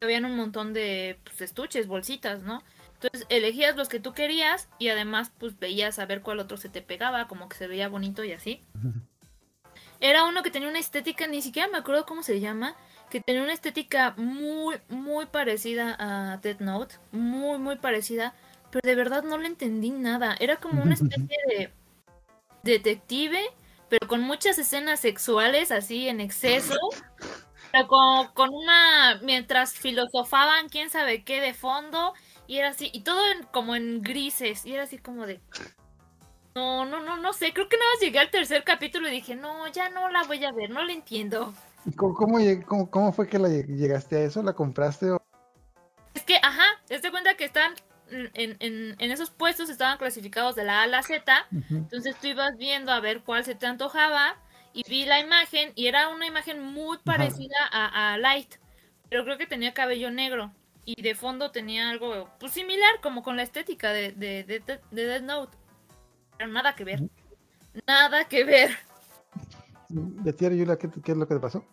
Habían 0.03 0.27
un 0.27 0.37
montón 0.37 0.75
de 0.75 1.19
pues, 1.25 1.41
estuches, 1.41 1.87
bolsitas, 1.87 2.43
¿no? 2.43 2.63
Entonces 3.01 3.27
elegías 3.29 3.77
los 3.77 3.89
que 3.89 4.01
tú 4.01 4.13
querías 4.15 4.69
y 4.79 4.89
además 4.89 5.31
pues 5.39 5.59
veías 5.59 5.99
a 5.99 6.07
ver 6.07 6.23
cuál 6.23 6.41
otro 6.41 6.57
se 6.57 6.69
te 6.69 6.83
pegaba, 6.83 7.29
como 7.29 7.49
que 7.49 7.57
se 7.57 7.67
veía 7.67 7.89
bonito 7.89 8.25
y 8.25 8.33
así. 8.33 8.63
era 10.01 10.25
uno 10.25 10.43
que 10.43 10.51
tenía 10.51 10.69
una 10.69 10.79
estética, 10.79 11.27
ni 11.27 11.43
siquiera 11.43 11.69
me 11.69 11.79
acuerdo 11.79 12.07
cómo 12.07 12.23
se 12.23 12.41
llama, 12.41 12.75
que 13.11 13.21
tenía 13.21 13.43
una 13.43 13.53
estética 13.53 14.15
muy, 14.17 14.77
muy 14.89 15.27
parecida 15.27 15.95
a 15.99 16.39
Death 16.39 16.61
Note, 16.61 16.97
muy, 17.13 17.59
muy 17.59 17.77
parecida, 17.77 18.35
pero 18.71 18.81
de 18.83 18.95
verdad 18.95 19.23
no 19.23 19.39
le 19.39 19.47
entendí 19.47 19.91
nada. 19.91 20.37
Era 20.41 20.57
como 20.57 20.83
una 20.83 20.95
especie 20.95 21.37
de 21.49 21.73
detective, 22.63 23.41
pero 23.89 24.09
con 24.09 24.23
muchas 24.23 24.59
escenas 24.59 25.01
sexuales 25.01 25.71
así 25.71 26.09
en 26.09 26.21
exceso. 26.21 26.77
Pero 27.73 27.89
con, 27.89 28.29
con 28.29 28.51
una. 28.53 29.21
Mientras 29.23 29.75
filosofaban 29.75 30.69
quién 30.69 30.91
sabe 30.91 31.25
qué 31.25 31.41
de 31.41 31.55
fondo. 31.55 32.15
Y 32.47 32.59
era 32.59 32.69
así. 32.69 32.91
Y 32.93 33.01
todo 33.01 33.21
en- 33.33 33.45
como 33.45 33.75
en 33.77 34.03
grises. 34.03 34.65
Y 34.65 34.75
era 34.75 34.85
así 34.85 34.99
como 34.99 35.27
de. 35.27 35.41
No, 36.55 36.85
no, 36.87 37.01
no, 37.03 37.17
no 37.19 37.33
sé. 37.33 37.53
Creo 37.53 37.69
que 37.69 37.77
nada 37.77 37.91
más 37.93 38.01
llegué 38.01 38.19
al 38.19 38.31
tercer 38.31 38.65
capítulo 38.65 39.09
y 39.09 39.13
dije, 39.13 39.37
no, 39.37 39.67
ya 39.69 39.91
no 39.91 40.09
la 40.09 40.23
voy 40.25 40.43
a 40.45 40.53
ver, 40.53 40.71
no 40.71 40.83
la 40.85 40.93
entiendo. 40.93 41.53
¿Y 41.85 41.93
¿Cómo, 41.93 42.15
cómo, 42.15 42.39
cómo- 42.67 42.91
cómo 42.91 43.13
fue 43.13 43.29
que 43.29 43.39
la 43.39 43.49
llegaste 43.49 44.17
a 44.17 44.21
eso? 44.21 44.43
¿La 44.43 44.55
compraste? 44.55 45.11
O... 45.11 45.23
Es 46.15 46.23
que, 46.23 46.37
ajá, 46.43 46.65
te 46.87 46.99
das 46.99 47.11
cuenta 47.11 47.35
que 47.37 47.45
están 47.45 47.75
en, 48.11 48.31
en, 48.61 48.97
en 48.99 49.11
esos 49.11 49.31
puestos 49.31 49.69
estaban 49.69 49.99
clasificados 49.99 50.55
de 50.57 50.65
la 50.65 50.81
A 50.81 50.83
a 50.85 50.87
la 50.87 51.03
Z. 51.03 51.47
Entonces 51.71 52.17
tú 52.21 52.29
ibas 52.29 52.57
viendo 52.57 52.91
a 52.93 53.01
ver 53.01 53.21
cuál 53.23 53.45
se 53.45 53.55
te 53.55 53.67
antojaba 53.67 54.37
y 54.73 54.83
vi 54.89 55.05
la 55.05 55.21
imagen 55.21 55.73
y 55.75 55.89
era 55.89 56.09
una 56.09 56.27
imagen 56.27 56.63
muy 56.63 56.99
parecida 56.99 57.57
a, 57.71 58.15
a 58.15 58.19
Light, 58.19 58.55
pero 59.11 59.25
creo 59.25 59.37
que 59.39 59.47
tenía 59.47 59.75
cabello 59.75 60.11
negro 60.11 60.53
y 60.87 61.03
de 61.03 61.15
fondo 61.15 61.51
tenía 61.51 61.91
algo 61.91 62.31
pues 62.41 62.53
similar 62.53 63.01
como 63.03 63.23
con 63.23 63.37
la 63.37 63.43
estética 63.43 63.93
de, 63.93 64.13
de, 64.13 64.45
de, 64.45 64.61
de- 64.61 64.81
de 64.91 65.05
Death 65.05 65.23
Note. 65.23 65.59
Pero 66.39 66.51
nada 66.51 66.75
que 66.75 66.85
ver. 66.85 67.03
Nada 67.87 68.27
que 68.27 68.45
ver. 68.45 68.71
De 69.89 70.33
ti, 70.33 70.45
Yula, 70.45 70.77
¿qué, 70.79 70.89
¿qué 71.05 71.13
es 71.13 71.19
lo 71.19 71.27
que 71.29 71.35
te 71.35 71.41
pasó? 71.41 71.65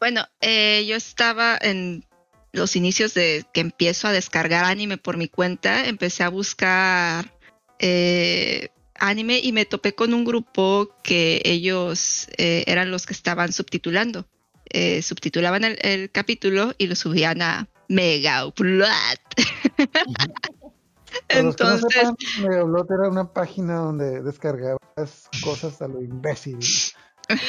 Bueno, 0.00 0.26
eh, 0.40 0.84
yo 0.86 0.96
estaba 0.96 1.58
en 1.60 2.04
los 2.52 2.74
inicios 2.74 3.14
de 3.14 3.44
que 3.52 3.60
empiezo 3.60 4.08
a 4.08 4.12
descargar 4.12 4.64
anime 4.64 4.96
por 4.96 5.16
mi 5.16 5.28
cuenta. 5.28 5.86
Empecé 5.86 6.22
a 6.24 6.28
buscar 6.28 7.32
eh, 7.78 8.68
anime 8.94 9.38
y 9.42 9.52
me 9.52 9.64
topé 9.66 9.94
con 9.94 10.14
un 10.14 10.24
grupo 10.24 10.94
que 11.02 11.40
ellos 11.44 12.28
eh, 12.36 12.64
eran 12.66 12.90
los 12.90 13.06
que 13.06 13.12
estaban 13.12 13.52
subtitulando. 13.52 14.26
Eh, 14.70 15.02
subtitulaban 15.02 15.64
el, 15.64 15.78
el 15.82 16.10
capítulo 16.10 16.74
y 16.78 16.86
lo 16.86 16.94
subían 16.94 17.42
a 17.42 17.68
Mega 17.92 18.46
Upload. 18.46 19.18
Para 21.28 21.42
los 21.42 21.56
que 21.56 21.64
no 21.64 21.70
Entonces, 21.70 21.92
sepan, 21.92 22.16
Megaupload 22.40 22.86
era 22.92 23.08
una 23.10 23.32
página 23.32 23.74
donde 23.76 24.22
descargabas 24.22 25.28
cosas 25.44 25.80
a 25.82 25.88
lo 25.88 26.00
imbécil. 26.02 26.58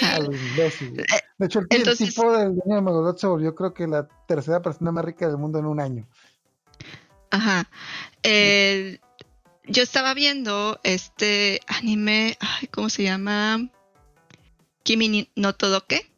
A 0.01 0.19
lo 0.19 0.33
imbécil. 0.33 1.03
De 1.37 1.45
hecho, 1.45 1.59
el, 1.59 1.67
Entonces- 1.69 2.09
tipo 2.09 2.31
del 2.31 2.55
dueño 2.55 2.75
de 2.75 2.81
Megaupload 2.81 3.17
se 3.17 3.27
volvió, 3.27 3.55
creo 3.55 3.73
que, 3.73 3.87
la 3.87 4.07
tercera 4.27 4.61
persona 4.61 4.91
más 4.91 5.05
rica 5.05 5.27
del 5.27 5.37
mundo 5.37 5.59
en 5.59 5.65
un 5.65 5.79
año. 5.79 6.07
Ajá. 7.31 7.69
El- 8.21 8.99
yo 9.65 9.81
estaba 9.81 10.13
viendo 10.13 10.79
este 10.83 11.61
anime, 11.67 12.37
ay, 12.41 12.67
¿cómo 12.67 12.89
se 12.89 13.03
llama? 13.03 13.69
Kimi 14.83 15.31
no 15.37 15.55
Todoke. 15.55 16.11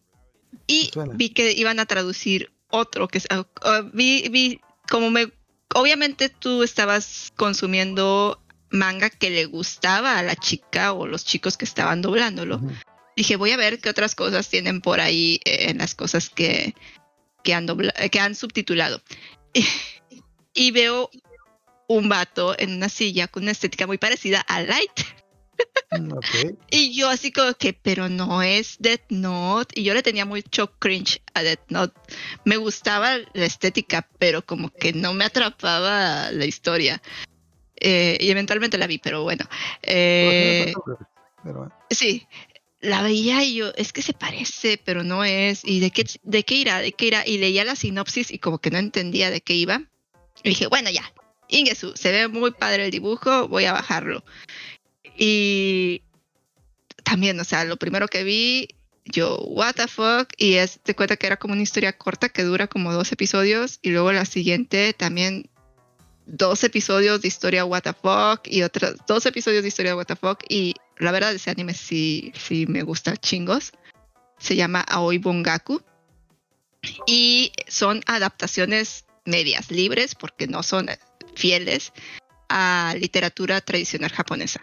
Y 0.68 0.90
vi 1.14 1.30
que 1.30 1.52
iban 1.52 1.80
a 1.80 1.86
traducir 1.86 2.52
otro 2.76 3.08
que 3.08 3.22
ah, 3.30 3.82
vi, 3.94 4.28
vi 4.30 4.62
como 4.90 5.10
me 5.10 5.32
obviamente 5.74 6.30
tú 6.30 6.64
estabas 6.64 7.34
consumiendo 7.36 8.42
manga 8.70 9.10
que 9.10 9.30
le 9.30 9.46
gustaba 9.46 10.18
a 10.18 10.24
la 10.24 10.36
chica 10.36 10.94
o 10.94 11.08
los 11.08 11.26
chicos 11.26 11.58
que 11.58 11.66
estaban 11.66 12.02
doblándolo. 12.02 12.58
Ujú. 12.58 12.72
Dije, 13.16 13.36
voy 13.38 13.52
a 13.52 13.58
ver 13.58 13.80
qué 13.80 13.90
otras 13.90 14.16
cosas 14.16 14.50
tienen 14.50 14.82
por 14.82 15.00
ahí 15.00 15.40
eh, 15.46 15.70
en 15.70 15.78
las 15.78 15.96
cosas 15.96 16.30
que, 16.30 16.76
que, 17.44 17.54
han, 17.54 17.66
dobla- 17.68 17.94
eh, 17.98 18.10
que 18.10 18.20
han 18.20 18.36
subtitulado. 18.36 19.02
y 20.54 20.72
veo 20.72 21.10
un 21.88 22.10
vato 22.10 22.56
en 22.60 22.74
una 22.76 22.90
silla 22.90 23.28
con 23.28 23.44
una 23.44 23.52
estética 23.52 23.88
muy 23.88 23.98
parecida 23.98 24.42
a 24.42 24.62
Light. 24.62 25.00
Mm. 25.92 26.58
Y 26.70 26.94
yo 26.94 27.10
así 27.10 27.32
como 27.32 27.54
que, 27.54 27.74
pero 27.74 28.10
no 28.10 28.42
es 28.42 28.78
Death 28.80 29.10
Note. 29.10 29.80
Y 29.80 29.84
yo 29.84 29.94
le 29.94 30.04
tenía 30.04 30.26
mucho 30.26 30.72
cringe 30.80 31.22
a 31.34 31.44
Death 31.44 31.70
Note. 31.70 31.94
Me 32.44 32.58
gustaba 32.58 33.18
la 33.34 33.46
estética, 33.46 34.08
pero 34.18 34.46
como 34.46 34.70
que 34.70 34.94
no 34.94 35.14
me 35.14 35.26
atrapaba 35.26 36.32
la 36.32 36.46
historia. 36.46 37.02
Eh, 37.80 38.18
y 38.20 38.30
eventualmente 38.30 38.78
la 38.78 38.88
vi, 38.88 38.98
pero 38.98 39.24
bueno. 39.24 39.46
Eh, 39.84 40.74
Pero 41.44 41.60
bueno. 41.60 41.76
Sí, 41.90 42.28
la 42.80 43.02
veía 43.02 43.44
y 43.44 43.56
yo, 43.56 43.72
es 43.76 43.94
que 43.94 44.02
se 44.02 44.14
parece, 44.14 44.80
pero 44.84 45.04
no 45.04 45.24
es. 45.24 45.62
¿Y 45.64 45.80
de 45.80 45.92
qué, 45.92 46.06
de 46.24 46.44
qué 46.44 46.56
irá? 46.56 46.80
¿De 46.80 46.92
qué 46.94 47.08
irá? 47.08 47.24
Y 47.26 47.38
leía 47.38 47.66
la 47.66 47.76
sinopsis 47.76 48.32
y 48.32 48.40
como 48.40 48.60
que 48.60 48.72
no 48.72 48.78
entendía 48.78 49.30
de 49.30 49.42
qué 49.42 49.54
iba. 49.54 49.82
Y 50.44 50.50
dije, 50.50 50.68
bueno, 50.68 50.90
ya, 50.90 51.04
Ingesu, 51.48 51.96
se 51.96 52.12
ve 52.12 52.28
muy 52.28 52.52
padre 52.52 52.86
el 52.86 52.92
dibujo, 52.92 53.48
voy 53.48 53.66
a 53.66 53.74
bajarlo. 53.74 54.24
Y 55.18 56.04
también, 57.04 57.40
o 57.40 57.44
sea, 57.44 57.64
lo 57.64 57.78
primero 57.78 58.08
que 58.08 58.24
vi, 58.24 58.68
yo, 59.06 59.38
what 59.38 59.76
the 59.76 59.88
fuck, 59.88 60.30
y 60.38 60.56
es 60.56 60.80
de 60.84 60.96
cuenta 60.96 61.18
que 61.18 61.28
era 61.28 61.38
como 61.38 61.54
una 61.54 61.64
historia 61.64 61.98
corta 61.98 62.30
que 62.30 62.44
dura 62.44 62.68
como 62.68 62.92
dos 62.92 63.12
episodios, 63.12 63.80
y 63.82 63.92
luego 63.92 64.12
la 64.12 64.26
siguiente 64.26 64.94
también 64.94 65.50
dos 66.26 66.64
episodios 66.64 67.22
de 67.22 67.28
historia 67.28 67.66
what 67.66 67.84
the 67.84 67.94
fuck 67.94 68.48
y 68.48 68.64
otros 68.64 68.96
dos 69.08 69.26
episodios 69.28 69.62
de 69.62 69.68
historia 69.68 69.96
what 69.96 70.06
the 70.06 70.16
fuck 70.16 70.44
y 70.50 70.74
la 70.98 71.12
verdad 71.12 71.34
ese 71.34 71.52
anime 71.52 71.74
sí, 71.74 72.34
sí 72.36 72.66
me 72.68 72.84
gusta 72.84 73.16
chingos. 73.18 73.72
Se 74.38 74.56
llama 74.56 74.82
Aoi 74.82 75.18
Bongaku 75.18 75.82
y 77.06 77.52
son 77.68 78.02
adaptaciones 78.06 79.06
medias 79.26 79.72
libres 79.72 80.16
porque 80.16 80.48
no 80.48 80.64
son 80.64 80.90
fieles 81.36 81.94
a 82.50 82.96
literatura 83.00 83.62
tradicional 83.62 84.12
japonesa. 84.12 84.62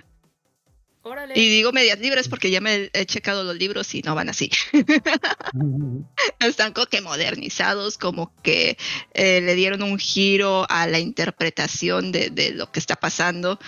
Órale. 1.04 1.34
Y 1.36 1.48
digo 1.48 1.72
medias 1.72 1.98
libres 1.98 2.28
porque 2.28 2.50
ya 2.50 2.60
me 2.60 2.88
he 2.92 3.06
checado 3.06 3.42
los 3.42 3.56
libros 3.56 3.92
y 3.94 4.02
no 4.02 4.14
van 4.14 4.28
así. 4.28 4.50
Están 6.40 6.72
como 6.72 6.86
que 6.86 7.00
modernizados, 7.00 7.98
como 7.98 8.32
que 8.42 8.76
eh, 9.14 9.40
le 9.40 9.54
dieron 9.54 9.82
un 9.82 9.98
giro 9.98 10.66
a 10.68 10.86
la 10.86 10.98
interpretación 10.98 12.12
de, 12.12 12.30
de 12.30 12.52
lo 12.52 12.70
que 12.70 12.78
está 12.78 12.96
pasando. 12.96 13.58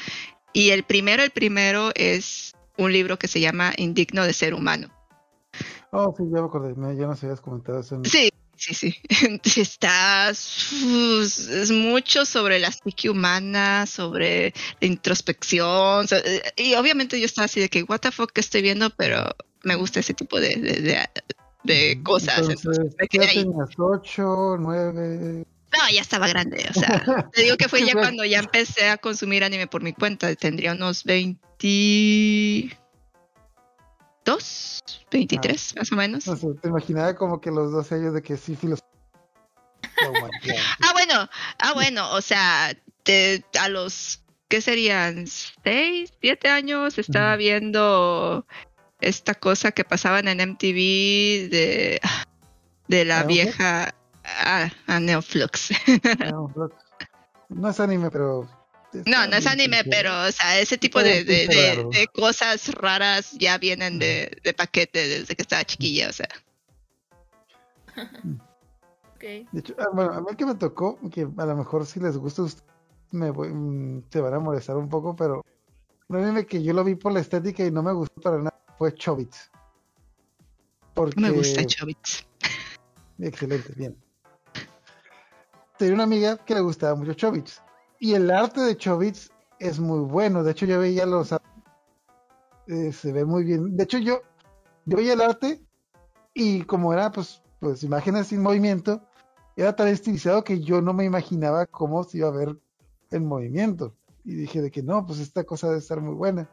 Y 0.53 0.71
el 0.71 0.85
primero, 0.85 1.23
el 1.23 1.31
primero 1.31 1.91
es 1.95 2.53
un 2.77 2.93
libro 2.93 3.19
que 3.19 3.29
se 3.29 3.41
llama 3.41 3.73
Indigno 3.77 4.25
de 4.25 4.33
ser 4.33 4.55
humano. 4.55 4.89
Oh, 5.91 6.15
sí, 6.17 6.25
ya 6.33 6.41
me 6.41 6.47
acordé. 6.47 6.75
me- 6.75 6.97
Ya 6.97 7.07
nos 7.07 7.23
habías 7.23 7.41
comentado 7.41 7.81
eso. 7.81 7.97
en- 7.97 8.05
Sí, 8.05 8.31
sí, 8.73 8.75
sí. 8.75 8.97
Está 9.61 10.31
es 10.31 11.71
mucho 11.71 12.25
sobre 12.25 12.59
la 12.59 12.71
psique 12.73 13.11
humana, 13.11 13.87
sobre 13.87 14.53
la 14.81 14.87
introspección. 14.87 16.09
so- 16.09 16.17
y 16.57 16.75
obviamente 16.75 17.19
yo 17.19 17.27
estaba 17.27 17.47
así 17.47 17.61
de 17.61 17.69
que, 17.69 17.83
what 17.83 18.01
the 18.01 18.11
fuck 18.11 18.33
que 18.33 18.41
estoy 18.41 18.63
viendo, 18.63 18.91
pero 18.91 19.35
me 19.63 19.75
gusta 19.75 20.01
ese 20.01 20.15
tipo 20.15 20.41
de, 20.41 20.57
de, 20.57 20.73
de- 20.81 21.09
de 21.65 22.03
cosas. 22.03 22.39
Entonces, 22.39 22.59
entonces 22.65 22.95
me 22.99 23.09
¿qué 23.09 23.19
quedé 23.19 23.29
ahí. 23.29 23.35
tenías? 23.45 23.69
¿Ocho, 23.79 24.57
nueve? 24.59 25.45
No, 25.73 25.91
ya 25.93 26.03
estaba 26.03 26.29
grande. 26.29 26.65
O 26.71 26.75
sea, 26.79 27.03
te 27.33 27.43
digo 27.43 27.57
que 27.57 27.69
fue 27.69 27.81
ya 27.87 27.95
cuando 27.95 28.25
ya 28.25 28.39
empecé 28.41 28.89
a 28.89 28.97
consumir 28.99 29.43
anime 29.45 29.67
por 29.67 29.83
mi 29.83 29.93
cuenta. 29.93 30.35
Tendría 30.37 30.73
unos 30.73 31.05
22, 34.25 34.83
23 35.11 35.75
más 35.77 35.93
o 35.93 35.97
menos. 35.97 36.27
No 36.27 36.37
sé, 36.37 36.47
te 36.61 36.69
imaginaba 36.69 37.15
como 37.15 37.41
que 37.41 37.51
los 37.51 37.73
dos 37.73 37.91
años 37.93 38.15
de 38.15 38.23
que 38.23 38.37
sí, 38.37 38.57
filos. 38.57 38.81
Oh 40.07 40.13
my 40.13 40.21
God. 40.21 40.57
Ah, 40.83 40.93
bueno, 40.93 41.29
ah, 41.59 41.73
bueno, 41.75 42.11
o 42.13 42.21
sea, 42.21 42.75
te- 43.03 43.45
a 43.61 43.69
los, 43.69 44.23
¿qué 44.49 44.61
serían? 44.61 45.27
¿Seis, 45.27 46.13
siete 46.21 46.49
años? 46.49 46.99
Estaba 46.99 47.37
viendo 47.37 48.47
esta 49.01 49.35
cosa 49.35 49.73
que 49.73 49.85
pasaban 49.85 50.27
en 50.29 50.41
MTV 50.41 51.49
de, 51.51 52.01
de 52.89 53.05
la 53.05 53.25
¿Neoflux? 53.25 53.29
vieja 53.35 53.95
ah, 54.25 54.71
a 54.87 55.01
Neoflux. 55.01 55.71
No, 56.31 56.51
no- 56.57 56.71
no 57.51 57.69
es 57.69 57.79
anime, 57.81 58.11
pero. 58.11 58.49
No, 59.07 59.27
no 59.27 59.37
es 59.37 59.47
anime, 59.47 59.83
pero, 59.91 60.23
o 60.23 60.33
sea, 60.33 60.59
ese 60.61 60.79
tipo 60.79 61.03
de, 61.03 61.25
de, 61.25 61.47
de- 61.49 62.07
cosas 62.15 62.69
raras 62.75 63.33
ya 63.39 63.59
vienen 63.59 63.99
de, 63.99 64.41
de 64.43 64.55
paquete 64.55 65.07
desde 65.09 65.35
que 65.35 65.43
estaba 65.43 65.65
chiquilla, 65.65 66.09
o 66.09 66.13
sea. 66.13 66.29
Ok. 69.15 69.21
De 69.53 69.61
hecho, 69.61 69.75
ah, 69.79 69.87
bueno, 69.93 70.13
a 70.13 70.21
mí 70.21 70.27
que 70.37 70.45
me 70.45 70.55
tocó, 70.55 70.99
que 71.11 71.23
a 71.23 71.47
lo 71.47 71.57
mejor 71.57 71.87
si 71.87 71.99
les 72.01 72.17
gusta, 72.19 72.43
ust- 72.43 72.63
me 73.13 73.31
voy- 73.31 73.49
mm, 73.49 74.03
te 74.11 74.21
van 74.21 74.35
a 74.35 74.39
molestar 74.41 74.77
un 74.77 74.89
poco, 74.89 75.15
pero 75.17 75.43
un 76.09 76.17
anime 76.17 76.45
que 76.45 76.63
yo 76.63 76.73
lo 76.75 76.85
vi 76.85 76.95
por 76.95 77.13
la 77.13 77.21
estética 77.21 77.65
y 77.65 77.71
no 77.71 77.83
me 77.83 77.93
gustó 77.93 78.21
para 78.21 78.37
nada 78.39 78.61
fue 78.77 78.93
Chobits. 78.95 79.51
Porque, 80.93 81.19
Me 81.21 81.31
gusta 81.31 81.65
Chobits. 81.65 82.27
Excelente, 83.19 83.73
bien. 83.75 83.97
Tenía 85.79 85.95
una 85.95 86.05
amiga 86.05 86.37
que 86.45 86.55
le 86.55 86.61
gustaba 86.61 86.95
mucho 86.95 87.15
Chobits. 87.15 87.63
Y 88.05 88.13
el 88.13 88.31
arte 88.31 88.61
de 88.61 88.77
Chobits 88.77 89.33
es 89.59 89.81
muy 89.81 90.01
bueno. 90.01 90.45
De 90.45 90.51
hecho, 90.51 90.67
yo 90.67 90.79
veía 90.79 91.07
los. 91.07 91.33
eh, 92.67 92.93
se 92.93 93.13
ve 93.15 93.25
muy 93.25 93.45
bien. 93.45 93.79
De 93.79 93.85
hecho, 93.85 93.97
yo 93.97 94.21
yo 94.85 94.99
veía 94.99 95.15
el 95.15 95.23
arte 95.23 95.65
y 96.35 96.65
como 96.65 96.93
era 96.93 97.11
pues, 97.11 97.43
pues 97.61 97.83
imágenes 97.83 98.27
sin 98.27 98.43
movimiento, 98.43 99.01
era 99.57 99.75
tan 99.75 99.89
estilizado 99.89 100.45
que 100.45 100.61
yo 100.61 100.83
no 100.83 100.93
me 100.93 101.07
imaginaba 101.07 101.65
cómo 101.65 102.05
se 102.05 102.19
iba 102.19 102.29
a 102.29 102.33
ver 102.33 102.59
en 103.11 103.25
movimiento. 103.25 103.95
Y 104.23 104.35
dije 104.35 104.61
de 104.61 104.71
que 104.71 104.83
no, 104.83 105.07
pues 105.07 105.19
esta 105.19 105.45
cosa 105.45 105.69
debe 105.69 105.79
estar 105.79 106.03
muy 106.03 106.15
buena. 106.15 106.51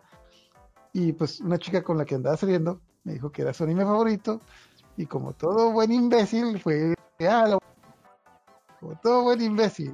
Y 0.94 1.12
pues 1.12 1.42
una 1.42 1.58
chica 1.58 1.84
con 1.84 1.98
la 1.98 2.06
que 2.06 2.16
andaba 2.16 2.38
saliendo 2.38 2.80
me 3.04 3.12
dijo 3.12 3.30
que 3.30 3.42
era 3.42 3.54
su 3.54 3.66
anime 3.66 3.84
favorito. 3.84 4.40
Y 4.96 5.06
como 5.06 5.34
todo 5.34 5.74
buen 5.74 5.92
imbécil, 5.92 6.62
fue 6.62 6.94
como 8.80 8.96
todo 9.04 9.24
buen 9.24 9.42
imbécil. 9.42 9.94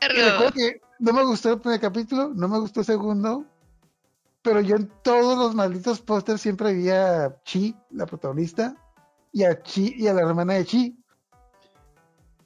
Recuerdo 0.00 0.52
que 0.52 0.80
no 0.98 1.12
me 1.12 1.24
gustó 1.24 1.52
el 1.52 1.60
primer 1.60 1.80
capítulo, 1.80 2.30
no 2.34 2.48
me 2.48 2.58
gustó 2.58 2.80
el 2.80 2.86
segundo, 2.86 3.44
pero 4.42 4.60
yo 4.60 4.76
en 4.76 4.90
todos 5.02 5.38
los 5.38 5.54
malditos 5.54 6.00
pósters 6.00 6.40
siempre 6.40 6.72
vi 6.72 6.90
a 6.90 7.36
Chi, 7.44 7.76
la 7.90 8.06
protagonista, 8.06 8.74
y 9.32 9.44
a 9.44 9.62
Chi 9.62 9.94
y 9.96 10.08
a 10.08 10.14
la 10.14 10.22
hermana 10.22 10.54
de 10.54 10.64
Chi. 10.64 10.96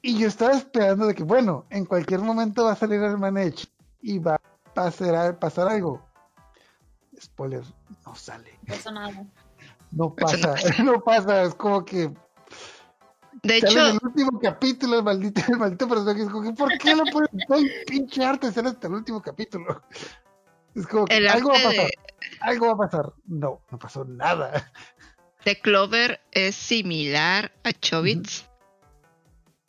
Y 0.01 0.19
yo 0.19 0.27
estaba 0.27 0.53
esperando 0.53 1.07
de 1.07 1.15
que, 1.15 1.23
bueno, 1.23 1.65
en 1.69 1.85
cualquier 1.85 2.19
momento 2.19 2.65
va 2.65 2.73
a 2.73 2.75
salir 2.75 2.99
la 2.99 3.07
hermana 3.07 3.41
de 3.41 3.53
Chi 3.53 3.67
y 4.01 4.19
va 4.19 4.35
a 4.35 4.41
pasar, 4.73 5.39
pasar 5.39 5.67
algo. 5.67 6.05
Spoiler, 7.19 7.63
no 8.05 8.13
sale, 8.15 8.59
No 8.67 8.75
pasó 8.75 8.91
nada. 8.91 9.11
no 9.11 9.21
Eso 9.21 9.27
no 9.91 10.15
pasa, 10.15 10.55
no 10.83 11.01
pasa, 11.01 11.43
es 11.43 11.55
como 11.55 11.85
que 11.85 12.13
De 13.45 13.59
Sale 13.61 13.73
en 13.73 13.79
hecho, 13.79 13.89
el 13.89 13.99
último 14.03 14.39
capítulo, 14.39 14.97
el 14.97 15.03
maldito, 15.03 15.41
el 15.47 15.57
maldito 15.57 15.87
personaje. 15.87 16.21
Es 16.23 16.29
como 16.29 16.43
que, 16.43 16.51
¿por 16.53 16.77
qué 16.77 16.95
lo 16.95 17.03
ponen 17.05 17.29
todo 17.47 17.57
el 17.59 17.71
pinche 17.85 18.23
arte 18.25 18.51
sale 18.51 18.69
hasta 18.69 18.87
el 18.87 18.93
último 18.93 19.21
capítulo? 19.21 19.81
Es 20.73 20.87
como 20.87 21.05
que 21.05 21.15
algo 21.27 21.49
va 21.51 21.59
a 21.59 21.63
pasar, 21.63 21.85
de, 21.85 21.91
algo 22.41 22.67
va 22.67 22.73
a 22.73 22.77
pasar. 22.89 23.13
No, 23.27 23.61
no 23.71 23.79
pasó 23.79 24.03
nada. 24.05 24.71
de 25.45 25.59
Clover 25.59 26.21
es 26.31 26.55
similar 26.55 27.51
a 27.63 27.71
Chobits. 27.71 28.45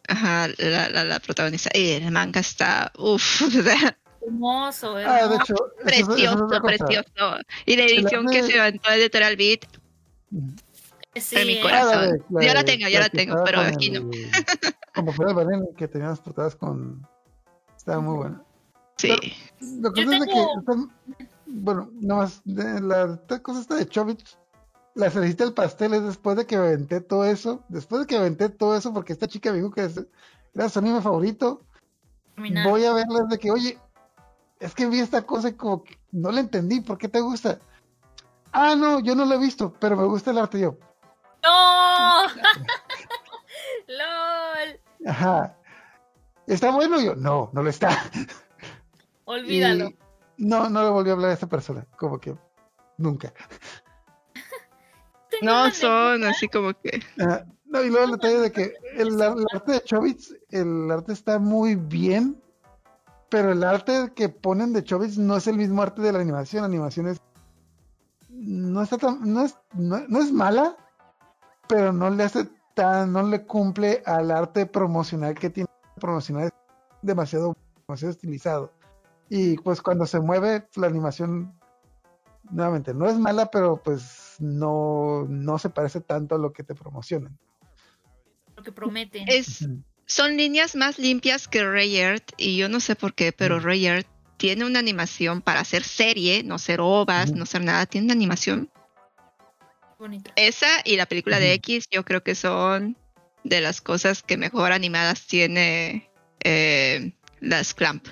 Ajá, 0.09 0.49
la, 0.59 0.89
la, 0.89 1.05
la 1.05 1.19
protagonista. 1.21 1.69
Y 1.75 1.91
el 1.93 2.11
manga 2.13 2.41
está, 2.41 2.93
uff, 2.97 3.43
Hermoso, 4.27 4.97
Ah, 4.97 4.99
de 4.99 5.03
hermoso. 5.05 5.43
hecho, 5.43 5.55
eso- 5.55 6.17
eso 6.17 6.49
es 6.53 6.61
precioso, 6.61 6.63
precioso. 6.63 7.37
Y 7.67 7.77
la 7.77 7.83
edición 7.85 8.27
arte- 8.27 8.33
que 8.33 8.43
se 8.43 8.59
aventó 8.61 8.91
de 8.91 8.97
Literal 8.99 9.37
Beat, 9.37 9.67
Sí, 11.21 11.37
en 11.37 11.47
mi 11.47 11.55
eh, 11.55 11.61
corazón. 11.63 11.93
Ah, 11.95 12.01
la 12.31 12.41
de- 12.41 12.47
Yo 12.47 12.55
la 12.55 12.63
de- 12.63 12.65
tengo, 12.65 12.89
yo 12.89 12.99
la 13.01 13.09
tengo, 13.09 13.37
pero 13.45 13.61
aquí 13.61 13.89
el- 13.89 14.05
no. 14.05 14.11
Como 14.95 15.13
fuera 15.13 15.31
el 15.33 15.37
banana 15.37 15.65
que 15.77 15.89
tenía 15.89 16.09
las 16.09 16.21
portadas 16.21 16.57
con. 16.57 17.07
Estaba 17.77 18.01
muy 18.01 18.17
buena. 18.17 18.43
Sí. 18.97 19.11
Lo 19.81 19.93
que 19.93 20.03
Yo 20.05 20.11
pasa 20.11 20.17
es 20.17 20.21
de 20.21 20.33
tengo- 20.33 20.89
que. 21.19 21.27
Bueno, 21.47 21.91
nada 22.01 22.23
más. 22.23 22.41
de 22.45 22.81
La 22.81 23.15
esta 23.15 23.43
cosa 23.43 23.61
esta 23.61 23.75
de 23.77 23.87
Chobits. 23.87 24.39
La 24.95 25.11
cerecita 25.11 25.45
del 25.45 25.53
pastel 25.53 25.93
es 25.93 26.03
después 26.05 26.37
de 26.39 26.47
que 26.47 26.57
me 26.57 26.69
aventé 26.69 27.01
todo 27.03 27.25
eso. 27.27 27.63
Después 27.69 28.01
de 28.01 28.07
que 28.07 28.17
aventé 28.17 28.49
todo 28.49 28.75
eso, 28.77 28.95
porque 28.95 29.13
esta 29.13 29.29
chica 29.29 29.51
me 29.53 29.59
dijo 29.59 29.71
que 29.71 29.85
es- 29.85 30.07
era 30.55 30.69
su 30.71 30.79
anime 30.79 31.03
favorito. 31.03 31.61
voy 32.65 32.85
a 32.85 32.93
verlas 32.95 33.29
de 33.29 33.39
que, 33.39 33.51
oye, 33.51 33.79
es 34.61 34.75
que 34.75 34.87
vi 34.87 35.01
esta 35.01 35.23
cosa 35.23 35.49
y 35.51 35.53
como 35.55 35.85
que 35.85 35.99
no 36.13 36.31
la 36.31 36.41
entendí, 36.41 36.81
¿por 36.81 36.97
qué 36.99 37.09
te 37.09 37.21
gusta? 37.21 37.59
Ah, 38.53 38.75
no, 38.77 39.01
yo 39.01 39.15
no 39.15 39.25
lo 39.27 39.35
he 39.35 39.39
visto, 39.39 39.73
pero 39.79 39.97
me 39.97 40.05
gusta 40.05 40.31
el 40.33 40.39
arte 40.39 40.59
yo. 40.61 40.79
¡No! 41.47 42.27
¡Lol! 43.89 44.81
Ajá. 45.07 45.57
¿Está 46.47 46.71
bueno? 46.73 47.01
Yo, 47.01 47.15
no, 47.15 47.51
no 47.53 47.63
lo 47.63 47.71
está. 47.71 47.91
Olvídalo. 49.25 49.87
Y 49.91 49.97
no, 50.39 50.69
no 50.69 50.83
le 50.83 50.91
volví 50.91 51.11
a 51.11 51.13
hablar 51.15 51.31
a 51.31 51.35
esa 51.35 51.47
persona, 51.49 51.87
como 51.99 52.19
que 52.19 52.37
nunca. 52.99 53.33
No 55.43 55.71
son 55.71 56.25
así 56.25 56.49
como 56.49 56.73
que. 56.81 57.01
Ajá. 57.21 57.47
No, 57.67 57.83
y 57.83 57.91
luego 57.91 58.05
el 58.07 58.11
detalle 58.13 58.39
de 58.39 58.53
que 58.53 58.75
el, 58.95 59.21
ar- 59.21 59.37
el 59.37 59.45
arte 59.53 59.73
de 59.73 59.81
Chobits, 59.83 60.35
el 60.51 60.91
arte 60.91 61.13
está 61.13 61.39
muy 61.39 61.75
bien, 61.75 62.41
pero 63.29 63.53
el 63.53 63.63
arte 63.65 64.13
que 64.15 64.29
ponen 64.29 64.73
de 64.73 64.85
Chobits 64.85 65.19
no 65.19 65.37
es 65.37 65.47
el 65.49 65.57
mismo 65.57 65.83
arte 65.83 66.01
de 66.01 66.13
la 66.13 66.21
animación. 66.21 66.63
La 66.63 66.67
animación 66.69 67.09
es. 67.09 67.21
No 68.29 68.83
está 68.83 68.99
tan. 68.99 69.19
No 69.33 69.43
es, 69.45 69.59
no, 69.75 69.99
no 70.09 70.21
es 70.21 70.31
mala, 70.33 70.77
pero 71.69 71.93
no 71.93 72.11
le 72.11 72.25
hace 72.25 72.49
tan. 72.75 73.13
No 73.13 73.23
le 73.23 73.45
cumple 73.45 74.03
al 74.07 74.31
arte 74.31 74.67
promocional 74.67 75.35
que 75.35 75.51
tiene. 75.51 75.69
Promocional 76.01 76.45
es 76.45 76.53
demasiado, 77.03 77.57
demasiado 77.87 78.13
estilizado. 78.13 78.73
Y 79.29 79.57
pues 79.59 79.81
cuando 79.83 80.07
se 80.07 80.21
mueve, 80.21 80.67
la 80.77 80.87
animación. 80.87 81.53
Nuevamente, 82.51 82.95
no 82.95 83.09
es 83.09 83.19
mala, 83.19 83.51
pero 83.51 83.83
pues 83.83 84.37
no, 84.39 85.27
no 85.29 85.59
se 85.59 85.69
parece 85.69 86.01
tanto 86.01 86.37
a 86.37 86.39
lo 86.39 86.53
que 86.53 86.63
te 86.63 86.77
promocionan. 86.77 87.37
Lo 88.55 88.63
que 88.63 88.71
prometen. 88.71 89.25
Es, 89.27 89.67
son 90.07 90.37
líneas 90.37 90.77
más 90.77 91.01
limpias 91.01 91.49
que 91.49 91.65
Ray 91.65 91.97
Earth 91.97 92.31
y 92.37 92.57
yo 92.57 92.69
no 92.69 92.79
sé 92.79 92.95
por 92.95 93.15
qué, 93.15 93.33
pero. 93.33 93.59
Ray 93.59 93.87
Earth 93.87 94.07
tiene 94.37 94.65
una 94.65 94.79
animación 94.79 95.43
para 95.43 95.61
hacer 95.61 95.83
serie, 95.83 96.43
no 96.45 96.59
ser 96.59 96.81
ovas, 96.81 97.33
no 97.33 97.47
ser 97.47 97.65
nada, 97.65 97.87
tiene 97.87 98.07
una 98.07 98.15
animación. 98.15 98.71
Bonita. 99.99 100.33
Esa 100.37 100.69
y 100.85 100.97
la 100.97 101.07
película 101.07 101.39
de. 101.39 101.55
X 101.55 101.89
yo 101.91 102.05
creo 102.05 102.23
que 102.23 102.35
son 102.35 102.97
de 103.45 103.61
las 103.61 103.81
cosas 103.81 104.23
que 104.23 104.37
mejor 104.37 104.73
animadas 104.73 105.27
tiene 105.27 106.11
eh, 106.41 107.13
las 107.41 107.75
Clamp. 107.75 108.07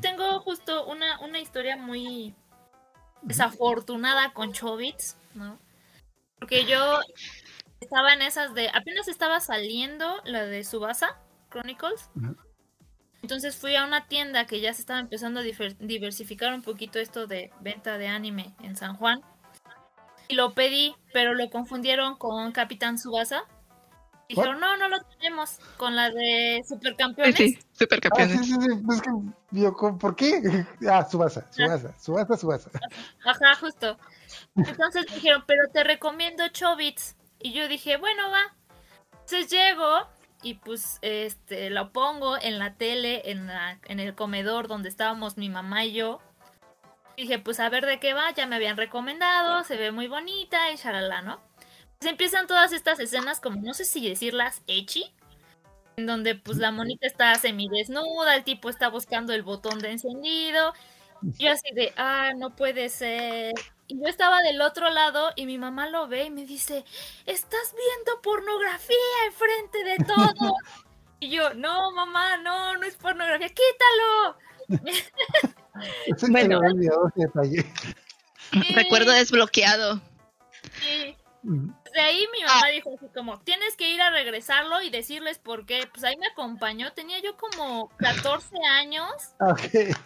Tengo 0.00 0.40
justo 0.40 0.86
una, 0.86 1.20
una 1.20 1.40
historia 1.40 1.76
muy 1.76 2.34
desafortunada 3.22 4.32
con 4.32 4.52
Chobits, 4.52 5.16
¿no? 5.34 5.58
Porque 6.38 6.64
yo 6.64 7.00
estaba 7.80 8.12
en 8.14 8.22
esas 8.22 8.54
de. 8.54 8.68
Apenas 8.68 9.08
estaba 9.08 9.40
saliendo 9.40 10.20
la 10.24 10.46
de 10.46 10.64
Subasa 10.64 11.20
Chronicles. 11.50 12.08
Entonces 13.22 13.56
fui 13.56 13.76
a 13.76 13.84
una 13.84 14.06
tienda 14.08 14.46
que 14.46 14.60
ya 14.60 14.74
se 14.74 14.80
estaba 14.80 14.98
empezando 14.98 15.40
a 15.40 15.44
diversificar 15.78 16.52
un 16.52 16.62
poquito 16.62 16.98
esto 16.98 17.26
de 17.26 17.52
venta 17.60 17.98
de 17.98 18.08
anime 18.08 18.54
en 18.62 18.76
San 18.76 18.96
Juan. 18.96 19.20
Y 20.28 20.34
lo 20.34 20.54
pedí, 20.54 20.94
pero 21.12 21.34
lo 21.34 21.50
confundieron 21.50 22.16
con 22.16 22.52
Capitán 22.52 22.98
Subasa. 22.98 23.44
Dijeron, 24.28 24.60
no, 24.60 24.76
no 24.78 24.88
lo 24.88 24.98
tenemos 25.02 25.58
con 25.76 25.94
la 25.94 26.08
de 26.10 26.62
Supercampeones. 26.66 27.36
Sí, 27.36 27.58
Ah, 27.60 27.66
supercampeones. 27.72 28.38
sí, 28.40 28.44
sí, 28.46 28.54
sí. 28.60 28.82
Es 28.94 29.02
que 29.02 29.10
yo, 29.50 29.74
¿con- 29.74 29.98
¿por 29.98 30.16
qué? 30.16 30.40
Ah, 30.90 31.06
Subasa, 31.10 31.46
Subasa, 31.52 31.92
Subasa, 32.00 32.36
Subasa. 32.38 32.70
Ajá, 33.26 33.54
justo. 33.60 33.98
Entonces 34.56 35.04
dijeron, 35.14 35.44
pero 35.46 35.68
te 35.72 35.84
recomiendo 35.84 36.48
Chobits. 36.48 37.16
Y 37.40 37.52
yo 37.52 37.68
dije, 37.68 37.98
bueno, 37.98 38.30
va. 38.30 38.56
Entonces 39.12 39.50
llego 39.50 40.06
y 40.42 40.54
pues 40.54 40.98
este 41.02 41.68
lo 41.70 41.92
pongo 41.92 42.36
en 42.40 42.58
la 42.58 42.74
tele, 42.74 43.30
en, 43.30 43.46
la, 43.48 43.78
en 43.84 44.00
el 44.00 44.14
comedor 44.14 44.66
donde 44.66 44.88
estábamos 44.88 45.36
mi 45.36 45.50
mamá 45.50 45.84
y 45.84 45.92
yo. 45.92 46.20
Dije, 47.16 47.38
pues 47.38 47.60
a 47.60 47.68
ver 47.68 47.86
de 47.86 48.00
qué 48.00 48.14
va, 48.14 48.30
ya 48.32 48.46
me 48.46 48.56
habían 48.56 48.76
recomendado, 48.76 49.64
se 49.64 49.76
ve 49.76 49.92
muy 49.92 50.08
bonita 50.08 50.70
y 50.70 50.76
charalá, 50.76 51.22
¿no? 51.22 51.40
Pues 51.98 52.10
empiezan 52.10 52.46
todas 52.46 52.72
estas 52.72 52.98
escenas 53.00 53.40
como, 53.40 53.60
no 53.60 53.74
sé 53.74 53.84
si 53.84 54.08
decirlas, 54.08 54.62
echi, 54.66 55.12
en 55.96 56.06
donde 56.06 56.34
pues 56.34 56.58
la 56.58 56.72
monita 56.72 57.06
está 57.06 57.34
semidesnuda, 57.36 58.34
el 58.34 58.44
tipo 58.44 58.68
está 58.70 58.88
buscando 58.88 59.34
el 59.34 59.42
botón 59.42 59.78
de 59.78 59.92
encendido, 59.92 60.72
y 61.22 61.44
yo 61.44 61.52
así 61.52 61.72
de, 61.74 61.92
ah, 61.96 62.32
no 62.36 62.56
puede 62.56 62.88
ser. 62.88 63.54
Y 63.86 64.00
yo 64.00 64.06
estaba 64.06 64.42
del 64.42 64.60
otro 64.60 64.90
lado 64.90 65.30
y 65.36 65.46
mi 65.46 65.58
mamá 65.58 65.88
lo 65.88 66.08
ve 66.08 66.24
y 66.24 66.30
me 66.30 66.44
dice, 66.44 66.84
estás 67.26 67.74
viendo 67.74 68.20
pornografía 68.22 68.96
enfrente 69.26 69.84
de 69.84 69.96
todo. 70.04 70.54
y 71.20 71.30
yo, 71.30 71.54
no, 71.54 71.92
mamá, 71.92 72.38
no, 72.38 72.76
no 72.76 72.82
es 72.84 72.96
pornografía, 72.96 73.48
quítalo. 73.48 74.36
Bueno. 76.30 76.60
Recuerdo 78.74 79.12
desbloqueado. 79.12 80.00
Y 80.82 81.16
Mm. 81.44 81.72
de 81.92 82.00
ahí 82.00 82.24
mi 82.32 82.44
mamá 82.44 82.68
dijo 82.68 82.94
así 82.94 83.06
como, 83.12 83.40
tienes 83.40 83.74
que 83.76 83.90
ir 83.90 84.00
a 84.00 84.10
regresarlo 84.10 84.80
y 84.80 84.90
decirles 84.90 85.40
por 85.40 85.66
qué. 85.66 85.88
Pues 85.92 86.04
ahí 86.04 86.16
me 86.16 86.28
acompañó, 86.28 86.92
tenía 86.92 87.18
yo 87.20 87.36
como 87.36 87.88
14 87.96 88.54
años. 88.78 89.10
Ah, 89.40 89.50
Ok. 89.52 89.96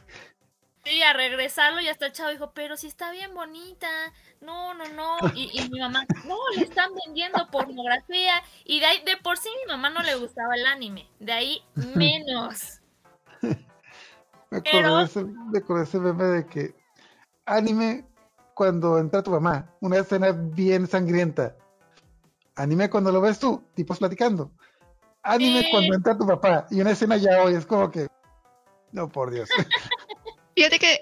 Sí, 0.85 1.03
a 1.03 1.13
regresarlo 1.13 1.81
y 1.81 1.89
hasta 1.89 2.07
el 2.07 2.13
chavo 2.13 2.31
dijo, 2.31 2.53
pero 2.55 2.77
si 2.77 2.87
está 2.87 3.11
bien 3.11 3.35
bonita, 3.35 3.89
no, 4.41 4.73
no, 4.73 4.87
no. 4.89 5.17
Y, 5.35 5.51
y 5.53 5.69
mi 5.69 5.81
mamá, 5.81 6.07
no, 6.25 6.37
le 6.55 6.63
están 6.63 6.91
vendiendo 7.05 7.51
pornografía. 7.51 8.41
Y 8.65 8.79
de 8.79 8.87
ahí, 8.87 9.03
de 9.05 9.17
por 9.17 9.37
sí 9.37 9.49
mi 9.65 9.73
mamá 9.73 9.91
no 9.91 10.01
le 10.05 10.15
gustaba 10.15 10.55
el 10.55 10.65
anime, 10.65 11.11
de 11.19 11.33
ahí 11.33 11.63
menos. 11.97 12.79
Me 14.51 14.59
acordé, 14.59 14.71
Pero- 14.73 14.97
de 14.99 15.05
ese, 15.05 15.25
me 15.25 15.59
acordé 15.59 15.81
de 15.83 15.89
ese 15.89 15.99
meme 16.01 16.25
de 16.25 16.47
que 16.47 16.75
anime 17.47 18.05
cuando 18.55 18.99
entra 18.99 19.23
tu 19.23 19.31
mamá, 19.31 19.71
una 19.81 19.99
escena 19.99 20.33
bien 20.33 20.87
sangrienta. 20.87 21.57
Anime 22.55 22.89
cuando 22.89 23.13
lo 23.13 23.21
ves 23.21 23.39
tú, 23.39 23.63
tipos 23.75 23.99
platicando. 23.99 24.51
Anime 25.23 25.63
Sí. 25.63 25.69
cuando 25.71 25.95
entra 25.95 26.17
tu 26.17 26.27
papá 26.27 26.67
y 26.71 26.81
una 26.81 26.93
escena 26.93 27.17
ya 27.17 27.43
hoy 27.43 27.55
es 27.55 27.67
como 27.67 27.91
que. 27.91 28.07
No, 28.93 29.09
por 29.09 29.31
Dios. 29.31 29.49
Fíjate 30.57 30.79
que 30.79 30.99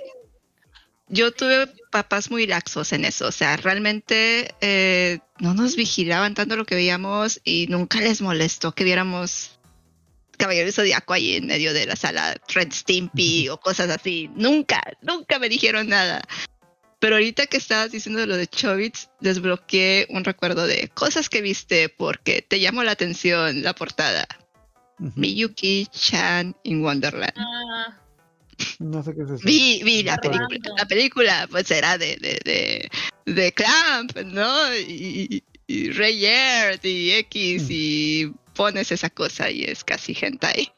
yo 1.09 1.33
tuve 1.33 1.69
papás 1.93 2.31
muy 2.31 2.47
laxos 2.47 2.93
en 2.93 3.05
eso, 3.05 3.29
o 3.29 3.33
sea, 3.33 3.57
realmente 3.57 4.53
eh, 4.61 5.21
no 5.39 5.55
nos 5.55 5.77
vigilaban 5.77 6.35
tanto 6.35 6.57
lo 6.57 6.65
que 6.65 6.75
veíamos 6.75 7.41
y 7.45 7.67
nunca 7.69 8.01
les 8.01 8.21
molestó 8.21 8.73
que 8.73 8.83
viéramos 8.83 9.54
Caballero 10.37 10.71
Zodíaco 10.73 11.13
ahí 11.13 11.37
en 11.37 11.47
medio 11.47 11.73
de 11.73 11.87
la 11.87 11.97
sala, 11.97 12.37
Red 12.55 12.73
Stimpy 12.73 13.49
o 13.49 13.59
cosas 13.59 13.91
así. 13.91 14.31
Nunca, 14.35 14.83
nunca 15.03 15.39
me 15.39 15.49
dijeron 15.49 15.89
nada. 15.89 16.23
Pero 17.01 17.17
ahorita 17.17 17.47
que 17.47 17.59
estabas 17.59 17.93
diciendo 17.93 18.25
lo 18.27 18.37
de 18.37 18.47
Chobits, 18.47 19.11
desbloqueé 19.21 20.07
un 20.11 20.25
recuerdo 20.25 20.67
de 20.67 20.89
cosas 20.95 21.29
que 21.29 21.43
viste 21.43 21.89
porque 21.91 22.41
te 22.41 22.61
llamó 22.61 22.83
la 22.83 22.93
atención 22.93 23.63
la 23.63 23.75
portada. 23.75 24.27
Miyuki 24.99 25.87
Chan 25.91 26.57
in 26.63 26.83
Wonderland. 26.83 27.35
Ah, 27.37 27.99
No 28.79 29.03
sé 29.03 29.15
qué 29.15 29.23
es 29.23 29.31
eso. 29.31 29.41
Vi, 29.45 29.83
vi 29.83 30.03
la 30.03 30.17
película. 30.17 30.59
La 30.79 30.87
película, 30.87 31.49
pues 31.51 31.71
era 31.71 31.99
de, 31.99 32.17
de, 32.17 32.41
de, 32.45 32.91
de 33.33 33.53
Clamp, 33.53 34.17
¿no? 34.25 34.75
Y, 34.77 35.43
y 35.67 35.91
Ray 35.91 36.25
Aird 36.27 36.85
y 36.85 37.11
X 37.13 37.67
y 37.71 38.33
pones 38.55 38.91
esa 38.93 39.11
cosa 39.11 39.51
y 39.51 39.65
es 39.65 39.85
casi 39.85 40.17
hentai. 40.21 40.73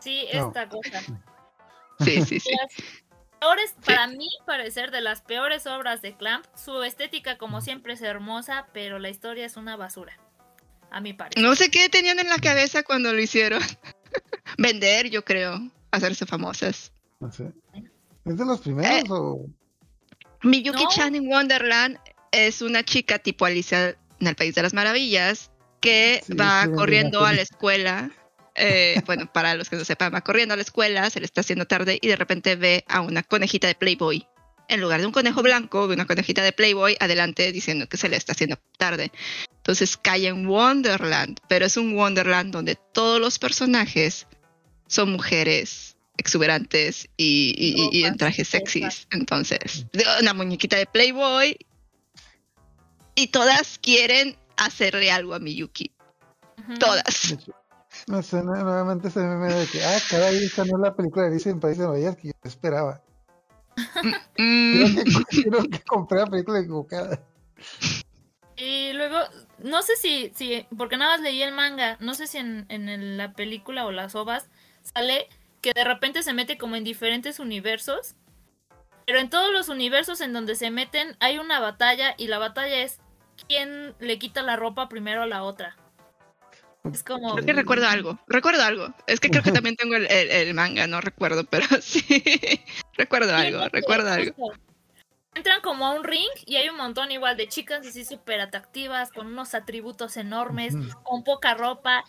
sí, 0.00 0.26
No. 0.34 0.48
esta 0.48 0.68
cosa. 0.68 1.02
Sí, 2.00 2.22
sí, 2.22 2.40
sí. 2.40 2.50
Las 2.60 2.72
peores, 3.40 3.74
para 3.84 4.06
mí 4.08 4.28
parecer, 4.44 4.90
de 4.90 5.00
las 5.00 5.22
peores 5.22 5.66
obras 5.66 6.02
de 6.02 6.16
Clamp, 6.16 6.44
su 6.56 6.82
estética 6.82 7.38
como 7.38 7.60
siempre 7.60 7.94
es 7.94 8.02
hermosa, 8.02 8.66
pero 8.72 8.98
la 8.98 9.08
historia 9.08 9.46
es 9.46 9.56
una 9.56 9.76
basura. 9.76 10.18
A 10.90 11.00
mi 11.00 11.12
parecer. 11.14 11.42
No 11.42 11.54
sé 11.56 11.70
qué 11.70 11.88
tenían 11.88 12.18
en 12.18 12.28
la 12.28 12.38
cabeza 12.38 12.82
cuando 12.82 13.12
lo 13.12 13.20
hicieron. 13.20 13.60
Vender, 14.58 15.10
yo 15.10 15.24
creo. 15.24 15.58
Hacerse 15.90 16.26
famosas. 16.26 16.92
No 17.20 17.30
sé. 17.32 17.50
¿Es 18.24 18.36
de 18.36 18.44
los 18.44 18.60
primeros 18.60 18.90
Eh, 18.90 19.04
o...? 19.08 19.46
Miyuki 20.42 20.84
No. 20.84 20.90
Chan 20.90 21.14
in 21.14 21.28
Wonderland 21.28 21.98
es 22.30 22.60
una 22.62 22.84
chica 22.84 23.18
tipo 23.18 23.44
Alicia 23.46 23.96
en 24.20 24.26
el 24.26 24.36
País 24.36 24.54
de 24.54 24.62
las 24.62 24.74
Maravillas 24.74 25.50
que 25.80 26.22
Sí, 26.26 26.34
va 26.34 26.66
corriendo 26.74 27.24
a 27.24 27.32
la 27.32 27.42
escuela. 27.42 28.10
eh, 28.58 29.02
bueno, 29.04 29.30
para 29.30 29.54
los 29.54 29.68
que 29.68 29.76
no 29.76 29.84
sepan, 29.84 30.14
va 30.14 30.22
corriendo 30.22 30.54
a 30.54 30.56
la 30.56 30.62
escuela, 30.62 31.10
se 31.10 31.20
le 31.20 31.26
está 31.26 31.42
haciendo 31.42 31.66
tarde 31.66 31.98
y 32.00 32.08
de 32.08 32.16
repente 32.16 32.56
ve 32.56 32.84
a 32.88 33.02
una 33.02 33.22
conejita 33.22 33.66
de 33.66 33.74
Playboy. 33.74 34.26
En 34.68 34.80
lugar 34.80 35.00
de 35.00 35.06
un 35.06 35.12
conejo 35.12 35.42
blanco, 35.42 35.86
ve 35.86 35.94
una 35.94 36.06
conejita 36.06 36.42
de 36.42 36.52
Playboy 36.52 36.96
adelante 36.98 37.52
diciendo 37.52 37.86
que 37.88 37.98
se 37.98 38.08
le 38.08 38.16
está 38.16 38.32
haciendo 38.32 38.56
tarde. 38.78 39.12
Entonces 39.58 39.96
cae 39.96 40.26
en 40.28 40.46
Wonderland, 40.46 41.38
pero 41.48 41.66
es 41.66 41.76
un 41.76 41.94
Wonderland 41.94 42.50
donde 42.52 42.76
todos 42.94 43.20
los 43.20 43.38
personajes 43.38 44.26
son 44.88 45.12
mujeres 45.12 45.96
exuberantes 46.16 47.08
y, 47.18 47.54
y- 47.58 47.74
y- 47.92 48.00
y 48.00 48.04
en 48.04 48.16
trajes 48.16 48.48
sexys. 48.48 49.06
Entonces, 49.10 49.84
de 49.92 50.04
una 50.22 50.32
muñequita 50.32 50.76
de 50.78 50.86
Playboy 50.86 51.58
y 53.14 53.26
todas 53.28 53.78
quieren 53.78 54.36
hacerle 54.56 55.10
algo 55.10 55.34
a 55.34 55.38
Miyuki. 55.38 55.92
Ujú. 56.58 56.74
Todas. 56.78 57.36
No 58.08 58.22
sé, 58.22 58.42
nu- 58.42 58.54
nuevamente 58.54 59.08
ese 59.08 59.20
meme 59.20 59.52
de 59.52 59.66
que, 59.66 59.82
ah, 59.84 59.98
caray, 60.10 60.36
esta 60.44 60.64
no 60.64 60.76
es 60.76 60.82
la 60.82 60.94
película 60.94 61.24
de 61.24 61.30
Alicia 61.32 61.50
en 61.50 61.60
País 61.60 61.78
de 61.78 61.86
Maravillas 61.86 62.16
que 62.16 62.28
yo 62.28 62.32
esperaba. 62.44 63.02
Mm, 64.38 64.72
Creo 64.72 65.04
que, 65.04 65.04
creo 65.50 65.62
que 65.70 65.80
compré 65.86 66.18
la 66.18 66.26
película 66.26 66.60
equivocada. 66.60 67.22
Y 68.56 68.92
luego, 68.94 69.18
no 69.58 69.82
sé 69.82 69.96
si, 69.96 70.32
si, 70.34 70.66
porque 70.76 70.96
nada 70.96 71.12
más 71.12 71.20
leí 71.20 71.42
el 71.42 71.52
manga, 71.54 71.96
no 72.00 72.14
sé 72.14 72.26
si 72.26 72.38
en, 72.38 72.66
en 72.68 72.88
el- 72.88 73.16
la 73.16 73.32
película 73.32 73.84
o 73.86 73.92
las 73.92 74.14
ovas 74.14 74.48
sale 74.82 75.28
que 75.60 75.72
de 75.74 75.84
repente 75.84 76.22
se 76.22 76.32
mete 76.32 76.56
como 76.58 76.76
en 76.76 76.84
diferentes 76.84 77.38
universos, 77.38 78.14
pero 79.06 79.18
en 79.18 79.30
todos 79.30 79.52
los 79.52 79.68
universos 79.68 80.20
en 80.20 80.32
donde 80.32 80.54
se 80.54 80.70
meten 80.70 81.16
hay 81.20 81.38
una 81.38 81.60
batalla 81.60 82.14
y 82.16 82.28
la 82.28 82.38
batalla 82.38 82.78
es 82.82 82.98
quién 83.48 83.94
le 83.98 84.18
quita 84.18 84.42
la 84.42 84.56
ropa 84.56 84.88
primero 84.88 85.22
a 85.22 85.26
la 85.26 85.42
otra. 85.42 85.76
Es 86.92 87.02
como... 87.02 87.34
creo 87.34 87.46
que 87.46 87.52
recuerdo 87.52 87.88
algo. 87.88 88.18
Recuerdo 88.28 88.62
algo. 88.62 88.94
Es 89.06 89.18
que 89.18 89.28
creo 89.28 89.42
que 89.42 89.50
también 89.50 89.74
tengo 89.76 89.96
el, 89.96 90.06
el- 90.10 90.30
el 90.30 90.54
manga, 90.54 90.86
no 90.86 91.00
recuerdo, 91.00 91.44
pero 91.50 91.66
sí. 91.80 92.04
recuerdo 92.96 93.34
algo, 93.34 93.68
recuerdo 93.70 94.10
algo. 94.10 94.52
Entran 95.34 95.60
como 95.60 95.86
a 95.86 95.90
un 95.90 96.04
ring 96.04 96.30
y 96.46 96.56
hay 96.56 96.68
un 96.68 96.76
montón 96.76 97.10
igual 97.10 97.36
de 97.36 97.48
chicas 97.48 97.86
así 97.86 98.04
súper 98.04 98.40
atractivas, 98.40 99.10
con 99.10 99.26
unos 99.26 99.54
atributos 99.54 100.16
enormes, 100.16 100.74
con 101.02 101.24
poca 101.24 101.54
ropa, 101.54 102.04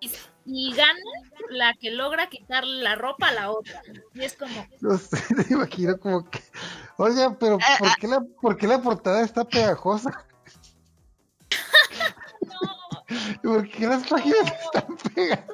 y, 0.00 0.10
y 0.46 0.72
gana 0.74 0.98
la 1.50 1.74
que 1.74 1.90
logra 1.90 2.28
quitarle 2.28 2.82
la 2.82 2.94
ropa 2.94 3.28
a 3.28 3.32
la 3.32 3.50
otra. 3.50 3.82
Y 4.14 4.22
es 4.22 4.34
como, 4.34 4.66
No 4.80 4.96
sé, 4.96 5.18
me 5.34 5.44
imagino 5.50 5.98
como 5.98 6.30
que. 6.30 6.40
Oiga, 6.96 7.36
pero 7.38 7.58
Ah, 7.60 7.76
¿por 7.80 7.96
qué, 7.96 8.06
la, 8.08 8.20
¿por 8.40 8.56
qué 8.56 8.66
la 8.68 8.80
portada 8.80 9.22
está 9.24 9.44
pegajosa? 9.44 10.24
no, 13.42 13.54
¿Por 13.54 13.68
qué 13.70 13.86
las 13.86 14.06
páginas 14.06 14.52
están 14.64 14.96
pegadas? 15.14 15.44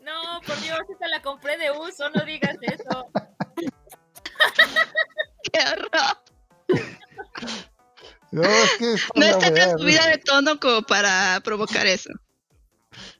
no, 0.00 0.40
por 0.46 0.60
Dios, 0.60 0.78
esta 0.90 1.08
la 1.08 1.22
compré 1.22 1.56
de 1.58 1.70
uso, 1.72 2.08
no 2.10 2.24
digas 2.24 2.56
eso. 2.62 3.10
¡Qué 5.52 5.60
horror! 5.60 6.18
No, 8.32 8.42
es 8.42 8.70
que 8.78 8.92
es 8.94 9.02
No 9.14 9.24
está 9.24 9.54
tan 9.54 9.78
subida 9.78 10.06
de 10.08 10.18
tono 10.18 10.58
como 10.60 10.82
para 10.82 11.40
provocar 11.42 11.86
eso. 11.86 12.10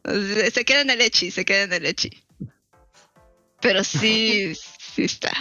Se 0.05 0.51
se 0.51 0.65
queda 0.65 0.81
en 0.83 0.91
el 0.91 1.01
echi, 1.01 1.31
se 1.31 1.45
queda 1.45 1.63
en 1.63 1.73
el 1.73 1.87
echi. 1.87 2.11
Pero 3.61 3.83
sí, 3.83 4.55
sí 4.95 5.05
está. 5.05 5.33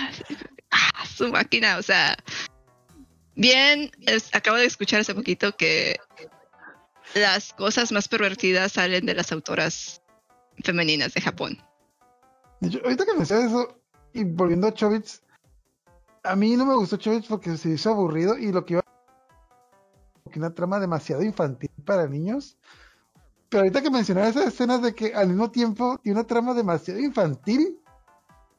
Ah, 0.71 1.05
su 1.05 1.27
máquina, 1.29 1.77
o 1.77 1.81
sea. 1.83 2.15
Bien, 3.35 3.91
es- 4.01 4.33
acabo 4.33 4.57
de 4.57 4.65
escuchar 4.65 5.01
hace 5.01 5.13
poquito 5.13 5.55
que 5.57 5.99
las 7.15 7.53
cosas 7.53 7.91
más 7.91 8.07
pervertidas 8.07 8.73
salen 8.73 9.05
de 9.05 9.15
las 9.15 9.31
autoras 9.31 10.01
femeninas 10.63 11.13
de 11.13 11.21
Japón. 11.21 11.57
De 12.59 12.67
hecho, 12.69 12.79
ahorita 12.83 13.05
que 13.05 13.13
me 13.13 13.19
decías 13.19 13.45
eso, 13.45 13.79
y 14.13 14.23
volviendo 14.23 14.67
a 14.67 14.73
Chobits, 14.73 15.23
a 16.23 16.35
mí 16.35 16.55
no 16.55 16.65
me 16.65 16.75
gustó 16.75 16.97
Chobits 16.97 17.27
porque 17.27 17.55
se 17.57 17.69
hizo 17.69 17.91
aburrido 17.91 18.37
y 18.37 18.51
lo 18.51 18.65
que 18.65 18.73
iba 18.73 18.81
que 20.31 20.39
una 20.39 20.53
trama 20.53 20.79
demasiado 20.79 21.23
infantil 21.23 21.69
para 21.85 22.07
niños. 22.07 22.57
Pero 23.47 23.61
ahorita 23.61 23.81
que 23.81 23.91
mencionaba 23.91 24.27
esas 24.27 24.47
escenas 24.47 24.81
de 24.81 24.93
que 24.93 25.13
al 25.13 25.27
mismo 25.29 25.51
tiempo 25.51 25.97
tiene 26.03 26.19
una 26.19 26.27
trama 26.27 26.53
demasiado 26.53 26.99
infantil, 26.99 27.79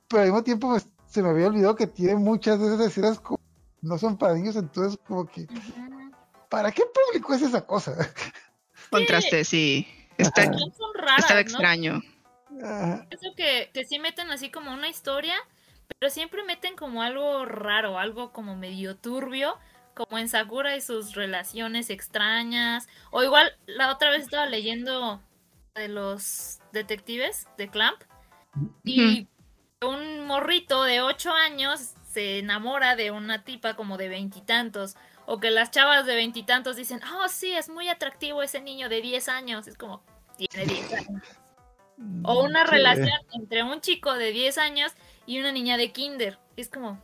pero 0.08 0.22
al 0.22 0.28
mismo 0.28 0.44
tiempo 0.44 0.68
me- 0.70 0.80
se 1.06 1.22
me 1.22 1.28
había 1.30 1.48
olvidado 1.48 1.74
que 1.76 1.86
tiene 1.86 2.14
muchas 2.16 2.58
de 2.60 2.66
esas 2.68 2.80
escenas 2.86 3.20
como 3.20 3.38
no 3.82 3.98
son 3.98 4.16
para 4.16 4.34
niños, 4.34 4.56
entonces 4.56 4.98
como 5.06 5.26
que 5.26 5.46
¿para 6.48 6.70
qué 6.72 6.82
público 6.86 7.34
es 7.34 7.42
esa 7.42 7.66
cosa? 7.66 7.96
Contraste, 8.90 9.44
sí. 9.44 9.86
Está, 10.18 10.42
Ajá. 10.42 10.50
No 10.50 10.58
son 10.58 10.94
raras, 10.94 11.18
estaba 11.18 11.40
¿no? 11.40 11.40
extraño. 11.40 12.02
Ajá. 12.62 13.06
Eso 13.10 13.34
que, 13.36 13.70
que 13.72 13.84
sí 13.84 13.98
meten 13.98 14.30
así 14.30 14.50
como 14.50 14.72
una 14.72 14.88
historia, 14.88 15.34
pero 15.98 16.10
siempre 16.10 16.42
meten 16.44 16.76
como 16.76 17.02
algo 17.02 17.44
raro, 17.44 17.98
algo 17.98 18.32
como 18.32 18.56
medio 18.56 18.96
turbio, 18.96 19.58
como 19.94 20.18
en 20.18 20.28
Sakura 20.28 20.76
y 20.76 20.80
sus 20.80 21.14
relaciones 21.14 21.90
extrañas. 21.90 22.88
O 23.10 23.22
igual, 23.22 23.56
la 23.66 23.92
otra 23.92 24.10
vez 24.10 24.22
estaba 24.24 24.46
leyendo 24.46 25.20
de 25.74 25.88
los 25.88 26.60
detectives 26.72 27.46
de 27.58 27.68
Clamp 27.68 28.00
y 28.84 29.28
un 29.82 30.26
morrito 30.26 30.84
de 30.84 31.02
8 31.02 31.32
años 31.32 31.92
se 32.10 32.38
enamora 32.38 32.96
de 32.96 33.10
una 33.10 33.44
tipa 33.44 33.74
como 33.74 33.98
de 33.98 34.08
veintitantos. 34.08 34.96
O 35.26 35.38
que 35.40 35.50
las 35.50 35.70
chavas 35.70 36.06
de 36.06 36.14
veintitantos 36.14 36.76
dicen, 36.76 37.00
oh 37.16 37.28
sí, 37.28 37.52
es 37.52 37.68
muy 37.68 37.88
atractivo 37.88 38.42
ese 38.42 38.60
niño 38.60 38.88
de 38.88 39.00
10 39.02 39.28
años. 39.28 39.66
Es 39.66 39.76
como, 39.76 40.02
tiene 40.36 40.66
10 40.66 40.92
años. 40.92 41.22
O 42.24 42.44
una 42.44 42.64
Sí. 42.64 42.70
relación 42.70 43.18
entre 43.32 43.62
un 43.62 43.80
chico 43.80 44.14
de 44.14 44.30
10 44.30 44.58
años 44.58 44.92
y 45.26 45.40
una 45.40 45.50
niña 45.52 45.76
de 45.76 45.90
kinder. 45.92 46.38
Es 46.56 46.68
como, 46.68 47.00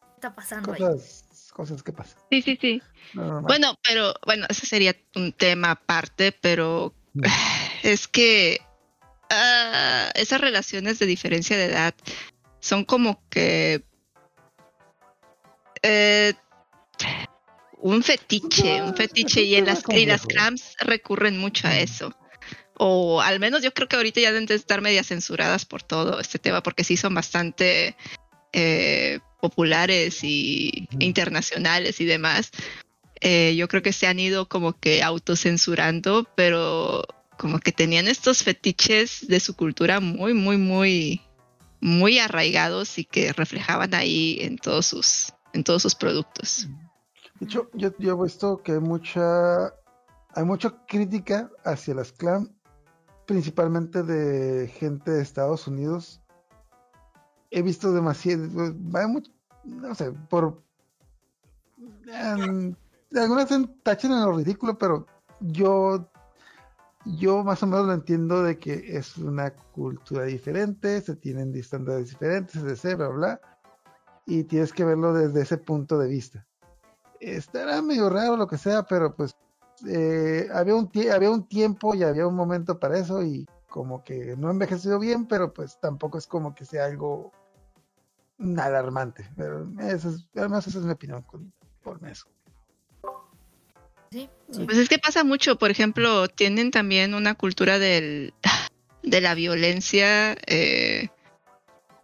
¿qué 0.00 0.14
está 0.14 0.34
pasando 0.34 0.72
ahí? 0.72 0.78
Cosas, 0.78 1.52
cosas 1.52 1.82
que 1.82 1.92
pasan. 1.92 2.18
Sí, 2.30 2.42
sí, 2.42 2.58
sí. 2.60 2.82
No. 3.14 3.42
Bueno, 3.42 3.74
pero 3.82 4.14
bueno, 4.24 4.46
ese 4.48 4.66
sería 4.66 4.94
un 5.16 5.32
tema 5.32 5.72
aparte, 5.72 6.32
pero 6.32 6.94
Mm. 7.14 7.22
es 7.82 8.06
que 8.08 8.60
ah, 9.30 10.10
esas 10.14 10.40
relaciones 10.40 10.98
de 10.98 11.06
diferencia 11.06 11.56
de 11.56 11.64
edad 11.66 11.94
son 12.60 12.84
como 12.84 13.20
que 13.28 13.82
eh, 15.82 16.34
un 17.80 18.02
fetiche, 18.02 18.82
un 18.82 18.94
fetiche 18.94 19.42
y, 19.42 19.54
en 19.54 19.66
las, 19.66 19.82
y 19.88 20.06
las 20.06 20.26
crams 20.26 20.76
recurren 20.80 21.38
mucho 21.38 21.68
a 21.68 21.78
eso. 21.78 22.14
O 22.74 23.20
al 23.20 23.40
menos 23.40 23.62
yo 23.62 23.72
creo 23.72 23.88
que 23.88 23.96
ahorita 23.96 24.20
ya 24.20 24.30
deben 24.30 24.46
de 24.46 24.54
estar 24.54 24.80
media 24.80 25.02
censuradas 25.02 25.64
por 25.64 25.82
todo 25.82 26.20
este 26.20 26.38
tema, 26.38 26.62
porque 26.62 26.84
sí 26.84 26.96
son 26.96 27.14
bastante 27.14 27.96
eh, 28.52 29.20
populares 29.40 30.22
y 30.22 30.88
internacionales 30.98 32.00
y 32.00 32.04
demás. 32.04 32.50
Eh, 33.20 33.54
yo 33.56 33.66
creo 33.68 33.82
que 33.82 33.92
se 33.92 34.06
han 34.06 34.20
ido 34.20 34.48
como 34.48 34.78
que 34.78 35.02
autocensurando, 35.02 36.28
pero 36.36 37.04
como 37.36 37.58
que 37.58 37.72
tenían 37.72 38.06
estos 38.06 38.42
fetiches 38.42 39.26
de 39.26 39.40
su 39.40 39.54
cultura 39.54 40.00
muy, 40.00 40.34
muy, 40.34 40.56
muy 40.56 41.20
muy 41.80 42.18
arraigados 42.18 42.98
y 42.98 43.04
que 43.04 43.32
reflejaban 43.32 43.94
ahí 43.94 44.38
en 44.40 44.58
todos 44.58 44.86
sus, 44.86 45.32
en 45.52 45.64
todos 45.64 45.82
sus 45.82 45.94
productos. 45.94 46.66
De 47.38 47.46
hecho, 47.46 47.70
yo, 47.74 47.90
yo 47.98 48.12
he 48.12 48.22
visto 48.24 48.62
que 48.62 48.72
hay 48.72 48.80
mucha, 48.80 49.66
hay 50.34 50.44
mucha 50.44 50.70
crítica 50.86 51.50
hacia 51.64 51.94
las 51.94 52.12
clan, 52.12 52.54
principalmente 53.26 54.02
de 54.02 54.68
gente 54.68 55.10
de 55.10 55.22
Estados 55.22 55.66
Unidos. 55.68 56.20
He 57.50 57.62
visto 57.62 57.92
demasiado, 57.92 58.44
hay 58.94 59.06
mucho- 59.06 59.32
no 59.64 59.94
sé, 59.94 60.12
por 60.28 60.62
em, 62.06 62.74
algunas 63.14 63.48
tachan 63.82 64.12
en 64.12 64.20
lo 64.22 64.32
ridículo, 64.32 64.76
pero 64.76 65.06
yo 65.40 66.10
yo 67.04 67.42
más 67.44 67.62
o 67.62 67.66
menos 67.66 67.86
lo 67.86 67.94
entiendo 67.94 68.42
de 68.42 68.58
que 68.58 68.96
es 68.96 69.16
una 69.18 69.50
cultura 69.50 70.24
diferente, 70.24 71.00
se 71.00 71.16
tienen 71.16 71.54
estándares 71.54 72.10
diferentes, 72.10 72.56
etc, 72.56 72.96
bla, 72.96 73.08
bla, 73.08 73.40
y 74.26 74.44
tienes 74.44 74.72
que 74.72 74.84
verlo 74.84 75.14
desde 75.14 75.42
ese 75.42 75.56
punto 75.58 75.98
de 75.98 76.08
vista. 76.08 76.47
Estará 77.20 77.82
medio 77.82 78.08
raro 78.08 78.36
lo 78.36 78.46
que 78.46 78.58
sea, 78.58 78.84
pero 78.84 79.14
pues 79.14 79.36
eh, 79.86 80.48
había, 80.52 80.74
un 80.74 80.90
había 81.12 81.30
un 81.30 81.46
tiempo 81.46 81.94
y 81.94 82.02
había 82.02 82.26
un 82.26 82.34
momento 82.34 82.78
para 82.78 82.98
eso 82.98 83.22
y 83.22 83.46
como 83.68 84.02
que 84.02 84.34
no 84.36 84.48
ha 84.48 84.52
envejecido 84.52 84.98
bien, 84.98 85.26
pero 85.26 85.52
pues 85.52 85.78
tampoco 85.80 86.18
es 86.18 86.26
como 86.26 86.54
que 86.54 86.64
sea 86.64 86.86
algo 86.86 87.32
alarmante. 88.38 89.28
Pero 89.36 89.68
eso 89.80 90.10
es, 90.10 90.26
además 90.36 90.66
esa 90.66 90.78
es 90.78 90.84
mi 90.84 90.92
opinión 90.92 91.22
con, 91.22 91.52
por 91.82 92.00
eso. 92.08 92.26
Sí, 94.10 94.28
sí. 94.50 94.64
Pues 94.64 94.78
es 94.78 94.88
que 94.88 94.98
pasa 94.98 95.22
mucho, 95.22 95.58
por 95.58 95.70
ejemplo, 95.70 96.28
tienen 96.28 96.70
también 96.70 97.14
una 97.14 97.34
cultura 97.34 97.78
del, 97.78 98.32
de 99.02 99.20
la 99.20 99.34
violencia, 99.34 100.36
eh, 100.46 101.08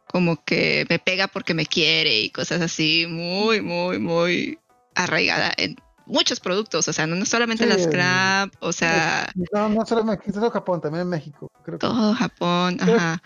como 0.06 0.44
que 0.44 0.86
me 0.88 0.98
pega 0.98 1.28
porque 1.28 1.54
me 1.54 1.66
quiere 1.66 2.20
y 2.20 2.30
cosas 2.30 2.60
así, 2.60 3.06
muy, 3.08 3.62
muy, 3.62 3.98
muy 3.98 4.58
arraigada 4.94 5.52
en 5.56 5.76
muchos 6.06 6.38
productos, 6.40 6.86
o 6.88 6.92
sea, 6.92 7.06
no, 7.06 7.16
no 7.16 7.24
solamente 7.24 7.64
Sí, 7.64 7.70
las 7.70 7.82
scrap, 7.84 8.52
o 8.60 8.72
sea, 8.72 9.30
No, 9.52 9.68
no 9.70 9.86
solo 9.86 10.02
en 10.02 10.08
México, 10.08 10.32
solo 10.32 10.50
Japón, 10.50 10.80
también 10.80 11.02
en 11.02 11.08
México. 11.08 11.50
Creo 11.64 11.78
que, 11.78 11.86
todo 11.86 12.14
Japón, 12.14 12.76
Creo- 12.76 12.96
ajá. 12.96 13.22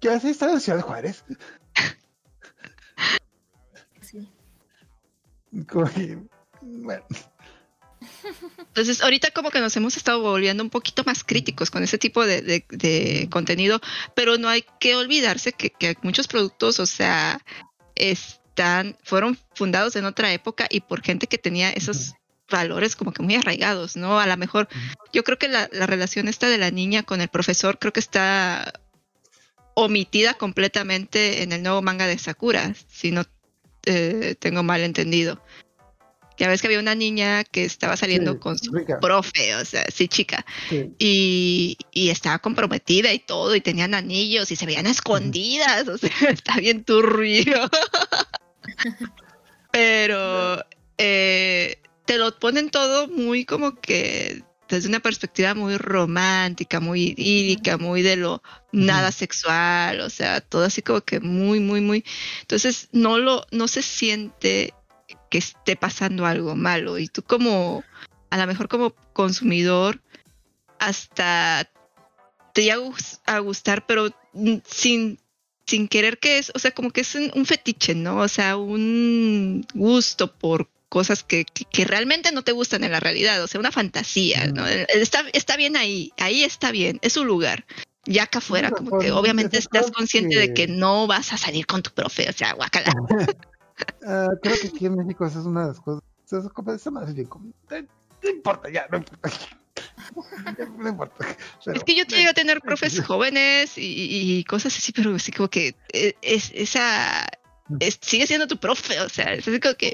que 0.00 0.08
así 0.10 0.28
está 0.30 0.50
en 0.50 0.60
Ciudad 0.60 0.80
Juárez. 0.80 1.24
sí. 4.00 4.28
Como 5.68 5.84
que, 5.86 6.18
bueno, 6.62 7.02
Entonces, 8.58 9.02
ahorita 9.02 9.30
como 9.32 9.50
que 9.50 9.60
nos 9.60 9.76
hemos 9.76 9.96
estado 9.96 10.20
volviendo 10.22 10.62
un 10.62 10.70
poquito 10.70 11.04
más 11.04 11.22
críticos 11.24 11.70
con 11.70 11.82
ese 11.82 11.98
tipo 11.98 12.24
de, 12.24 12.40
de- 12.40 12.64
de 12.70 13.28
contenido, 13.30 13.80
pero 14.14 14.38
no 14.38 14.48
hay 14.48 14.64
que 14.78 14.96
olvidarse 14.96 15.52
que, 15.52 15.70
que 15.70 15.96
muchos 16.02 16.26
productos, 16.28 16.80
o 16.80 16.86
sea, 16.86 17.40
están, 18.60 18.96
fueron 19.02 19.38
fundados 19.54 19.96
en 19.96 20.04
otra 20.04 20.32
época 20.32 20.66
y 20.70 20.80
por 20.80 21.02
gente 21.02 21.26
que 21.26 21.38
tenía 21.38 21.70
esos 21.70 22.12
valores 22.50 22.94
como 22.94 23.12
que 23.12 23.22
muy 23.22 23.36
arraigados, 23.36 23.96
¿no? 23.96 24.20
A 24.20 24.26
lo 24.26 24.36
mejor, 24.36 24.68
yo 25.12 25.24
creo 25.24 25.38
que 25.38 25.48
la, 25.48 25.68
la 25.72 25.86
relación 25.86 26.28
esta 26.28 26.48
de 26.48 26.58
la 26.58 26.70
niña 26.70 27.02
con 27.02 27.20
el 27.20 27.28
profesor 27.28 27.78
creo 27.78 27.92
que 27.92 28.00
está 28.00 28.72
omitida 29.74 30.34
completamente 30.34 31.42
en 31.42 31.52
el 31.52 31.62
nuevo 31.62 31.80
manga 31.80 32.06
de 32.06 32.18
Sakura, 32.18 32.74
si 32.88 33.12
no 33.12 33.22
eh, 33.86 34.34
tengo 34.38 34.62
mal 34.62 34.82
entendido. 34.82 35.40
Ya 36.36 36.48
ves 36.48 36.60
que 36.60 36.68
había 36.68 36.80
una 36.80 36.94
niña 36.94 37.44
que 37.44 37.64
estaba 37.64 37.96
saliendo 37.96 38.32
Sí, 38.32 38.38
con 38.38 38.58
su 38.58 38.72
rica. 38.72 38.98
profe, 38.98 39.54
o 39.56 39.64
sea, 39.64 39.84
sí, 39.90 40.08
chica, 40.08 40.44
sí. 40.68 40.90
y, 40.98 41.76
y 41.92 42.08
estaba 42.10 42.38
comprometida 42.40 43.12
y 43.12 43.20
todo, 43.20 43.54
y 43.54 43.60
tenían 43.60 43.94
anillos 43.94 44.50
y 44.50 44.56
se 44.56 44.66
veían 44.66 44.86
escondidas, 44.86 45.86
o 45.88 45.96
sea, 45.98 46.10
está 46.30 46.56
bien 46.56 46.84
turbio. 46.84 47.70
Pero 49.72 50.64
eh, 50.98 51.80
te 52.04 52.18
lo 52.18 52.38
ponen 52.38 52.70
todo 52.70 53.08
muy 53.08 53.44
como 53.44 53.76
que 53.80 54.42
desde 54.68 54.88
una 54.88 55.00
perspectiva 55.00 55.54
muy 55.54 55.76
romántica, 55.76 56.78
muy 56.80 57.14
idílica, 57.16 57.76
muy 57.76 58.02
de 58.02 58.16
lo 58.16 58.42
nada 58.72 59.10
sexual, 59.10 60.00
o 60.00 60.10
sea, 60.10 60.40
todo 60.40 60.64
así 60.64 60.80
como 60.82 61.00
que 61.00 61.18
muy, 61.18 61.58
muy, 61.58 61.80
muy. 61.80 62.04
Entonces 62.42 62.88
no 62.92 63.18
lo, 63.18 63.44
no 63.50 63.66
se 63.66 63.82
siente 63.82 64.72
que 65.28 65.38
esté 65.38 65.74
pasando 65.76 66.24
algo 66.24 66.54
malo. 66.54 66.98
Y 66.98 67.08
tú 67.08 67.22
como, 67.22 67.82
a 68.30 68.36
lo 68.38 68.46
mejor 68.46 68.68
como 68.68 68.94
consumidor, 69.12 70.00
hasta 70.78 71.68
te 72.54 72.62
llega 72.62 72.74
a 72.74 72.78
gus- 72.78 73.20
a 73.26 73.38
gustar, 73.40 73.86
pero 73.86 74.10
sin, 74.66 75.18
sin 75.70 75.86
querer 75.86 76.18
que 76.18 76.38
es, 76.38 76.50
o 76.54 76.58
sea, 76.58 76.72
como 76.72 76.90
que 76.90 77.02
es 77.02 77.14
un, 77.14 77.46
fetiche, 77.46 77.94
¿no? 77.94 78.18
O 78.18 78.28
sea, 78.28 78.56
un 78.56 79.64
gusto 79.72 80.32
por 80.36 80.68
cosas 80.88 81.22
que, 81.22 81.44
que, 81.44 81.64
que 81.64 81.84
realmente 81.84 82.32
no 82.32 82.42
te 82.42 82.50
gustan 82.50 82.82
en 82.82 82.90
la 82.90 82.98
realidad, 82.98 83.40
o 83.42 83.46
sea, 83.46 83.60
una 83.60 83.70
fantasía, 83.70 84.48
¿no? 84.48 84.66
Está, 84.66 85.22
está 85.32 85.56
bien 85.56 85.76
ahí, 85.76 86.12
ahí 86.18 86.42
está 86.42 86.72
bien, 86.72 86.98
es 87.02 87.12
su 87.12 87.24
lugar. 87.24 87.64
Ya 88.04 88.24
acá 88.24 88.38
afuera, 88.38 88.72
como 88.72 88.98
que 88.98 89.12
obviamente 89.12 89.58
estás 89.58 89.92
consciente 89.92 90.36
de 90.36 90.52
que- 90.52 90.66
no 90.66 91.06
vas 91.06 91.32
a 91.32 91.36
salir 91.36 91.66
con 91.66 91.82
tu 91.82 91.90
profe, 91.92 92.28
o 92.28 92.32
sea, 92.32 92.52
guacala. 92.54 92.92
Ah, 94.06 94.28
creo 94.42 94.56
que 94.60 94.68
aquí 94.68 94.84
en 94.84 94.94
México 94.94 95.24
esa 95.24 95.40
es 95.40 95.46
una 95.46 95.62
de 95.62 95.68
las 95.68 95.80
cosas. 95.80 96.02
Esa, 96.26 96.50
esa 96.74 96.90
madre 96.90 97.14
No 97.14 98.28
importa, 98.28 98.68
ya, 98.68 98.86
no 98.90 98.98
importa. 98.98 99.30
No 100.78 100.88
importa. 100.88 101.14
Pero, 101.64 101.76
Es 101.76 101.84
que 101.84 101.94
yo 101.94 102.06
a 102.30 102.34
tener 102.34 102.60
profes 102.60 103.00
jóvenes 103.00 103.72
y, 103.76 104.44
cosas 104.44 104.76
así, 104.76 104.92
pero 104.92 105.14
así 105.14 105.32
como 105.32 105.48
que 105.48 105.74
eh, 105.92 106.14
es, 106.22 106.50
esa 106.54 107.26
es- 107.80 107.98
sigue 108.00 108.26
siendo 108.26 108.46
tu 108.46 108.56
profe, 108.58 109.00
o 109.00 109.08
sea, 109.08 109.32
es 109.34 109.46
así 109.46 109.60
como 109.60 109.74
que 109.74 109.92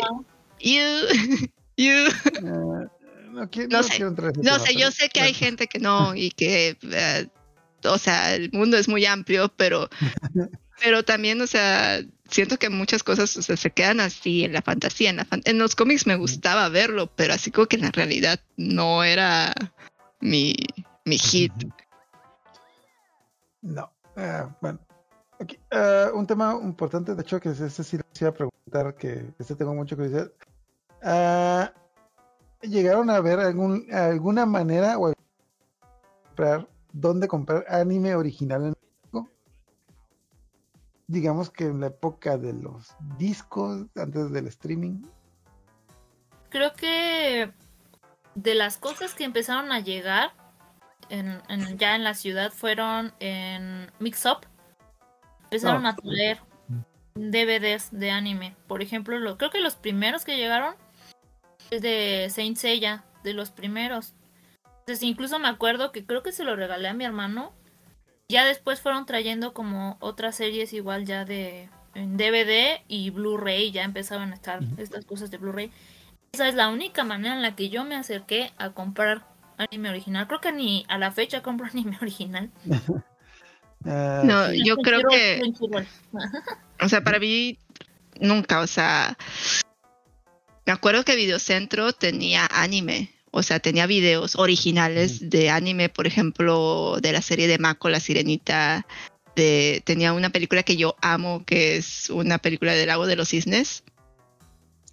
you, 0.60 0.80
you. 1.76 1.92
eh, 1.92 2.88
no, 3.32 3.50
quiero, 3.50 3.68
No 3.68 3.76
no 3.78 3.82
sé, 3.82 3.90
quiero 3.96 4.08
entrar 4.08 4.32
en 4.34 4.40
ese 4.40 4.48
No 4.50 4.54
tema, 4.56 4.66
sé, 4.66 4.74
yo 4.76 4.90
sé 4.90 5.08
que 5.10 5.20
hay 5.20 5.34
gente 5.34 5.66
que 5.66 5.78
no 5.78 6.14
y 6.14 6.30
que, 6.30 6.76
eh, 6.82 7.26
o 7.84 7.98
sea, 7.98 8.34
el 8.34 8.50
mundo 8.52 8.76
es 8.78 8.88
muy 8.88 9.04
amplio, 9.06 9.52
pero, 9.56 9.88
pero 10.82 11.02
también, 11.04 11.40
o 11.42 11.46
sea, 11.46 12.00
siento 12.30 12.58
que 12.58 12.70
muchas 12.70 13.02
cosas 13.02 13.36
o 13.36 13.42
sea, 13.42 13.56
se 13.56 13.70
quedan 13.70 14.00
así 14.00 14.44
en 14.44 14.52
la 14.52 14.62
fantasía. 14.62 15.10
En, 15.10 15.16
la 15.16 15.24
fan- 15.26 15.42
en 15.44 15.58
los 15.58 15.76
cómics 15.76 16.06
me 16.06 16.16
gustaba 16.16 16.68
verlo, 16.70 17.12
pero 17.14 17.34
así 17.34 17.50
como 17.50 17.66
que 17.66 17.76
en 17.76 17.82
la 17.82 17.90
realidad 17.92 18.40
no 18.56 19.04
era 19.04 19.52
mi, 20.26 20.54
mi 21.04 21.18
hit. 21.18 21.52
No. 23.62 23.90
Ah, 24.16 24.54
bueno. 24.60 24.78
Aquí, 25.38 25.58
ah, 25.70 26.10
un 26.14 26.26
tema 26.26 26.58
importante, 26.62 27.14
de 27.14 27.22
hecho, 27.22 27.40
que 27.40 27.50
ese 27.50 27.70
sí 27.70 27.96
les 27.96 28.22
iba 28.22 28.30
a 28.30 28.34
preguntar, 28.34 28.94
que 28.96 29.32
este 29.38 29.54
tengo 29.54 29.74
mucha 29.74 29.94
curiosidad. 29.94 30.32
Ah, 31.02 31.72
¿Llegaron 32.62 33.10
a 33.10 33.20
ver 33.20 33.38
algún, 33.38 33.86
alguna 33.92 34.46
manera 34.46 34.98
o 34.98 35.12
comprar 36.24 36.66
dónde 36.92 37.28
comprar 37.28 37.64
anime 37.68 38.14
original 38.14 38.62
en 38.62 38.74
México? 38.80 39.28
Digamos 41.06 41.50
que 41.50 41.66
en 41.66 41.80
la 41.80 41.88
época 41.88 42.38
de 42.38 42.54
los 42.54 42.96
discos, 43.18 43.86
antes 43.94 44.32
del 44.32 44.46
streaming. 44.48 45.02
Creo 46.48 46.72
que 46.72 47.52
de 48.36 48.54
las 48.54 48.76
cosas 48.76 49.14
que 49.14 49.24
empezaron 49.24 49.72
a 49.72 49.80
llegar 49.80 50.32
en, 51.08 51.40
en- 51.48 51.78
ya 51.78 51.94
en 51.96 52.04
la 52.04 52.14
ciudad 52.14 52.52
fueron 52.52 53.12
en 53.18 53.90
Mix 53.98 54.24
Up. 54.26 54.46
Empezaron 55.44 55.84
Oh. 55.84 55.88
a 55.88 55.96
traer 55.96 56.38
DVDs 57.14 57.88
de 57.92 58.10
anime. 58.10 58.54
Por 58.66 58.82
ejemplo, 58.82 59.18
lo, 59.18 59.38
creo 59.38 59.50
que 59.50 59.60
los 59.60 59.74
primeros 59.76 60.24
que 60.24 60.36
llegaron 60.36 60.74
es 61.70 61.82
de 61.82 62.28
Saint 62.30 62.56
Seiya, 62.56 63.04
de 63.24 63.32
los 63.32 63.50
primeros. 63.50 64.14
Entonces, 64.80 65.02
incluso 65.02 65.38
me 65.38 65.48
acuerdo 65.48 65.90
que 65.92 66.04
creo 66.06 66.22
que 66.22 66.30
se 66.32 66.44
lo 66.44 66.54
regalé 66.56 66.88
a 66.88 66.94
mi 66.94 67.04
hermano. 67.04 67.52
Ya 68.28 68.44
después 68.44 68.80
fueron 68.80 69.06
trayendo 69.06 69.52
como 69.54 69.96
otras 70.00 70.36
series 70.36 70.72
igual 70.72 71.06
ya 71.06 71.24
de 71.24 71.68
en 71.94 72.16
DVD 72.18 72.82
y 72.88 73.08
Blu-ray, 73.10 73.70
ya 73.72 73.82
empezaban 73.84 74.32
a 74.32 74.34
estar 74.34 74.60
estas 74.76 75.04
cosas 75.06 75.30
de 75.30 75.38
Blu-ray. 75.38 75.72
Esa 76.32 76.48
es 76.48 76.54
la 76.54 76.68
única 76.68 77.04
manera 77.04 77.34
en 77.34 77.42
la 77.42 77.56
que 77.56 77.68
yo 77.68 77.84
me 77.84 77.96
acerqué 77.96 78.52
a 78.58 78.70
comprar 78.70 79.26
anime 79.58 79.90
original. 79.90 80.26
Creo 80.26 80.40
que 80.40 80.52
ni 80.52 80.84
a 80.88 80.98
la 80.98 81.12
fecha 81.12 81.42
compro 81.42 81.66
anime 81.72 81.96
original. 82.00 82.50
Ah, 83.84 84.22
No, 84.24 84.50
sí. 84.50 84.62
yo 84.64 84.76
creo 84.78 85.00
que, 85.08 85.42
o 86.80 86.88
sea, 86.88 87.02
para 87.02 87.18
mí 87.18 87.58
nunca, 88.20 88.60
o 88.60 88.66
sea, 88.66 89.16
me 90.64 90.72
acuerdo 90.72 91.04
que 91.04 91.14
Videocentro 91.14 91.92
tenía 91.92 92.48
anime, 92.50 93.10
o 93.30 93.42
sea, 93.42 93.60
tenía 93.60 93.86
videos 93.86 94.34
originales 94.36 95.30
de 95.30 95.50
anime, 95.50 95.88
por 95.88 96.06
ejemplo, 96.06 96.96
de 97.00 97.12
la 97.12 97.22
serie 97.22 97.46
de 97.46 97.58
Mako, 97.58 97.88
La 97.88 98.00
Sirenita, 98.00 98.86
de, 99.36 99.82
tenía 99.84 100.12
una 100.12 100.30
película 100.30 100.62
que 100.62 100.76
yo 100.76 100.96
amo, 101.02 101.44
que 101.44 101.76
es 101.76 102.10
una 102.10 102.38
película 102.38 102.72
del 102.72 102.88
lago 102.88 103.06
de 103.06 103.16
los 103.16 103.28
cisnes, 103.28 103.84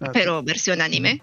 Ah, 0.04 0.10
sí. 0.12 0.12
pero 0.12 0.42
versión 0.42 0.80
anime. 0.80 1.22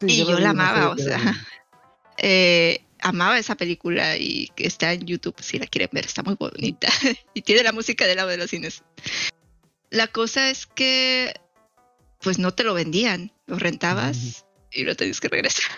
Sí, 0.00 0.06
y 0.08 0.24
yo 0.24 0.38
la 0.38 0.50
amaba, 0.50 0.90
o 0.90 0.96
sea, 0.96 1.18
eh, 2.18 2.82
amaba 3.00 3.38
esa 3.38 3.54
película 3.54 4.16
y 4.16 4.48
que 4.56 4.66
está 4.66 4.92
en 4.92 5.06
YouTube 5.06 5.36
si 5.40 5.58
la 5.58 5.66
quieren 5.66 5.90
ver, 5.92 6.06
está 6.06 6.22
muy 6.22 6.36
bonita. 6.36 6.88
y 7.34 7.42
tiene 7.42 7.62
la 7.62 7.72
música 7.72 8.06
del 8.06 8.16
lado 8.16 8.28
de 8.28 8.38
los 8.38 8.50
cines. 8.50 8.82
La 9.90 10.06
cosa 10.06 10.50
es 10.50 10.66
que 10.66 11.34
pues 12.20 12.38
no 12.38 12.52
te 12.52 12.64
lo 12.64 12.74
vendían, 12.74 13.32
lo 13.46 13.58
rentabas 13.58 14.44
y 14.70 14.84
lo 14.84 14.94
tenías 14.94 15.20
que 15.20 15.28
regresar. 15.28 15.70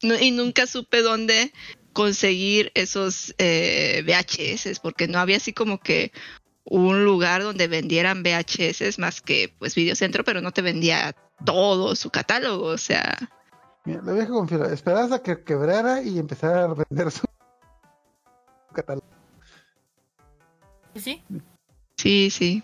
y 0.20 0.30
nunca 0.30 0.66
supe 0.66 1.02
dónde 1.02 1.52
conseguir 1.92 2.70
esos 2.74 3.34
eh, 3.38 4.02
VHS, 4.06 4.78
porque 4.80 5.08
no 5.08 5.18
había 5.18 5.36
así 5.36 5.52
como 5.52 5.80
que 5.80 6.12
un 6.64 7.04
lugar 7.04 7.42
donde 7.42 7.68
vendieran 7.68 8.22
VHS 8.22 8.98
más 8.98 9.20
que 9.20 9.54
pues 9.58 9.74
Videocentro, 9.74 10.24
pero 10.24 10.40
no 10.40 10.52
te 10.52 10.62
vendía 10.62 11.14
todo 11.44 11.96
su 11.96 12.10
catálogo, 12.10 12.66
o 12.66 12.78
sea. 12.78 13.16
Mira, 13.84 14.02
lo 14.02 14.14
viejo 14.14 14.34
confiar, 14.34 14.72
esperabas 14.72 15.12
a 15.12 15.22
que 15.22 15.42
quebrara 15.42 16.02
y 16.02 16.18
empezara 16.18 16.64
a 16.64 16.74
vender 16.74 17.10
su 17.10 17.26
catálogo. 18.72 19.06
¿Sí? 20.94 21.22
Sí, 21.96 22.30
sí. 22.30 22.62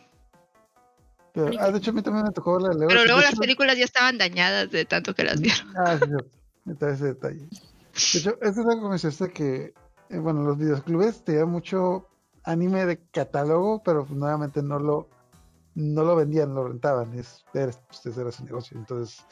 Pero, 1.33 1.51
ah, 1.61 1.71
de 1.71 1.79
hecho, 1.79 1.91
a 1.91 1.95
mí 1.95 2.03
también 2.03 2.25
me 2.25 2.33
tocó 2.33 2.59
la 2.59 2.71
Pero 2.87 3.05
luego 3.05 3.21
las 3.21 3.37
películas 3.39 3.77
ya 3.77 3.85
estaban 3.85 4.17
dañadas 4.17 4.71
de 4.71 4.85
tanto 4.87 5.15
que 5.15 5.25
las 5.25 5.41
vieron. 5.41 5.69
Ah, 5.77 5.99
sí, 5.99 6.71
está 6.71 6.91
ese 6.91 7.05
detalle. 7.07 7.41
De 7.41 8.19
hecho, 8.19 8.39
eso 8.41 8.61
es 8.61 8.67
algo 8.67 8.91
que 8.91 9.09
me 9.09 9.33
que, 9.33 9.75
eh, 10.11 10.19
bueno, 10.19 10.43
los 10.43 10.57
videoclubes 10.57 11.25
tenían 11.25 11.51
mucho 11.51 12.09
anime 12.47 12.87
de 12.87 12.99
catálogo, 13.11 13.83
pero 13.83 14.07
pues, 14.07 14.19
nuevamente 14.19 14.63
no 14.63 14.79
lo, 14.79 15.09
no 15.75 16.03
lo 16.03 16.17
vendían, 16.17 16.55
lo 16.55 16.67
rentaban. 16.67 17.13
Es, 17.19 17.45
era, 17.53 17.73
pues, 17.89 18.17
era 18.17 18.33
su 18.33 18.45
negocio. 18.45 18.79
Entonces, 18.79 19.27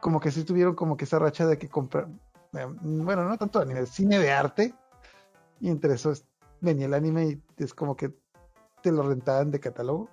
como 0.00 0.20
que 0.20 0.30
sí 0.30 0.44
tuvieron 0.44 0.74
como 0.74 0.96
que 0.96 1.04
esa 1.04 1.18
racha 1.18 1.46
de 1.46 1.56
que 1.56 1.68
comprar, 1.68 2.08
eh, 2.52 2.66
bueno, 2.82 3.24
no 3.24 3.38
tanto 3.38 3.60
anime, 3.60 3.86
cine 3.86 4.18
de 4.18 4.32
arte. 4.32 4.74
Y 5.60 5.68
entre 5.68 5.94
eso 5.94 6.12
venía 6.60 6.86
el 6.86 6.94
anime 6.94 7.24
y 7.24 7.42
es 7.62 7.72
como 7.72 7.96
que 7.96 8.12
te 8.82 8.92
lo 8.92 9.02
rentaban 9.02 9.50
de 9.50 9.60
catálogo. 9.60 10.08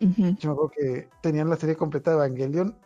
Yo 0.00 0.08
me 0.18 0.32
acuerdo 0.32 0.70
que 0.70 1.08
tenían 1.22 1.48
la 1.48 1.56
serie 1.56 1.76
completa 1.76 2.10
de 2.10 2.16
Evangelion 2.16 2.76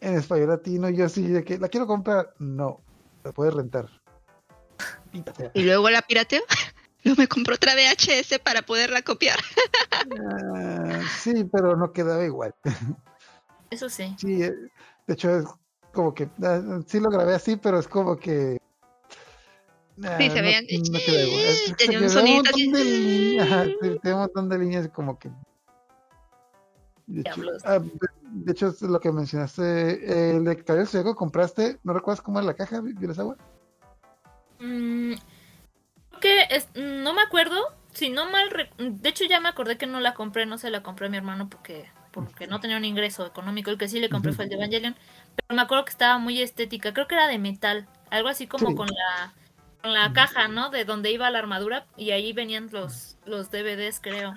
en 0.00 0.14
español 0.14 0.48
latino. 0.48 0.88
Y 0.88 0.96
yo 0.96 1.06
así 1.06 1.26
de 1.26 1.42
que 1.42 1.58
la 1.58 1.68
quiero 1.68 1.86
comprar. 1.86 2.34
No, 2.38 2.80
la 3.24 3.32
puedes 3.32 3.54
rentar. 3.54 3.88
Y 5.54 5.62
luego 5.62 5.90
la 5.90 6.02
pirateo. 6.02 6.42
No 7.04 7.14
me 7.16 7.28
compró 7.28 7.54
otra 7.54 7.74
VHS 7.74 8.38
para 8.42 8.62
poderla 8.62 9.02
copiar. 9.02 9.38
Ah, 10.36 11.00
sí, 11.18 11.44
pero 11.44 11.76
no 11.76 11.92
quedaba 11.92 12.24
igual. 12.24 12.54
Eso 13.70 13.88
sí. 13.88 14.14
Sí, 14.18 14.42
eh, 14.42 14.54
de 15.06 15.14
hecho 15.14 15.36
es 15.36 15.44
como 15.92 16.14
que 16.14 16.28
ah, 16.42 16.80
sí 16.86 17.00
lo 17.00 17.10
grabé 17.10 17.34
así, 17.34 17.56
pero 17.56 17.78
es 17.78 17.88
como 17.88 18.16
que 18.16 18.58
ah, 20.02 20.16
sí, 20.18 20.30
se 20.30 20.42
veían. 20.42 20.64
No. 20.64 21.74
Tenía 21.76 22.00
un 22.00 22.10
sonido 22.10 22.42
así. 22.52 22.72
tenía 22.72 24.14
un 24.16 24.20
montón 24.20 24.48
de 24.48 24.58
líneas 24.58 24.88
como 24.88 25.18
que 25.18 25.30
de 27.06 27.20
hecho, 27.20 27.42
ah, 27.64 27.80
de, 28.22 28.52
hecho, 28.52 28.68
es 28.68 28.80
lo 28.80 28.98
que 28.98 29.12
mencionaste. 29.12 30.30
el 30.30 30.44
de 30.44 30.64
Cabello 30.64 30.86
Ciego 30.86 31.14
compraste, 31.14 31.78
¿no 31.84 31.92
recuerdas 31.92 32.22
cómo 32.22 32.38
era 32.38 32.46
la 32.46 32.54
caja, 32.54 32.80
¿Vienes 32.80 33.18
agua? 33.18 33.36
Mm, 34.58 35.12
que 36.24 36.46
es, 36.56 36.68
no 36.74 37.12
me 37.12 37.20
acuerdo. 37.20 37.60
Si 37.92 38.08
no 38.08 38.30
mal. 38.30 38.48
De 38.78 39.08
hecho, 39.08 39.24
ya 39.24 39.40
me 39.40 39.48
acordé 39.48 39.76
que 39.76 39.86
no 39.86 40.00
la 40.00 40.14
compré, 40.14 40.46
no 40.46 40.56
se 40.58 40.70
la 40.70 40.82
compré 40.82 41.06
a 41.06 41.10
mi 41.10 41.18
hermano 41.18 41.48
porque 41.48 41.90
porque 42.12 42.46
no 42.46 42.60
tenía 42.60 42.76
un 42.76 42.84
ingreso 42.84 43.26
económico. 43.26 43.70
El 43.70 43.78
que 43.78 43.88
sí 43.88 44.00
le 44.00 44.08
compré 44.08 44.32
fue 44.32 44.44
el 44.44 44.50
de 44.50 44.56
Evangelion. 44.56 44.96
Pero 45.36 45.56
me 45.56 45.62
acuerdo 45.62 45.84
que 45.84 45.90
estaba 45.90 46.18
muy 46.18 46.40
estética. 46.40 46.94
Creo 46.94 47.06
que 47.06 47.14
era 47.14 47.28
de 47.28 47.38
metal. 47.38 47.88
Algo 48.10 48.28
así 48.28 48.46
como 48.46 48.74
con 48.74 48.86
la 48.86 49.34
con 49.82 49.92
la 49.92 50.12
caja, 50.12 50.48
¿no? 50.48 50.70
De 50.70 50.84
donde 50.84 51.10
iba 51.10 51.30
la 51.30 51.40
armadura. 51.40 51.86
Y 51.96 52.12
ahí 52.12 52.32
venían 52.32 52.68
los, 52.72 53.18
los 53.26 53.50
DVDs, 53.50 54.00
creo. 54.00 54.32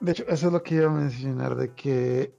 De 0.00 0.12
hecho, 0.12 0.24
eso 0.28 0.48
es 0.48 0.52
lo 0.52 0.62
que 0.62 0.74
iba 0.74 0.86
a 0.86 0.90
mencionar, 0.90 1.54
de 1.54 1.72
que 1.74 2.36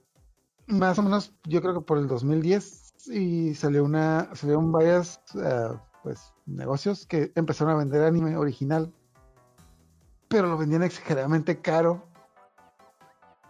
más 0.66 0.98
o 0.98 1.02
menos 1.02 1.32
yo 1.44 1.60
creo 1.60 1.74
que 1.74 1.80
por 1.80 1.98
el 1.98 2.06
2010 2.06 3.08
y 3.08 3.54
salió 3.54 3.84
una, 3.84 4.34
salieron 4.34 4.70
varias 4.70 5.20
eh, 5.34 5.68
pues 6.02 6.32
negocios 6.46 7.06
que 7.06 7.32
empezaron 7.34 7.74
a 7.74 7.76
vender 7.76 8.02
anime 8.02 8.36
original, 8.36 8.92
pero 10.28 10.48
lo 10.48 10.56
vendían 10.56 10.82
exageradamente 10.82 11.60
caro. 11.60 12.08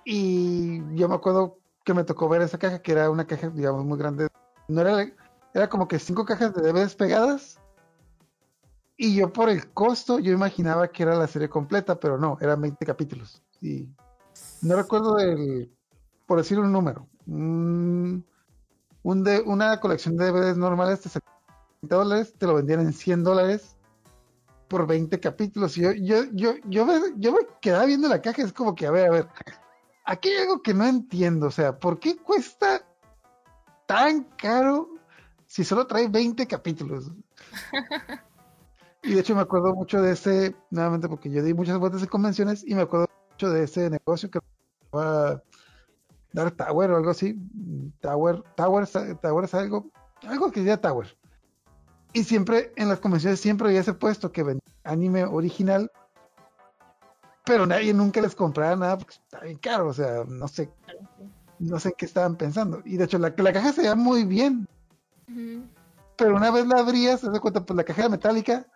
Y 0.04 0.78
yo 0.94 1.08
me 1.08 1.14
acuerdo 1.14 1.58
que 1.84 1.94
me 1.94 2.04
tocó 2.04 2.28
ver 2.28 2.42
esa 2.42 2.58
caja, 2.58 2.80
que 2.80 2.92
era 2.92 3.10
una 3.10 3.26
caja, 3.26 3.50
digamos, 3.50 3.84
muy 3.84 3.98
grande. 3.98 4.28
No 4.68 4.80
era, 4.80 5.12
era 5.54 5.68
como 5.68 5.88
que 5.88 5.98
cinco 5.98 6.24
cajas 6.24 6.54
de 6.54 6.62
DVDs 6.62 6.94
pegadas. 6.94 7.60
Y 8.96 9.14
yo 9.14 9.32
por 9.32 9.50
el 9.50 9.70
costo, 9.72 10.18
yo 10.18 10.32
imaginaba 10.32 10.88
que 10.88 11.02
era 11.02 11.14
la 11.14 11.26
serie 11.26 11.48
completa, 11.48 12.00
pero 12.00 12.18
no, 12.18 12.38
eran 12.40 12.60
20 12.60 12.84
capítulos. 12.86 13.42
Y 13.60 13.88
no 14.62 14.76
recuerdo 14.76 15.18
el, 15.18 15.70
por 16.26 16.38
decir 16.38 16.58
un 16.58 16.72
número, 16.72 17.06
un, 17.26 18.24
de, 19.04 19.40
una 19.42 19.80
colección 19.80 20.16
de 20.16 20.26
DVDs 20.26 20.56
normales 20.56 21.00
te 21.00 21.08
30 21.08 21.35
dólares, 21.88 22.34
te 22.38 22.46
lo 22.46 22.54
vendían 22.54 22.80
en 22.80 22.92
100 22.92 23.24
dólares 23.24 23.76
por 24.68 24.86
20 24.86 25.20
capítulos. 25.20 25.76
Y 25.78 25.82
yo, 25.82 25.92
yo, 25.92 26.24
yo, 26.32 26.54
yo, 26.64 26.86
me, 26.86 26.94
yo 27.16 27.32
me 27.32 27.40
quedaba 27.60 27.84
viendo 27.84 28.08
la 28.08 28.22
caja, 28.22 28.42
es 28.42 28.52
como 28.52 28.74
que, 28.74 28.86
a 28.86 28.90
ver, 28.90 29.06
a 29.06 29.10
ver, 29.10 29.28
aquí 30.04 30.28
hay 30.28 30.42
algo 30.42 30.62
que 30.62 30.74
no 30.74 30.86
entiendo, 30.86 31.46
o 31.46 31.50
sea, 31.50 31.78
¿por 31.78 31.98
qué 31.98 32.16
cuesta 32.16 32.86
tan 33.86 34.24
caro 34.36 34.90
si 35.46 35.64
solo 35.64 35.86
trae 35.86 36.08
20 36.08 36.46
capítulos? 36.46 37.12
y 39.02 39.14
de 39.14 39.20
hecho 39.20 39.34
me 39.34 39.42
acuerdo 39.42 39.74
mucho 39.74 40.02
de 40.02 40.12
ese, 40.12 40.56
nuevamente 40.70 41.08
porque 41.08 41.30
yo 41.30 41.42
di 41.42 41.54
muchas 41.54 41.78
vueltas 41.78 42.02
en 42.02 42.08
convenciones 42.08 42.64
y 42.66 42.74
me 42.74 42.82
acuerdo 42.82 43.06
de 43.38 43.64
ese 43.64 43.90
negocio 43.90 44.30
que 44.30 44.40
va 44.94 45.28
a 45.28 45.42
dar 46.32 46.50
Tower 46.52 46.90
o 46.90 46.96
algo 46.96 47.10
así. 47.10 47.36
Tower, 48.00 48.42
Tower, 48.56 48.86
Tower 49.20 49.44
es 49.44 49.54
algo, 49.54 49.90
algo 50.26 50.50
que 50.50 50.64
sea 50.64 50.80
Tower. 50.80 51.16
Y 52.16 52.24
siempre 52.24 52.72
en 52.76 52.88
las 52.88 53.00
convenciones 53.00 53.40
siempre 53.40 53.68
había 53.68 53.80
ese 53.80 53.92
puesto 53.92 54.32
que 54.32 54.42
vendía 54.42 54.62
anime 54.84 55.26
original, 55.26 55.92
pero 57.44 57.66
nadie 57.66 57.92
nunca 57.92 58.22
les 58.22 58.34
compraba 58.34 58.74
nada 58.74 58.96
porque 58.96 59.16
está 59.16 59.40
bien 59.40 59.58
caro, 59.58 59.88
o 59.88 59.92
sea, 59.92 60.24
no 60.26 60.48
sé, 60.48 60.70
no 61.58 61.78
sé 61.78 61.92
qué 61.92 62.06
estaban 62.06 62.36
pensando. 62.36 62.80
Y 62.86 62.96
de 62.96 63.04
hecho 63.04 63.18
la, 63.18 63.34
la 63.36 63.52
caja 63.52 63.70
se 63.70 63.82
veía 63.82 63.94
muy 63.94 64.24
bien. 64.24 64.66
Pero 66.16 66.36
una 66.36 66.50
vez 66.50 66.66
la 66.66 66.78
abrías, 66.78 67.20
te 67.20 67.28
das 67.28 67.38
cuenta, 67.38 67.66
pues 67.66 67.76
la 67.76 67.84
caja 67.84 68.00
era 68.00 68.08
metálica, 68.08 68.66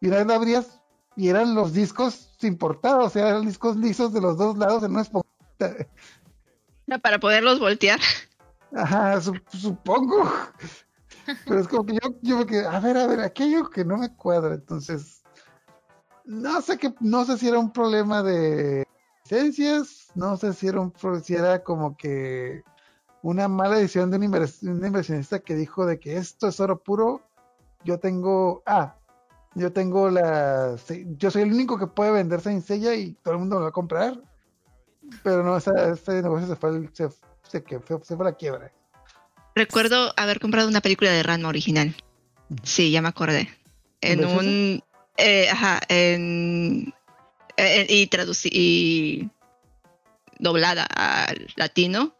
y 0.00 0.06
una 0.06 0.16
vez 0.16 0.26
la 0.28 0.36
abrías, 0.36 0.80
y 1.16 1.28
eran 1.28 1.54
los 1.54 1.74
discos 1.74 2.34
importados, 2.40 3.08
o 3.08 3.10
sea, 3.10 3.28
eran 3.28 3.44
discos 3.44 3.76
lisos 3.76 4.14
de 4.14 4.22
los 4.22 4.38
dos 4.38 4.56
lados 4.56 4.82
en 4.84 4.92
una 4.92 5.02
esponjita. 5.02 5.86
Para 7.02 7.20
poderlos 7.20 7.60
voltear. 7.60 8.00
Ajá, 8.74 9.20
supongo. 9.20 10.32
Pero 11.46 11.60
es 11.60 11.68
como 11.68 11.84
que 11.86 11.94
yo, 11.94 12.10
yo 12.22 12.46
que, 12.46 12.60
a 12.64 12.80
ver, 12.80 12.96
a 12.96 13.06
ver, 13.06 13.20
aquello 13.20 13.70
que 13.70 13.84
no 13.84 13.96
me 13.96 14.14
cuadra, 14.14 14.54
entonces, 14.54 15.22
no 16.24 16.60
sé 16.60 16.78
qué, 16.78 16.94
no 17.00 17.24
sé 17.24 17.38
si 17.38 17.48
era 17.48 17.58
un 17.58 17.72
problema 17.72 18.22
de 18.22 18.86
licencias, 19.24 20.08
no 20.14 20.36
sé 20.36 20.52
si 20.52 20.68
era 20.68 20.80
un, 20.80 20.92
si 21.22 21.34
era 21.34 21.62
como 21.62 21.96
que 21.96 22.62
una 23.22 23.48
mala 23.48 23.76
decisión 23.76 24.10
de 24.10 24.16
un, 24.16 24.24
inversionista 24.24 25.40
que 25.40 25.54
dijo 25.54 25.86
de 25.86 25.98
que 25.98 26.16
esto 26.16 26.48
es 26.48 26.60
oro 26.60 26.82
puro, 26.82 27.22
yo 27.84 27.98
tengo, 27.98 28.62
ah, 28.66 28.96
yo 29.54 29.72
tengo 29.72 30.10
la. 30.10 30.76
Yo 31.18 31.30
soy 31.30 31.42
el 31.42 31.52
único 31.52 31.78
que 31.78 31.86
puede 31.86 32.12
vender 32.12 32.40
Seiya 32.40 32.94
y 32.94 33.14
todo 33.14 33.34
el 33.34 33.40
mundo 33.40 33.56
lo 33.56 33.62
va 33.62 33.68
a 33.68 33.72
comprar. 33.72 34.22
Pero 35.24 35.42
no, 35.42 35.56
este 35.56 36.22
negocio 36.22 36.46
se 36.46 36.56
fue, 36.56 36.88
se, 36.92 37.10
se, 37.42 37.64
se 38.02 38.16
fue 38.16 38.24
la 38.24 38.32
quiebra. 38.32 38.72
Recuerdo 39.54 40.12
haber 40.16 40.40
comprado 40.40 40.68
una 40.68 40.80
película 40.80 41.10
de 41.10 41.22
Ranma 41.22 41.48
original. 41.48 41.94
Sí, 42.62 42.90
ya 42.90 43.02
me 43.02 43.08
acordé. 43.08 43.48
En 44.00 44.24
un. 44.24 44.82
Eh, 45.16 45.48
ajá, 45.50 45.80
en. 45.88 46.94
y 47.56 48.06
traducí. 48.06 48.48
Y 48.52 49.30
doblada 50.38 50.84
al 50.84 51.48
latino. 51.56 52.14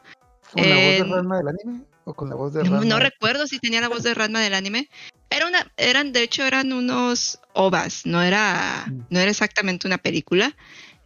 ¿Con 0.52 0.68
la 0.68 0.76
voz 0.76 0.84
de 0.84 1.04
Ranma 1.04 1.36
del 1.38 1.48
anime? 1.48 1.80
¿O 2.04 2.14
con 2.14 2.28
la 2.28 2.34
voz 2.34 2.52
de 2.52 2.64
Ranma? 2.64 2.84
No 2.84 2.98
recuerdo 2.98 3.46
si 3.46 3.58
tenía 3.58 3.80
la 3.80 3.88
voz 3.88 4.02
de 4.02 4.14
Ranma 4.14 4.40
del 4.40 4.54
anime, 4.54 4.88
era 5.30 5.46
una, 5.46 5.72
eran, 5.76 6.12
de 6.12 6.24
hecho, 6.24 6.44
eran 6.44 6.72
unos 6.72 7.38
ovas, 7.52 8.04
no 8.04 8.20
era, 8.20 8.92
no 9.10 9.20
era 9.20 9.30
exactamente 9.30 9.86
una 9.86 9.98
película. 9.98 10.56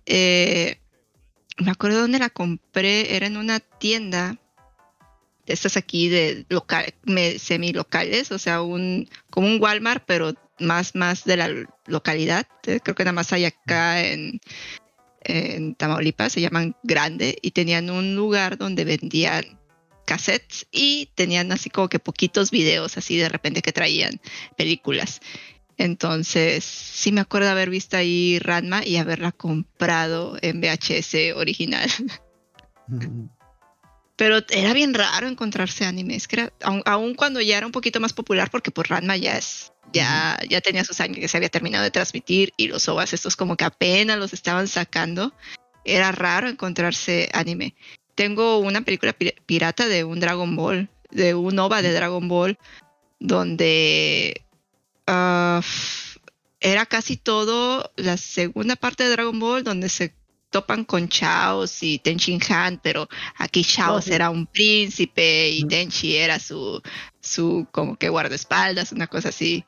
Eh, 0.06 0.80
me 1.58 1.70
acuerdo 1.70 2.00
dónde 2.00 2.18
la 2.18 2.30
compré, 2.30 3.16
era 3.16 3.26
en 3.26 3.36
una 3.36 3.60
tienda 3.60 4.38
estas 5.46 5.76
aquí 5.76 6.08
de 6.08 6.46
local, 6.48 6.94
semi 7.38 7.72
locales, 7.72 8.32
o 8.32 8.38
sea, 8.38 8.62
un, 8.62 9.08
como 9.30 9.46
un 9.46 9.60
Walmart, 9.60 10.04
pero 10.06 10.34
más, 10.58 10.94
más 10.94 11.24
de 11.24 11.36
la 11.36 11.50
localidad. 11.86 12.46
Creo 12.62 12.94
que 12.94 13.04
nada 13.04 13.12
más 13.12 13.32
hay 13.32 13.44
acá 13.44 14.02
en, 14.04 14.40
Tamaulipas, 15.76 16.32
se 16.32 16.40
llaman 16.40 16.76
Grande, 16.82 17.38
y 17.40 17.52
tenían 17.52 17.90
un 17.90 18.14
lugar 18.14 18.58
donde 18.58 18.84
vendían 18.84 19.58
cassettes 20.04 20.66
y 20.70 21.08
tenían 21.14 21.50
así 21.50 21.70
como 21.70 21.88
que 21.88 21.98
poquitos 21.98 22.50
videos 22.50 22.98
así 22.98 23.16
de 23.16 23.30
repente 23.30 23.62
que 23.62 23.72
traían 23.72 24.20
películas. 24.56 25.22
Entonces, 25.76 26.62
sí 26.62 27.10
me 27.10 27.22
acuerdo 27.22 27.48
haber 27.48 27.70
visto 27.70 27.96
ahí 27.96 28.38
Ranma 28.38 28.86
y 28.86 28.96
haberla 28.96 29.32
comprado 29.32 30.36
en 30.42 30.60
VHS 30.60 31.36
original. 31.36 31.90
Pero 34.16 34.38
era 34.50 34.72
bien 34.72 34.94
raro 34.94 35.26
encontrarse 35.26 35.84
animes, 35.84 36.28
que 36.28 36.36
era, 36.36 36.52
aun, 36.62 37.14
cuando 37.14 37.40
ya 37.40 37.56
era 37.56 37.66
un 37.66 37.72
poquito 37.72 37.98
más 37.98 38.12
popular, 38.12 38.50
porque 38.50 38.70
por 38.70 38.86
pues 38.86 39.00
Ranma 39.00 39.16
ya 39.16 39.36
es, 39.36 39.72
ya, 39.92 40.38
ya 40.48 40.60
tenía 40.60 40.84
sus 40.84 41.00
años 41.00 41.18
que 41.18 41.28
se 41.28 41.36
había 41.36 41.48
terminado 41.48 41.82
de 41.82 41.90
transmitir 41.90 42.52
y 42.56 42.68
los 42.68 42.88
OVAs 42.88 43.12
estos 43.12 43.34
como 43.34 43.56
que 43.56 43.64
apenas 43.64 44.18
los 44.18 44.32
estaban 44.32 44.68
sacando, 44.68 45.32
era 45.84 46.12
raro 46.12 46.48
encontrarse 46.48 47.28
anime. 47.32 47.74
Tengo 48.14 48.58
una 48.58 48.82
película 48.82 49.14
pirata 49.46 49.88
de 49.88 50.04
un 50.04 50.20
Dragon 50.20 50.54
Ball, 50.54 50.88
de 51.10 51.34
un 51.34 51.58
OVA 51.58 51.82
de 51.82 51.92
Dragon 51.92 52.28
Ball, 52.28 52.58
donde 53.18 54.44
uh, 55.08 55.60
era 56.60 56.86
casi 56.86 57.16
todo 57.16 57.92
la 57.96 58.16
segunda 58.16 58.76
parte 58.76 59.02
de 59.02 59.10
Dragon 59.10 59.38
Ball, 59.38 59.64
donde 59.64 59.88
se 59.88 60.14
topan 60.54 60.84
con 60.84 61.08
Chaos 61.08 61.82
y 61.82 61.98
Tenchin 61.98 62.38
Han, 62.48 62.78
pero 62.80 63.08
aquí 63.38 63.64
Chaos 63.64 64.06
era 64.06 64.30
un 64.30 64.46
príncipe 64.46 65.48
y 65.48 65.64
Tenchi 65.64 66.14
era 66.14 66.38
su, 66.38 66.80
su 67.18 67.66
como 67.72 67.96
que 67.96 68.08
guardaespaldas, 68.08 68.92
una 68.92 69.08
cosa 69.08 69.30
así. 69.30 69.64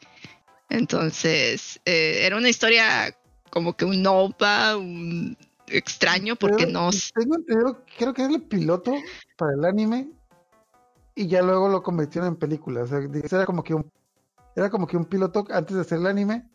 Entonces, 0.70 1.80
eh, 1.84 2.20
era 2.22 2.36
una 2.36 2.48
historia 2.48 3.12
como 3.50 3.76
que 3.76 3.84
un 3.84 4.00
nova, 4.00 4.76
un 4.76 5.36
extraño, 5.66 6.36
porque 6.36 6.66
no... 6.66 6.90
Tengo 7.16 7.34
entendido, 7.34 7.84
creo 7.98 8.14
que 8.14 8.22
es 8.22 8.28
el 8.28 8.42
piloto 8.42 8.94
para 9.36 9.54
el 9.54 9.64
anime 9.64 10.08
y 11.16 11.26
ya 11.26 11.42
luego 11.42 11.68
lo 11.68 11.82
convirtieron 11.82 12.28
en 12.28 12.36
película. 12.36 12.82
O 12.82 12.86
sea, 12.86 13.00
era 13.00 13.44
como 13.44 13.64
que 13.64 13.74
un, 13.74 13.90
era 14.54 14.70
como 14.70 14.86
que 14.86 14.96
un 14.96 15.06
piloto 15.06 15.44
antes 15.50 15.74
de 15.74 15.82
hacer 15.82 15.98
el 15.98 16.06
anime 16.06 16.48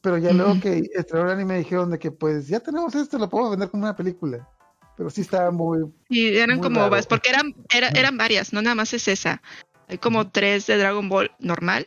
pero 0.00 0.18
ya 0.18 0.32
luego 0.32 0.58
que 0.60 0.90
estrenó 0.94 1.26
el 1.26 1.32
anime 1.32 1.58
dijeron 1.58 1.90
de 1.90 1.98
que 1.98 2.10
pues 2.10 2.48
ya 2.48 2.60
tenemos 2.60 2.94
esto, 2.94 3.18
lo 3.18 3.28
podemos 3.28 3.52
vender 3.52 3.70
como 3.70 3.82
una 3.84 3.96
película. 3.96 4.48
Pero 4.96 5.10
sí 5.10 5.22
estaba 5.22 5.50
muy... 5.50 5.86
Y 6.08 6.36
eran 6.36 6.60
como 6.60 6.84
ovas, 6.84 7.06
porque 7.06 7.30
eran, 7.30 7.54
eran 7.70 8.18
varias, 8.18 8.52
no 8.52 8.60
nada 8.60 8.74
más 8.74 8.92
es 8.92 9.08
esa. 9.08 9.40
Hay 9.88 9.98
como 9.98 10.30
tres 10.30 10.66
de 10.66 10.76
Dragon 10.76 11.08
Ball 11.08 11.30
normal. 11.38 11.86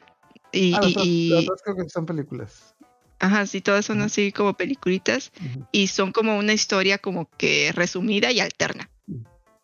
Y, 0.51 0.73
ah, 0.73 0.79
y, 0.83 1.47
creo 1.63 1.75
que 1.75 1.89
son 1.89 2.05
películas. 2.05 2.75
Ajá, 3.19 3.45
sí, 3.45 3.61
todas 3.61 3.85
son 3.85 4.01
así 4.01 4.31
como 4.31 4.55
peliculitas. 4.55 5.31
Y 5.71 5.87
son 5.87 6.11
como 6.11 6.37
una 6.37 6.53
historia 6.53 6.97
como 6.97 7.29
que 7.37 7.71
resumida 7.73 8.31
y 8.31 8.39
alterna. 8.39 8.89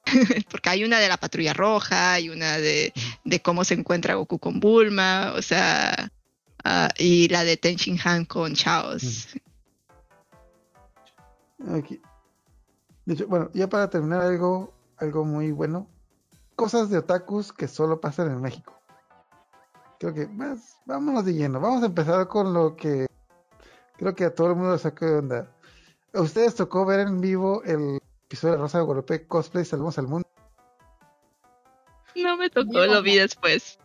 porque 0.52 0.70
hay 0.70 0.84
una 0.84 1.00
de 1.00 1.08
la 1.08 1.18
patrulla 1.18 1.54
roja, 1.54 2.20
y 2.20 2.30
una 2.30 2.58
de, 2.58 2.94
de 3.24 3.42
cómo 3.42 3.64
se 3.64 3.76
encuentra 3.76 4.16
Goku 4.16 4.40
con 4.40 4.60
Bulma, 4.60 5.34
o 5.36 5.42
sea, 5.42 6.12
Ah, 6.64 6.90
y 6.98 7.28
la 7.30 7.44
de 7.44 7.58
Ten 7.58 7.78
Han 8.04 8.26
con 8.26 8.54
Chaos. 8.54 9.28
Aquí. 11.68 12.02
De 13.06 13.14
hecho, 13.14 13.28
bueno, 13.28 13.50
ya 13.54 13.68
para 13.68 13.90
terminar 13.90 14.22
algo, 14.22 14.74
algo 14.98 15.26
muy 15.26 15.52
bueno. 15.52 15.88
Cosas 16.56 16.90
de 16.90 16.98
otakus 16.98 17.54
que 17.54 17.68
solo 17.68 18.02
pasan 18.02 18.32
en 18.32 18.42
México. 18.42 18.80
Creo 20.00 20.14
que 20.14 20.28
más, 20.28 20.78
vámonos 20.86 21.26
de 21.26 21.34
lleno. 21.34 21.60
Vamos 21.60 21.84
a 21.84 21.88
empezar 21.88 22.28
con 22.28 22.54
lo 22.54 22.76
que 22.76 23.08
creo 23.98 24.16
que 24.16 24.26
a 24.26 24.34
todo 24.34 24.50
el 24.50 24.56
mundo 24.56 24.74
le 24.74 24.80
sacó 24.80 25.06
de 25.06 25.18
onda. 25.18 25.52
¿A 26.14 26.22
ustedes 26.22 26.56
tocó 26.56 26.86
ver 26.86 27.02
en 27.02 27.22
vivo 27.22 27.64
el 27.64 28.00
episodio 28.26 28.56
de 28.56 28.62
Rosa 28.62 28.80
de 28.80 28.84
Guadalupe 28.86 29.28
Cosplay 29.28 29.66
Salvamos 29.66 29.98
al 29.98 30.08
Mundo? 30.08 30.28
No 32.16 32.38
me 32.38 32.50
tocó, 32.50 32.86
lo 32.86 33.02
vi 33.02 33.18
después. 33.18 33.80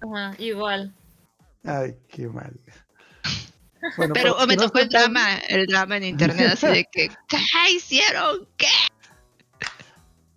Ajá, 0.00 0.34
igual. 0.38 0.94
Ay, 1.66 1.96
qué 2.08 2.28
mal. 2.28 2.58
pero 4.14 4.36
me 4.46 4.56
tocó 4.56 4.78
el 4.78 4.88
drama, 4.88 5.36
el 5.48 5.66
drama 5.66 5.96
en 5.96 6.04
internet, 6.04 6.50
así 6.52 6.66
de 6.66 6.84
que, 6.90 7.08
¿qué 7.28 7.38
hicieron? 7.74 8.48
¿Qué? 8.56 8.66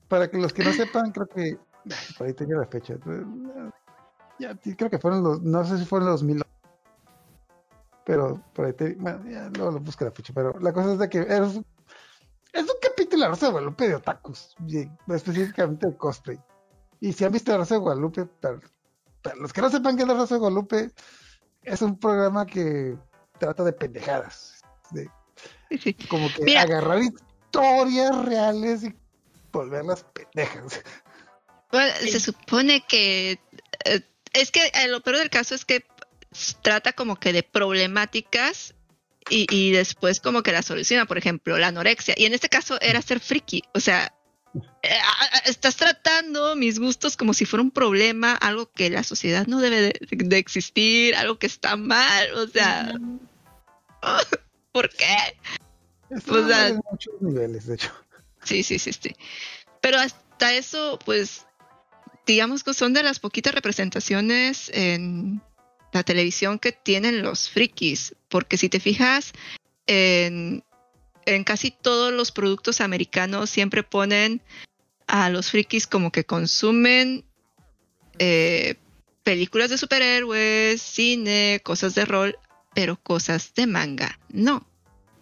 Para 0.08 0.30
que 0.30 0.38
los 0.38 0.54
que 0.54 0.64
no 0.64 0.74
sepan, 0.74 1.12
creo 1.12 1.28
que, 1.28 1.58
por 2.18 2.28
ahí 2.28 2.34
tenía 2.34 2.58
la 2.58 2.66
fecha, 2.66 2.96
ya, 4.40 4.56
creo 4.56 4.90
que 4.90 4.98
fueron 4.98 5.24
los, 5.24 5.42
no 5.42 5.64
sé 5.66 5.78
si 5.78 5.86
fueron 5.86 6.10
los 6.10 6.24
mil, 6.24 6.42
pero 8.06 8.42
por 8.54 8.66
ahí 8.66 8.74
te, 8.74 8.96
bueno, 8.96 9.24
ya 9.30 9.50
luego 9.50 9.72
lo 9.72 9.80
busco 9.80 10.06
la 10.06 10.12
fecha, 10.12 10.34
pero 10.34 10.58
la 10.60 10.74
cosa 10.74 10.94
es 10.94 11.00
de 11.00 11.10
que 11.10 11.20
es, 11.20 11.60
es 12.54 12.64
un 12.64 12.80
capítulo 12.82 13.24
de 13.24 13.30
Rosa 13.30 13.48
de 13.48 13.52
Guadalupe 13.52 13.88
de 13.88 13.96
otakus, 13.96 14.56
específicamente 15.08 15.88
de 15.88 15.98
cosplay. 15.98 16.40
Y 17.02 17.14
si 17.14 17.24
han 17.24 17.32
visto 17.32 17.56
Rosa 17.56 17.76
de 17.76 17.82
Guadalupe, 17.82 18.26
para 18.26 18.60
los 19.40 19.54
que 19.54 19.62
no 19.62 19.70
sepan 19.70 19.96
qué 19.96 20.04
es 20.04 20.08
la 20.08 20.16
Rosa 20.16 20.36
de 20.36 20.40
Guadalupe, 20.40 20.92
es 21.64 21.82
un 21.82 21.98
programa 22.00 22.46
que 22.46 22.98
trata 23.40 23.64
de 23.64 23.74
pendejadas. 23.74 24.62
De, 24.92 25.10
como 26.10 26.28
que 26.34 26.58
agarrar 26.58 27.00
historias 27.00 28.26
reales 28.26 28.84
y 28.84 28.96
volverlas 29.52 30.06
pendejas. 30.14 30.82
Bueno, 31.72 31.94
se 32.00 32.20
supone 32.20 32.84
que 32.88 33.40
eh, 33.86 34.02
es 34.34 34.52
que 34.52 34.66
eh, 34.68 34.88
lo 34.88 35.02
peor 35.02 35.18
del 35.18 35.30
caso 35.30 35.54
es 35.54 35.66
que 35.66 35.86
trata 36.62 36.94
como 36.94 37.16
que 37.20 37.34
de 37.34 37.44
problemáticas 37.44 38.74
y, 39.30 39.46
y, 39.52 39.72
después 39.72 40.20
como 40.20 40.42
que 40.42 40.52
la 40.52 40.64
soluciona, 40.64 41.06
por 41.06 41.20
ejemplo, 41.20 41.58
la 41.60 41.68
anorexia. 41.68 42.16
Y 42.18 42.26
en 42.26 42.34
este 42.34 42.50
caso 42.50 42.80
era 42.82 43.02
ser 43.04 43.20
friki, 43.20 43.64
o 43.76 43.80
sea, 43.80 44.12
estás 45.46 45.76
tratando 45.76 46.56
mis 46.56 46.80
gustos 46.80 47.18
como 47.18 47.34
si 47.34 47.46
fuera 47.46 47.64
un 47.64 47.72
problema, 47.72 48.34
algo 48.36 48.72
que 48.72 48.90
la 48.90 49.04
sociedad 49.04 49.48
no 49.48 49.60
debe 49.60 49.94
de, 50.12 50.38
existir, 50.38 51.16
algo 51.16 51.38
que 51.38 51.48
está 51.48 51.76
mal, 51.76 52.34
o 52.36 52.48
sea, 52.48 52.94
¿por 54.72 54.90
qué? 54.90 55.38
o 56.10 56.48
sea, 56.48 56.80
muchos 56.92 57.14
niveles, 57.22 57.68
de 57.68 57.76
hecho. 57.76 57.92
Sí, 58.44 58.64
sí, 58.64 58.80
sí, 58.80 58.94
sí. 58.94 59.16
Pero 59.82 59.98
hasta 59.98 60.54
eso, 60.54 60.98
pues, 61.04 61.46
digamos 62.26 62.64
que 62.64 62.74
son 62.74 62.94
de 62.94 63.04
las 63.04 63.20
poquitas 63.20 63.54
representaciones 63.54 64.70
en 64.74 65.42
la 65.92 66.04
televisión 66.04 66.58
que 66.60 66.72
tienen 66.72 67.22
los 67.22 67.50
frikis, 67.50 68.16
porque 68.30 68.58
si 68.58 68.70
te 68.70 68.80
fijas 68.80 69.34
en 69.88 70.64
en 71.36 71.44
casi 71.44 71.72
todos 71.72 72.12
los 72.12 72.32
productos 72.32 72.82
americanos 72.82 73.50
siempre 73.50 73.84
ponen 73.84 74.42
a 75.10 75.30
los 75.30 75.50
frikis 75.50 75.88
como 75.88 76.12
que 76.12 76.24
consumen 76.24 77.26
eh, 78.20 78.76
películas 79.24 79.72
de 79.72 79.78
superhéroes, 79.78 80.82
cine, 80.82 81.62
cosas 81.64 81.96
de 81.96 82.06
rol, 82.06 82.38
pero 82.76 82.96
cosas 83.02 83.54
de 83.56 83.66
manga, 83.66 84.20
no. 84.30 84.66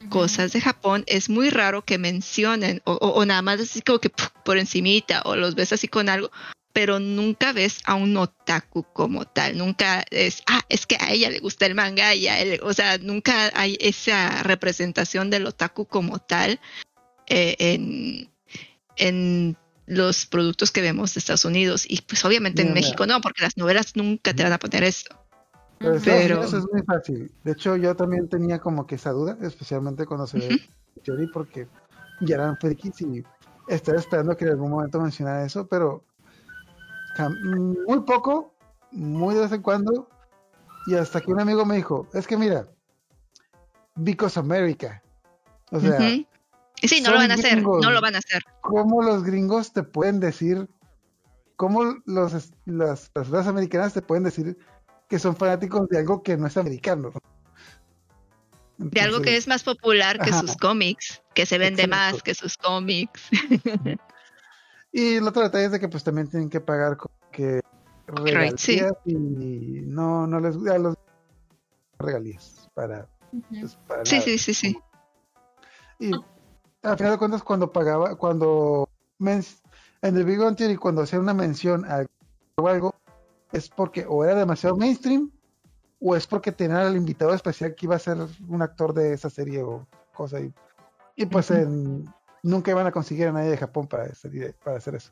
Cosas 0.09 0.51
de 0.51 0.61
Japón 0.61 1.03
es 1.07 1.27
muy 1.27 1.49
raro 1.49 1.83
que 1.83 1.97
mencionen 1.97 2.81
o, 2.85 3.25
nada 3.25 3.41
más 3.41 3.59
así 3.59 3.81
como 3.81 3.99
que 3.99 4.11
por 4.45 4.59
encimita 4.59 5.23
o 5.25 5.35
los 5.35 5.55
ves 5.55 5.73
así 5.73 5.87
con 5.87 6.07
algo, 6.07 6.29
pero 6.71 6.99
nunca 6.99 7.51
ves 7.51 7.79
a 7.85 7.95
un 7.95 8.15
otaku 8.15 8.85
como 8.93 9.25
tal, 9.25 9.57
nunca 9.57 10.05
es, 10.11 10.43
ah, 10.45 10.61
es 10.69 10.85
que 10.85 10.97
a 10.99 11.11
ella 11.11 11.31
le 11.31 11.39
gusta 11.39 11.65
el 11.65 11.73
manga 11.73 12.13
y 12.13 12.27
a 12.27 12.39
él, 12.39 12.59
o 12.61 12.73
sea, 12.73 12.99
nunca 12.99 13.51
hay 13.55 13.75
esa 13.79 14.43
representación 14.43 15.31
del 15.31 15.47
otaku 15.47 15.87
como 15.87 16.19
tal 16.19 16.59
eh, 17.25 17.55
en, 17.57 18.29
en 18.97 19.57
los 19.87 20.25
productos 20.25 20.71
que 20.71 20.81
vemos 20.81 21.13
de 21.13 21.19
Estados 21.19 21.45
Unidos 21.45 21.85
y 21.89 22.01
pues 22.01 22.23
obviamente 22.25 22.61
en 22.61 22.73
México 22.73 23.07
no, 23.07 23.19
porque 23.21 23.41
las 23.41 23.57
novelas 23.57 23.95
nunca 23.95 24.33
te 24.33 24.43
van 24.43 24.53
a 24.53 24.59
poner 24.59 24.83
esto. 24.83 25.15
Pero, 25.79 26.43
eso 26.43 26.57
es 26.57 26.65
muy 26.71 26.81
fácil. 26.83 27.31
De 27.43 27.53
hecho, 27.53 27.75
yo 27.75 27.95
también 27.95 28.27
tenía 28.27 28.59
como 28.59 28.85
que 28.85 28.95
esa 28.95 29.11
duda, 29.11 29.37
especialmente 29.41 30.05
cuando 30.05 30.27
se 30.27 30.39
ve 30.39 30.69
Yori, 31.03 31.27
porque 31.27 31.67
ya 32.21 32.35
eran 32.35 32.57
frikis 32.57 33.01
y 33.01 33.23
estaba 33.67 33.97
esperando 33.97 34.35
que 34.35 34.45
en 34.45 34.51
algún 34.51 34.71
momento 34.71 34.99
mencionara 34.99 35.45
eso, 35.45 35.67
pero 35.67 36.03
muy 37.87 38.01
poco, 38.01 38.53
muy 38.91 39.35
de 39.35 39.41
vez 39.41 39.51
en 39.51 39.61
cuando, 39.61 40.09
y 40.87 40.95
hasta 40.95 41.21
que 41.21 41.31
un 41.31 41.39
amigo 41.39 41.65
me 41.65 41.75
dijo, 41.75 42.07
es 42.13 42.27
que 42.27 42.37
mira, 42.37 42.67
Because 43.97 44.39
America. 44.39 45.01
O 45.71 45.79
sea, 45.79 45.97
sí, 46.83 47.01
no 47.01 47.11
lo 47.11 47.17
van 47.17 47.31
a 47.31 47.35
hacer, 47.35 47.61
no 47.61 47.91
lo 47.91 48.01
van 48.01 48.15
a 48.15 48.19
hacer. 48.19 48.43
¿Cómo 48.61 49.01
los 49.01 49.23
gringos 49.23 49.73
te 49.73 49.83
pueden 49.83 50.19
decir, 50.19 50.67
cómo 51.55 51.83
los, 52.05 52.51
las 52.65 53.09
personas 53.09 53.47
americanas 53.47 53.93
te 53.93 54.01
pueden 54.01 54.23
decir 54.23 54.57
que 55.09 55.19
son 55.19 55.35
fanáticos 55.35 55.87
de 55.89 55.99
algo 55.99 56.21
que 56.21 56.37
no 56.37 56.47
es 56.47 56.57
americano? 56.57 57.11
de 58.77 59.01
algo 59.01 59.21
que 59.21 59.35
es 59.35 59.47
más 59.47 59.63
popular 59.63 60.19
que 60.19 60.31
sus 60.31 60.55
cómics, 60.55 61.23
que 61.33 61.45
se 61.45 61.57
vende 61.57 61.87
más 61.87 62.21
que 62.21 62.35
sus 62.35 62.57
cómics. 62.57 63.23
Y 64.91 65.15
el 65.15 65.27
otro 65.27 65.43
detalle 65.43 65.65
es 65.65 65.71
de 65.71 65.79
que 65.79 65.89
pues 65.89 66.03
también 66.03 66.27
tienen 66.27 66.49
que 66.49 66.61
pagar 66.61 66.97
que 67.31 67.61
regalías 68.07 68.61
y 69.05 69.13
no, 69.13 70.25
no 70.25 70.39
les 70.39 70.55
a 70.55 70.77
los 70.77 70.95
regalías 71.99 72.69
para, 72.73 73.07
pues, 73.49 73.77
sí, 74.03 74.21
sí, 74.21 74.37
sí, 74.37 74.53
sí. 74.53 74.79
Y 75.99 76.11
al 76.91 76.97
final 76.97 77.13
de 77.13 77.17
cuentas 77.17 77.43
cuando 77.43 77.71
pagaba, 77.71 78.15
cuando 78.15 78.89
en 79.19 79.43
The 80.01 80.23
Big 80.23 80.39
Bang 80.39 80.55
Theory 80.55 80.75
cuando 80.77 81.01
hacía 81.01 81.19
una 81.19 81.33
mención 81.33 81.85
a 81.85 82.05
o 82.59 82.67
algo, 82.67 82.95
es 83.51 83.69
porque 83.69 84.05
o 84.07 84.23
era 84.23 84.35
demasiado 84.35 84.75
mainstream 84.75 85.31
o 85.99 86.15
es 86.15 86.27
porque 86.27 86.51
tenían 86.51 86.79
al 86.79 86.95
invitado 86.95 87.33
especial 87.33 87.75
que 87.75 87.85
iba 87.85 87.95
a 87.95 87.99
ser 87.99 88.17
un 88.47 88.61
actor 88.61 88.93
de 88.93 89.13
esa 89.13 89.29
serie 89.29 89.63
o 89.63 89.87
cosa. 90.13 90.39
Y, 90.39 90.53
y 91.15 91.25
pues 91.25 91.49
en- 91.51 92.05
nunca 92.43 92.71
iban 92.71 92.87
a 92.87 92.91
conseguir 92.91 93.27
a 93.27 93.31
nadie 93.31 93.49
de 93.49 93.57
Japón 93.57 93.87
para 93.87 94.03
hacer, 94.03 94.55
para 94.63 94.77
hacer 94.77 94.95
eso. 94.95 95.11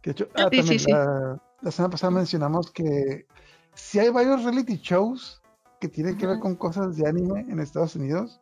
Que 0.00 0.10
de 0.10 0.12
hecho, 0.12 0.28
Ah, 0.34 0.44
ah, 0.46 0.48
sí, 0.50 0.56
también 0.58 0.78
sí, 0.78 0.84
sí. 0.86 0.90
La, 0.92 1.42
la 1.62 1.70
semana 1.70 1.90
pasada 1.92 2.10
mencionamos 2.10 2.70
que 2.70 3.26
si 3.74 3.98
hay 3.98 4.10
varios 4.10 4.44
reality 4.44 4.76
shows 4.76 5.40
que 5.80 5.88
tienen 5.88 6.16
que 6.18 6.26
ver 6.26 6.38
con 6.40 6.56
cosas 6.56 6.96
de 6.96 7.08
anime 7.08 7.40
en 7.48 7.58
Estados 7.60 7.96
Unidos. 7.96 8.40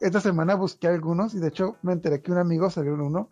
Esta 0.00 0.20
semana 0.20 0.54
busqué 0.54 0.86
algunos 0.88 1.34
y 1.34 1.38
de 1.40 1.48
hecho 1.48 1.76
me 1.82 1.92
enteré 1.92 2.22
que 2.22 2.30
un 2.32 2.38
amigo 2.38 2.70
salió 2.70 2.94
en 2.94 3.00
uno. 3.00 3.30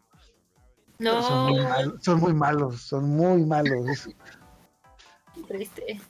Son, 0.98 1.44
muy 1.47 1.60
No, 1.60 2.01
son 2.01 2.20
muy 2.20 2.32
malos, 2.34 2.80
son 2.80 3.09
muy 3.10 3.44
malos. 3.44 4.09
triste. 5.47 6.01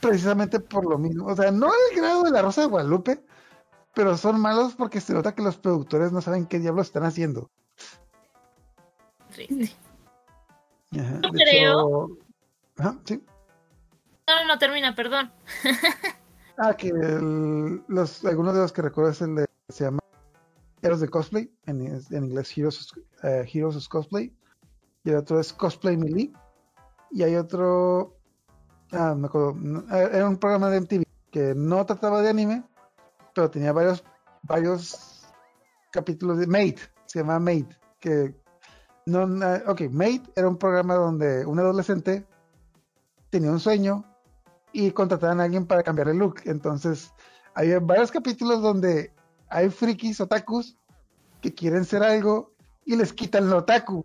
precisamente 0.00 0.60
por 0.60 0.88
lo 0.88 0.96
mismo. 0.98 1.26
O 1.26 1.34
sea, 1.34 1.50
no 1.50 1.66
al 1.66 1.96
grado 1.96 2.22
de 2.22 2.30
la 2.30 2.42
Rosa 2.42 2.60
de 2.62 2.66
Guadalupe, 2.68 3.24
pero 3.94 4.16
son 4.16 4.40
malos 4.40 4.74
porque 4.76 5.00
se 5.00 5.12
nota 5.14 5.34
que 5.34 5.42
los 5.42 5.56
productores 5.58 6.12
no 6.12 6.20
saben 6.20 6.46
qué 6.46 6.58
diablos 6.60 6.86
están 6.86 7.04
haciendo. 7.04 7.50
triste. 9.32 9.74
Ajá, 10.92 11.14
de 11.18 11.28
creo- 11.30 12.06
hecho- 12.06 12.18
Ajá, 12.78 12.96
sí. 13.04 13.22
No, 14.28 14.36
no, 14.42 14.46
no, 14.46 14.58
termina, 14.58 14.94
perdón. 14.94 15.32
Ah, 16.58 16.72
que 16.74 16.88
el- 16.88 17.84
los, 17.86 18.24
algunos 18.24 18.54
de 18.54 18.60
los 18.60 18.72
que 18.72 18.80
recuerdo 18.80 19.10
es 19.10 19.20
el 19.20 19.34
de, 19.34 19.45
se 19.68 19.84
llama 19.84 20.00
Heroes 20.82 21.00
de 21.00 21.08
Cosplay, 21.08 21.50
en, 21.66 21.80
en 21.86 22.24
inglés 22.24 22.56
Heroes, 22.56 22.92
eh, 23.22 23.48
Heroes 23.52 23.76
of 23.76 23.88
Cosplay, 23.88 24.32
y 25.04 25.10
el 25.10 25.16
otro 25.16 25.40
es 25.40 25.52
Cosplay 25.52 25.96
Melee, 25.96 26.32
y 27.10 27.22
hay 27.22 27.36
otro, 27.36 28.16
ah, 28.92 29.14
me 29.16 29.26
acuerdo, 29.26 29.56
eh, 29.92 30.10
era 30.12 30.28
un 30.28 30.36
programa 30.36 30.70
de 30.70 30.80
MTV 30.80 31.02
que 31.30 31.54
no 31.54 31.84
trataba 31.86 32.22
de 32.22 32.30
anime, 32.30 32.64
pero 33.34 33.50
tenía 33.50 33.72
varios, 33.72 34.04
varios 34.42 35.26
capítulos 35.90 36.38
de 36.38 36.46
Mate, 36.46 36.78
se 37.06 37.20
llama 37.20 37.38
Mate, 37.38 37.76
que 37.98 38.34
no, 39.06 39.24
ok, 39.66 39.82
Mate 39.90 40.22
era 40.34 40.48
un 40.48 40.58
programa 40.58 40.94
donde 40.94 41.46
un 41.46 41.58
adolescente 41.58 42.26
tenía 43.30 43.50
un 43.50 43.60
sueño 43.60 44.04
y 44.72 44.90
contrataban 44.90 45.40
a 45.40 45.44
alguien 45.44 45.66
para 45.66 45.82
cambiar 45.82 46.08
el 46.08 46.18
look. 46.18 46.40
Entonces, 46.44 47.12
hay 47.54 47.74
varios 47.78 48.10
capítulos 48.10 48.60
donde 48.60 49.12
hay 49.48 49.70
frikis, 49.70 50.20
otakus, 50.20 50.76
que 51.40 51.54
quieren 51.54 51.84
ser 51.84 52.02
algo 52.02 52.52
y 52.84 52.96
les 52.96 53.12
quitan 53.12 53.50
lo 53.50 53.58
otaku, 53.58 54.04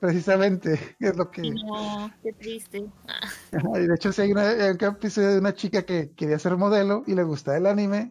precisamente. 0.00 0.96
Es 1.00 1.16
lo 1.16 1.30
que. 1.30 1.42
No, 1.42 2.10
qué 2.22 2.32
triste. 2.32 2.86
Ah, 3.08 3.78
y 3.78 3.86
de 3.86 3.94
hecho, 3.94 4.12
sí 4.12 4.22
hay, 4.22 4.32
una, 4.32 4.48
hay 4.48 4.70
un 4.70 4.84
episodio 4.84 5.28
de 5.30 5.38
una 5.38 5.54
chica 5.54 5.82
que 5.82 6.12
quería 6.12 6.38
ser 6.38 6.56
modelo 6.56 7.02
y 7.06 7.14
le 7.14 7.22
gusta 7.22 7.56
el 7.56 7.66
anime. 7.66 8.10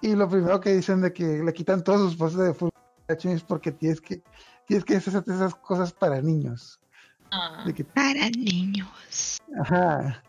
Y 0.00 0.14
lo 0.14 0.28
primero 0.28 0.60
que 0.60 0.74
dicen 0.74 1.00
de 1.00 1.12
que 1.12 1.24
le 1.42 1.52
quitan 1.52 1.82
todas 1.82 2.00
sus 2.00 2.16
poses 2.16 2.38
de 2.38 2.54
full 2.54 2.68
es 3.08 3.42
porque 3.42 3.70
tienes 3.72 4.00
que 4.00 4.22
tienes 4.66 4.84
que 4.84 4.96
hacer 4.96 5.22
esas 5.26 5.54
cosas 5.54 5.92
para 5.92 6.20
niños. 6.20 6.80
ah. 7.30 7.62
De 7.66 7.74
que, 7.74 7.84
Para 7.84 8.30
niños. 8.30 9.38
ajá, 9.60 10.22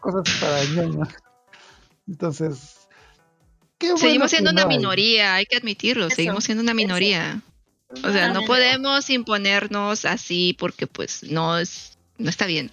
cosas 0.00 0.22
para 0.40 0.64
niños. 0.82 1.08
Entonces, 2.06 2.77
qué 3.78 3.94
bueno 3.94 3.98
Seguimos 3.98 4.30
siendo 4.30 4.50
una 4.50 4.66
minoría, 4.66 5.34
hay 5.34 5.46
que 5.46 5.56
admitirlo, 5.56 6.10
Eso, 6.10 6.16
seguimos 6.16 6.44
siendo 6.44 6.62
una 6.62 6.72
eso. 6.72 6.76
minoría. 6.76 7.42
O 8.04 8.10
sea, 8.12 8.28
no 8.28 8.44
podemos 8.44 9.08
imponernos 9.10 10.04
así 10.04 10.54
porque 10.58 10.86
pues 10.86 11.22
no 11.24 11.58
es, 11.58 11.98
no 12.18 12.28
está 12.30 12.46
bien. 12.46 12.70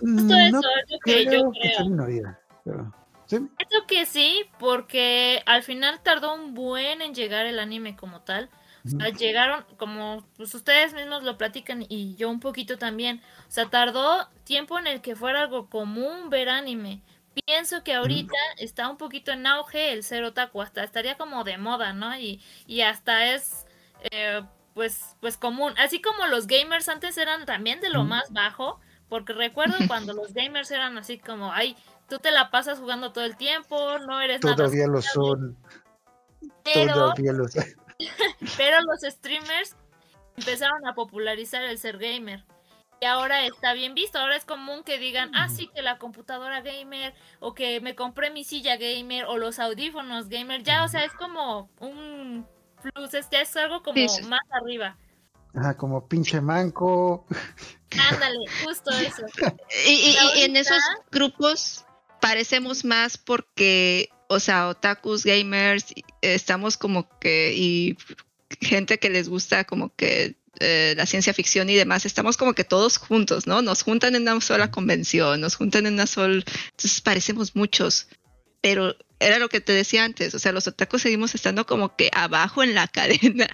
Justo 0.00 0.36
No 0.36 0.36
eso 0.36 0.60
es 0.76 0.86
lo 0.90 0.98
que 1.04 1.26
yo 1.26 1.30
creo 1.30 1.52
que 1.60 1.70
sea 1.70 1.84
creo. 1.84 1.86
minoría, 1.86 2.38
pero 2.64 2.94
sí. 3.26 3.36
Creo 3.68 3.86
que 3.86 4.06
sí, 4.06 4.44
porque 4.58 5.42
al 5.46 5.62
final 5.62 6.00
tardó 6.02 6.34
un 6.34 6.54
buen 6.54 7.02
en 7.02 7.14
llegar 7.14 7.46
el 7.46 7.58
anime 7.58 7.96
como 7.96 8.20
tal. 8.22 8.50
O 8.86 8.88
sea, 8.90 9.08
llegaron, 9.10 9.64
como 9.78 10.26
pues 10.36 10.54
ustedes 10.54 10.92
mismos 10.94 11.22
lo 11.22 11.38
platican 11.38 11.86
y 11.88 12.16
yo 12.16 12.28
un 12.28 12.40
poquito 12.40 12.76
también. 12.78 13.22
O 13.48 13.50
sea, 13.50 13.70
tardó 13.70 14.28
tiempo 14.44 14.78
en 14.78 14.86
el 14.86 15.00
que 15.00 15.16
fuera 15.16 15.40
algo 15.42 15.70
común 15.70 16.28
ver 16.30 16.50
anime. 16.50 17.02
Pienso 17.46 17.82
que 17.82 17.94
ahorita 17.94 18.36
está 18.58 18.88
un 18.88 18.96
poquito 18.96 19.32
en 19.32 19.46
auge 19.46 19.92
el 19.92 20.04
ser 20.04 20.24
otaku, 20.24 20.62
hasta 20.62 20.84
estaría 20.84 21.16
como 21.16 21.42
de 21.44 21.58
moda, 21.58 21.92
¿no? 21.92 22.16
Y, 22.16 22.40
y 22.66 22.82
hasta 22.82 23.34
es, 23.34 23.66
eh, 24.10 24.42
pues, 24.74 25.16
pues 25.20 25.36
común. 25.36 25.74
Así 25.78 26.00
como 26.00 26.26
los 26.26 26.46
gamers 26.46 26.88
antes 26.88 27.18
eran 27.18 27.44
también 27.44 27.80
de 27.80 27.90
lo 27.90 28.04
más 28.04 28.32
bajo, 28.32 28.80
porque 29.08 29.32
recuerdo 29.32 29.74
cuando 29.88 30.12
los 30.12 30.32
gamers 30.32 30.70
eran 30.70 30.96
así 30.96 31.18
como, 31.18 31.52
ay, 31.52 31.76
tú 32.08 32.18
te 32.18 32.30
la 32.30 32.50
pasas 32.50 32.78
jugando 32.78 33.12
todo 33.12 33.24
el 33.24 33.36
tiempo, 33.36 33.98
no 33.98 34.20
eres 34.20 34.42
nada 34.42 34.56
Todavía 34.56 34.86
lo 34.86 35.02
son. 35.02 35.56
pero, 36.62 36.94
Todavía 36.94 37.32
lo 37.32 37.48
son. 37.48 37.64
pero 38.56 38.80
los 38.82 39.00
streamers 39.00 39.76
empezaron 40.36 40.86
a 40.86 40.94
popularizar 40.94 41.62
el 41.64 41.78
ser 41.78 41.98
gamer. 41.98 42.44
Y 43.00 43.06
ahora 43.06 43.44
está 43.46 43.74
bien 43.74 43.94
visto, 43.94 44.18
ahora 44.18 44.36
es 44.36 44.44
común 44.44 44.82
que 44.82 44.98
digan, 44.98 45.30
ah, 45.34 45.48
sí, 45.48 45.68
que 45.74 45.82
la 45.82 45.98
computadora 45.98 46.62
gamer, 46.62 47.14
o 47.40 47.54
que 47.54 47.80
me 47.80 47.94
compré 47.94 48.30
mi 48.30 48.44
silla 48.44 48.76
gamer, 48.76 49.24
o 49.26 49.36
los 49.36 49.58
audífonos 49.58 50.28
gamer, 50.28 50.62
ya, 50.62 50.84
o 50.84 50.88
sea, 50.88 51.04
es 51.04 51.12
como 51.12 51.68
un 51.80 52.46
plus, 52.82 53.12
es, 53.14 53.28
ya 53.30 53.40
es 53.42 53.54
algo 53.56 53.82
como 53.82 53.96
Sí, 53.98 54.08
sí. 54.08 54.22
más 54.24 54.40
arriba. 54.50 54.96
Ajá, 55.54 55.76
como 55.76 56.08
pinche 56.08 56.40
manco. 56.40 57.26
Ándale, 58.10 58.38
justo 58.64 58.90
eso. 58.92 59.24
Y, 59.86 59.90
y- 59.90 60.16
y 60.40 60.42
en 60.44 60.56
esos 60.56 60.82
grupos 61.12 61.84
parecemos 62.20 62.84
más 62.84 63.18
porque, 63.18 64.08
o 64.28 64.40
sea, 64.40 64.68
otakus, 64.68 65.24
gamers, 65.24 65.92
estamos 66.22 66.76
como 66.76 67.08
que, 67.18 67.52
y 67.54 67.96
gente 68.60 68.98
que 68.98 69.10
les 69.10 69.28
gusta 69.28 69.64
como 69.64 69.94
que 69.94 70.36
eh, 70.60 70.94
la 70.96 71.06
ciencia 71.06 71.34
ficción 71.34 71.68
y 71.70 71.74
demás, 71.74 72.06
estamos 72.06 72.36
como 72.36 72.54
que 72.54 72.64
todos 72.64 72.96
juntos, 72.96 73.46
¿no? 73.46 73.62
Nos 73.62 73.82
juntan 73.82 74.14
en 74.14 74.22
una 74.22 74.40
sola 74.40 74.70
convención, 74.70 75.40
nos 75.40 75.56
juntan 75.56 75.86
en 75.86 75.94
una 75.94 76.06
sola... 76.06 76.44
Entonces 76.70 77.00
parecemos 77.00 77.56
muchos, 77.56 78.08
pero 78.60 78.96
era 79.20 79.38
lo 79.38 79.48
que 79.48 79.60
te 79.60 79.72
decía 79.72 80.04
antes, 80.04 80.34
o 80.34 80.38
sea, 80.38 80.52
los 80.52 80.66
otakus 80.66 81.02
seguimos 81.02 81.34
estando 81.34 81.66
como 81.66 81.96
que 81.96 82.10
abajo 82.12 82.62
en 82.62 82.74
la 82.74 82.88
cadena 82.88 83.48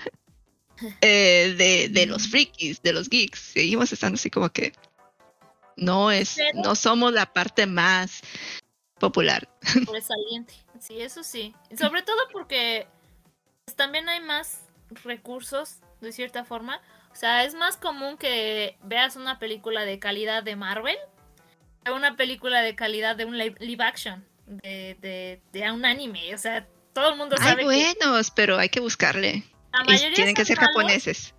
eh, 1.01 1.55
de, 1.57 1.89
de 1.89 2.07
los 2.07 2.29
frikis, 2.29 2.83
de 2.83 2.93
los 2.93 3.09
geeks, 3.09 3.39
seguimos 3.39 3.93
estando 3.93 4.17
así 4.17 4.31
como 4.31 4.51
que 4.51 4.73
no 5.77 6.11
es, 6.11 6.37
no 6.55 6.75
somos 6.75 7.13
la 7.13 7.33
parte 7.33 7.67
más 7.67 8.21
popular. 8.99 9.49
sobresaliente. 9.87 10.55
Sí, 10.79 11.01
eso 11.01 11.25
sí. 11.25 11.55
Sobre 11.79 12.03
todo 12.03 12.19
porque 12.33 12.87
pues, 13.65 13.77
también 13.77 14.09
hay 14.09 14.21
más 14.21 14.61
recursos, 15.05 15.77
de 16.01 16.13
cierta 16.13 16.45
forma. 16.45 16.81
O 17.13 17.17
sea, 17.17 17.45
es 17.45 17.55
más 17.55 17.77
común 17.77 18.17
que 18.17 18.77
veas 18.83 19.17
una 19.17 19.39
película 19.39 19.85
de 19.85 19.99
calidad 19.99 20.43
de 20.43 20.57
Marvel 20.57 20.97
que 21.85 21.91
una 21.93 22.17
película 22.17 22.61
de 22.63 22.75
calidad 22.75 23.17
de 23.17 23.25
un 23.25 23.39
live, 23.39 23.57
live 23.59 23.83
action, 23.85 24.25
de, 24.47 24.97
de, 25.01 25.41
de 25.53 25.71
un 25.73 25.85
anime. 25.85 26.35
O 26.35 26.39
sea, 26.39 26.67
todo 26.93 27.11
el 27.13 27.17
mundo 27.17 27.37
Hay 27.39 27.45
sabe 27.49 27.59
que 27.61 27.65
buenos, 27.65 28.31
pero 28.31 28.59
hay 28.59 28.69
que 28.69 28.81
buscarle. 28.81 29.45
la 29.73 29.83
Y 29.85 29.87
mayoría 29.93 30.15
tienen 30.15 30.35
que 30.35 30.45
ser 30.45 30.57
malos. 30.59 30.75
japoneses. 30.75 31.35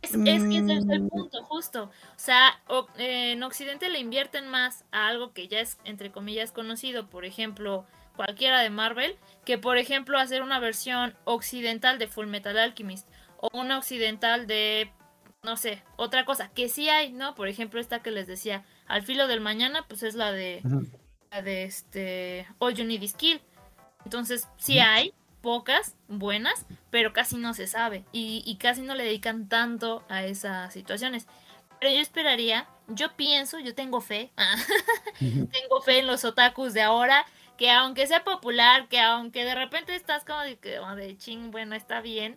Es, 0.00 0.14
es 0.14 0.22
que 0.22 0.58
ese 0.58 0.74
es 0.74 0.88
el 0.88 1.00
Mm. 1.02 1.08
punto, 1.08 1.42
justo. 1.44 1.84
O 1.84 2.18
sea, 2.18 2.60
o- 2.68 2.86
eh, 2.98 3.32
en 3.32 3.42
Occidente 3.42 3.88
le 3.90 3.98
invierten 3.98 4.46
más 4.46 4.84
a 4.92 5.08
algo 5.08 5.32
que 5.32 5.48
ya 5.48 5.58
es, 5.60 5.78
entre 5.84 6.12
comillas, 6.12 6.52
conocido, 6.52 7.08
por 7.10 7.24
ejemplo, 7.24 7.84
cualquiera 8.14 8.60
de 8.60 8.70
Marvel, 8.70 9.16
que 9.44 9.58
por 9.58 9.76
ejemplo 9.78 10.18
hacer 10.18 10.42
una 10.42 10.60
versión 10.60 11.16
occidental 11.24 11.98
de 11.98 12.06
Full 12.08 12.26
Metal 12.26 12.56
Alchemist 12.58 13.08
o 13.38 13.48
una 13.52 13.78
occidental 13.78 14.46
de, 14.46 14.92
no 15.42 15.56
sé, 15.56 15.82
otra 15.96 16.24
cosa, 16.24 16.50
que 16.50 16.68
sí 16.68 16.88
hay, 16.88 17.12
¿no? 17.12 17.34
Por 17.34 17.48
ejemplo, 17.48 17.80
esta 17.80 18.00
que 18.00 18.10
les 18.10 18.26
decía, 18.26 18.64
Al 18.86 19.02
filo 19.02 19.26
del 19.26 19.40
mañana, 19.40 19.84
pues 19.88 20.02
es 20.02 20.14
la 20.14 20.32
de, 20.32 20.62
la 21.30 21.42
de 21.42 21.64
este, 21.64 22.46
All 22.58 22.74
You 22.74 22.84
Need 22.84 23.02
Is 23.02 23.14
Kill. 23.14 23.40
Entonces, 24.04 24.48
sí 24.56 24.78
hay, 24.78 25.12
pocas, 25.40 25.96
buenas, 26.08 26.66
pero 26.90 27.12
casi 27.12 27.36
no 27.36 27.54
se 27.54 27.66
sabe 27.66 28.04
y, 28.12 28.42
y 28.44 28.56
casi 28.56 28.82
no 28.82 28.94
le 28.94 29.04
dedican 29.04 29.48
tanto 29.48 30.04
a 30.08 30.24
esas 30.24 30.72
situaciones. 30.72 31.26
Pero 31.80 31.92
yo 31.94 32.00
esperaría, 32.00 32.66
yo 32.88 33.14
pienso, 33.16 33.58
yo 33.60 33.74
tengo 33.74 34.00
fe, 34.00 34.32
tengo 35.18 35.80
fe 35.84 36.00
en 36.00 36.06
los 36.06 36.24
otakus 36.24 36.74
de 36.74 36.82
ahora, 36.82 37.24
que 37.56 37.70
aunque 37.70 38.06
sea 38.06 38.24
popular, 38.24 38.88
que 38.88 39.00
aunque 39.00 39.44
de 39.44 39.54
repente 39.54 39.94
estás 39.94 40.24
como 40.24 40.40
de, 40.40 40.58
como 40.78 40.96
de 40.96 41.16
ching, 41.16 41.50
bueno, 41.50 41.74
está 41.74 42.00
bien, 42.00 42.36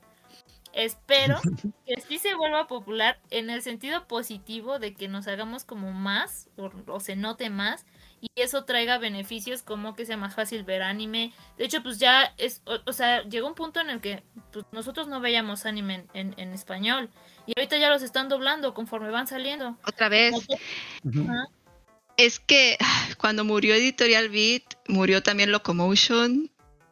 espero 0.74 1.40
que 1.86 2.02
sí 2.02 2.18
se 2.18 2.36
vuelva 2.36 2.68
popular 2.68 3.20
en 3.30 3.50
el 3.50 3.62
sentido 3.62 4.08
positivo 4.08 4.80
de 4.80 4.94
que 4.94 5.08
nos 5.08 5.28
hagamos 5.28 5.66
como 5.66 5.92
más 5.92 6.50
o, 6.58 6.72
o 6.88 7.00
se 7.00 7.16
note 7.16 7.50
más 7.50 7.86
y 8.22 8.30
eso 8.36 8.66
traiga 8.66 9.00
beneficios 9.00 9.64
como 9.64 9.96
que 9.96 10.06
sea 10.06 10.16
más 10.16 10.36
fácil 10.36 10.64
ver 10.64 10.84
anime. 10.84 11.34
De 11.58 11.66
hecho, 11.66 11.82
pues 11.82 11.98
ya 11.98 12.34
es, 12.38 12.62
o, 12.66 12.78
o 12.86 12.94
sea, 12.94 13.24
llegó 13.24 13.48
un 13.48 13.56
punto 13.56 13.80
en 13.80 13.90
el 13.90 14.00
que 14.00 14.24
pues, 14.54 14.66
nosotros 14.72 15.08
no 15.08 15.20
veíamos 15.20 15.66
anime 15.66 16.06
en, 16.14 16.34
en, 16.34 16.40
en 16.40 16.54
español 16.54 17.10
y 17.48 17.54
ahorita 17.58 17.78
ya 17.78 17.90
los 17.90 18.04
están 18.04 18.30
doblando 18.30 18.74
conforme 18.74 19.10
van 19.10 19.28
saliendo. 19.28 19.78
Otra 19.86 20.08
vez. 20.10 20.36
Es 22.18 22.40
que 22.40 22.78
cuando 23.18 23.44
murió 23.44 23.74
Editorial 23.74 24.30
Beat, 24.30 24.64
murió 24.88 25.24
también 25.24 25.52
Locomotion. 25.52 26.52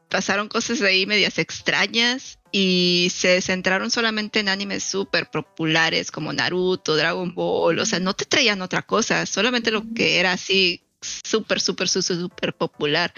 Pasaron 0.09 0.47
cosas 0.47 0.81
ahí 0.81 1.05
medias 1.05 1.37
extrañas 1.37 2.38
y 2.51 3.11
se 3.15 3.41
centraron 3.41 3.91
solamente 3.91 4.39
en 4.39 4.49
animes 4.49 4.83
súper 4.83 5.29
populares 5.29 6.11
como 6.11 6.33
Naruto, 6.33 6.95
Dragon 6.95 7.33
Ball. 7.33 7.79
O 7.79 7.85
sea, 7.85 7.99
no 7.99 8.13
te 8.13 8.25
traían 8.25 8.61
otra 8.61 8.81
cosa, 8.81 9.25
solamente 9.25 9.71
lo 9.71 9.83
que 9.93 10.19
era 10.19 10.31
así 10.33 10.81
súper, 11.01 11.61
súper, 11.61 11.87
súper, 11.87 12.17
súper 12.17 12.53
popular. 12.53 13.13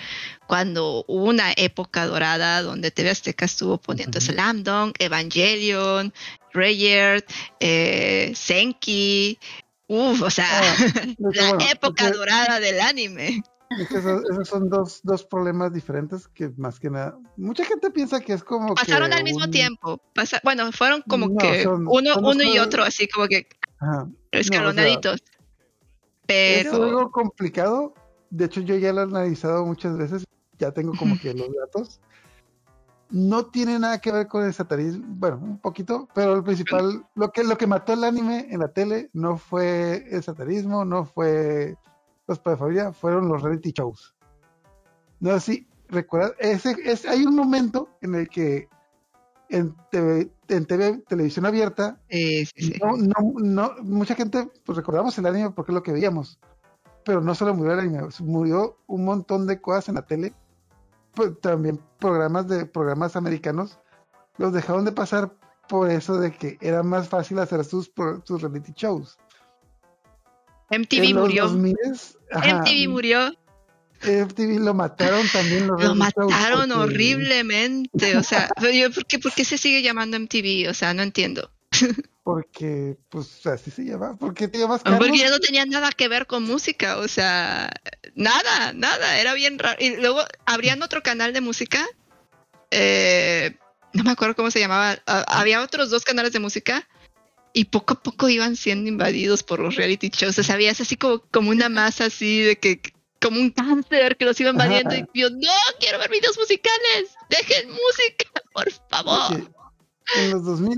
Cuando 0.48 1.04
hubo 1.08 1.26
una 1.26 1.54
época 1.56 2.06
dorada 2.06 2.62
donde 2.62 2.92
TV 2.92 3.10
Azteca 3.10 3.46
estuvo 3.46 3.78
poniendo. 3.78 4.20
Slam 4.22 4.64
Dunk, 4.64 4.96
Evangelion, 5.00 6.14
Rayard, 6.54 7.24
eh, 7.60 8.34
Senki. 8.36 9.40
Uf, 9.88 10.22
o 10.22 10.30
sea, 10.30 10.46
que 10.94 11.16
la 11.38 11.50
bueno, 11.54 11.66
época 11.72 12.06
porque- 12.06 12.18
dorada 12.18 12.60
del 12.60 12.80
anime. 12.82 13.42
Es 13.80 13.88
que 13.88 13.98
esos, 13.98 14.24
esos 14.30 14.48
son 14.48 14.70
dos, 14.70 15.00
dos 15.04 15.24
problemas 15.24 15.72
diferentes 15.74 16.28
que 16.28 16.50
más 16.58 16.80
que 16.80 16.90
nada. 16.90 17.18
Mucha 17.38 17.64
gente 17.66 17.90
piensa 17.92 18.20
que 18.20 18.34
es 18.34 18.44
como. 18.44 18.76
Pasaron 18.76 19.10
que 19.10 19.16
al 19.16 19.24
mismo 19.24 19.46
un- 19.46 19.52
tiempo. 19.52 20.02
Pasa- 20.14 20.42
bueno, 20.44 20.72
fueron 20.72 21.02
como 21.08 21.28
No, 21.28 21.38
que 21.38 21.64
son- 21.64 21.88
uno, 21.88 22.14
son 22.14 22.26
uno 22.26 22.44
y 22.44 22.60
otro, 22.60 22.84
así 22.84 23.08
como 23.08 23.28
que 23.28 23.48
Ajá. 23.80 24.08
escalonaditos. 24.32 25.24
Es 26.28 26.64
Pero 26.68 26.84
algo 26.84 27.12
complicado. 27.12 27.94
De 28.30 28.46
hecho, 28.46 28.62
yo 28.62 28.76
ya 28.78 28.94
lo 28.94 29.02
he 29.02 29.04
analizado 29.04 29.66
muchas 29.66 29.98
veces. 29.98 30.26
Ya 30.58 30.72
tengo 30.72 30.94
como 30.98 31.18
que 31.20 31.34
los 31.34 31.48
datos. 31.54 32.00
No 33.10 33.48
tiene 33.48 33.78
nada 33.78 34.00
que 34.00 34.10
ver 34.12 34.28
con 34.28 34.46
el 34.46 34.54
satanismo. 34.54 35.04
Bueno, 35.06 35.38
un 35.42 35.58
poquito, 35.58 36.08
pero 36.16 36.36
el 36.36 36.44
principal, 36.44 37.06
lo 37.16 37.32
que, 37.34 37.44
lo 37.44 37.58
que 37.58 37.68
mató 37.68 37.92
el 37.92 38.06
anime 38.06 38.48
en 38.50 38.60
la 38.62 38.70
tele 38.70 39.10
no 39.12 39.38
fue 39.38 40.06
el 40.10 40.24
satanismo, 40.24 40.86
no 40.86 41.04
fue 41.04 41.76
los 42.28 42.40
padres 42.40 42.60
de 42.60 42.66
familia, 42.66 42.94
fueron 42.94 43.28
los 43.28 43.42
reality 43.42 43.72
shows. 43.72 44.16
No 45.20 45.40
sé 45.40 45.40
si 45.40 45.68
recuerdas, 45.90 46.34
ese, 46.40 46.76
es, 46.84 47.06
hay 47.06 47.26
un 47.26 47.36
momento 47.36 47.90
en 48.02 48.16
el 48.16 48.30
que 48.30 48.68
en 49.50 49.76
TV, 49.92 50.32
en 50.48 50.66
TV 50.66 51.04
televisión 51.08 51.46
abierta 51.46 52.00
sí, 52.10 52.46
sí, 52.46 52.54
sí. 52.56 52.74
no, 52.82 52.96
no, 52.96 53.34
no, 53.36 53.76
mucha 53.84 54.16
gente 54.16 54.50
pues 54.64 54.78
recordamos 54.78 55.18
el 55.18 55.26
anime 55.26 55.52
porque 55.52 55.72
es 55.72 55.76
lo 55.76 55.84
que 55.84 55.92
veíamos. 55.92 56.40
Pero 57.04 57.20
no 57.20 57.34
solo 57.36 57.54
murió 57.54 57.74
el 57.74 57.80
anime, 57.80 58.08
murió 58.20 58.78
un 58.88 59.06
montón 59.06 59.48
de 59.48 59.60
cosas 59.60 59.90
en 59.90 59.96
la 59.96 60.06
tele. 60.06 60.34
Pues, 61.14 61.40
también 61.42 61.80
programas 62.00 62.48
de 62.48 62.66
programas 62.66 63.16
americanos 63.16 63.80
los 64.38 64.54
dejaron 64.54 64.86
de 64.86 64.92
pasar 64.94 65.34
por 65.68 65.90
eso 65.90 66.18
de 66.20 66.32
que 66.32 66.58
era 66.62 66.84
más 66.84 67.10
fácil 67.10 67.40
hacer 67.40 67.66
sus, 67.66 67.92
sus 68.24 68.42
reality 68.42 68.72
shows. 68.74 69.18
MTV 70.72 71.14
murió. 71.14 71.50
2000s, 71.50 72.16
ajá, 72.32 72.58
MTV 72.62 72.88
murió. 72.90 73.34
MTV 74.04 74.60
lo 74.60 74.74
mataron 74.74 75.28
también 75.32 75.68
Lo 75.68 75.78
shows 75.78 75.96
mataron 75.96 76.70
porque- 76.70 76.74
horriblemente. 76.74 78.18
O 78.18 78.24
sea, 78.24 78.50
yo, 78.74 78.92
¿por 78.92 79.06
qué, 79.06 79.20
por 79.20 79.32
qué 79.34 79.46
se 79.46 79.58
sigue 79.58 79.84
llamando 79.84 80.18
MTV? 80.20 80.70
O 80.70 80.74
sea, 80.74 80.94
no 80.94 81.04
entiendo. 81.04 81.52
Porque, 82.24 82.98
pues 83.10 83.44
así 83.48 83.72
se 83.72 83.84
llama. 83.84 84.16
Porque 84.16 84.48
te 84.48 84.60
llamas 84.60 84.84
Porque 84.84 85.00
Carlos. 85.00 85.20
ya 85.20 85.30
no 85.32 85.40
tenía 85.40 85.66
nada 85.66 85.92
que 85.92 86.08
ver 86.08 86.28
con 86.28 86.44
música, 86.44 86.98
o 86.98 87.08
sea, 87.08 87.72
nada, 88.14 88.74
nada, 88.74 89.20
era 89.20 89.34
bien 89.34 89.58
raro. 89.58 89.78
Y 89.80 89.96
luego 89.96 90.20
abrían 90.46 90.84
otro 90.84 91.02
canal 91.02 91.34
de 91.34 91.42
música, 91.42 91.84
eh, 92.70 93.56
no 93.94 94.04
me 94.04 94.12
acuerdo 94.12 94.36
cómo 94.36 94.52
se 94.52 94.60
llamaba, 94.60 95.00
ah, 95.08 95.26
había 95.28 95.62
otros 95.64 95.90
dos 95.90 96.04
canales 96.04 96.32
de 96.32 96.40
música 96.40 96.88
y 97.54 97.66
poco 97.66 97.94
a 97.94 98.04
poco 98.04 98.30
iban 98.30 98.56
siendo 98.56 98.90
invadidos 98.90 99.44
por 99.44 99.60
los 99.60 99.76
reality 99.76 100.10
shows, 100.10 100.38
o 100.40 100.44
sea, 100.44 100.56
había 100.56 100.72
así 100.72 100.96
como, 100.96 101.20
como 101.32 101.50
una 101.52 101.70
masa 101.70 102.06
así 102.06 102.42
de 102.42 102.58
que, 102.58 102.82
como 103.22 103.40
un 103.40 103.52
cáncer 103.52 104.18
que 104.18 104.26
los 104.26 104.40
iba 104.40 104.50
invadiendo 104.50 104.96
Ajá. 104.96 105.08
y 105.14 105.20
yo, 105.22 105.30
no, 105.30 105.52
quiero 105.80 106.00
ver 106.00 106.10
videos 106.10 106.38
musicales, 106.38 107.16
dejen 107.30 107.70
música, 107.70 108.32
por 108.54 108.72
favor. 108.90 109.52
en 110.18 110.32
los 110.32 110.46
2000 110.46 110.78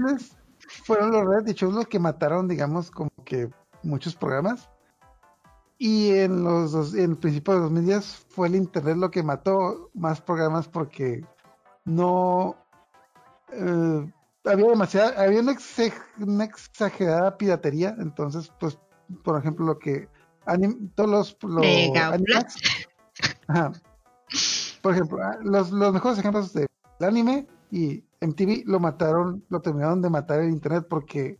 fueron 0.83 1.11
los 1.11 1.25
reality 1.25 1.53
shows 1.53 1.73
los 1.73 1.87
que 1.87 1.99
mataron, 1.99 2.47
digamos, 2.47 2.91
como 2.91 3.11
que 3.25 3.49
muchos 3.83 4.15
programas. 4.15 4.69
Y 5.77 6.11
en 6.11 6.43
los 6.43 6.71
dos, 6.71 6.93
en 6.93 7.15
principio 7.15 7.55
de 7.55 7.59
2010 7.61 8.05
fue 8.29 8.47
el 8.47 8.55
internet 8.55 8.97
lo 8.97 9.11
que 9.11 9.23
mató 9.23 9.89
más 9.93 10.21
programas 10.21 10.67
porque 10.67 11.25
no 11.83 12.55
eh, 13.51 14.11
había 14.45 14.67
demasiada, 14.67 15.21
había 15.21 15.41
una, 15.41 15.53
exe- 15.53 15.93
una 16.19 16.43
exagerada 16.45 17.37
piratería. 17.37 17.95
Entonces, 17.99 18.51
pues, 18.59 18.77
por 19.23 19.39
ejemplo, 19.39 19.65
lo 19.65 19.79
que 19.79 20.07
anim- 20.45 20.91
todos 20.95 21.09
los, 21.09 21.37
los 21.43 21.65
Animax- 21.65 22.87
Ajá. 23.47 23.71
Por 24.81 24.93
ejemplo, 24.93 25.19
ah, 25.21 25.37
los, 25.43 25.71
los 25.71 25.93
mejores 25.93 26.19
ejemplos 26.19 26.53
del 26.53 26.67
anime 26.99 27.47
y 27.71 28.03
MTV 28.21 28.63
lo 28.65 28.79
mataron, 28.79 29.43
lo 29.49 29.61
terminaron 29.61 30.01
de 30.01 30.09
matar 30.09 30.39
en 30.41 30.49
internet 30.51 30.85
porque 30.89 31.39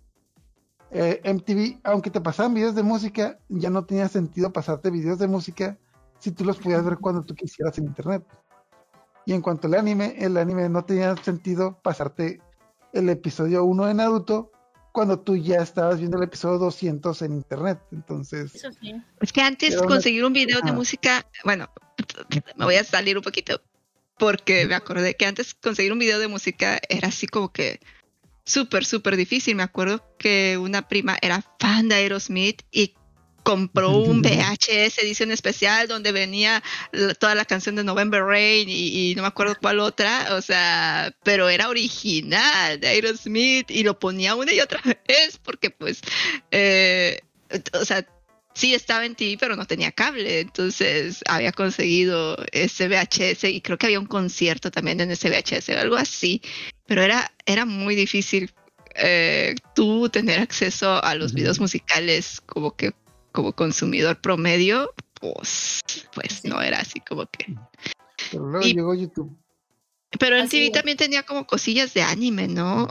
eh, 0.91 1.19
MTV, 1.23 1.79
aunque 1.83 2.09
te 2.11 2.21
pasaban 2.21 2.53
videos 2.53 2.75
de 2.75 2.83
música, 2.83 3.39
ya 3.49 3.69
no 3.69 3.85
tenía 3.85 4.07
sentido 4.09 4.53
pasarte 4.53 4.91
videos 4.91 5.17
de 5.19 5.27
música 5.27 5.77
si 6.19 6.31
tú 6.31 6.45
los 6.45 6.57
podías 6.57 6.85
ver 6.85 6.97
cuando 6.99 7.23
tú 7.23 7.33
quisieras 7.35 7.77
en 7.79 7.85
internet. 7.85 8.23
Y 9.25 9.33
en 9.33 9.41
cuanto 9.41 9.67
al 9.67 9.73
anime, 9.75 10.15
el 10.19 10.37
anime 10.37 10.69
no 10.69 10.85
tenía 10.85 11.15
sentido 11.17 11.79
pasarte 11.81 12.41
el 12.93 13.09
episodio 13.09 13.65
1 13.65 13.87
de 13.87 13.93
Naruto 13.95 14.51
cuando 14.91 15.19
tú 15.19 15.35
ya 15.35 15.57
estabas 15.57 15.99
viendo 15.99 16.17
el 16.17 16.23
episodio 16.23 16.59
200 16.59 17.21
en 17.23 17.33
internet. 17.33 17.79
Entonces, 17.91 18.53
Eso 18.53 18.71
sí. 18.79 18.93
Es 19.19 19.33
que 19.33 19.41
antes 19.41 19.75
conseguir 19.81 20.23
un 20.23 20.33
video 20.33 20.61
de 20.61 20.71
música, 20.71 21.25
bueno, 21.43 21.69
me 22.55 22.65
voy 22.65 22.75
a 22.75 22.83
salir 22.83 23.17
un 23.17 23.23
poquito 23.23 23.59
porque 24.19 24.67
me 24.67 24.75
acordé 24.75 25.15
que 25.15 25.25
antes 25.25 25.55
conseguir 25.55 25.91
un 25.91 25.99
video 25.99 26.19
de 26.19 26.27
música 26.27 26.79
era 26.87 27.07
así 27.07 27.25
como 27.25 27.51
que 27.51 27.79
súper, 28.45 28.85
súper 28.85 29.17
difícil. 29.17 29.55
Me 29.55 29.63
acuerdo 29.63 30.05
que 30.19 30.59
una 30.59 30.87
prima 30.87 31.17
era 31.21 31.43
fan 31.59 31.89
de 31.89 31.95
Aerosmith 31.95 32.61
y 32.71 32.93
compró 33.43 33.91
un 33.91 34.21
VHS 34.21 34.99
edición 34.99 35.31
especial 35.31 35.87
donde 35.87 36.11
venía 36.11 36.63
toda 37.19 37.35
la 37.35 37.45
canción 37.45 37.75
de 37.75 37.83
November 37.83 38.23
Rain 38.23 38.67
y, 38.69 39.11
y 39.11 39.15
no 39.15 39.21
me 39.21 39.27
acuerdo 39.27 39.55
cuál 39.61 39.79
otra, 39.79 40.35
o 40.35 40.41
sea, 40.41 41.13
pero 41.23 41.49
era 41.49 41.69
original 41.69 42.79
de 42.79 42.87
Aerosmith 42.87 43.69
y 43.69 43.83
lo 43.83 43.99
ponía 43.99 44.35
una 44.35 44.53
y 44.53 44.59
otra 44.59 44.81
vez 45.07 45.37
porque 45.43 45.69
pues, 45.69 46.01
eh, 46.51 47.21
o 47.73 47.85
sea, 47.85 48.05
sí 48.53 48.73
estaba 48.73 49.05
en 49.05 49.15
TV, 49.15 49.37
pero 49.39 49.55
no 49.55 49.65
tenía 49.65 49.91
cable. 49.91 50.39
Entonces 50.39 51.21
había 51.27 51.51
conseguido 51.51 52.37
ese 52.51 52.87
VHS 52.87 53.45
y 53.45 53.61
creo 53.61 53.77
que 53.77 53.87
había 53.87 53.99
un 53.99 54.05
concierto 54.05 54.71
también 54.71 55.01
en 55.01 55.11
ese 55.11 55.29
VHS 55.29 55.69
o 55.69 55.79
algo 55.79 55.95
así. 55.95 56.41
Pero 56.85 57.01
era, 57.01 57.31
era 57.45 57.65
muy 57.65 57.95
difícil 57.95 58.51
eh, 58.95 59.55
tú 59.75 60.09
tener 60.09 60.39
acceso 60.39 61.03
a 61.03 61.15
los 61.15 61.33
videos 61.33 61.59
musicales 61.59 62.41
como 62.45 62.75
que 62.75 62.93
como 63.33 63.51
consumidor 63.53 64.21
promedio. 64.21 64.93
Pues, 65.19 65.81
pues 66.15 66.45
no 66.45 66.61
era 66.61 66.79
así 66.79 66.99
como 67.01 67.25
que. 67.25 67.53
pero 68.31 68.45
luego 68.45 68.65
Y- 68.65 68.73
llegó 68.73 68.93
YouTube. 68.93 69.35
Pero 70.19 70.37
en 70.37 70.47
TV 70.47 70.69
también 70.69 70.95
tenía 70.95 71.23
como 71.23 71.47
cosillas 71.47 71.93
de 71.93 72.03
anime, 72.03 72.47
¿no? 72.47 72.87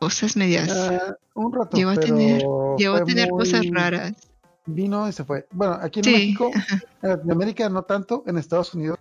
Cosas 0.00 0.36
medias. 0.36 0.70
Ah, 0.70 1.16
un 1.34 1.52
rato. 1.52 1.76
llegó 1.76 1.90
a 1.90 1.96
tener, 1.96 2.42
llegó 2.76 2.96
a 2.96 3.04
tener 3.04 3.28
cosas 3.30 3.64
raras. 3.70 4.12
Vino 4.66 5.08
y 5.08 5.12
se 5.12 5.24
fue. 5.24 5.46
Bueno, 5.52 5.78
aquí 5.80 6.00
en 6.00 6.04
Sí, 6.04 6.10
México, 6.12 6.50
en 7.02 7.08
Latinoamérica 7.10 7.68
no 7.68 7.82
tanto, 7.84 8.24
en 8.26 8.38
Estados 8.38 8.74
Unidos 8.74 8.98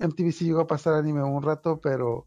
MTV 0.00 0.32
sí 0.32 0.44
llegó 0.46 0.60
a 0.62 0.66
pasar 0.66 0.94
anime 0.94 1.22
un 1.22 1.42
rato, 1.42 1.78
pero 1.80 2.26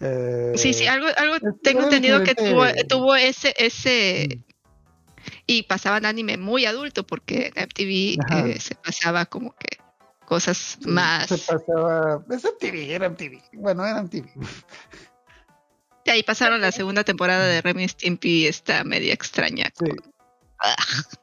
eh, 0.00 0.52
Sí, 0.56 0.72
sí, 0.72 0.86
algo, 0.86 1.06
algo 1.16 1.36
tengo 1.62 1.82
entendido 1.82 2.22
que 2.24 2.34
tuvo, 2.34 2.64
tuvo 2.88 3.14
ese, 3.14 3.54
ese, 3.58 4.40
mm, 4.48 4.49
y 5.46 5.64
pasaban 5.64 6.06
anime 6.06 6.36
muy 6.36 6.66
adulto, 6.66 7.06
porque 7.06 7.52
en 7.54 7.62
MTV 7.64 8.18
eh, 8.48 8.60
se 8.60 8.74
pasaba 8.76 9.26
como 9.26 9.54
que 9.56 9.78
cosas 10.24 10.78
sí, 10.80 10.88
más. 10.88 11.26
se 11.28 11.38
pasaba, 11.38 12.24
es 12.30 12.44
MTV, 12.44 12.94
era 12.94 13.06
MTV, 13.06 13.40
bueno, 13.54 13.84
era 13.84 14.00
MTV. 14.02 14.26
De 16.04 16.12
ahí 16.12 16.22
pasaron 16.22 16.60
la 16.60 16.72
segunda 16.72 17.04
temporada 17.04 17.46
de 17.46 17.60
Remy 17.60 17.86
Stimpy, 17.88 18.46
esta 18.46 18.84
media 18.84 19.12
extraña. 19.12 19.66
Sí. 19.78 19.90
con- 19.90 20.12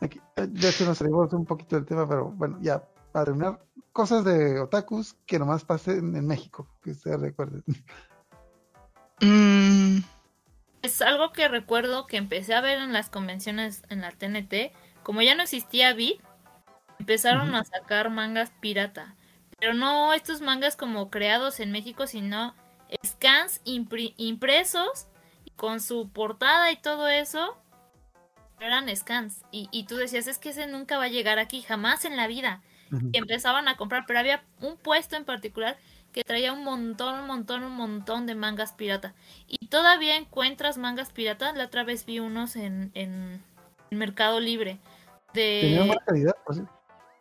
Aquí, 0.00 0.20
eh, 0.36 0.46
de 0.48 0.68
hecho 0.68 0.84
nos 0.84 0.98
salimos 0.98 1.32
un 1.32 1.44
poquito 1.44 1.76
del 1.76 1.86
tema, 1.86 2.08
pero 2.08 2.26
bueno, 2.30 2.58
ya 2.60 2.82
para 3.12 3.26
terminar, 3.26 3.60
cosas 3.92 4.24
de 4.24 4.58
otakus 4.60 5.14
que 5.24 5.38
nomás 5.38 5.64
pasen 5.64 6.16
en 6.16 6.26
México, 6.26 6.68
que 6.82 6.90
ustedes 6.90 7.20
recuerden. 7.20 7.62
mm, 9.20 9.98
es 10.84 11.00
algo 11.00 11.32
que 11.32 11.48
recuerdo 11.48 12.06
que 12.06 12.18
empecé 12.18 12.54
a 12.54 12.60
ver 12.60 12.78
en 12.78 12.92
las 12.92 13.08
convenciones 13.08 13.82
en 13.88 14.02
la 14.02 14.10
TNT. 14.10 14.72
Como 15.02 15.22
ya 15.22 15.34
no 15.34 15.42
existía 15.42 15.94
Beat, 15.94 16.18
empezaron 16.98 17.54
a 17.54 17.64
sacar 17.64 18.10
mangas 18.10 18.52
pirata. 18.60 19.16
Pero 19.58 19.72
no 19.72 20.12
estos 20.12 20.42
mangas 20.42 20.76
como 20.76 21.10
creados 21.10 21.58
en 21.60 21.72
México, 21.72 22.06
sino 22.06 22.54
scans 23.04 23.62
impresos 23.64 25.06
con 25.56 25.80
su 25.80 26.10
portada 26.10 26.70
y 26.70 26.76
todo 26.76 27.08
eso. 27.08 27.56
Eran 28.60 28.94
scans. 28.94 29.42
Y, 29.50 29.68
y 29.72 29.84
tú 29.84 29.96
decías, 29.96 30.26
es 30.26 30.38
que 30.38 30.50
ese 30.50 30.66
nunca 30.66 30.98
va 30.98 31.04
a 31.04 31.08
llegar 31.08 31.38
aquí, 31.38 31.62
jamás 31.62 32.04
en 32.04 32.16
la 32.16 32.26
vida. 32.26 32.62
Y 33.10 33.18
empezaban 33.18 33.66
a 33.68 33.76
comprar, 33.76 34.04
pero 34.06 34.20
había 34.20 34.44
un 34.60 34.76
puesto 34.76 35.16
en 35.16 35.24
particular 35.24 35.78
que 36.14 36.22
traía 36.24 36.52
un 36.52 36.62
montón, 36.64 37.18
un 37.20 37.26
montón, 37.26 37.64
un 37.64 37.72
montón 37.72 38.24
de 38.24 38.36
mangas 38.36 38.72
pirata. 38.72 39.14
Y 39.48 39.66
todavía 39.66 40.16
encuentras 40.16 40.78
mangas 40.78 41.10
piratas. 41.10 41.56
La 41.56 41.64
otra 41.64 41.82
vez 41.82 42.06
vi 42.06 42.20
unos 42.20 42.54
en, 42.54 42.92
en 42.94 43.42
Mercado 43.90 44.38
Libre. 44.38 44.78
De... 45.34 45.74
buena 45.84 46.04
calidad, 46.06 46.36
por 46.46 46.54
si- 46.54 46.62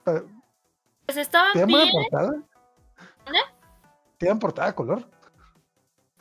pa- 0.03 0.24
Pues 1.07 1.18
estaban 1.18 1.53
¿Te 1.53 1.65
bien, 1.65 1.90
portada? 1.91 2.34
¿Mande? 3.26 3.40
¿Te 4.20 4.28
dan 4.28 4.40
portada 4.40 4.76
color? 4.76 5.10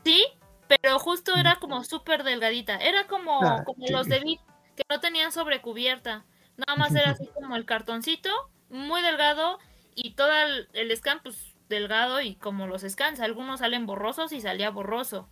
sí, 0.02 0.24
pero 0.66 0.98
justo 0.98 1.36
era 1.36 1.56
como 1.56 1.84
súper 1.84 2.24
delgadita. 2.24 2.76
Era 2.78 3.06
como, 3.06 3.42
Ah, 3.42 3.62
como 3.64 3.86
sí. 3.86 3.92
los 3.92 4.08
de 4.08 4.20
Vic, 4.20 4.40
que 4.74 4.82
no 4.88 4.98
tenían 5.00 5.30
sobrecubierta. 5.30 6.24
Nada 6.56 6.76
más 6.78 6.94
era 6.94 7.10
así 7.20 7.28
como 7.34 7.54
el 7.54 7.66
cartoncito, 7.66 8.30
muy 8.70 9.02
delgado, 9.02 9.58
y 9.94 10.14
todo 10.14 10.32
el, 10.32 10.68
el 10.72 10.96
scan, 10.96 11.20
pues 11.22 11.51
delgado, 11.72 12.20
y 12.20 12.36
como 12.36 12.66
los 12.66 12.82
scans, 12.82 13.20
algunos 13.20 13.60
salen 13.60 13.86
borrosos 13.86 14.32
y 14.32 14.40
salía 14.40 14.70
borroso. 14.70 15.28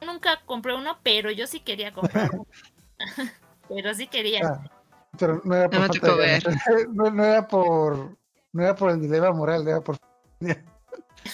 Nunca 0.00 0.40
compré 0.46 0.74
uno, 0.74 0.98
pero 1.02 1.30
yo 1.32 1.46
sí 1.46 1.60
quería 1.60 1.92
comprar 1.92 2.30
uno. 2.32 2.46
pero 3.68 3.94
sí 3.94 4.06
quería. 4.06 4.40
Ah, 4.44 4.70
pero 5.18 5.40
no 5.44 5.56
era 5.56 5.68
por 5.68 5.80
No 5.80 5.88
me 5.88 5.98
tocó. 5.98 6.92
No, 6.92 7.10
no 7.10 7.24
era 7.24 7.48
por 7.48 8.16
no 8.52 8.62
era 8.62 8.74
por 8.74 8.90
el 8.90 9.00
dilema 9.00 9.30
moral, 9.32 9.66
era 9.66 9.80
por 9.80 9.96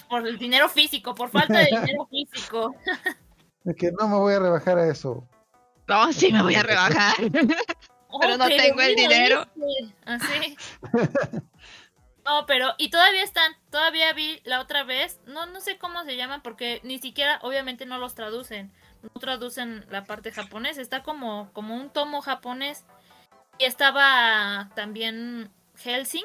Por 0.08 0.26
el 0.26 0.38
dinero 0.38 0.68
físico, 0.68 1.14
por 1.14 1.30
falta 1.30 1.58
de 1.58 1.66
dinero 1.66 2.06
físico. 2.10 2.74
de 3.62 3.74
que 3.74 3.92
no 3.92 4.08
me 4.08 4.16
voy 4.16 4.34
a 4.34 4.40
rebajar 4.40 4.78
a 4.78 4.88
eso. 4.88 5.28
No, 5.86 6.12
sí 6.12 6.32
me 6.32 6.42
voy 6.42 6.54
a 6.54 6.62
rebajar. 6.62 7.14
Pero 8.20 8.36
no 8.38 8.46
tengo 8.46 8.80
el 8.80 8.94
dinero. 8.94 9.46
este, 9.56 9.94
Así. 10.04 10.56
No, 12.24 12.46
pero, 12.46 12.74
y 12.78 12.88
todavía 12.88 13.22
están, 13.22 13.54
todavía 13.70 14.12
vi 14.14 14.40
la 14.44 14.60
otra 14.60 14.82
vez, 14.82 15.20
no, 15.26 15.44
no 15.46 15.60
sé 15.60 15.76
cómo 15.76 16.04
se 16.04 16.16
llaman, 16.16 16.42
porque 16.42 16.80
ni 16.82 16.98
siquiera, 16.98 17.38
obviamente 17.42 17.84
no 17.84 17.98
los 17.98 18.14
traducen, 18.14 18.72
no 19.02 19.20
traducen 19.20 19.84
la 19.90 20.04
parte 20.04 20.32
japonés, 20.32 20.78
está 20.78 21.02
como, 21.02 21.52
como 21.52 21.76
un 21.76 21.90
tomo 21.90 22.22
japonés, 22.22 22.84
y 23.58 23.64
estaba 23.66 24.70
también 24.74 25.50
Helsing, 25.76 26.24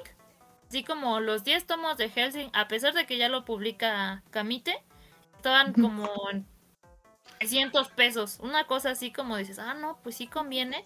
así 0.70 0.86
como 0.86 1.20
los 1.20 1.44
10 1.44 1.68
tomos 1.68 1.98
de 1.98 2.10
Helsing, 2.10 2.50
a 2.54 2.70
pesar 2.70 2.94
de 2.94 3.06
que 3.06 3.18
ya 3.18 3.28
lo 3.28 3.44
publica 3.44 4.24
Kamite, 4.30 4.82
estaban 5.36 5.74
como 5.74 6.10
en 6.32 6.48
300 7.40 7.90
pesos, 7.90 8.40
una 8.40 8.68
cosa 8.68 8.92
así 8.92 9.12
como 9.12 9.36
dices, 9.36 9.60
ah, 9.60 9.74
no, 9.74 10.00
pues 10.02 10.16
sí 10.16 10.28
conviene, 10.28 10.86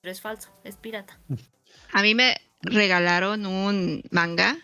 pero 0.00 0.10
es 0.10 0.22
falso, 0.22 0.50
es 0.64 0.76
pirata. 0.76 1.18
A 1.92 2.00
mí 2.00 2.14
me 2.14 2.47
regalaron 2.62 3.46
un 3.46 4.02
manga 4.10 4.56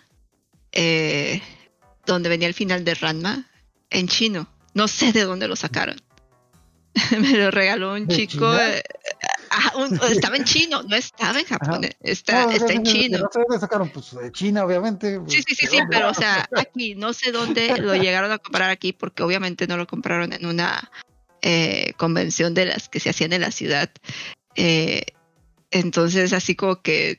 eh, 0.72 1.40
donde 2.06 2.28
venía 2.28 2.48
el 2.48 2.54
final 2.54 2.84
de 2.84 2.94
Ranma 2.94 3.46
en 3.90 4.08
chino. 4.08 4.48
No 4.74 4.88
sé 4.88 5.12
de 5.12 5.24
dónde 5.24 5.48
lo 5.48 5.56
sacaron. 5.56 5.96
me 7.18 7.32
lo 7.36 7.50
regaló 7.50 7.94
un 7.94 8.06
¿De 8.06 8.16
chico. 8.16 8.54
Eh, 8.56 8.82
un- 9.76 10.00
estaba 10.10 10.36
en 10.36 10.44
chino, 10.44 10.82
no 10.82 10.96
estaba 10.96 11.38
en 11.38 11.46
japonés, 11.46 11.96
está, 12.00 12.44
No, 12.46 12.50
está 12.50 12.72
en 12.72 12.82
no, 12.82 12.90
no, 12.90 12.92
chino. 12.92 13.18
No 13.18 13.28
sé 13.32 13.40
dónde 13.40 13.60
sacaron, 13.60 13.88
pues 13.88 14.14
de 14.14 14.32
China, 14.32 14.64
obviamente. 14.64 15.20
Sí, 15.28 15.42
sí, 15.46 15.54
sí, 15.54 15.66
sí, 15.66 15.76
¿de 15.76 15.86
pero 15.90 16.10
o 16.10 16.14
sea, 16.14 16.48
aquí 16.56 16.94
no 16.94 17.12
sé 17.12 17.30
dónde 17.32 17.76
lo 17.78 17.94
llegaron 17.94 18.30
a 18.32 18.38
comprar 18.38 18.70
aquí 18.70 18.92
porque 18.92 19.22
obviamente 19.22 19.66
no 19.66 19.76
lo 19.76 19.86
compraron 19.86 20.32
en 20.32 20.46
una 20.46 20.90
eh, 21.42 21.92
convención 21.96 22.54
de 22.54 22.66
las 22.66 22.88
que 22.88 23.00
se 23.00 23.10
hacían 23.10 23.32
en 23.32 23.42
la 23.42 23.50
ciudad. 23.50 23.90
Eh, 24.56 25.04
entonces, 25.70 26.32
así 26.32 26.54
como 26.54 26.80
que 26.82 27.18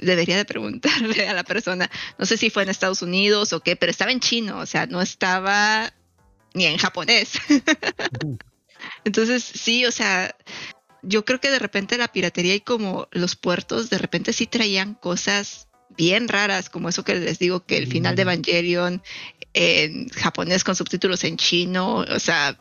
debería 0.00 0.36
de 0.36 0.44
preguntarle 0.44 1.28
a 1.28 1.34
la 1.34 1.44
persona, 1.44 1.90
no 2.18 2.26
sé 2.26 2.36
si 2.36 2.50
fue 2.50 2.62
en 2.62 2.68
Estados 2.68 3.02
Unidos 3.02 3.52
o 3.52 3.60
qué, 3.60 3.76
pero 3.76 3.90
estaba 3.90 4.12
en 4.12 4.20
chino, 4.20 4.58
o 4.58 4.66
sea, 4.66 4.86
no 4.86 5.00
estaba 5.00 5.92
ni 6.54 6.66
en 6.66 6.78
japonés. 6.78 7.32
Entonces, 9.04 9.44
sí, 9.44 9.84
o 9.84 9.92
sea, 9.92 10.36
yo 11.02 11.24
creo 11.24 11.40
que 11.40 11.50
de 11.50 11.58
repente 11.58 11.98
la 11.98 12.08
piratería 12.08 12.54
y 12.54 12.60
como 12.60 13.08
los 13.10 13.36
puertos 13.36 13.90
de 13.90 13.98
repente 13.98 14.32
sí 14.32 14.46
traían 14.46 14.94
cosas 14.94 15.68
bien 15.96 16.28
raras, 16.28 16.70
como 16.70 16.88
eso 16.88 17.04
que 17.04 17.14
les 17.14 17.38
digo, 17.38 17.64
que 17.64 17.76
el 17.76 17.86
final 17.86 18.14
de. 18.14 18.22
Evangelion 18.22 19.02
en 19.54 20.08
japonés 20.10 20.64
con 20.64 20.76
subtítulos 20.76 21.24
en 21.24 21.36
chino, 21.36 21.96
o 21.96 22.18
sea. 22.18 22.58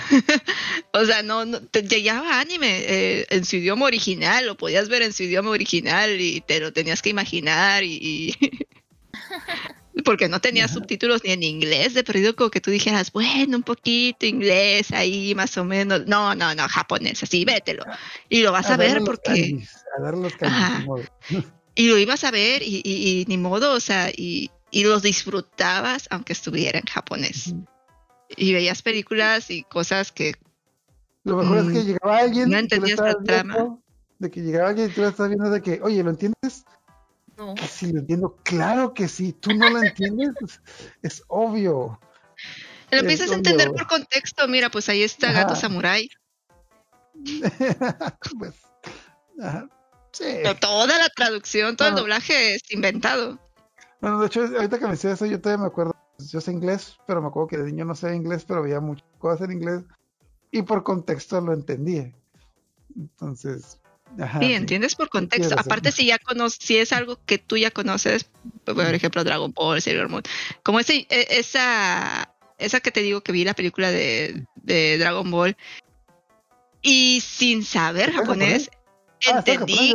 o 0.92 1.04
sea, 1.04 1.22
no, 1.22 1.44
no 1.44 1.60
te 1.60 1.82
llegaba 1.82 2.40
anime 2.40 2.78
eh, 2.86 3.26
en 3.30 3.44
su 3.44 3.56
idioma 3.56 3.86
original, 3.86 4.46
lo 4.46 4.56
podías 4.56 4.88
ver 4.88 5.02
en 5.02 5.12
su 5.12 5.24
idioma 5.24 5.50
original 5.50 6.20
y 6.20 6.40
te 6.40 6.60
lo 6.60 6.72
tenías 6.72 7.02
que 7.02 7.10
imaginar 7.10 7.84
y, 7.84 7.98
y- 8.00 8.34
porque 10.04 10.28
no 10.28 10.40
tenía 10.40 10.66
Ajá. 10.66 10.74
subtítulos 10.74 11.22
ni 11.24 11.32
en 11.32 11.42
inglés, 11.42 11.94
de 11.94 12.04
perdido 12.04 12.36
como 12.36 12.50
que 12.50 12.60
tú 12.60 12.70
dijeras, 12.70 13.10
bueno, 13.12 13.56
un 13.56 13.62
poquito 13.62 14.26
inglés 14.26 14.92
ahí 14.92 15.34
más 15.34 15.56
o 15.56 15.64
menos. 15.64 16.06
No, 16.06 16.34
no, 16.34 16.54
no, 16.54 16.68
japonés, 16.68 17.22
así, 17.22 17.44
vételo. 17.44 17.84
Y 18.28 18.42
lo 18.42 18.52
vas 18.52 18.70
a, 18.70 18.76
ver 18.76 18.98
los 18.98 19.04
porque 19.04 19.56
a 19.96 20.00
los 20.10 20.32
y 21.74 21.88
lo 21.88 21.98
ibas 21.98 22.24
a 22.24 22.30
ver 22.30 22.62
y, 22.62 22.82
y- 22.84 23.20
y 23.20 23.24
ni 23.26 23.36
modo, 23.38 23.72
o 23.72 23.80
sea, 23.80 24.10
y, 24.14 24.50
y 24.70 24.84
los 24.84 25.02
disfrutabas 25.02 26.06
aunque 26.10 26.32
estuviera 26.34 26.78
en 26.78 26.86
japonés. 26.86 27.54
Y 28.28 28.52
veías 28.52 28.82
películas 28.82 29.50
y 29.50 29.62
cosas 29.64 30.12
que 30.12 30.34
Lo 31.24 31.36
mejor 31.36 31.58
es 31.58 31.64
que 31.64 31.80
Mm, 31.80 31.86
llegaba 31.86 32.18
alguien 32.18 32.50
no 32.50 32.50
y 32.50 32.50
tú 32.50 32.52
le 32.54 32.58
entendías 32.60 32.98
la 33.00 33.08
estabas 33.10 33.24
trama. 33.24 33.54
viendo, 33.54 33.82
de 34.18 34.30
que 34.30 34.40
llegaba 34.42 34.68
alguien 34.70 34.90
y 34.90 34.92
tú 34.92 35.00
le 35.02 35.08
estás 35.08 35.28
viendo 35.28 35.50
de 35.50 35.62
que, 35.62 35.80
oye, 35.82 36.02
¿lo 36.02 36.10
entiendes? 36.10 36.64
No. 37.36 37.54
Que 37.54 37.66
sí, 37.66 37.92
lo 37.92 38.00
entiendo. 38.00 38.36
Claro 38.44 38.94
que 38.94 39.08
sí. 39.08 39.32
¿Tú 39.32 39.52
no 39.54 39.68
lo 39.68 39.82
entiendes? 39.82 40.30
Pues, 40.38 40.60
es 41.02 41.22
obvio. 41.28 42.00
lo 42.90 42.98
empiezas 42.98 43.30
a 43.30 43.34
entender 43.34 43.70
por 43.72 43.86
contexto. 43.86 44.48
Mira, 44.48 44.70
pues 44.70 44.88
ahí 44.88 45.02
está 45.02 45.30
Ajá. 45.30 45.42
Gato 45.42 45.54
Samurai. 45.56 46.08
pues, 48.38 48.54
ajá. 49.40 49.68
Sí. 50.12 50.24
Pero 50.42 50.54
toda 50.56 50.98
la 50.98 51.08
traducción, 51.10 51.76
todo 51.76 51.88
el 51.88 51.94
doblaje 51.94 52.54
es 52.54 52.62
inventado. 52.70 53.38
Bueno, 54.00 54.20
de 54.20 54.26
hecho, 54.28 54.40
ahorita 54.42 54.78
que 54.78 54.84
me 54.86 54.92
decía 54.92 55.12
eso, 55.12 55.26
yo 55.26 55.40
todavía 55.40 55.62
me 55.62 55.68
acuerdo. 55.68 55.94
Pues, 56.16 56.30
Yo 56.30 56.40
sé 56.40 56.52
inglés, 56.52 56.98
pero 57.06 57.20
me 57.20 57.28
acuerdo 57.28 57.48
que 57.48 57.58
de 57.58 57.64
niño 57.64 57.84
no 57.84 57.94
sé 57.94 58.14
inglés, 58.14 58.44
pero 58.46 58.62
veía 58.62 58.80
muchas 58.80 59.06
cosas 59.18 59.48
en 59.48 59.52
inglés 59.52 59.82
y 60.50 60.62
por 60.62 60.82
contexto 60.82 61.40
lo 61.40 61.52
entendía. 61.52 62.12
Entonces, 62.96 63.80
ajá. 64.18 64.40
Sí, 64.40 64.52
entiendes 64.52 64.94
por 64.94 65.08
contexto. 65.08 65.54
Aparte, 65.58 65.92
si 65.92 66.06
ya 66.06 66.18
conoces, 66.18 66.58
si 66.62 66.78
es 66.78 66.92
algo 66.92 67.18
que 67.26 67.38
tú 67.38 67.56
ya 67.56 67.70
conoces, 67.70 68.30
por 68.64 68.80
ejemplo, 68.94 69.24
Dragon 69.24 69.52
Ball, 69.52 69.82
Sailor 69.82 70.08
Moon, 70.08 70.22
como 70.62 70.80
ese, 70.80 71.06
e- 71.10 71.26
esa, 71.30 72.34
esa 72.58 72.80
que 72.80 72.90
te 72.90 73.02
digo 73.02 73.20
que 73.20 73.32
vi 73.32 73.44
la 73.44 73.54
película 73.54 73.90
de, 73.90 74.46
de 74.56 74.98
Dragon 74.98 75.30
Ball 75.30 75.56
y 76.82 77.20
sin 77.20 77.64
saber 77.64 78.10
¿Está 78.10 78.12
en 78.12 78.26
japonés, 78.26 78.70
Ah, 79.28 79.42
japonés, 79.42 79.58
entendí, 79.58 79.94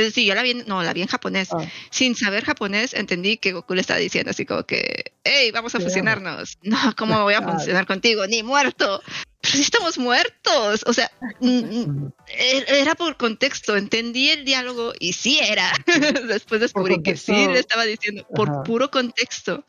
eh, 0.00 0.10
sí, 0.10 0.24
yo 0.26 0.34
la 0.34 0.42
vi, 0.42 0.54
no, 0.54 0.82
la 0.82 0.92
vi 0.92 1.02
en 1.02 1.08
japonés. 1.08 1.48
Ah. 1.52 1.64
Sin 1.90 2.16
saber 2.16 2.44
japonés, 2.44 2.94
entendí 2.94 3.36
que 3.36 3.52
Goku 3.52 3.74
le 3.74 3.80
estaba 3.80 4.00
diciendo 4.00 4.30
así 4.30 4.44
como 4.46 4.64
que, 4.64 5.12
hey, 5.24 5.50
vamos 5.52 5.74
a 5.74 5.80
fusionarnos. 5.80 6.58
No, 6.62 6.78
¿cómo 6.96 7.22
voy 7.22 7.34
a 7.34 7.38
Ah. 7.38 7.42
funcionar 7.52 7.86
contigo? 7.86 8.26
Ni 8.26 8.42
muerto. 8.42 9.00
Pero 9.42 9.54
sí 9.54 9.60
estamos 9.62 9.96
muertos. 9.98 10.84
O 10.86 10.92
sea, 10.92 11.10
mm, 11.40 11.48
mm. 11.48 12.12
Er- 12.38 12.64
Era 12.68 12.94
por 12.94 13.16
contexto, 13.16 13.76
entendí 13.76 14.30
el 14.30 14.44
diálogo 14.44 14.92
y 14.98 15.12
sí 15.14 15.38
era. 15.40 15.72
Después 16.28 16.60
descubrí 16.60 17.02
que 17.02 17.16
sí 17.16 17.32
le 17.32 17.58
estaba 17.60 17.84
diciendo 17.84 18.26
por 18.34 18.50
Ajá. 18.50 18.62
puro 18.64 18.90
contexto. 18.90 19.64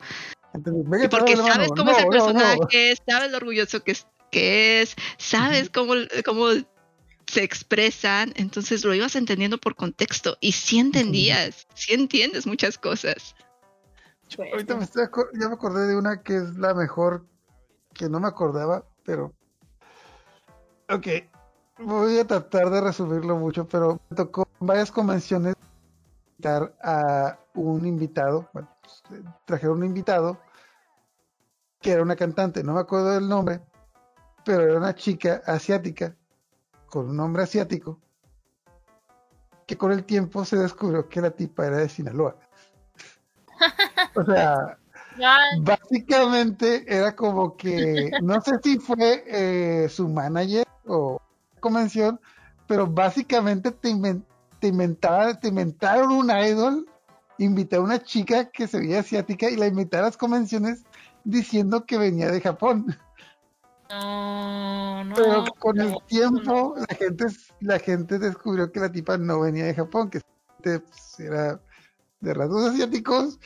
Y 0.54 1.08
porque 1.08 1.36
sabes 1.36 1.70
cómo 1.74 1.90
es 1.92 1.98
el 1.98 2.04
No, 2.04 2.10
no, 2.10 2.32
no. 2.32 2.32
personaje, 2.34 2.94
sabes 3.08 3.30
lo 3.30 3.38
orgulloso 3.38 3.82
que 3.82 3.92
es, 3.92 4.06
que 4.30 4.82
es 4.82 4.94
sabes 5.16 5.70
cómo, 5.70 5.94
cómo 6.26 6.48
se 7.32 7.42
expresan, 7.42 8.34
entonces 8.36 8.84
lo 8.84 8.92
ibas 8.92 9.16
entendiendo 9.16 9.56
por 9.56 9.74
contexto 9.74 10.36
y 10.40 10.52
sí 10.52 10.78
entendías, 10.78 11.66
sí 11.72 11.94
entiendes 11.94 12.46
muchas 12.46 12.76
cosas. 12.76 13.34
Ahorita 14.38 14.76
me 14.76 14.84
estoy 14.84 15.06
ya 15.40 15.48
me 15.48 15.54
acordé 15.54 15.86
de 15.86 15.96
una 15.96 16.22
que 16.22 16.36
es 16.36 16.54
la 16.56 16.74
mejor 16.74 17.24
que 17.94 18.10
no 18.10 18.20
me 18.20 18.28
acordaba, 18.28 18.84
pero. 19.02 19.32
Ok. 20.90 21.06
Voy 21.78 22.18
a 22.18 22.26
tratar 22.26 22.68
de 22.68 22.82
resumirlo 22.82 23.38
mucho, 23.38 23.66
pero 23.66 23.98
me 24.10 24.16
tocó 24.16 24.46
varias 24.60 24.92
convenciones 24.92 25.54
invitar 26.32 26.76
a 26.82 27.38
un 27.54 27.86
invitado. 27.86 28.50
Bueno, 28.52 28.68
pues, 28.82 29.02
eh, 29.10 29.24
trajeron 29.46 29.78
un 29.78 29.84
invitado 29.86 30.38
que 31.80 31.92
era 31.92 32.02
una 32.02 32.14
cantante, 32.14 32.62
no 32.62 32.74
me 32.74 32.80
acuerdo 32.80 33.12
del 33.12 33.26
nombre, 33.26 33.62
pero 34.44 34.64
era 34.64 34.76
una 34.76 34.94
chica 34.94 35.42
asiática 35.46 36.14
con 36.92 37.08
un 37.08 37.16
nombre 37.16 37.42
asiático 37.44 37.98
que 39.66 39.78
con 39.78 39.92
el 39.92 40.04
tiempo 40.04 40.44
se 40.44 40.56
descubrió 40.58 41.08
que 41.08 41.22
la 41.22 41.30
tipa 41.30 41.66
era 41.66 41.78
de 41.78 41.88
Sinaloa. 41.88 42.36
o 44.14 44.24
sea, 44.26 44.76
básicamente 45.62 46.84
era 46.86 47.16
como 47.16 47.56
que, 47.56 48.10
no 48.22 48.42
sé 48.42 48.58
si 48.62 48.78
fue 48.78 49.24
eh, 49.26 49.88
su 49.88 50.06
manager 50.06 50.66
o 50.84 51.18
convención, 51.60 52.20
pero 52.66 52.86
básicamente 52.86 53.70
te, 53.70 53.88
inven- 53.88 54.26
te, 54.60 54.68
inventaba- 54.68 55.40
te 55.40 55.48
inventaron 55.48 56.12
un 56.12 56.30
idol, 56.30 56.86
invité 57.38 57.76
a 57.76 57.80
una 57.80 58.02
chica 58.02 58.50
que 58.50 58.66
se 58.68 58.80
veía 58.80 59.00
asiática 59.00 59.48
y 59.48 59.56
la 59.56 59.66
invité 59.66 59.96
a 59.96 60.02
las 60.02 60.18
convenciones 60.18 60.82
diciendo 61.24 61.86
que 61.86 61.96
venía 61.96 62.30
de 62.30 62.42
Japón. 62.42 62.94
No, 63.92 65.04
no. 65.04 65.14
Pero 65.14 65.44
con 65.58 65.80
el 65.80 65.90
no, 65.92 65.98
tiempo 66.06 66.74
la 66.76 66.96
gente, 66.96 67.26
la 67.60 67.78
gente 67.78 68.18
descubrió 68.18 68.72
que 68.72 68.80
la 68.80 68.90
tipa 68.90 69.18
no 69.18 69.40
venía 69.40 69.64
de 69.66 69.74
Japón, 69.74 70.10
que 70.10 70.20
pues, 70.62 71.20
era 71.20 71.60
de 72.20 72.34
rasgos 72.34 72.70
asiáticos 72.70 73.38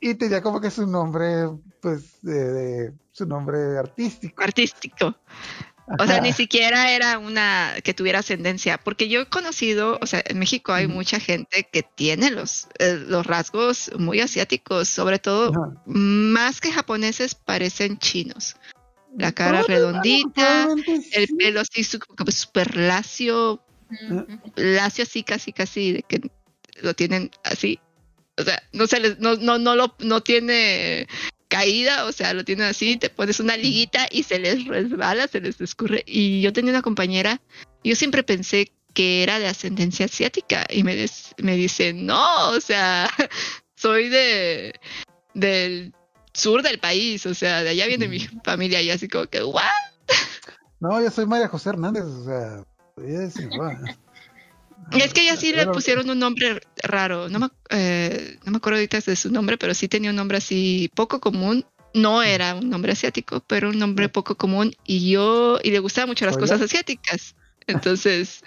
y 0.00 0.14
tenía 0.14 0.42
como 0.42 0.60
que 0.60 0.70
su 0.70 0.86
nombre, 0.86 1.48
pues, 1.80 2.22
de, 2.22 2.52
de- 2.52 2.92
su 3.12 3.26
nombre 3.26 3.78
artístico. 3.78 4.42
Artístico. 4.42 5.14
O 5.98 6.04
sea, 6.04 6.16
Ajá. 6.16 6.20
ni 6.20 6.32
siquiera 6.34 6.92
era 6.92 7.18
una 7.18 7.74
que 7.82 7.94
tuviera 7.94 8.18
ascendencia, 8.18 8.76
porque 8.76 9.08
yo 9.08 9.22
he 9.22 9.26
conocido, 9.26 9.98
o 10.02 10.06
sea, 10.06 10.22
en 10.24 10.38
México 10.38 10.72
hay 10.72 10.86
mucha 10.86 11.18
gente 11.18 11.66
que 11.72 11.82
tiene 11.82 12.30
los, 12.30 12.68
eh, 12.78 13.02
los 13.06 13.26
rasgos 13.26 13.90
muy 13.98 14.20
asiáticos, 14.20 14.88
sobre 14.88 15.18
todo 15.18 15.50
Ajá. 15.50 15.80
más 15.86 16.60
que 16.60 16.72
japoneses 16.72 17.34
parecen 17.34 17.98
chinos. 17.98 18.56
La 19.18 19.32
cara 19.32 19.62
redondita, 19.62 20.68
el 21.12 21.28
pelo 21.36 21.60
así 21.60 21.84
súper 21.84 22.76
lacio, 22.76 23.62
lacio 24.56 25.04
así 25.04 25.22
casi 25.22 25.52
casi 25.52 25.92
de 25.92 26.02
que 26.02 26.20
lo 26.82 26.94
tienen 26.94 27.30
así. 27.44 27.78
O 28.36 28.42
sea, 28.44 28.62
no 28.72 28.86
se 28.86 29.00
les, 29.00 29.18
no, 29.18 29.34
no, 29.36 29.58
no 29.58 29.74
lo, 29.74 29.94
no 30.00 30.20
tiene 30.22 31.08
caída, 31.48 32.04
o 32.04 32.12
sea, 32.12 32.34
lo 32.34 32.44
tienen 32.44 32.66
así, 32.66 32.96
te 32.96 33.10
pones 33.10 33.40
una 33.40 33.56
liguita 33.56 34.06
y 34.10 34.22
se 34.22 34.38
les 34.38 34.64
resbala, 34.66 35.26
se 35.26 35.40
les 35.40 35.60
escurre. 35.60 36.04
Y 36.06 36.40
yo 36.40 36.52
tenía 36.52 36.70
una 36.72 36.82
compañera, 36.82 37.40
yo 37.82 37.96
siempre 37.96 38.22
pensé 38.22 38.70
que 38.94 39.22
era 39.22 39.38
de 39.38 39.48
ascendencia 39.48 40.06
asiática 40.06 40.66
y 40.70 40.84
me, 40.84 40.94
des- 40.94 41.34
me 41.38 41.56
dice, 41.56 41.92
no, 41.92 42.50
o 42.50 42.60
sea, 42.60 43.08
soy 43.76 44.08
de 44.08 44.72
del 45.34 45.92
sur 46.38 46.62
del 46.62 46.78
país, 46.78 47.26
o 47.26 47.34
sea, 47.34 47.62
de 47.62 47.70
allá 47.70 47.86
viene 47.86 48.08
mi 48.08 48.20
familia 48.44 48.80
y 48.80 48.90
así 48.90 49.08
como 49.08 49.26
que, 49.26 49.42
¿what? 49.42 49.64
No, 50.80 51.00
yo 51.02 51.10
soy 51.10 51.26
María 51.26 51.48
José 51.48 51.70
Hernández, 51.70 52.04
o 52.04 52.24
sea, 52.24 52.64
Sinaloa. 53.30 53.80
Y 54.90 55.02
es 55.02 55.12
que 55.12 55.22
ella 55.22 55.36
sí 55.36 55.52
le 55.52 55.66
pusieron 55.66 56.08
un 56.08 56.18
nombre 56.18 56.62
raro. 56.82 57.28
No 57.28 57.38
me, 57.38 57.48
eh, 57.68 58.38
no 58.44 58.52
me 58.52 58.56
acuerdo 58.56 58.78
ahorita 58.78 59.00
de 59.00 59.16
su 59.16 59.30
nombre, 59.30 59.58
pero 59.58 59.74
sí 59.74 59.86
tenía 59.86 60.08
un 60.08 60.16
nombre 60.16 60.38
así 60.38 60.90
poco 60.94 61.20
común. 61.20 61.66
No 61.92 62.22
era 62.22 62.54
un 62.54 62.70
nombre 62.70 62.92
asiático, 62.92 63.42
pero 63.46 63.68
un 63.68 63.78
nombre 63.78 64.08
poco 64.08 64.36
común. 64.36 64.74
Y 64.86 65.10
yo, 65.10 65.58
y 65.62 65.72
le 65.72 65.78
gustaban 65.80 66.08
mucho 66.08 66.24
las 66.24 66.38
cosas 66.38 66.62
asiáticas. 66.62 67.34
Entonces, 67.66 68.42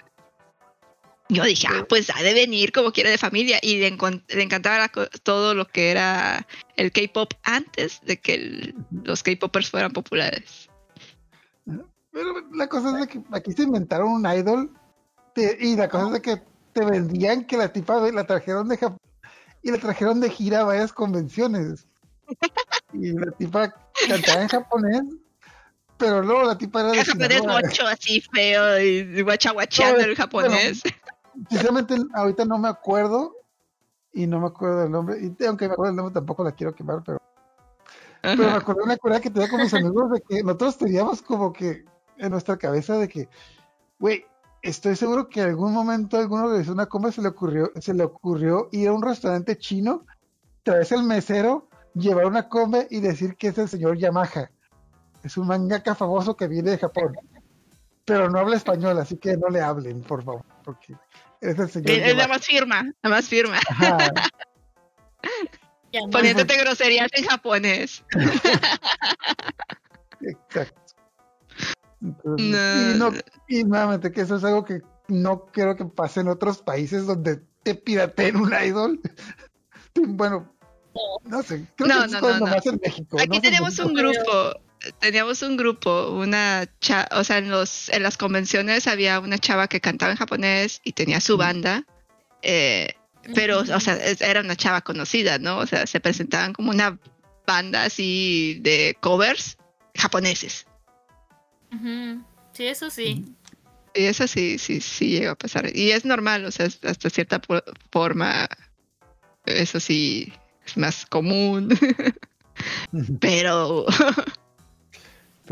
yo 1.28 1.44
dije, 1.44 1.66
ah, 1.70 1.86
pues 1.88 2.10
ha 2.14 2.22
de 2.22 2.34
venir 2.34 2.72
como 2.72 2.92
quiera 2.92 3.10
de 3.10 3.18
familia. 3.18 3.58
Y 3.62 3.78
le, 3.78 3.90
le 3.90 4.42
encantaba 4.42 4.90
todo 5.22 5.54
lo 5.54 5.66
que 5.66 5.90
era 5.90 6.46
el 6.76 6.92
K-pop 6.92 7.32
antes 7.42 8.00
de 8.02 8.18
que 8.20 8.34
el- 8.34 8.74
los 9.04 9.22
K-popers 9.22 9.70
fueran 9.70 9.92
populares. 9.92 10.68
Pero 12.12 12.34
la 12.52 12.68
cosa 12.68 12.90
es 12.90 13.00
de 13.00 13.08
que 13.08 13.20
aquí 13.32 13.52
se 13.52 13.62
inventaron 13.62 14.08
un 14.12 14.26
idol 14.26 14.70
te- 15.34 15.56
y 15.60 15.76
la 15.76 15.88
cosa 15.88 16.08
es 16.08 16.12
de 16.14 16.20
que 16.22 16.42
te 16.74 16.84
vendían 16.84 17.44
que 17.46 17.56
la 17.56 17.72
tipa 17.72 17.98
la 18.10 18.24
trajeron 18.26 18.68
de 18.68 18.76
Japón 18.76 18.98
y 19.62 19.70
la 19.70 19.78
trajeron 19.78 20.20
de 20.20 20.28
gira 20.28 20.60
a 20.60 20.64
varias 20.64 20.92
convenciones. 20.92 21.86
Y 22.94 23.12
la 23.12 23.32
tipa 23.32 23.74
cantaba 24.06 24.42
en 24.42 24.48
japonés, 24.48 25.02
pero 25.96 26.20
luego 26.20 26.42
la 26.44 26.58
tipa 26.58 26.80
era 26.80 26.90
de 26.90 27.02
japonés 27.02 27.42
mocho 27.42 27.86
así 27.86 28.20
feo 28.20 28.78
y 28.78 29.22
guachaguacheando 29.22 29.98
No, 30.00 30.04
el 30.04 30.14
japonés. 30.14 30.82
Sinceramente, 31.48 31.96
ahorita 32.14 32.44
no 32.44 32.58
me 32.58 32.68
acuerdo 32.68 33.36
y 34.12 34.26
no 34.26 34.40
me 34.40 34.46
acuerdo 34.46 34.80
del 34.80 34.90
nombre. 34.90 35.18
Y 35.20 35.44
aunque 35.44 35.66
me 35.66 35.72
acuerdo 35.72 35.92
del 35.92 35.96
nombre, 35.96 36.14
tampoco 36.14 36.44
la 36.44 36.52
quiero 36.52 36.74
quemar, 36.74 37.02
pero 37.04 37.18
Pero 38.22 38.36
me 38.36 38.48
Ajá. 38.48 38.56
acordé 38.58 38.82
una 38.82 38.96
cura 38.96 39.20
que 39.20 39.30
tenía 39.30 39.48
con 39.48 39.60
mis 39.60 39.74
amigos 39.74 40.10
de 40.10 40.20
que 40.20 40.42
nosotros 40.42 40.78
teníamos 40.78 41.22
como 41.22 41.52
que 41.52 41.84
en 42.18 42.30
nuestra 42.30 42.56
cabeza 42.56 42.96
de 42.96 43.08
que, 43.08 43.28
güey, 43.98 44.24
estoy 44.62 44.94
seguro 44.94 45.28
que 45.28 45.40
en 45.40 45.48
algún 45.48 45.72
momento 45.72 46.18
alguno 46.18 46.50
de 46.50 46.70
una 46.70 46.86
comba 46.86 47.10
se 47.10 47.22
le 47.22 47.28
ocurrió, 47.28 47.72
se 47.80 47.94
le 47.94 48.04
ocurrió 48.04 48.68
ir 48.70 48.88
a 48.88 48.92
un 48.92 49.02
restaurante 49.02 49.56
chino, 49.58 50.06
traerse 50.62 50.94
al 50.94 51.04
mesero, 51.04 51.68
llevar 51.94 52.26
una 52.26 52.48
comba 52.48 52.80
y 52.88 53.00
decir 53.00 53.36
que 53.36 53.48
es 53.48 53.58
el 53.58 53.68
señor 53.68 53.98
Yamaha. 53.98 54.50
Es 55.22 55.36
un 55.36 55.46
mangaka 55.46 55.94
famoso 55.94 56.36
que 56.36 56.48
viene 56.48 56.72
de 56.72 56.78
Japón. 56.78 57.14
Pero 58.04 58.28
no 58.28 58.38
habla 58.38 58.56
español, 58.56 58.98
así 58.98 59.16
que 59.16 59.36
no 59.36 59.48
le 59.48 59.60
hablen, 59.60 60.02
por 60.02 60.24
favor, 60.24 60.42
porque 60.62 60.94
es 61.40 61.58
el 61.58 61.68
señor 61.70 61.90
Es 61.90 62.16
la 62.16 62.28
más 62.28 62.44
firma, 62.46 62.92
la 63.02 63.10
más 63.10 63.28
firma. 63.28 63.58
Poniéndote 66.10 66.56
groserías 66.56 67.08
en 67.12 67.24
japonés. 67.26 68.04
Exacto. 70.20 70.80
Entonces, 72.00 72.50
No. 72.50 72.90
Y, 72.90 72.98
no, 72.98 73.12
y 73.48 73.64
nuevamente 73.64 74.10
que 74.12 74.22
eso 74.22 74.36
es 74.36 74.44
algo 74.44 74.64
que 74.64 74.80
no 75.08 75.46
creo 75.46 75.76
que 75.76 75.84
pase 75.84 76.20
en 76.20 76.28
otros 76.28 76.58
países 76.62 77.06
donde 77.06 77.42
te 77.62 77.74
pirateen 77.74 78.36
un 78.36 78.52
idol. 78.52 79.00
Bueno, 79.94 80.50
no 81.24 81.42
sé, 81.42 81.66
creo 81.76 81.86
No, 81.88 82.06
que 82.06 82.12
no, 82.12 82.20
no, 82.22 82.38
no. 82.38 82.46
más 82.46 82.64
en 82.64 82.80
México. 82.82 83.18
Aquí 83.20 83.40
tenemos 83.42 83.78
un 83.78 83.92
grupo, 83.92 84.54
teníamos 85.00 85.42
un 85.42 85.56
grupo, 85.56 86.10
una 86.10 86.66
cha 86.80 87.08
o 87.12 87.24
sea, 87.24 87.38
en 87.38 87.50
los 87.50 87.88
en 87.88 88.02
las 88.02 88.16
convenciones 88.16 88.86
había 88.86 89.20
una 89.20 89.38
chava 89.38 89.68
que 89.68 89.80
cantaba 89.80 90.12
en 90.12 90.18
japonés 90.18 90.80
y 90.84 90.92
tenía 90.92 91.20
su 91.20 91.36
banda, 91.36 91.84
eh, 92.42 92.94
pero, 93.34 93.60
o 93.60 93.80
sea, 93.80 93.96
era 94.20 94.40
una 94.40 94.56
chava 94.56 94.80
conocida, 94.80 95.38
¿no? 95.38 95.58
O 95.58 95.66
sea, 95.66 95.86
se 95.86 96.00
presentaban 96.00 96.52
como 96.52 96.70
una 96.70 96.98
banda 97.46 97.84
así 97.84 98.58
de 98.62 98.96
covers 99.00 99.56
japoneses. 99.94 100.66
Sí, 102.52 102.66
eso 102.66 102.90
sí. 102.90 103.24
Y 103.94 104.04
eso 104.04 104.26
sí, 104.26 104.58
sí, 104.58 104.80
sí 104.80 105.10
llega 105.10 105.32
a 105.32 105.36
pasar. 105.36 105.74
Y 105.74 105.92
es 105.92 106.04
normal, 106.04 106.44
o 106.44 106.50
sea, 106.50 106.66
hasta 106.66 107.10
cierta 107.10 107.40
forma, 107.90 108.48
eso 109.46 109.78
sí 109.78 110.32
es 110.66 110.76
más 110.76 111.06
común, 111.06 111.68
Pero 113.20 113.86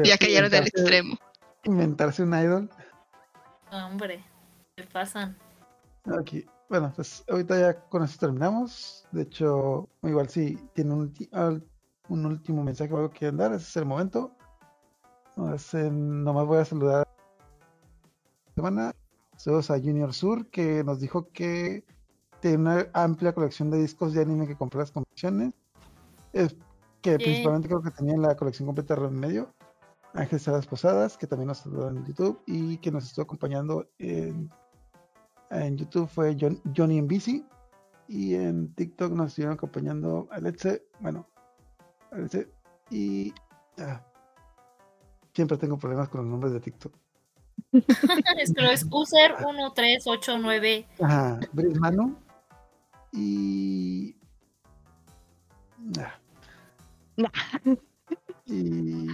ya 0.04 0.18
cayeron 0.18 0.50
del 0.50 0.64
inventarse- 0.64 0.80
extremo. 0.80 1.18
Inventarse 1.64 2.22
un 2.22 2.34
idol. 2.34 2.70
No, 3.70 3.86
hombre, 3.86 4.24
se 4.76 4.84
pasan. 4.86 5.36
Aquí. 6.18 6.44
Bueno, 6.68 6.92
pues 6.94 7.24
ahorita 7.28 7.58
ya 7.58 7.80
con 7.88 8.04
eso 8.04 8.16
terminamos. 8.18 9.06
De 9.10 9.22
hecho, 9.22 9.88
igual 10.02 10.28
si 10.28 10.56
tiene 10.72 10.94
un, 10.94 11.12
un 12.08 12.26
último 12.26 12.62
mensaje 12.62 12.92
o 12.92 12.96
algo 12.96 13.10
que 13.10 13.30
dar, 13.32 13.52
ese 13.52 13.64
es 13.64 13.76
el 13.76 13.86
momento. 13.86 14.36
Nomás, 15.36 15.74
eh, 15.74 15.90
nomás 15.90 16.46
voy 16.46 16.58
a 16.58 16.64
saludar 16.64 17.08
semana. 18.54 18.94
Saludos 19.36 19.70
a 19.70 19.78
Junior 19.78 20.12
Sur, 20.12 20.48
que 20.50 20.84
nos 20.84 21.00
dijo 21.00 21.28
que 21.32 21.84
tiene 22.40 22.58
una 22.58 22.86
amplia 22.92 23.32
colección 23.34 23.70
de 23.70 23.78
discos 23.78 24.12
de 24.12 24.22
anime 24.22 24.46
que 24.46 24.56
compró 24.56 24.80
las 24.80 24.92
convenciones. 24.92 25.52
Es 26.32 26.54
que 27.00 27.16
principalmente 27.16 27.68
creo 27.68 27.82
que 27.82 27.90
tenía 27.90 28.16
la 28.16 28.36
colección 28.36 28.66
completa 28.66 28.94
de 28.94 29.06
en 29.06 29.18
medio. 29.18 29.54
Ángel 30.14 30.40
Salas 30.40 30.66
Posadas, 30.66 31.16
que 31.16 31.26
también 31.26 31.48
nos 31.48 31.58
saludó 31.58 31.88
en 31.88 32.04
YouTube 32.04 32.40
y 32.46 32.78
que 32.78 32.90
nos 32.90 33.04
estuvo 33.04 33.22
acompañando 33.24 33.88
en 33.98 34.50
en 35.50 35.76
YouTube 35.76 36.08
fue 36.08 36.36
John- 36.40 36.60
Johnny 36.76 36.98
en 36.98 37.08
Bici. 37.08 37.44
Y 38.06 38.34
en 38.34 38.74
TikTok 38.74 39.12
nos 39.12 39.28
estuvieron 39.28 39.54
acompañando 39.54 40.28
Alexe. 40.32 40.84
Bueno, 41.00 41.28
Alexe. 42.10 42.48
Y. 42.90 43.32
ah, 43.78 44.04
siempre 45.32 45.56
tengo 45.58 45.78
problemas 45.78 46.08
con 46.08 46.22
los 46.22 46.30
nombres 46.30 46.52
de 46.52 46.60
TikTok. 46.60 46.92
es 47.72 48.52
que 48.52 48.62
lo 48.62 48.70
es 48.70 48.84
user 48.90 49.32
1389. 49.38 50.88
Ajá, 51.00 51.38
Brice 51.52 51.78
Manu. 51.78 52.16
Y. 53.12 54.16
ah. 55.98 56.18
Y. 58.50 59.06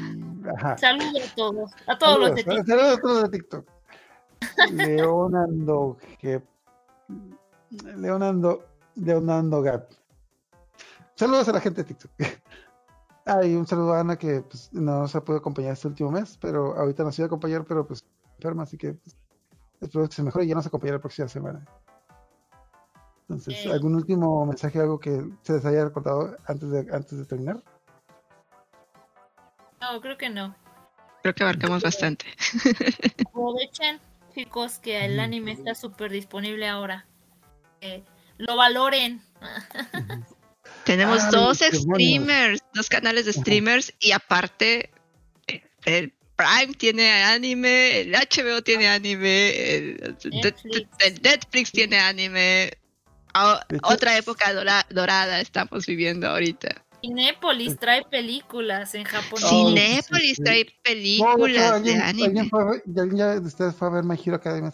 Ajá. 0.57 0.77
Saludos 0.79 1.31
a 1.31 1.35
todos. 1.35 1.73
A 1.87 1.99
todos 1.99 2.19
los 2.19 2.35
de 2.35 2.43
Saludos, 2.43 2.65
TikTok. 2.65 2.67
saludos 2.67 2.99
a 2.99 3.01
todos 3.01 3.23
de 3.23 3.39
TikTok. 3.39 3.69
Leonando 4.73 5.99
G. 6.21 6.43
Leonando, 7.97 8.65
Leonando 8.95 9.63
Gap. 9.63 9.89
Saludos 11.15 11.49
a 11.49 11.53
la 11.53 11.61
gente 11.61 11.83
de 11.83 11.95
TikTok. 11.95 12.11
Hay 13.27 13.55
un 13.55 13.67
saludo 13.67 13.95
a 13.95 14.01
Ana 14.01 14.17
que 14.17 14.43
pues, 14.43 14.73
no 14.73 15.09
se 15.09 15.21
pudo 15.21 15.39
acompañar 15.39 15.73
este 15.73 15.89
último 15.89 16.11
mes, 16.11 16.39
pero 16.41 16.77
ahorita 16.77 17.03
nos 17.03 17.19
iba 17.19 17.25
a 17.25 17.27
acompañar, 17.27 17.65
pero 17.65 17.87
pues 17.87 18.05
enferma, 18.37 18.63
así 18.63 18.79
que 18.79 18.95
pues, 18.95 19.17
espero 19.81 20.09
que 20.09 20.15
se 20.15 20.23
mejore 20.23 20.45
y 20.45 20.49
ya 20.49 20.55
nos 20.55 20.67
acompañará 20.67 20.99
la 20.99 21.03
próxima 21.03 21.29
semana. 21.29 21.67
Entonces. 23.23 23.67
¿algún 23.67 23.97
último 23.97 24.47
mensaje, 24.47 24.79
algo 24.79 25.01
que 25.01 25.29
se 25.43 25.55
les 25.55 25.65
haya 25.65 25.91
contado 25.91 26.37
antes 26.47 26.71
de, 26.71 26.87
antes 26.93 27.19
de 27.19 27.25
terminar? 27.25 27.63
No, 29.93 30.01
creo 30.01 30.17
que 30.19 30.29
no. 30.29 30.55
Creo 31.23 31.35
que 31.35 31.43
abarcamos 31.43 31.83
bastante. 31.83 32.27
Aprovechen, 33.27 34.01
chicos, 34.35 34.79
que 34.79 35.05
el 35.05 35.19
anime 35.21 35.53
está 35.53 35.75
súper 35.75 36.11
disponible 36.11 36.69
ahora. 36.69 37.07
Eh, 37.81 38.03
lo 38.39 38.57
valoren. 38.57 39.21
Tenemos 40.85 41.23
Ay, 41.23 41.31
dos 41.33 41.59
bueno. 41.59 41.79
streamers, 41.95 42.61
dos 42.75 42.89
canales 42.89 43.25
de 43.27 43.33
streamers 43.33 43.93
y 44.01 44.13
aparte 44.13 44.91
eh, 45.47 45.63
el 45.85 46.13
Prime 46.37 46.75
tiene 46.75 47.11
anime, 47.25 48.01
el 48.01 48.13
HBO 48.13 48.63
tiene 48.63 48.89
anime, 48.89 49.75
el 49.77 50.17
Netflix. 50.31 50.89
el 51.01 51.23
Netflix 51.23 51.73
tiene 51.73 51.99
anime. 51.99 52.73
Ah, 53.35 53.65
hecho- 53.69 53.81
otra 53.85 54.17
época 54.17 54.53
dora- 54.53 54.87
dorada 54.91 55.41
estamos 55.41 55.87
viviendo 55.87 56.29
ahorita. 56.29 56.85
Cinépolis 57.01 57.78
trae 57.78 58.02
películas 58.05 58.94
en 58.94 59.05
japonés. 59.05 59.44
Oh, 59.51 59.68
sí, 59.70 59.77
Cinépolis 59.77 60.36
sí. 60.36 60.43
trae 60.43 60.64
No, 60.64 60.82
películas 60.82 61.55
de 61.55 61.66
¿alguien, 61.77 62.01
anime. 62.02 62.24
alguien 62.27 62.48
fue 62.51 62.64
ver- 62.64 62.82
alguien 62.98 63.16
de 63.43 63.47
ustedes 63.47 63.74
fue 63.77 63.89
a 63.89 63.90
ver 63.90 64.05
My 64.05 64.16
Hero 64.24 64.36
Academia 64.36 64.73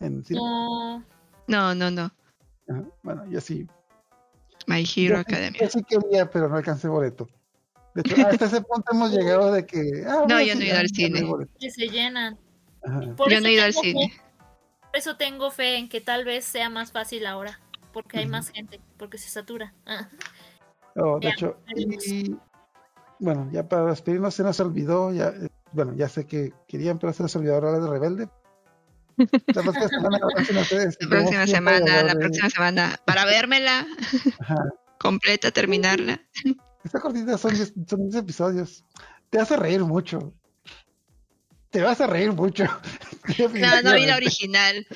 en 0.00 0.24
cine? 0.24 0.40
No, 0.40 1.04
No, 1.46 1.74
no, 1.74 1.90
no. 1.90 2.10
Ajá, 2.68 2.82
Bueno, 3.02 3.24
yo 3.30 3.40
sí. 3.40 3.66
My 4.66 4.80
Hero 4.96 5.14
yo 5.16 5.20
Academia. 5.20 5.60
Yo 5.60 5.68
sí 5.68 5.82
quería, 5.84 6.30
pero 6.30 6.48
no 6.48 6.56
alcancé 6.56 6.88
boleto. 6.88 7.28
De 7.94 8.00
hecho, 8.00 8.26
hasta 8.26 8.46
ese 8.46 8.60
punto 8.62 8.92
hemos 8.92 9.10
llegado 9.16 9.52
de 9.52 9.64
que. 9.66 10.04
ah, 10.08 10.24
No, 10.28 10.40
yo 10.40 10.54
no 10.54 10.60
he 10.62 10.66
ido 10.66 10.78
al 10.78 10.88
cine. 10.88 11.22
que 11.60 11.70
se 11.70 11.88
llenan. 11.88 12.38
Por 13.16 13.30
Yo 13.30 13.36
eso 13.36 13.42
no 13.42 13.48
he 13.48 13.52
ido 13.52 13.64
al 13.64 13.70
tengo 13.72 13.82
fe- 13.82 13.88
cine. 13.92 14.12
por 14.90 14.96
eso 14.98 15.16
tengo 15.16 15.50
fe 15.50 15.76
en 15.76 15.88
que 15.88 16.00
tal 16.00 16.24
vez 16.24 16.44
sea 16.44 16.68
más 16.70 16.92
fácil 16.92 17.26
ahora. 17.26 17.60
Porque 17.92 18.18
hay 18.18 18.26
más 18.26 18.48
gente, 18.50 18.80
porque 18.96 19.18
se 19.18 19.28
satura. 19.28 19.72
Oh, 20.96 21.18
de 21.18 21.26
Ya, 21.26 21.32
hecho, 21.32 21.56
y 21.76 22.36
bueno, 23.18 23.48
ya 23.52 23.68
para 23.68 23.86
despedirnos 23.86 24.34
se 24.34 24.42
nos 24.42 24.60
olvidó, 24.60 25.12
ya, 25.12 25.28
eh, 25.28 25.48
bueno, 25.72 25.94
ya 25.94 26.08
sé 26.08 26.26
que 26.26 26.52
querían, 26.68 26.98
pero 26.98 27.12
se 27.12 27.22
nos 27.22 27.34
olvidó 27.36 27.56
hablar 27.56 27.80
de 27.80 27.88
Rebelde. 27.88 28.28
La 29.16 29.62
próxima 29.62 29.88
semana, 29.88 30.18
la 30.18 30.26
próxima, 30.34 30.60
La 30.60 31.46
semana, 31.46 31.76
hablar 31.78 32.04
la 32.06 32.14
de- 32.14 32.20
próxima 32.20 32.50
semana, 32.50 33.00
para 33.04 33.24
vérmela 33.24 33.86
Ajá. 34.40 34.56
completa, 34.98 35.50
terminarla. 35.52 36.20
Esta 36.84 37.00
cortita 37.00 37.38
son 37.38 37.54
10 37.54 37.72
son 37.86 38.02
10 38.08 38.14
episodios. 38.16 38.84
Te 39.30 39.38
hace 39.40 39.56
reír 39.56 39.80
mucho. 39.84 40.32
Te 41.74 41.82
vas 41.82 42.00
a 42.00 42.06
reír 42.06 42.32
mucho. 42.32 42.64
No, 43.38 43.82
no 43.82 43.94
vi 43.94 44.04
la 44.04 44.16
original. 44.16 44.86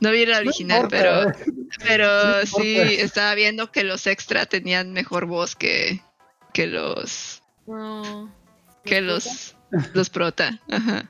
No 0.00 0.10
vi 0.10 0.26
la 0.26 0.34
No 0.34 0.40
original, 0.40 0.82
importa, 0.82 1.32
pero, 1.38 1.54
pero 1.84 2.40
No 2.40 2.46
sí 2.46 2.76
estaba 2.76 3.32
viendo 3.36 3.70
que 3.70 3.84
los 3.84 4.08
extra 4.08 4.44
tenían 4.44 4.92
mejor 4.92 5.26
voz 5.26 5.54
que, 5.54 6.02
que 6.52 6.66
los 6.66 7.42
no. 7.68 8.34
que 8.84 9.00
los 9.00 9.54
los 9.94 10.10
prota. 10.10 10.60
Ajá. 10.68 11.08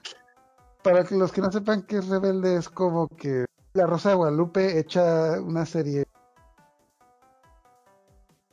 Para 0.83 1.03
los 1.11 1.33
que 1.33 1.41
no 1.41 1.51
sepan 1.51 1.83
que 1.83 1.97
es 1.97 2.09
Rebelde 2.09 2.57
es 2.59 2.69
como 2.69 3.09
que 3.09 3.47
La 3.73 3.87
Rosa 3.87 4.11
de 4.11 4.17
Guadalupe 4.17 4.79
echa 4.79 5.41
una 5.41 5.65
serie. 5.65 6.05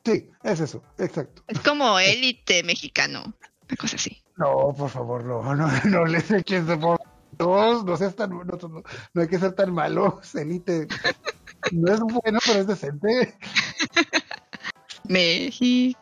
Sí, 0.05 0.29
es 0.43 0.59
eso, 0.61 0.81
exacto. 0.97 1.43
Es 1.49 1.59
como 1.59 1.99
élite 1.99 2.63
mexicano, 2.63 3.35
una 3.67 3.77
cosa 3.77 3.97
así. 3.97 4.22
No, 4.37 4.73
por 4.77 4.89
favor, 4.89 5.23
no, 5.23 5.41
no, 5.55 5.67
no 5.85 6.05
les 6.05 6.31
eches 6.31 6.65
de 6.67 6.77
por 6.77 6.99
Dios, 7.37 7.83
no 7.85 7.97
seas 7.97 8.15
tan, 8.15 8.29
no, 8.31 8.43
no, 8.43 8.83
no 9.13 9.21
hay 9.21 9.27
que 9.27 9.39
ser 9.39 9.53
tan 9.53 9.73
malos, 9.73 10.33
Elite. 10.35 10.87
No 11.71 11.93
es 11.93 11.99
bueno, 12.01 12.39
pero 12.45 12.59
es 12.59 12.67
decente. 12.67 13.35
México, 15.07 15.99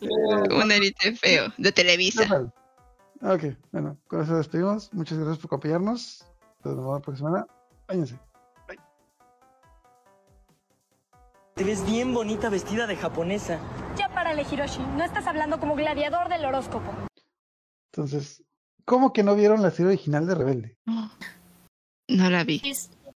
Eh, 0.00 0.54
un 0.54 0.70
élite 0.70 1.16
feo 1.16 1.52
de 1.58 1.72
Televisa. 1.72 2.22
total. 2.22 2.52
Ok, 3.22 3.56
bueno, 3.72 3.96
con 4.06 4.22
eso 4.22 4.36
despedimos. 4.36 4.92
Muchas 4.92 5.18
gracias 5.18 5.38
por 5.38 5.48
acompañarnos. 5.48 6.24
Nos 6.62 6.76
vemos 6.76 6.94
la 6.94 7.00
próxima 7.04 7.28
semana. 7.30 7.46
Váyanse. 7.88 8.18
Te 11.56 11.64
ves 11.64 11.86
bien 11.90 12.12
bonita 12.12 12.50
vestida 12.50 12.86
de 12.86 12.96
japonesa. 12.96 13.58
Ya 13.96 14.10
párale, 14.10 14.42
Hiroshi. 14.42 14.80
No 14.94 15.02
estás 15.02 15.26
hablando 15.26 15.58
como 15.58 15.74
gladiador 15.74 16.28
del 16.28 16.44
horóscopo. 16.44 16.92
Entonces, 17.90 18.44
¿cómo 18.84 19.14
que 19.14 19.22
no 19.22 19.34
vieron 19.34 19.62
la 19.62 19.70
serie 19.70 19.86
original 19.86 20.26
de 20.26 20.34
Rebelde? 20.34 20.76
No 22.08 22.28
la 22.28 22.44
vi. 22.44 22.60